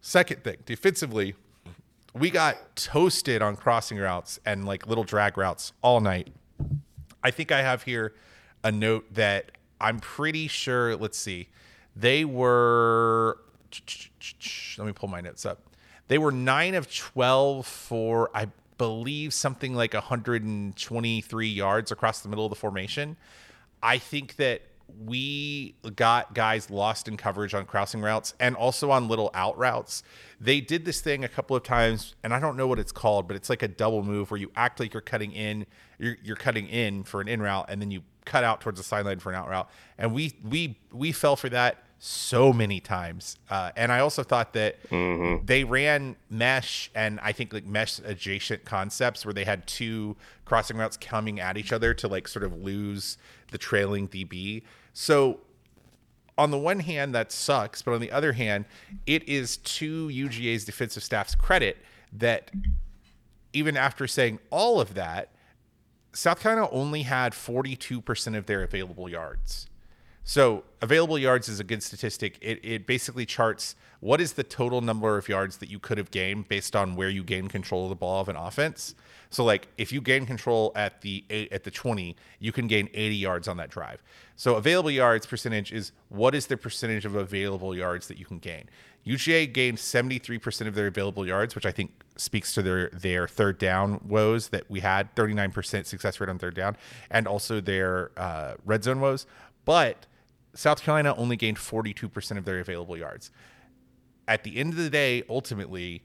Second 0.01 0.43
thing, 0.43 0.57
defensively, 0.65 1.35
we 2.13 2.29
got 2.29 2.75
toasted 2.75 3.41
on 3.41 3.55
crossing 3.55 3.97
routes 3.97 4.39
and 4.45 4.65
like 4.65 4.87
little 4.87 5.03
drag 5.03 5.37
routes 5.37 5.73
all 5.81 5.99
night. 5.99 6.29
I 7.23 7.31
think 7.31 7.51
I 7.51 7.61
have 7.61 7.83
here 7.83 8.13
a 8.63 8.71
note 8.71 9.13
that 9.13 9.51
I'm 9.79 9.99
pretty 9.99 10.47
sure, 10.47 10.95
let's 10.95 11.17
see, 11.17 11.49
they 11.95 12.25
were, 12.25 13.39
let 14.77 14.87
me 14.87 14.93
pull 14.93 15.09
my 15.09 15.21
notes 15.21 15.45
up. 15.45 15.61
They 16.07 16.17
were 16.17 16.31
9 16.31 16.75
of 16.75 16.93
12 16.93 17.65
for, 17.65 18.31
I 18.33 18.47
believe, 18.77 19.33
something 19.33 19.75
like 19.75 19.93
123 19.93 21.47
yards 21.47 21.91
across 21.91 22.21
the 22.21 22.29
middle 22.29 22.45
of 22.45 22.49
the 22.49 22.55
formation. 22.55 23.15
I 23.83 23.97
think 23.97 24.37
that 24.37 24.61
we 25.05 25.75
got 25.95 26.33
guys 26.33 26.69
lost 26.69 27.07
in 27.07 27.17
coverage 27.17 27.53
on 27.53 27.65
crossing 27.65 28.01
routes 28.01 28.33
and 28.39 28.55
also 28.55 28.91
on 28.91 29.07
little 29.07 29.31
out 29.33 29.57
routes. 29.57 30.03
They 30.39 30.61
did 30.61 30.85
this 30.85 31.01
thing 31.01 31.23
a 31.23 31.27
couple 31.27 31.55
of 31.55 31.63
times, 31.63 32.15
and 32.23 32.33
I 32.33 32.39
don't 32.39 32.55
know 32.57 32.67
what 32.67 32.79
it's 32.79 32.91
called, 32.91 33.27
but 33.27 33.35
it's 33.35 33.49
like 33.49 33.63
a 33.63 33.67
double 33.67 34.03
move 34.03 34.31
where 34.31 34.39
you 34.39 34.51
act 34.55 34.79
like 34.79 34.93
you're 34.93 35.01
cutting 35.01 35.31
in, 35.31 35.65
you're, 35.97 36.17
you're 36.23 36.35
cutting 36.35 36.67
in 36.67 37.03
for 37.03 37.21
an 37.21 37.27
in 37.27 37.41
route, 37.41 37.65
and 37.69 37.81
then 37.81 37.91
you 37.91 38.01
cut 38.25 38.43
out 38.43 38.61
towards 38.61 38.79
the 38.79 38.83
sideline 38.83 39.19
for 39.19 39.31
an 39.31 39.35
out 39.35 39.49
route. 39.49 39.69
And 39.97 40.13
we 40.13 40.33
we 40.47 40.77
we 40.91 41.11
fell 41.11 41.35
for 41.35 41.49
that 41.49 41.83
so 41.99 42.53
many 42.53 42.79
times. 42.79 43.37
Uh, 43.49 43.71
and 43.75 43.91
I 43.91 43.99
also 43.99 44.23
thought 44.23 44.53
that 44.53 44.77
they 45.45 45.65
ran 45.65 46.15
mesh 46.29 46.89
and 46.95 47.19
I 47.21 47.33
think 47.33 47.51
like 47.51 47.65
mesh 47.65 47.99
adjacent 47.99 48.63
concepts 48.63 49.25
where 49.25 49.33
they 49.33 49.43
had 49.43 49.67
two 49.67 50.15
crossing 50.45 50.77
routes 50.77 50.95
coming 50.95 51.41
at 51.41 51.57
each 51.57 51.73
other 51.73 51.93
to 51.95 52.07
like 52.07 52.27
sort 52.29 52.43
of 52.45 52.53
lose 52.61 53.17
the 53.51 53.57
trailing 53.57 54.07
DB. 54.07 54.63
So 55.01 55.39
on 56.37 56.51
the 56.51 56.57
one 56.57 56.81
hand, 56.81 57.15
that 57.15 57.31
sucks, 57.31 57.81
but 57.81 57.93
on 57.93 58.01
the 58.01 58.11
other 58.11 58.33
hand, 58.33 58.65
it 59.05 59.29
is 59.29 59.55
to 59.55 60.09
UGA's 60.09 60.65
defensive 60.65 61.03
staff's 61.03 61.35
credit 61.35 61.77
that 62.11 62.51
even 63.53 63.77
after 63.77 64.07
saying 64.07 64.39
all 64.49 64.81
of 64.81 64.95
that, 64.95 65.29
South 66.11 66.41
Carolina 66.41 66.67
only 66.73 67.03
had 67.03 67.31
42% 67.31 68.37
of 68.37 68.45
their 68.45 68.61
available 68.61 69.07
yards. 69.07 69.68
So 70.29 70.63
available 70.83 71.17
yards 71.17 71.49
is 71.49 71.59
a 71.59 71.63
good 71.63 71.81
statistic. 71.81 72.37
It, 72.39 72.59
it 72.61 72.85
basically 72.85 73.25
charts 73.25 73.75
what 73.99 74.21
is 74.21 74.33
the 74.33 74.43
total 74.43 74.79
number 74.79 75.17
of 75.17 75.27
yards 75.27 75.57
that 75.57 75.69
you 75.69 75.79
could 75.79 75.97
have 75.97 76.11
gained 76.11 76.47
based 76.47 76.75
on 76.75 76.95
where 76.95 77.09
you 77.09 77.23
gain 77.23 77.47
control 77.47 77.85
of 77.85 77.89
the 77.89 77.95
ball 77.95 78.21
of 78.21 78.29
an 78.29 78.35
offense. 78.35 78.93
So 79.31 79.43
like 79.43 79.69
if 79.79 79.91
you 79.91 80.01
gain 80.01 80.27
control 80.27 80.71
at 80.75 81.01
the 81.01 81.25
eight, 81.31 81.51
at 81.51 81.63
the 81.63 81.71
20, 81.71 82.15
you 82.37 82.51
can 82.51 82.67
gain 82.67 82.89
80 82.93 83.15
yards 83.15 83.47
on 83.47 83.57
that 83.57 83.71
drive. 83.71 84.03
So 84.35 84.53
available 84.53 84.91
yards 84.91 85.25
percentage 85.25 85.71
is 85.71 85.93
what 86.09 86.35
is 86.35 86.45
the 86.45 86.57
percentage 86.57 87.05
of 87.05 87.15
available 87.15 87.75
yards 87.75 88.07
that 88.07 88.19
you 88.19 88.25
can 88.25 88.37
gain. 88.37 88.69
UGA 89.07 89.51
gained 89.51 89.79
73% 89.79 90.67
of 90.67 90.75
their 90.75 90.85
available 90.85 91.25
yards, 91.25 91.55
which 91.55 91.65
I 91.65 91.71
think 91.71 92.03
speaks 92.17 92.53
to 92.53 92.61
their 92.61 92.89
their 92.89 93.27
third 93.27 93.57
down 93.57 93.99
woes 94.05 94.49
that 94.49 94.69
we 94.69 94.81
had 94.81 95.15
39% 95.15 95.87
success 95.87 96.19
rate 96.19 96.29
on 96.29 96.37
third 96.37 96.53
down 96.53 96.77
and 97.09 97.27
also 97.27 97.59
their 97.59 98.11
uh, 98.15 98.53
red 98.63 98.83
zone 98.83 98.99
woes. 98.99 99.25
But 99.65 100.05
South 100.59 100.81
Carolina 100.81 101.15
only 101.15 101.37
gained 101.37 101.55
42% 101.55 102.37
of 102.37 102.43
their 102.43 102.59
available 102.59 102.97
yards. 102.97 103.31
At 104.27 104.43
the 104.43 104.57
end 104.57 104.73
of 104.73 104.79
the 104.79 104.89
day, 104.89 105.23
ultimately, 105.29 106.03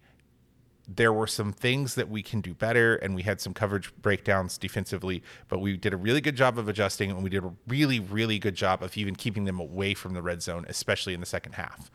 there 0.87 1.13
were 1.13 1.27
some 1.27 1.53
things 1.53 1.97
that 1.97 2.09
we 2.09 2.23
can 2.23 2.41
do 2.41 2.55
better, 2.55 2.95
and 2.95 3.17
we 3.17 3.23
had 3.23 3.41
some 3.41 3.53
coverage 3.53 3.93
breakdowns 3.97 4.57
defensively, 4.57 5.25
but 5.49 5.59
we 5.59 5.77
did 5.77 5.93
a 5.93 5.97
really 5.97 6.21
good 6.21 6.37
job 6.37 6.57
of 6.57 6.69
adjusting, 6.69 7.11
and 7.11 7.25
we 7.25 7.31
did 7.31 7.43
a 7.43 7.53
really, 7.67 7.99
really 7.99 8.39
good 8.39 8.55
job 8.55 8.81
of 8.81 8.97
even 8.97 9.17
keeping 9.17 9.45
them 9.45 9.59
away 9.59 9.93
from 9.93 10.15
the 10.15 10.23
red 10.23 10.41
zone, 10.41 10.65
especially 10.69 11.15
in 11.15 11.21
the 11.21 11.27
second 11.27 11.55
half. 11.55 11.91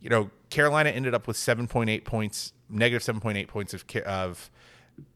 You 0.00 0.08
know, 0.08 0.30
Carolina 0.48 0.88
ended 0.88 1.12
up 1.12 1.26
with 1.26 1.36
7.8 1.36 2.06
points, 2.06 2.54
negative 2.70 3.02
7.8 3.02 3.48
points 3.48 3.74
of, 3.74 3.84
of 4.06 4.50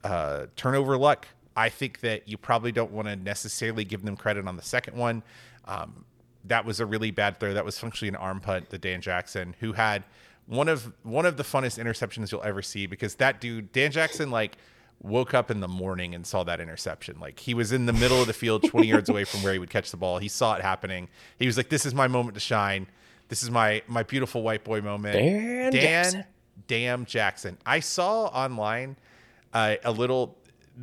uh, 0.05 0.47
turnover 0.57 0.99
luck. 0.99 1.27
I 1.57 1.71
think 1.71 2.01
that 2.01 2.29
you 2.29 2.37
probably 2.37 2.71
don't 2.71 2.93
want 2.93 3.09
to 3.09 3.17
necessarily 3.17 3.85
give 3.87 4.03
them 4.03 4.15
credit 4.15 4.47
on 4.47 4.57
the 4.57 4.63
second 4.63 4.99
one. 4.99 5.23
Um, 5.65 6.05
that 6.45 6.65
was 6.65 6.81
a 6.81 6.87
really 6.87 7.11
bad 7.11 7.39
throw. 7.39 7.55
That 7.55 7.65
was 7.65 7.79
functionally 7.79 8.09
an 8.09 8.17
arm 8.17 8.41
punt 8.41 8.71
to 8.71 8.79
Dan 8.79 9.01
Jackson, 9.01 9.55
who 9.61 9.73
had 9.73 10.05
one 10.47 10.69
of 10.69 10.93
one 11.03 11.27
of 11.27 11.37
the 11.37 11.43
funnest 11.43 11.83
interceptions 11.83 12.33
you'll 12.33 12.43
ever 12.43 12.63
see 12.63 12.87
because 12.87 13.17
that 13.17 13.41
dude, 13.41 13.73
Dan 13.73 13.91
Jackson, 13.91 14.31
like 14.31 14.57
woke 15.03 15.35
up 15.35 15.51
in 15.51 15.61
the 15.61 15.69
morning 15.69 16.15
and 16.15 16.27
saw 16.27 16.45
that 16.45 16.61
interception. 16.61 17.19
Like 17.21 17.41
he 17.41 17.55
was 17.55 17.73
in 17.73 17.87
the 17.87 17.93
middle 17.93 18.21
of 18.21 18.27
the 18.27 18.33
field, 18.33 18.63
20 18.69 18.87
yards 18.87 19.09
away 19.09 19.25
from 19.25 19.43
where 19.43 19.53
he 19.53 19.59
would 19.59 19.71
catch 19.71 19.91
the 19.91 19.97
ball. 19.97 20.19
He 20.19 20.29
saw 20.29 20.55
it 20.55 20.63
happening. 20.63 21.09
He 21.39 21.47
was 21.47 21.57
like, 21.57 21.69
"This 21.69 21.87
is 21.87 21.95
my 21.95 22.09
moment 22.09 22.35
to 22.35 22.41
shine. 22.41 22.87
This 23.29 23.43
is 23.43 23.51
my 23.51 23.83
my 23.87 24.03
beautiful 24.03 24.43
white 24.43 24.65
boy 24.65 24.81
moment." 24.81 25.17
Dan 25.17 25.73
Dan 25.73 25.73
Jackson. 25.73 26.25
Damn 26.67 27.05
Jackson. 27.05 27.59
I 27.67 27.81
saw 27.81 28.27
online 28.27 28.97
uh, 29.53 29.77
a 29.85 29.93
little. 29.93 30.39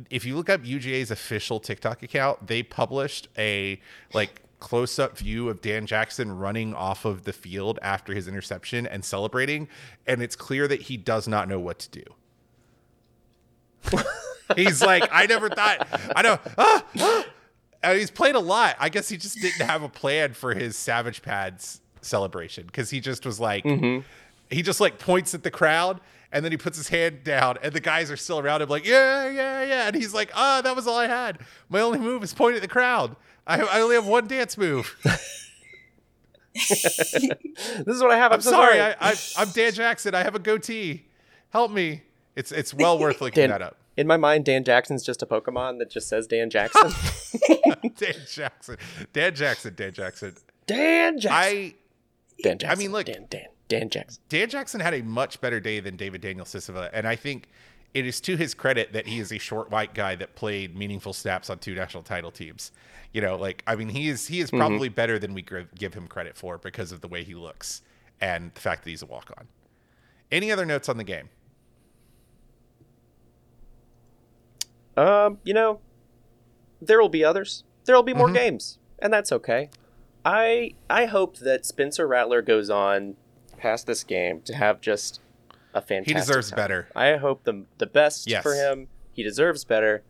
If 0.08 0.24
you 0.24 0.36
look 0.36 0.48
up 0.48 0.62
UGA's 0.62 1.10
official 1.10 1.58
TikTok 1.58 2.02
account, 2.02 2.46
they 2.46 2.62
published 2.62 3.28
a 3.36 3.80
like 4.14 4.42
close 4.60 4.98
up 4.98 5.18
view 5.18 5.48
of 5.48 5.60
Dan 5.60 5.86
Jackson 5.86 6.36
running 6.38 6.74
off 6.74 7.04
of 7.04 7.24
the 7.24 7.32
field 7.32 7.78
after 7.82 8.14
his 8.14 8.28
interception 8.28 8.86
and 8.86 9.04
celebrating, 9.04 9.68
and 10.06 10.22
it's 10.22 10.36
clear 10.36 10.68
that 10.68 10.82
he 10.82 10.96
does 10.96 11.26
not 11.26 11.48
know 11.48 11.58
what 11.58 11.78
to 11.80 11.90
do. 11.90 12.04
he's 14.56 14.82
like, 14.82 15.08
I 15.10 15.26
never 15.26 15.48
thought. 15.48 15.88
I 16.14 16.22
know. 16.22 16.38
Ah, 16.58 16.84
ah. 16.98 17.24
He's 17.94 18.10
played 18.10 18.34
a 18.34 18.40
lot. 18.40 18.76
I 18.78 18.90
guess 18.90 19.08
he 19.08 19.16
just 19.16 19.40
didn't 19.40 19.66
have 19.66 19.82
a 19.82 19.88
plan 19.88 20.34
for 20.34 20.54
his 20.54 20.76
Savage 20.76 21.22
Pads 21.22 21.80
celebration 22.02 22.66
because 22.66 22.90
he 22.90 23.00
just 23.00 23.24
was 23.24 23.40
like, 23.40 23.64
he 24.50 24.62
just 24.62 24.80
like 24.80 24.98
points 24.98 25.32
at 25.34 25.42
the 25.42 25.50
crowd 25.50 26.00
and 26.32 26.44
then 26.44 26.52
he 26.52 26.58
puts 26.58 26.76
his 26.76 26.88
hand 26.88 27.24
down 27.24 27.56
and 27.62 27.72
the 27.72 27.80
guys 27.80 28.10
are 28.10 28.16
still 28.16 28.38
around 28.38 28.60
him 28.60 28.68
like, 28.68 28.84
yeah, 28.84 29.28
yeah, 29.30 29.62
yeah. 29.64 29.86
And 29.86 29.96
he's 29.96 30.12
like, 30.12 30.30
ah, 30.34 30.60
that 30.62 30.76
was 30.76 30.86
all 30.86 30.98
I 30.98 31.06
had. 31.06 31.38
My 31.70 31.80
only 31.80 31.98
move 31.98 32.22
is 32.22 32.34
point 32.34 32.54
at 32.56 32.62
the 32.62 32.68
crowd. 32.68 33.16
I, 33.50 33.60
I 33.60 33.80
only 33.80 33.96
have 33.96 34.06
one 34.06 34.26
dance 34.26 34.56
move. 34.56 34.96
This 36.52 37.86
is 37.86 38.02
what 38.02 38.10
I 38.10 38.16
have. 38.16 38.32
I'm, 38.32 38.36
I'm 38.36 38.40
so 38.40 38.50
sorry. 38.50 38.78
sorry. 38.78 38.94
I, 39.00 39.14
I'm 39.38 39.50
Dan 39.50 39.72
Jackson. 39.72 40.14
I 40.14 40.22
have 40.22 40.34
a 40.34 40.38
goatee. 40.38 41.06
Help 41.50 41.70
me. 41.70 42.02
It's 42.36 42.50
it's 42.52 42.74
well 42.74 42.98
worth 42.98 43.20
looking 43.20 43.42
Dan, 43.42 43.50
that 43.50 43.62
up. 43.62 43.76
in 43.96 44.06
my 44.06 44.16
mind, 44.16 44.44
Dan 44.44 44.64
Jackson's 44.64 45.04
just 45.04 45.22
a 45.22 45.26
Pokemon 45.26 45.78
that 45.78 45.90
just 45.90 46.08
says 46.08 46.26
Dan 46.26 46.50
Jackson. 46.50 46.90
Dan 47.96 48.14
Jackson. 48.28 48.76
Dan 49.12 49.34
Jackson. 49.34 49.74
Dan 49.74 49.92
Jackson. 49.92 50.34
Dan 50.66 51.18
Jackson. 51.20 51.30
I 51.32 51.74
Dan 52.42 52.58
Jackson. 52.58 52.70
I 52.78 52.82
mean, 52.82 52.92
look- 52.92 53.06
Dan 53.06 53.26
Dan 53.30 53.46
Dan 53.68 53.88
Jackson. 53.88 54.22
Dan 54.28 54.48
Jackson 54.48 54.80
had 54.80 54.94
a 54.94 55.02
much 55.02 55.40
better 55.40 55.60
day 55.60 55.78
than 55.80 55.96
David 55.96 56.20
Daniel 56.20 56.44
Sisavanh, 56.46 56.90
and 56.92 57.06
I 57.06 57.14
think 57.16 57.48
it 57.94 58.06
is 58.06 58.20
to 58.22 58.36
his 58.36 58.54
credit 58.54 58.92
that 58.92 59.06
he 59.06 59.18
is 59.18 59.32
a 59.32 59.38
short 59.38 59.70
white 59.70 59.94
guy 59.94 60.14
that 60.16 60.36
played 60.36 60.76
meaningful 60.76 61.12
snaps 61.12 61.50
on 61.50 61.58
two 61.58 61.74
national 61.74 62.02
title 62.04 62.30
teams. 62.30 62.70
You 63.12 63.20
know, 63.20 63.36
like 63.36 63.62
I 63.66 63.74
mean, 63.76 63.88
he 63.88 64.08
is 64.08 64.26
he 64.28 64.40
is 64.40 64.50
Mm-hmm. 64.50 64.58
probably 64.58 64.88
better 64.88 65.18
than 65.18 65.34
we 65.34 65.44
give 65.76 65.94
him 65.94 66.06
credit 66.06 66.36
for 66.36 66.58
because 66.58 66.92
of 66.92 67.00
the 67.00 67.08
way 67.08 67.24
he 67.24 67.34
looks 67.34 67.82
and 68.20 68.52
the 68.54 68.60
fact 68.60 68.84
that 68.84 68.90
he's 68.90 69.02
a 69.02 69.06
walk 69.06 69.32
on. 69.36 69.48
Any 70.30 70.52
other 70.52 70.64
notes 70.64 70.88
on 70.88 70.96
the 70.96 71.04
game? 71.04 71.28
Um, 74.96 75.38
you 75.44 75.54
know, 75.54 75.80
there 76.80 77.00
will 77.00 77.08
be 77.08 77.24
others. 77.24 77.64
There 77.84 77.94
will 77.96 78.02
be 78.02 78.14
more 78.14 78.28
Mhm. 78.28 78.34
games, 78.34 78.78
and 78.98 79.12
that's 79.12 79.32
okay. 79.32 79.70
I 80.24 80.74
I 80.88 81.06
hope 81.06 81.38
that 81.38 81.64
Spencer 81.64 82.06
Rattler 82.06 82.42
goes 82.42 82.68
on 82.70 83.16
past 83.56 83.86
this 83.86 84.04
game 84.04 84.42
to 84.42 84.54
have 84.54 84.80
just 84.80 85.20
a 85.74 85.80
fantastic. 85.80 86.06
He 86.06 86.14
deserves 86.14 86.50
time. 86.50 86.56
better. 86.56 86.88
I 86.96 87.16
hope 87.16 87.44
the 87.44 87.64
the 87.78 87.86
best 87.86 88.28
Yes. 88.28 88.42
for 88.42 88.54
him. 88.54 88.88
He 89.12 89.22
deserves 89.22 89.64
better. 89.64 90.02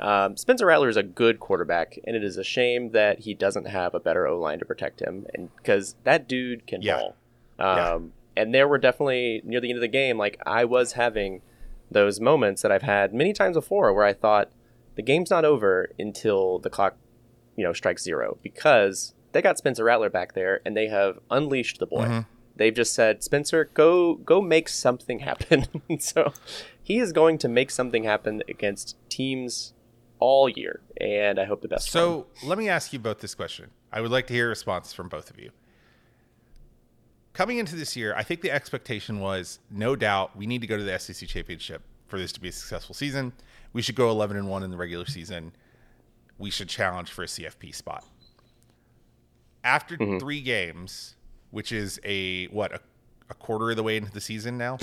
Um, 0.00 0.36
Spencer 0.36 0.66
Rattler 0.66 0.88
is 0.88 0.96
a 0.96 1.02
good 1.02 1.38
quarterback, 1.40 1.98
and 2.06 2.16
it 2.16 2.24
is 2.24 2.36
a 2.38 2.44
shame 2.44 2.92
that 2.92 3.20
he 3.20 3.34
doesn't 3.34 3.66
have 3.66 3.94
a 3.94 4.00
better 4.00 4.26
O 4.26 4.38
line 4.40 4.58
to 4.58 4.64
protect 4.64 5.00
him, 5.00 5.26
and 5.34 5.54
because 5.56 5.94
that 6.04 6.26
dude 6.26 6.66
can 6.66 6.80
Yeah. 6.82 6.96
ball. 6.98 7.16
Yeah. 7.58 7.90
Um, 7.94 8.12
And 8.36 8.54
there 8.54 8.66
were 8.68 8.78
definitely 8.78 9.42
near 9.44 9.60
the 9.60 9.68
end 9.68 9.76
of 9.76 9.82
the 9.82 9.88
game, 9.88 10.16
like 10.16 10.38
I 10.46 10.64
was 10.64 10.92
having 10.92 11.42
those 11.90 12.20
moments 12.20 12.62
that 12.62 12.70
I've 12.72 12.82
had 12.82 13.12
many 13.12 13.32
times 13.34 13.56
before, 13.56 13.92
where 13.92 14.04
I 14.06 14.12
thought 14.14 14.50
the 14.94 15.02
game's 15.02 15.30
not 15.30 15.44
over 15.44 15.90
until 15.98 16.58
the 16.60 16.70
clock, 16.70 16.96
you 17.56 17.64
know, 17.64 17.72
strikes 17.74 18.02
zero, 18.04 18.38
because 18.42 19.14
they 19.32 19.42
got 19.42 19.58
Spencer 19.58 19.84
Rattler 19.84 20.08
back 20.08 20.32
there, 20.34 20.60
and 20.64 20.76
they 20.76 20.86
have 20.86 21.18
unleashed 21.30 21.80
the 21.80 21.86
boy. 21.86 22.04
Mhm. 22.06 22.26
They've 22.60 22.74
just 22.74 22.92
said, 22.92 23.24
Spencer, 23.24 23.70
go 23.72 24.16
go 24.16 24.42
make 24.42 24.68
something 24.68 25.20
happen. 25.20 25.64
so 25.98 26.34
he 26.82 26.98
is 26.98 27.10
going 27.10 27.38
to 27.38 27.48
make 27.48 27.70
something 27.70 28.04
happen 28.04 28.42
against 28.50 28.98
teams 29.08 29.72
all 30.18 30.46
year, 30.46 30.82
and 31.00 31.38
I 31.38 31.46
hope 31.46 31.62
the 31.62 31.68
best. 31.68 31.90
So 31.90 32.26
let 32.44 32.58
me 32.58 32.68
ask 32.68 32.92
you 32.92 32.98
both 32.98 33.20
this 33.20 33.34
question. 33.34 33.70
I 33.90 34.02
would 34.02 34.10
like 34.10 34.26
to 34.26 34.34
hear 34.34 34.44
a 34.44 34.48
response 34.50 34.92
from 34.92 35.08
both 35.08 35.30
of 35.30 35.40
you. 35.40 35.52
Coming 37.32 37.56
into 37.56 37.76
this 37.76 37.96
year, 37.96 38.14
I 38.14 38.24
think 38.24 38.42
the 38.42 38.50
expectation 38.50 39.20
was 39.20 39.58
no 39.70 39.96
doubt 39.96 40.36
we 40.36 40.46
need 40.46 40.60
to 40.60 40.66
go 40.66 40.76
to 40.76 40.84
the 40.84 40.98
SEC 40.98 41.26
championship 41.30 41.80
for 42.08 42.18
this 42.18 42.30
to 42.32 42.40
be 42.40 42.50
a 42.50 42.52
successful 42.52 42.94
season. 42.94 43.32
We 43.72 43.80
should 43.80 43.94
go 43.94 44.10
11 44.10 44.36
and 44.36 44.50
1 44.50 44.62
in 44.64 44.70
the 44.70 44.76
regular 44.76 45.06
season. 45.06 45.52
We 46.36 46.50
should 46.50 46.68
challenge 46.68 47.10
for 47.10 47.22
a 47.22 47.26
CFP 47.26 47.74
spot. 47.74 48.04
After 49.64 49.96
mm-hmm. 49.96 50.18
three 50.18 50.42
games, 50.42 51.14
which 51.50 51.72
is 51.72 52.00
a 52.04 52.46
what 52.46 52.72
a, 52.72 52.80
a 53.28 53.34
quarter 53.34 53.70
of 53.70 53.76
the 53.76 53.82
way 53.82 53.96
into 53.96 54.10
the 54.10 54.20
season 54.20 54.58
now, 54.58 54.78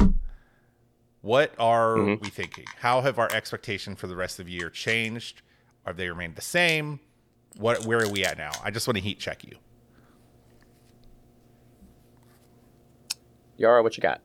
what 1.22 1.54
are 1.60 1.98
mm-hmm. 1.98 2.24
we 2.24 2.30
thinking? 2.30 2.66
How 2.80 3.02
have 3.02 3.20
our 3.20 3.32
expectation 3.34 3.96
for 3.96 4.08
the 4.08 4.16
rest 4.16 4.40
of 4.40 4.46
the 4.46 4.52
year 4.52 4.70
changed? 4.70 5.42
Have 5.86 5.98
they 5.98 6.10
remained 6.10 6.36
the 6.36 6.42
same? 6.42 7.00
What 7.58 7.86
where 7.86 8.00
are 8.00 8.10
we 8.10 8.26
at 8.26 8.38
now? 8.38 8.52
I 8.64 8.72
just 8.72 8.88
want 8.88 8.98
to 8.98 9.04
heat 9.04 9.20
check 9.20 9.44
you. 9.44 9.58
Yara, 13.58 13.82
what 13.82 13.98
you 13.98 14.02
got? 14.02 14.22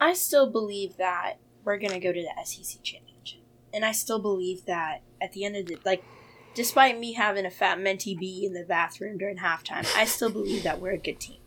I 0.00 0.14
still 0.14 0.50
believe 0.50 0.96
that 0.96 1.34
we're 1.62 1.76
gonna 1.76 2.00
go 2.00 2.12
to 2.12 2.22
the 2.22 2.44
SEC 2.44 2.82
championship, 2.82 3.42
and 3.74 3.84
I 3.84 3.92
still 3.92 4.18
believe 4.18 4.64
that 4.64 5.02
at 5.20 5.32
the 5.32 5.44
end 5.44 5.56
of 5.56 5.66
the 5.66 5.78
like, 5.84 6.02
despite 6.54 6.98
me 6.98 7.12
having 7.14 7.46
a 7.46 7.50
fat 7.50 7.78
mentee 7.78 8.18
bee 8.18 8.44
in 8.44 8.52
the 8.54 8.64
bathroom 8.64 9.18
during 9.18 9.38
halftime, 9.38 9.86
I 9.96 10.04
still 10.04 10.30
believe 10.30 10.62
that 10.64 10.80
we're 10.80 10.92
a 10.92 10.98
good 10.98 11.20
team, 11.20 11.40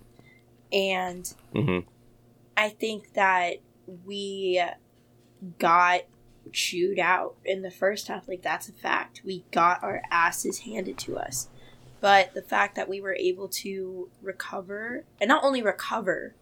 and 0.71 1.33
Mm-hmm. 1.53 1.87
I 2.55 2.69
think 2.69 3.13
that 3.13 3.55
we 4.05 4.63
got 5.59 6.01
chewed 6.51 6.99
out 6.99 7.35
in 7.43 7.61
the 7.63 7.71
first 7.71 8.07
half. 8.07 8.27
Like 8.27 8.41
that's 8.41 8.69
a 8.69 8.73
fact. 8.73 9.21
We 9.25 9.43
got 9.51 9.83
our 9.83 10.01
asses 10.11 10.59
handed 10.59 10.97
to 10.99 11.17
us. 11.17 11.47
But 11.99 12.33
the 12.33 12.41
fact 12.41 12.75
that 12.75 12.89
we 12.89 12.99
were 13.01 13.15
able 13.15 13.47
to 13.47 14.09
recover 14.21 15.05
and 15.21 15.27
not 15.29 15.43
only 15.43 15.61
recover, 15.61 16.35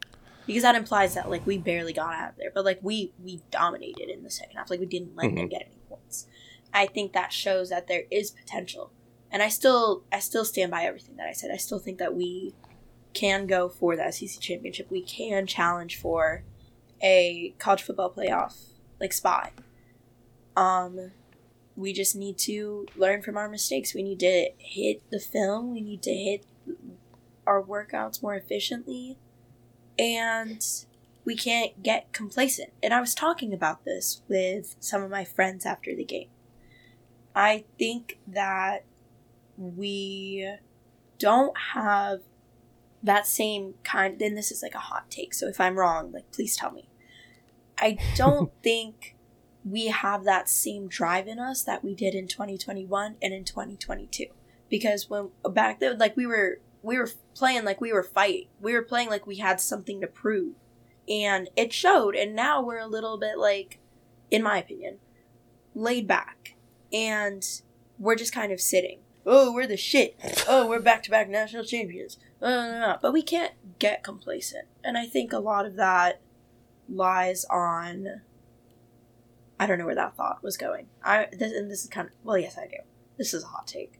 because 0.47 0.63
that 0.63 0.75
implies 0.75 1.13
that 1.13 1.29
like 1.29 1.45
we 1.45 1.57
barely 1.57 1.93
got 1.93 2.13
out 2.15 2.29
of 2.31 2.35
there, 2.37 2.51
but 2.53 2.65
like 2.65 2.79
we 2.81 3.13
we 3.23 3.41
dominated 3.51 4.09
in 4.09 4.23
the 4.23 4.29
second 4.31 4.57
half. 4.57 4.69
Like 4.69 4.79
we 4.79 4.85
didn't 4.87 5.15
let 5.15 5.33
them 5.35 5.47
Mhm. 5.47 5.49
get 5.51 5.61
any 5.67 5.75
points. 5.87 6.27
I 6.73 6.85
think 6.87 7.13
that 7.13 7.33
shows 7.33 7.69
that 7.69 7.87
there 7.87 8.03
is 8.09 8.31
potential. 8.31 8.91
And 9.31 9.41
I 9.41 9.49
still 9.49 10.03
I 10.11 10.19
still 10.19 10.45
stand 10.45 10.71
by 10.71 10.83
everything 10.83 11.15
that 11.17 11.27
I 11.27 11.33
said. 11.33 11.51
I 11.51 11.57
still 11.57 11.79
think 11.79 11.97
that 11.99 12.15
we 12.15 12.53
can 13.13 13.47
go 13.47 13.69
for 13.69 13.95
the 13.95 14.11
SEC 14.11 14.39
championship. 14.39 14.89
We 14.89 15.01
can 15.01 15.47
challenge 15.47 15.99
for 15.99 16.43
a 17.01 17.53
college 17.57 17.81
football 17.81 18.11
playoff 18.11 18.55
like 18.99 19.13
spot. 19.13 19.53
Um 20.55 21.11
we 21.75 21.93
just 21.93 22.15
need 22.15 22.37
to 22.37 22.85
learn 22.95 23.21
from 23.21 23.37
our 23.37 23.49
mistakes. 23.49 23.93
We 23.93 24.03
need 24.03 24.19
to 24.19 24.49
hit 24.57 25.01
the 25.09 25.19
film. 25.19 25.73
We 25.73 25.81
need 25.81 26.03
to 26.03 26.13
hit 26.13 26.45
our 27.47 27.63
workouts 27.63 28.21
more 28.21 28.35
efficiently. 28.35 29.17
And 29.97 30.63
we 31.23 31.35
can't 31.35 31.81
get 31.81 32.11
complacent. 32.13 32.71
And 32.83 32.93
I 32.93 32.99
was 32.99 33.15
talking 33.15 33.53
about 33.53 33.85
this 33.85 34.21
with 34.27 34.75
some 34.79 35.01
of 35.01 35.09
my 35.09 35.23
friends 35.23 35.65
after 35.65 35.95
the 35.95 36.03
game. 36.03 36.29
I 37.35 37.65
think 37.77 38.19
that 38.27 38.85
we 39.57 40.55
don't 41.17 41.57
have 41.73 42.21
that 43.03 43.25
same 43.25 43.75
kind 43.83 44.19
then 44.19 44.35
this 44.35 44.51
is 44.51 44.61
like 44.61 44.75
a 44.75 44.79
hot 44.79 45.09
take 45.09 45.33
so 45.33 45.47
if 45.47 45.59
i'm 45.59 45.75
wrong 45.77 46.11
like 46.11 46.31
please 46.31 46.55
tell 46.55 46.71
me. 46.71 46.87
I 47.81 47.97
don't 48.15 48.51
think 48.61 49.15
we 49.65 49.87
have 49.87 50.23
that 50.23 50.49
same 50.49 50.87
drive 50.87 51.27
in 51.27 51.39
us 51.39 51.63
that 51.63 51.83
we 51.83 51.93
did 51.93 52.15
in 52.15 52.27
2021 52.27 53.15
and 53.21 53.33
in 53.33 53.43
2022 53.43 54.25
because 54.69 55.09
when 55.09 55.29
back 55.49 55.79
then 55.79 55.97
like 55.97 56.15
we 56.15 56.25
were 56.25 56.59
we 56.81 56.97
were 56.97 57.09
playing 57.35 57.63
like 57.63 57.81
we 57.81 57.93
were 57.93 58.03
fighting. 58.03 58.47
We 58.59 58.73
were 58.73 58.81
playing 58.81 59.09
like 59.09 59.27
we 59.27 59.37
had 59.37 59.61
something 59.61 60.01
to 60.01 60.07
prove. 60.07 60.55
And 61.07 61.49
it 61.55 61.73
showed 61.73 62.15
and 62.15 62.35
now 62.35 62.61
we're 62.61 62.79
a 62.79 62.87
little 62.87 63.17
bit 63.17 63.37
like 63.37 63.79
in 64.29 64.43
my 64.43 64.59
opinion 64.59 64.97
laid 65.75 66.07
back 66.07 66.50
and 66.91 67.61
we're 67.97 68.15
just 68.15 68.33
kind 68.33 68.51
of 68.51 68.59
sitting. 68.59 68.99
Oh 69.25 69.53
we're 69.53 69.67
the 69.67 69.77
shit. 69.77 70.15
Oh 70.47 70.67
we're 70.67 70.79
back-to-back 70.79 71.29
national 71.29 71.63
champions. 71.63 72.17
Uh, 72.41 72.45
uh, 72.45 72.49
uh, 72.49 72.85
uh, 72.87 72.97
but 73.01 73.13
we 73.13 73.21
can't 73.21 73.53
get 73.79 74.03
complacent. 74.03 74.65
And 74.83 74.97
i 74.97 75.05
think 75.05 75.31
a 75.31 75.39
lot 75.39 75.65
of 75.65 75.75
that 75.75 76.21
lies 76.89 77.45
on 77.45 78.21
i 79.59 79.65
don't 79.65 79.79
know 79.79 79.85
where 79.85 79.95
that 79.95 80.15
thought 80.15 80.43
was 80.43 80.57
going. 80.57 80.87
I 81.03 81.27
this, 81.31 81.53
and 81.53 81.69
this 81.69 81.83
is 81.83 81.89
kind 81.89 82.07
of 82.07 82.13
well 82.23 82.37
yes 82.37 82.57
i 82.57 82.65
do. 82.65 82.77
This 83.17 83.33
is 83.33 83.43
a 83.43 83.47
hot 83.47 83.67
take. 83.67 83.99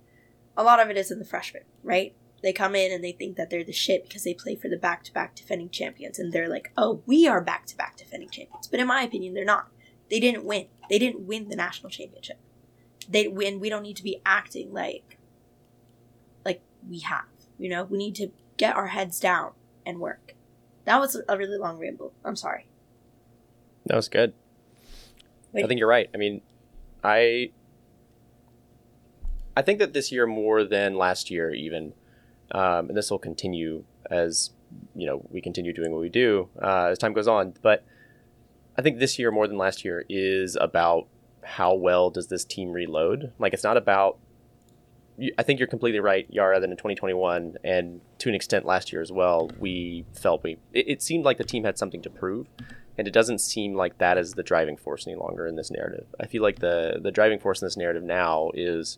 A 0.58 0.64
lot 0.64 0.80
of 0.80 0.89
it 0.89 0.98
is 0.98 1.12
in 1.12 1.20
the 1.20 1.26
freshmen 1.26 1.64
right? 1.84 2.16
They 2.42 2.54
come 2.54 2.76
in 2.76 2.92
and 2.92 3.04
they 3.04 3.12
think 3.12 3.38
that 3.38 3.52
they're 3.52 3.64
the 3.64 3.72
shit 3.72 4.04
because 4.04 4.24
they 4.24 4.34
play 4.34 4.56
for 4.56 4.68
the 4.68 4.78
back-to-back 4.78 5.36
defending 5.36 5.70
champions. 5.70 6.18
And 6.18 6.34
they're 6.34 6.50
like 6.50 6.72
oh 6.76 7.04
we 7.06 7.28
are 7.28 7.42
back-to-back 7.42 7.98
defending 7.98 8.30
champions. 8.30 8.68
But 8.68 8.80
in 8.80 8.88
my 8.88 9.04
opinion 9.04 9.36
they're 9.36 9.46
not. 9.46 9.68
They 10.10 10.20
didn't 10.20 10.44
win. 10.44 10.66
They 10.89 11.00
didn't 11.00 11.26
win 11.26 11.48
the 11.48 11.56
national 11.56 11.92
championship 11.92 12.39
they 13.10 13.28
win 13.28 13.60
we 13.60 13.69
don't 13.69 13.84
need 13.84 13.98
to 13.98 14.03
be 14.03 14.22
acting 14.26 14.72
like 14.73 15.18
like 16.45 16.61
we 16.90 16.99
have 16.99 17.26
you 17.57 17.69
know 17.69 17.84
we 17.84 17.98
need 17.98 18.15
to 18.15 18.30
get 18.57 18.76
our 18.76 18.88
heads 18.88 19.19
down 19.19 19.52
and 19.86 19.99
work 19.99 20.36
that 20.86 20.99
was 20.99 21.19
a 21.28 21.38
really 21.38 21.57
long 21.57 21.78
ramble 21.80 22.14
i'm 22.23 22.36
sorry 22.36 22.68
That 23.86 23.95
was 23.95 24.10
good. 24.10 24.34
Wait. 25.53 25.65
I 25.65 25.68
think 25.68 25.80
you're 25.80 25.90
right. 25.90 26.10
I 26.14 26.18
mean, 26.18 26.41
I 27.03 27.52
I 29.57 29.61
think 29.61 29.80
that 29.80 29.94
this 29.94 30.11
year 30.11 30.26
more 30.28 30.64
than 30.64 30.95
last 30.95 31.30
year, 31.30 31.52
even, 31.53 31.94
um, 32.52 32.88
and 32.90 32.95
this 32.98 33.11
will 33.11 33.19
continue 33.19 33.84
as 34.10 34.52
you 34.95 35.06
know 35.06 35.26
we 35.30 35.41
continue 35.41 35.73
doing 35.73 35.91
what 35.91 35.99
we 35.99 36.10
do 36.10 36.48
uh, 36.61 36.90
as 36.91 36.98
time 36.99 37.14
goes 37.14 37.28
on. 37.28 37.53
But 37.61 37.84
I 38.78 38.82
think 38.82 38.99
this 38.99 39.19
year 39.19 39.32
more 39.32 39.48
than 39.48 39.57
last 39.57 39.84
year 39.84 40.06
is 40.07 40.56
about 40.56 41.07
how 41.43 41.73
well 41.73 42.09
does 42.09 42.27
this 42.27 42.45
team 42.45 42.72
reload. 42.72 43.34
Like 43.39 43.53
it's 43.53 43.63
not 43.63 43.77
about. 43.77 44.18
I 45.38 45.43
think 45.43 45.59
you're 45.59 45.68
completely 45.68 45.99
right, 45.99 46.26
Yara. 46.30 46.59
That 46.59 46.69
in 46.69 46.77
2021 46.77 47.57
and 47.63 48.01
to 48.19 48.30
an 48.30 48.35
extent 48.35 48.65
last 48.65 48.91
year 48.91 49.01
as 49.01 49.11
well, 49.11 49.51
we 49.59 50.05
felt 50.13 50.43
we. 50.43 50.57
It, 50.73 50.88
it 50.88 51.01
seemed 51.01 51.26
like 51.26 51.38
the 51.38 51.43
team 51.43 51.63
had 51.63 51.77
something 51.77 52.01
to 52.01 52.09
prove, 52.09 52.47
and 52.97 53.07
it 53.07 53.11
doesn't 53.11 53.39
seem 53.39 53.76
like 53.76 53.97
that 53.97 54.18
is 54.18 54.34
the 54.34 54.43
driving 54.43 54.77
force 54.77 55.05
any 55.05 55.15
longer 55.15 55.45
in 55.47 55.55
this 55.55 55.69
narrative. 55.69 56.07
I 56.19 56.27
feel 56.27 56.41
like 56.41 56.59
the 56.59 56.99
the 57.01 57.11
driving 57.11 57.39
force 57.39 57.61
in 57.61 57.65
this 57.65 57.77
narrative 57.77 58.03
now 58.03 58.51
is 58.53 58.97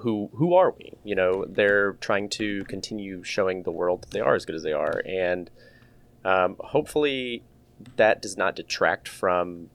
who 0.00 0.30
who 0.34 0.54
are 0.54 0.70
we? 0.70 0.92
You 1.04 1.14
know, 1.14 1.46
they're 1.48 1.94
trying 1.94 2.28
to 2.30 2.64
continue 2.64 3.22
showing 3.22 3.62
the 3.62 3.72
world 3.72 4.02
that 4.02 4.10
they 4.10 4.20
are 4.20 4.34
as 4.34 4.44
good 4.44 4.56
as 4.56 4.62
they 4.62 4.72
are, 4.72 5.02
and 5.06 5.50
um, 6.24 6.56
hopefully 6.60 7.44
that 7.96 8.22
does 8.22 8.36
not 8.36 8.54
detract 8.54 9.08
from 9.08 9.70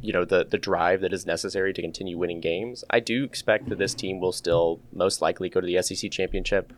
you 0.00 0.12
know 0.12 0.24
the 0.24 0.44
the 0.44 0.58
drive 0.58 1.00
that 1.00 1.12
is 1.12 1.26
necessary 1.26 1.72
to 1.72 1.82
continue 1.82 2.16
winning 2.16 2.40
games. 2.40 2.84
I 2.90 3.00
do 3.00 3.24
expect 3.24 3.68
that 3.68 3.78
this 3.78 3.94
team 3.94 4.20
will 4.20 4.32
still 4.32 4.80
most 4.92 5.20
likely 5.20 5.48
go 5.48 5.60
to 5.60 5.66
the 5.66 5.82
SEC 5.82 6.10
championship, 6.10 6.72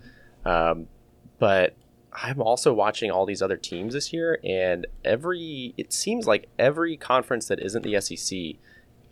um, 0.44 0.86
but 1.38 1.74
I'm 2.12 2.40
also 2.40 2.72
watching 2.72 3.10
all 3.10 3.26
these 3.26 3.42
other 3.42 3.56
teams 3.56 3.94
this 3.94 4.12
year, 4.12 4.38
and 4.44 4.86
every 5.04 5.74
it 5.76 5.92
seems 5.92 6.26
like 6.26 6.48
every 6.58 6.96
conference 6.96 7.46
that 7.48 7.60
isn't 7.60 7.82
the 7.82 8.00
SEC 8.00 8.60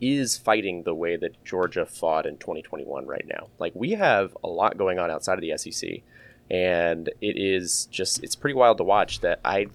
is 0.01 0.37
fighting 0.37 0.83
the 0.83 0.95
way 0.95 1.17
that 1.17 1.43
Georgia 1.43 1.85
fought 1.85 2.25
in 2.25 2.37
2021 2.37 3.05
right 3.05 3.25
now. 3.27 3.47
Like 3.59 3.73
we 3.75 3.91
have 3.91 4.35
a 4.43 4.47
lot 4.47 4.77
going 4.77 4.97
on 4.97 5.11
outside 5.11 5.37
of 5.37 5.41
the 5.41 5.57
SEC, 5.57 6.01
and 6.49 7.07
it 7.21 7.37
is 7.37 7.85
just 7.91 8.23
it's 8.23 8.35
pretty 8.35 8.55
wild 8.55 8.77
to 8.79 8.83
watch. 8.83 9.21
That 9.21 9.39
I 9.45 9.67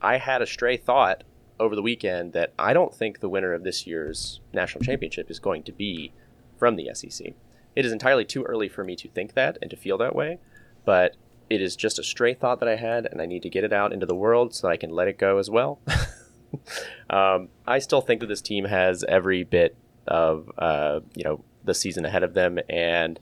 I 0.00 0.18
had 0.18 0.42
a 0.42 0.46
stray 0.46 0.76
thought 0.76 1.24
over 1.60 1.74
the 1.74 1.82
weekend 1.82 2.32
that 2.32 2.52
I 2.58 2.72
don't 2.72 2.94
think 2.94 3.20
the 3.20 3.28
winner 3.28 3.52
of 3.52 3.64
this 3.64 3.86
year's 3.86 4.40
national 4.52 4.84
championship 4.84 5.30
is 5.30 5.38
going 5.38 5.62
to 5.64 5.72
be 5.72 6.12
from 6.56 6.76
the 6.76 6.90
SEC. 6.94 7.34
It 7.76 7.84
is 7.84 7.92
entirely 7.92 8.24
too 8.24 8.42
early 8.44 8.68
for 8.68 8.84
me 8.84 8.96
to 8.96 9.08
think 9.08 9.34
that 9.34 9.58
and 9.60 9.70
to 9.70 9.76
feel 9.76 9.98
that 9.98 10.14
way, 10.14 10.38
but 10.84 11.16
it 11.50 11.62
is 11.62 11.76
just 11.76 11.98
a 11.98 12.02
stray 12.02 12.34
thought 12.34 12.60
that 12.60 12.68
I 12.68 12.76
had, 12.76 13.06
and 13.06 13.22
I 13.22 13.26
need 13.26 13.42
to 13.42 13.50
get 13.50 13.64
it 13.64 13.72
out 13.72 13.92
into 13.92 14.06
the 14.06 14.14
world 14.14 14.54
so 14.54 14.68
I 14.68 14.76
can 14.76 14.90
let 14.90 15.08
it 15.08 15.18
go 15.18 15.38
as 15.38 15.48
well. 15.48 15.80
um, 17.10 17.48
I 17.66 17.78
still 17.78 18.00
think 18.00 18.20
that 18.20 18.26
this 18.26 18.42
team 18.42 18.64
has 18.64 19.04
every 19.04 19.44
bit 19.44 19.76
of 20.06 20.50
uh, 20.58 21.00
you 21.14 21.24
know 21.24 21.44
the 21.64 21.74
season 21.74 22.04
ahead 22.04 22.22
of 22.22 22.34
them, 22.34 22.58
and 22.68 23.18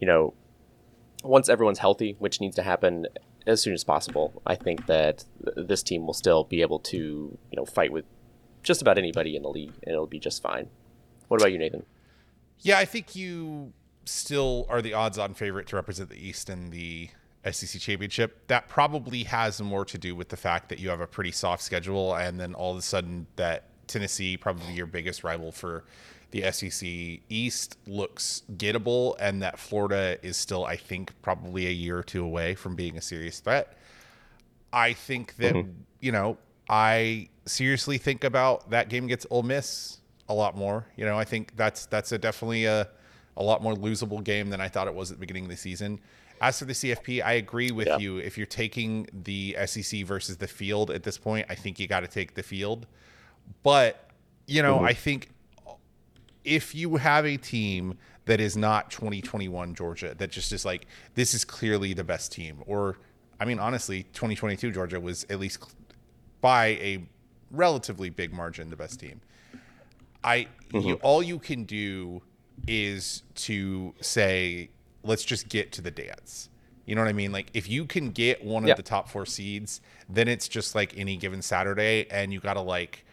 you 0.00 0.06
know 0.06 0.34
once 1.24 1.48
everyone's 1.48 1.78
healthy, 1.78 2.16
which 2.18 2.40
needs 2.40 2.56
to 2.56 2.62
happen 2.62 3.06
as 3.48 3.62
soon 3.62 3.72
as 3.72 3.82
possible, 3.82 4.42
I 4.46 4.54
think 4.54 4.86
that 4.86 5.24
th- 5.42 5.66
this 5.66 5.82
team 5.82 6.06
will 6.06 6.14
still 6.14 6.44
be 6.44 6.62
able 6.62 6.78
to 6.80 6.96
you 6.96 7.56
know 7.56 7.64
fight 7.64 7.92
with 7.92 8.04
just 8.62 8.82
about 8.82 8.98
anybody 8.98 9.34
in 9.36 9.42
the 9.42 9.48
league, 9.48 9.72
and 9.82 9.92
it'll 9.92 10.06
be 10.06 10.20
just 10.20 10.42
fine. 10.42 10.68
What 11.28 11.40
about 11.40 11.52
you, 11.52 11.58
Nathan? 11.58 11.84
Yeah, 12.60 12.78
I 12.78 12.84
think 12.84 13.16
you 13.16 13.72
still 14.04 14.66
are 14.68 14.82
the 14.82 14.94
odds-on 14.94 15.34
favorite 15.34 15.66
to 15.68 15.76
represent 15.76 16.10
the 16.10 16.16
East 16.16 16.50
in 16.50 16.70
the 16.70 17.08
SEC 17.50 17.80
championship. 17.80 18.46
That 18.48 18.68
probably 18.68 19.24
has 19.24 19.60
more 19.60 19.84
to 19.84 19.98
do 19.98 20.14
with 20.16 20.28
the 20.28 20.36
fact 20.36 20.68
that 20.70 20.78
you 20.78 20.88
have 20.90 21.00
a 21.00 21.06
pretty 21.06 21.32
soft 21.32 21.62
schedule, 21.62 22.14
and 22.14 22.38
then 22.38 22.54
all 22.54 22.72
of 22.72 22.78
a 22.78 22.82
sudden 22.82 23.26
that 23.36 23.64
Tennessee, 23.86 24.36
probably 24.36 24.74
your 24.74 24.86
biggest 24.86 25.24
rival 25.24 25.52
for 25.52 25.84
the 26.30 26.50
SEC 26.52 26.88
East, 27.28 27.78
looks 27.86 28.42
gettable, 28.56 29.16
and 29.18 29.42
that 29.42 29.58
Florida 29.58 30.18
is 30.22 30.36
still, 30.36 30.64
I 30.64 30.76
think, 30.76 31.12
probably 31.22 31.66
a 31.66 31.70
year 31.70 31.98
or 31.98 32.02
two 32.02 32.24
away 32.24 32.54
from 32.54 32.76
being 32.76 32.96
a 32.96 33.02
serious 33.02 33.40
threat. 33.40 33.76
I 34.72 34.92
think 34.92 35.36
that 35.36 35.54
mm-hmm. 35.54 35.70
you 36.00 36.12
know, 36.12 36.36
I 36.68 37.28
seriously 37.46 37.98
think 37.98 38.24
about 38.24 38.70
that 38.70 38.88
game 38.88 39.04
against 39.04 39.26
Ole 39.30 39.42
Miss 39.42 39.98
a 40.28 40.34
lot 40.34 40.56
more. 40.56 40.86
You 40.96 41.06
know, 41.06 41.18
I 41.18 41.24
think 41.24 41.56
that's 41.56 41.86
that's 41.86 42.12
a 42.12 42.18
definitely 42.18 42.66
a 42.66 42.88
a 43.36 43.42
lot 43.42 43.62
more 43.62 43.74
losable 43.74 44.22
game 44.22 44.50
than 44.50 44.60
I 44.60 44.68
thought 44.68 44.88
it 44.88 44.94
was 44.94 45.10
at 45.10 45.16
the 45.16 45.20
beginning 45.20 45.44
of 45.44 45.50
the 45.50 45.56
season. 45.56 46.00
As 46.40 46.58
for 46.58 46.66
the 46.66 46.72
CFP, 46.72 47.22
I 47.24 47.32
agree 47.32 47.70
with 47.70 47.86
yeah. 47.86 47.98
you. 47.98 48.18
If 48.18 48.36
you're 48.36 48.46
taking 48.46 49.08
the 49.12 49.56
SEC 49.66 50.04
versus 50.04 50.36
the 50.36 50.46
field 50.46 50.90
at 50.90 51.02
this 51.02 51.18
point, 51.18 51.46
I 51.48 51.54
think 51.54 51.80
you 51.80 51.86
got 51.88 52.00
to 52.00 52.08
take 52.08 52.34
the 52.34 52.42
field. 52.42 52.86
But, 53.62 54.10
you 54.46 54.62
know, 54.62 54.76
mm-hmm. 54.76 54.86
I 54.86 54.92
think 54.92 55.30
if 56.48 56.74
you 56.74 56.96
have 56.96 57.26
a 57.26 57.36
team 57.36 57.98
that 58.24 58.40
is 58.40 58.56
not 58.56 58.90
2021 58.90 59.74
Georgia, 59.74 60.14
that 60.16 60.30
just 60.30 60.52
is 60.52 60.64
like, 60.64 60.86
this 61.14 61.34
is 61.34 61.44
clearly 61.44 61.92
the 61.92 62.04
best 62.04 62.32
team, 62.32 62.62
or, 62.66 62.98
I 63.38 63.44
mean, 63.44 63.58
honestly, 63.58 64.04
2022 64.14 64.72
Georgia 64.72 64.98
was 64.98 65.24
at 65.30 65.38
least 65.38 65.62
by 66.40 66.66
a 66.66 67.04
relatively 67.50 68.10
big 68.10 68.32
margin 68.32 68.70
the 68.70 68.76
best 68.76 69.00
team. 69.00 69.20
I, 70.24 70.48
mm-hmm. 70.70 70.88
you, 70.88 70.94
all 70.96 71.22
you 71.22 71.38
can 71.38 71.64
do 71.64 72.22
is 72.66 73.22
to 73.34 73.94
say 74.00 74.70
let's 75.04 75.24
just 75.24 75.48
get 75.48 75.72
to 75.72 75.82
the 75.82 75.90
dance. 75.90 76.48
You 76.86 76.94
know 76.94 77.02
what 77.02 77.08
I 77.08 77.12
mean? 77.12 77.32
Like 77.32 77.50
if 77.54 77.68
you 77.68 77.84
can 77.84 78.10
get 78.10 78.44
one 78.44 78.68
of 78.68 78.76
the 78.76 78.82
top 78.82 79.08
four 79.08 79.26
seeds, 79.26 79.80
then 80.08 80.26
it's 80.26 80.48
just 80.48 80.74
like 80.74 80.96
any 80.96 81.16
given 81.16 81.42
Saturday, 81.42 82.06
and 82.10 82.32
you 82.32 82.40
gotta 82.40 82.60
like, 82.60 83.04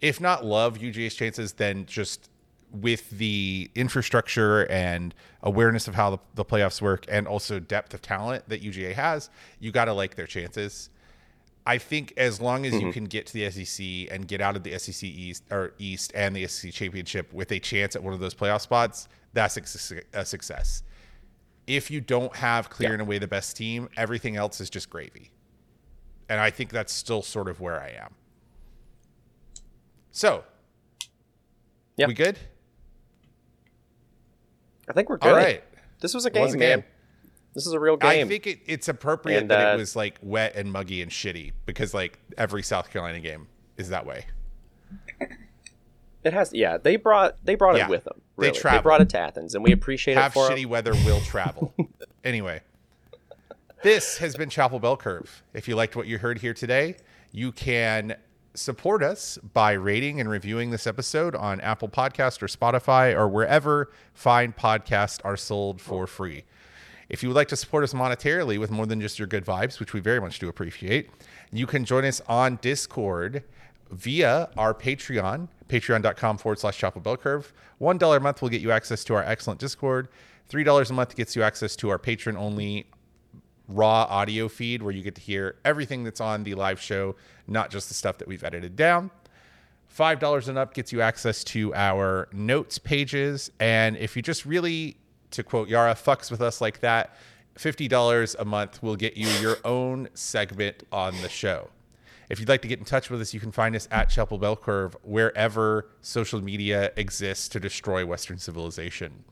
if 0.00 0.20
not 0.20 0.44
love 0.44 0.78
UGA's 0.78 1.14
chances, 1.14 1.52
then 1.54 1.84
just 1.86 2.30
with 2.72 3.10
the 3.10 3.70
infrastructure 3.74 4.66
and 4.70 5.14
awareness 5.42 5.88
of 5.88 5.94
how 5.94 6.10
the, 6.10 6.18
the 6.34 6.44
playoffs 6.44 6.82
work, 6.82 7.06
and 7.08 7.26
also 7.26 7.58
depth 7.58 7.94
of 7.94 8.02
talent 8.02 8.48
that 8.48 8.62
UGA 8.62 8.94
has, 8.94 9.30
you 9.58 9.72
gotta 9.72 9.92
like 9.92 10.14
their 10.14 10.26
chances. 10.26 10.90
I 11.66 11.78
think 11.78 12.14
as 12.16 12.40
long 12.40 12.64
as 12.64 12.72
mm-hmm. 12.72 12.86
you 12.86 12.92
can 12.92 13.04
get 13.04 13.26
to 13.26 13.32
the 13.34 13.50
SEC 13.50 14.10
and 14.10 14.26
get 14.26 14.40
out 14.40 14.56
of 14.56 14.62
the 14.62 14.78
SEC 14.78 15.02
East 15.02 15.44
or 15.50 15.74
East 15.78 16.12
and 16.14 16.34
the 16.34 16.46
SEC 16.46 16.72
championship 16.72 17.32
with 17.32 17.52
a 17.52 17.58
chance 17.58 17.94
at 17.94 18.02
one 18.02 18.14
of 18.14 18.20
those 18.20 18.34
playoff 18.34 18.62
spots, 18.62 19.08
that's 19.34 19.56
a 20.14 20.24
success 20.24 20.82
if 21.68 21.90
you 21.90 22.00
don't 22.00 22.34
have 22.34 22.70
clear 22.70 22.96
yeah. 22.96 23.02
away 23.02 23.18
the 23.18 23.28
best 23.28 23.56
team, 23.56 23.88
everything 23.96 24.36
else 24.36 24.60
is 24.60 24.70
just 24.70 24.88
gravy. 24.88 25.30
And 26.28 26.40
I 26.40 26.50
think 26.50 26.70
that's 26.70 26.92
still 26.92 27.22
sort 27.22 27.48
of 27.48 27.60
where 27.60 27.80
I 27.80 27.90
am. 27.90 28.14
So, 30.10 30.44
yeah, 31.96 32.06
we 32.06 32.14
good? 32.14 32.38
I 34.88 34.92
think 34.92 35.08
we're 35.08 35.18
good. 35.18 35.30
All 35.30 35.36
right. 35.36 35.62
This 36.00 36.14
was 36.14 36.26
a 36.26 36.30
game, 36.30 36.42
was 36.42 36.54
a 36.54 36.58
game. 36.58 36.84
This 37.54 37.66
is 37.66 37.72
a 37.72 37.80
real 37.80 37.96
game. 37.96 38.26
I 38.26 38.28
think 38.28 38.46
it, 38.46 38.60
it's 38.66 38.88
appropriate 38.88 39.38
and, 39.42 39.50
that 39.50 39.70
uh, 39.70 39.74
it 39.74 39.78
was 39.78 39.96
like 39.96 40.18
wet 40.22 40.54
and 40.54 40.72
muggy 40.72 41.02
and 41.02 41.10
shitty 41.10 41.52
because 41.66 41.92
like 41.92 42.18
every 42.36 42.62
South 42.62 42.90
Carolina 42.90 43.20
game 43.20 43.48
is 43.76 43.88
that 43.88 44.06
way. 44.06 44.26
It 46.24 46.32
has, 46.32 46.52
yeah. 46.52 46.78
They 46.78 46.96
brought 46.96 47.36
they 47.44 47.54
brought 47.54 47.76
yeah. 47.76 47.86
it 47.86 47.90
with 47.90 48.04
them. 48.04 48.20
Really. 48.36 48.58
They, 48.58 48.70
they 48.70 48.78
brought 48.80 49.00
it 49.00 49.08
to 49.10 49.18
Athens, 49.18 49.54
and 49.54 49.64
we 49.64 49.72
appreciate 49.72 50.16
Have 50.16 50.36
it. 50.36 50.38
Have 50.38 50.50
shitty 50.50 50.62
them. 50.62 50.70
weather 50.70 50.92
will 51.04 51.20
travel. 51.20 51.72
anyway, 52.24 52.60
this 53.82 54.18
has 54.18 54.36
been 54.36 54.50
Chapel 54.50 54.78
Bell 54.78 54.96
Curve. 54.96 55.42
If 55.54 55.68
you 55.68 55.76
liked 55.76 55.96
what 55.96 56.06
you 56.06 56.18
heard 56.18 56.38
here 56.38 56.54
today, 56.54 56.96
you 57.32 57.52
can 57.52 58.16
support 58.58 59.02
us 59.02 59.38
by 59.52 59.72
rating 59.72 60.20
and 60.20 60.28
reviewing 60.28 60.70
this 60.70 60.86
episode 60.86 61.34
on 61.34 61.60
Apple 61.60 61.88
Podcast 61.88 62.42
or 62.42 62.46
Spotify 62.46 63.14
or 63.14 63.28
wherever 63.28 63.90
fine 64.12 64.52
podcasts 64.52 65.20
are 65.24 65.36
sold 65.36 65.80
for 65.80 66.06
free. 66.06 66.44
If 67.08 67.22
you 67.22 67.28
would 67.28 67.36
like 67.36 67.48
to 67.48 67.56
support 67.56 67.84
us 67.84 67.94
monetarily 67.94 68.58
with 68.58 68.70
more 68.70 68.84
than 68.84 69.00
just 69.00 69.18
your 69.18 69.28
good 69.28 69.46
vibes, 69.46 69.80
which 69.80 69.92
we 69.94 70.00
very 70.00 70.20
much 70.20 70.38
do 70.38 70.48
appreciate, 70.48 71.10
you 71.52 71.66
can 71.66 71.84
join 71.84 72.04
us 72.04 72.20
on 72.28 72.58
Discord 72.60 73.44
via 73.90 74.50
our 74.58 74.74
Patreon, 74.74 75.48
patreon.com 75.68 76.36
forward 76.36 76.58
slash 76.58 76.76
chapel 76.76 77.00
bell 77.00 77.16
curve. 77.16 77.54
$1 77.80 78.16
a 78.16 78.20
month 78.20 78.42
will 78.42 78.50
get 78.50 78.60
you 78.60 78.72
access 78.72 79.04
to 79.04 79.14
our 79.14 79.22
excellent 79.22 79.60
Discord. 79.60 80.08
$3 80.50 80.90
a 80.90 80.92
month 80.92 81.16
gets 81.16 81.34
you 81.36 81.42
access 81.42 81.76
to 81.76 81.88
our 81.88 81.98
patron 81.98 82.36
only 82.36 82.86
raw 83.68 84.06
audio 84.08 84.48
feed 84.48 84.82
where 84.82 84.92
you 84.92 85.02
get 85.02 85.14
to 85.14 85.20
hear 85.20 85.56
everything 85.64 86.02
that's 86.02 86.20
on 86.20 86.42
the 86.42 86.54
live 86.54 86.80
show, 86.80 87.14
not 87.46 87.70
just 87.70 87.88
the 87.88 87.94
stuff 87.94 88.18
that 88.18 88.26
we've 88.26 88.42
edited 88.42 88.74
down. 88.74 89.10
$5 89.96 90.48
and 90.48 90.58
up 90.58 90.74
gets 90.74 90.92
you 90.92 91.00
access 91.00 91.44
to 91.44 91.74
our 91.74 92.28
notes 92.32 92.78
pages. 92.78 93.50
And 93.60 93.96
if 93.96 94.16
you 94.16 94.22
just 94.22 94.44
really, 94.44 94.96
to 95.32 95.42
quote 95.42 95.68
Yara, 95.68 95.94
fucks 95.94 96.30
with 96.30 96.40
us 96.40 96.60
like 96.60 96.80
that, 96.80 97.16
$50 97.56 98.36
a 98.38 98.44
month 98.44 98.82
will 98.82 98.96
get 98.96 99.16
you 99.16 99.28
your 99.40 99.56
own 99.64 100.08
segment 100.14 100.84
on 100.92 101.20
the 101.22 101.28
show. 101.28 101.70
If 102.28 102.38
you'd 102.38 102.48
like 102.48 102.62
to 102.62 102.68
get 102.68 102.78
in 102.78 102.84
touch 102.84 103.10
with 103.10 103.20
us, 103.20 103.32
you 103.32 103.40
can 103.40 103.50
find 103.50 103.74
us 103.74 103.88
at 103.90 104.10
Chapel 104.10 104.38
Bell 104.38 104.54
Curve 104.54 104.96
wherever 105.02 105.88
social 106.02 106.42
media 106.42 106.92
exists 106.96 107.48
to 107.48 107.60
destroy 107.60 108.04
Western 108.04 108.38
civilization. 108.38 109.24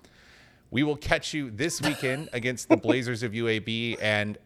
We 0.71 0.83
will 0.83 0.97
catch 0.97 1.33
you 1.33 1.51
this 1.51 1.81
weekend 1.81 2.29
against 2.33 2.69
the 2.69 2.77
Blazers 2.77 3.23
of 3.23 3.33
UAB 3.33 3.99
and 4.01 4.39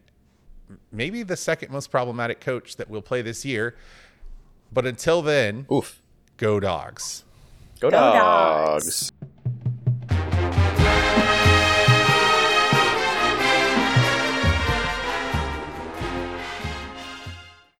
maybe 0.91 1.23
the 1.23 1.37
second 1.37 1.71
most 1.71 1.91
problematic 1.91 2.39
coach 2.39 2.75
that 2.77 2.89
we'll 2.89 3.01
play 3.01 3.21
this 3.21 3.43
year. 3.43 3.75
But 4.71 4.85
until 4.85 5.21
then, 5.21 5.65
Oof. 5.71 6.01
go 6.37 6.59
dogs. 6.59 7.23
Go, 7.79 7.89
go 7.89 7.97
dogs. 7.97 9.11
dogs. 9.11 9.11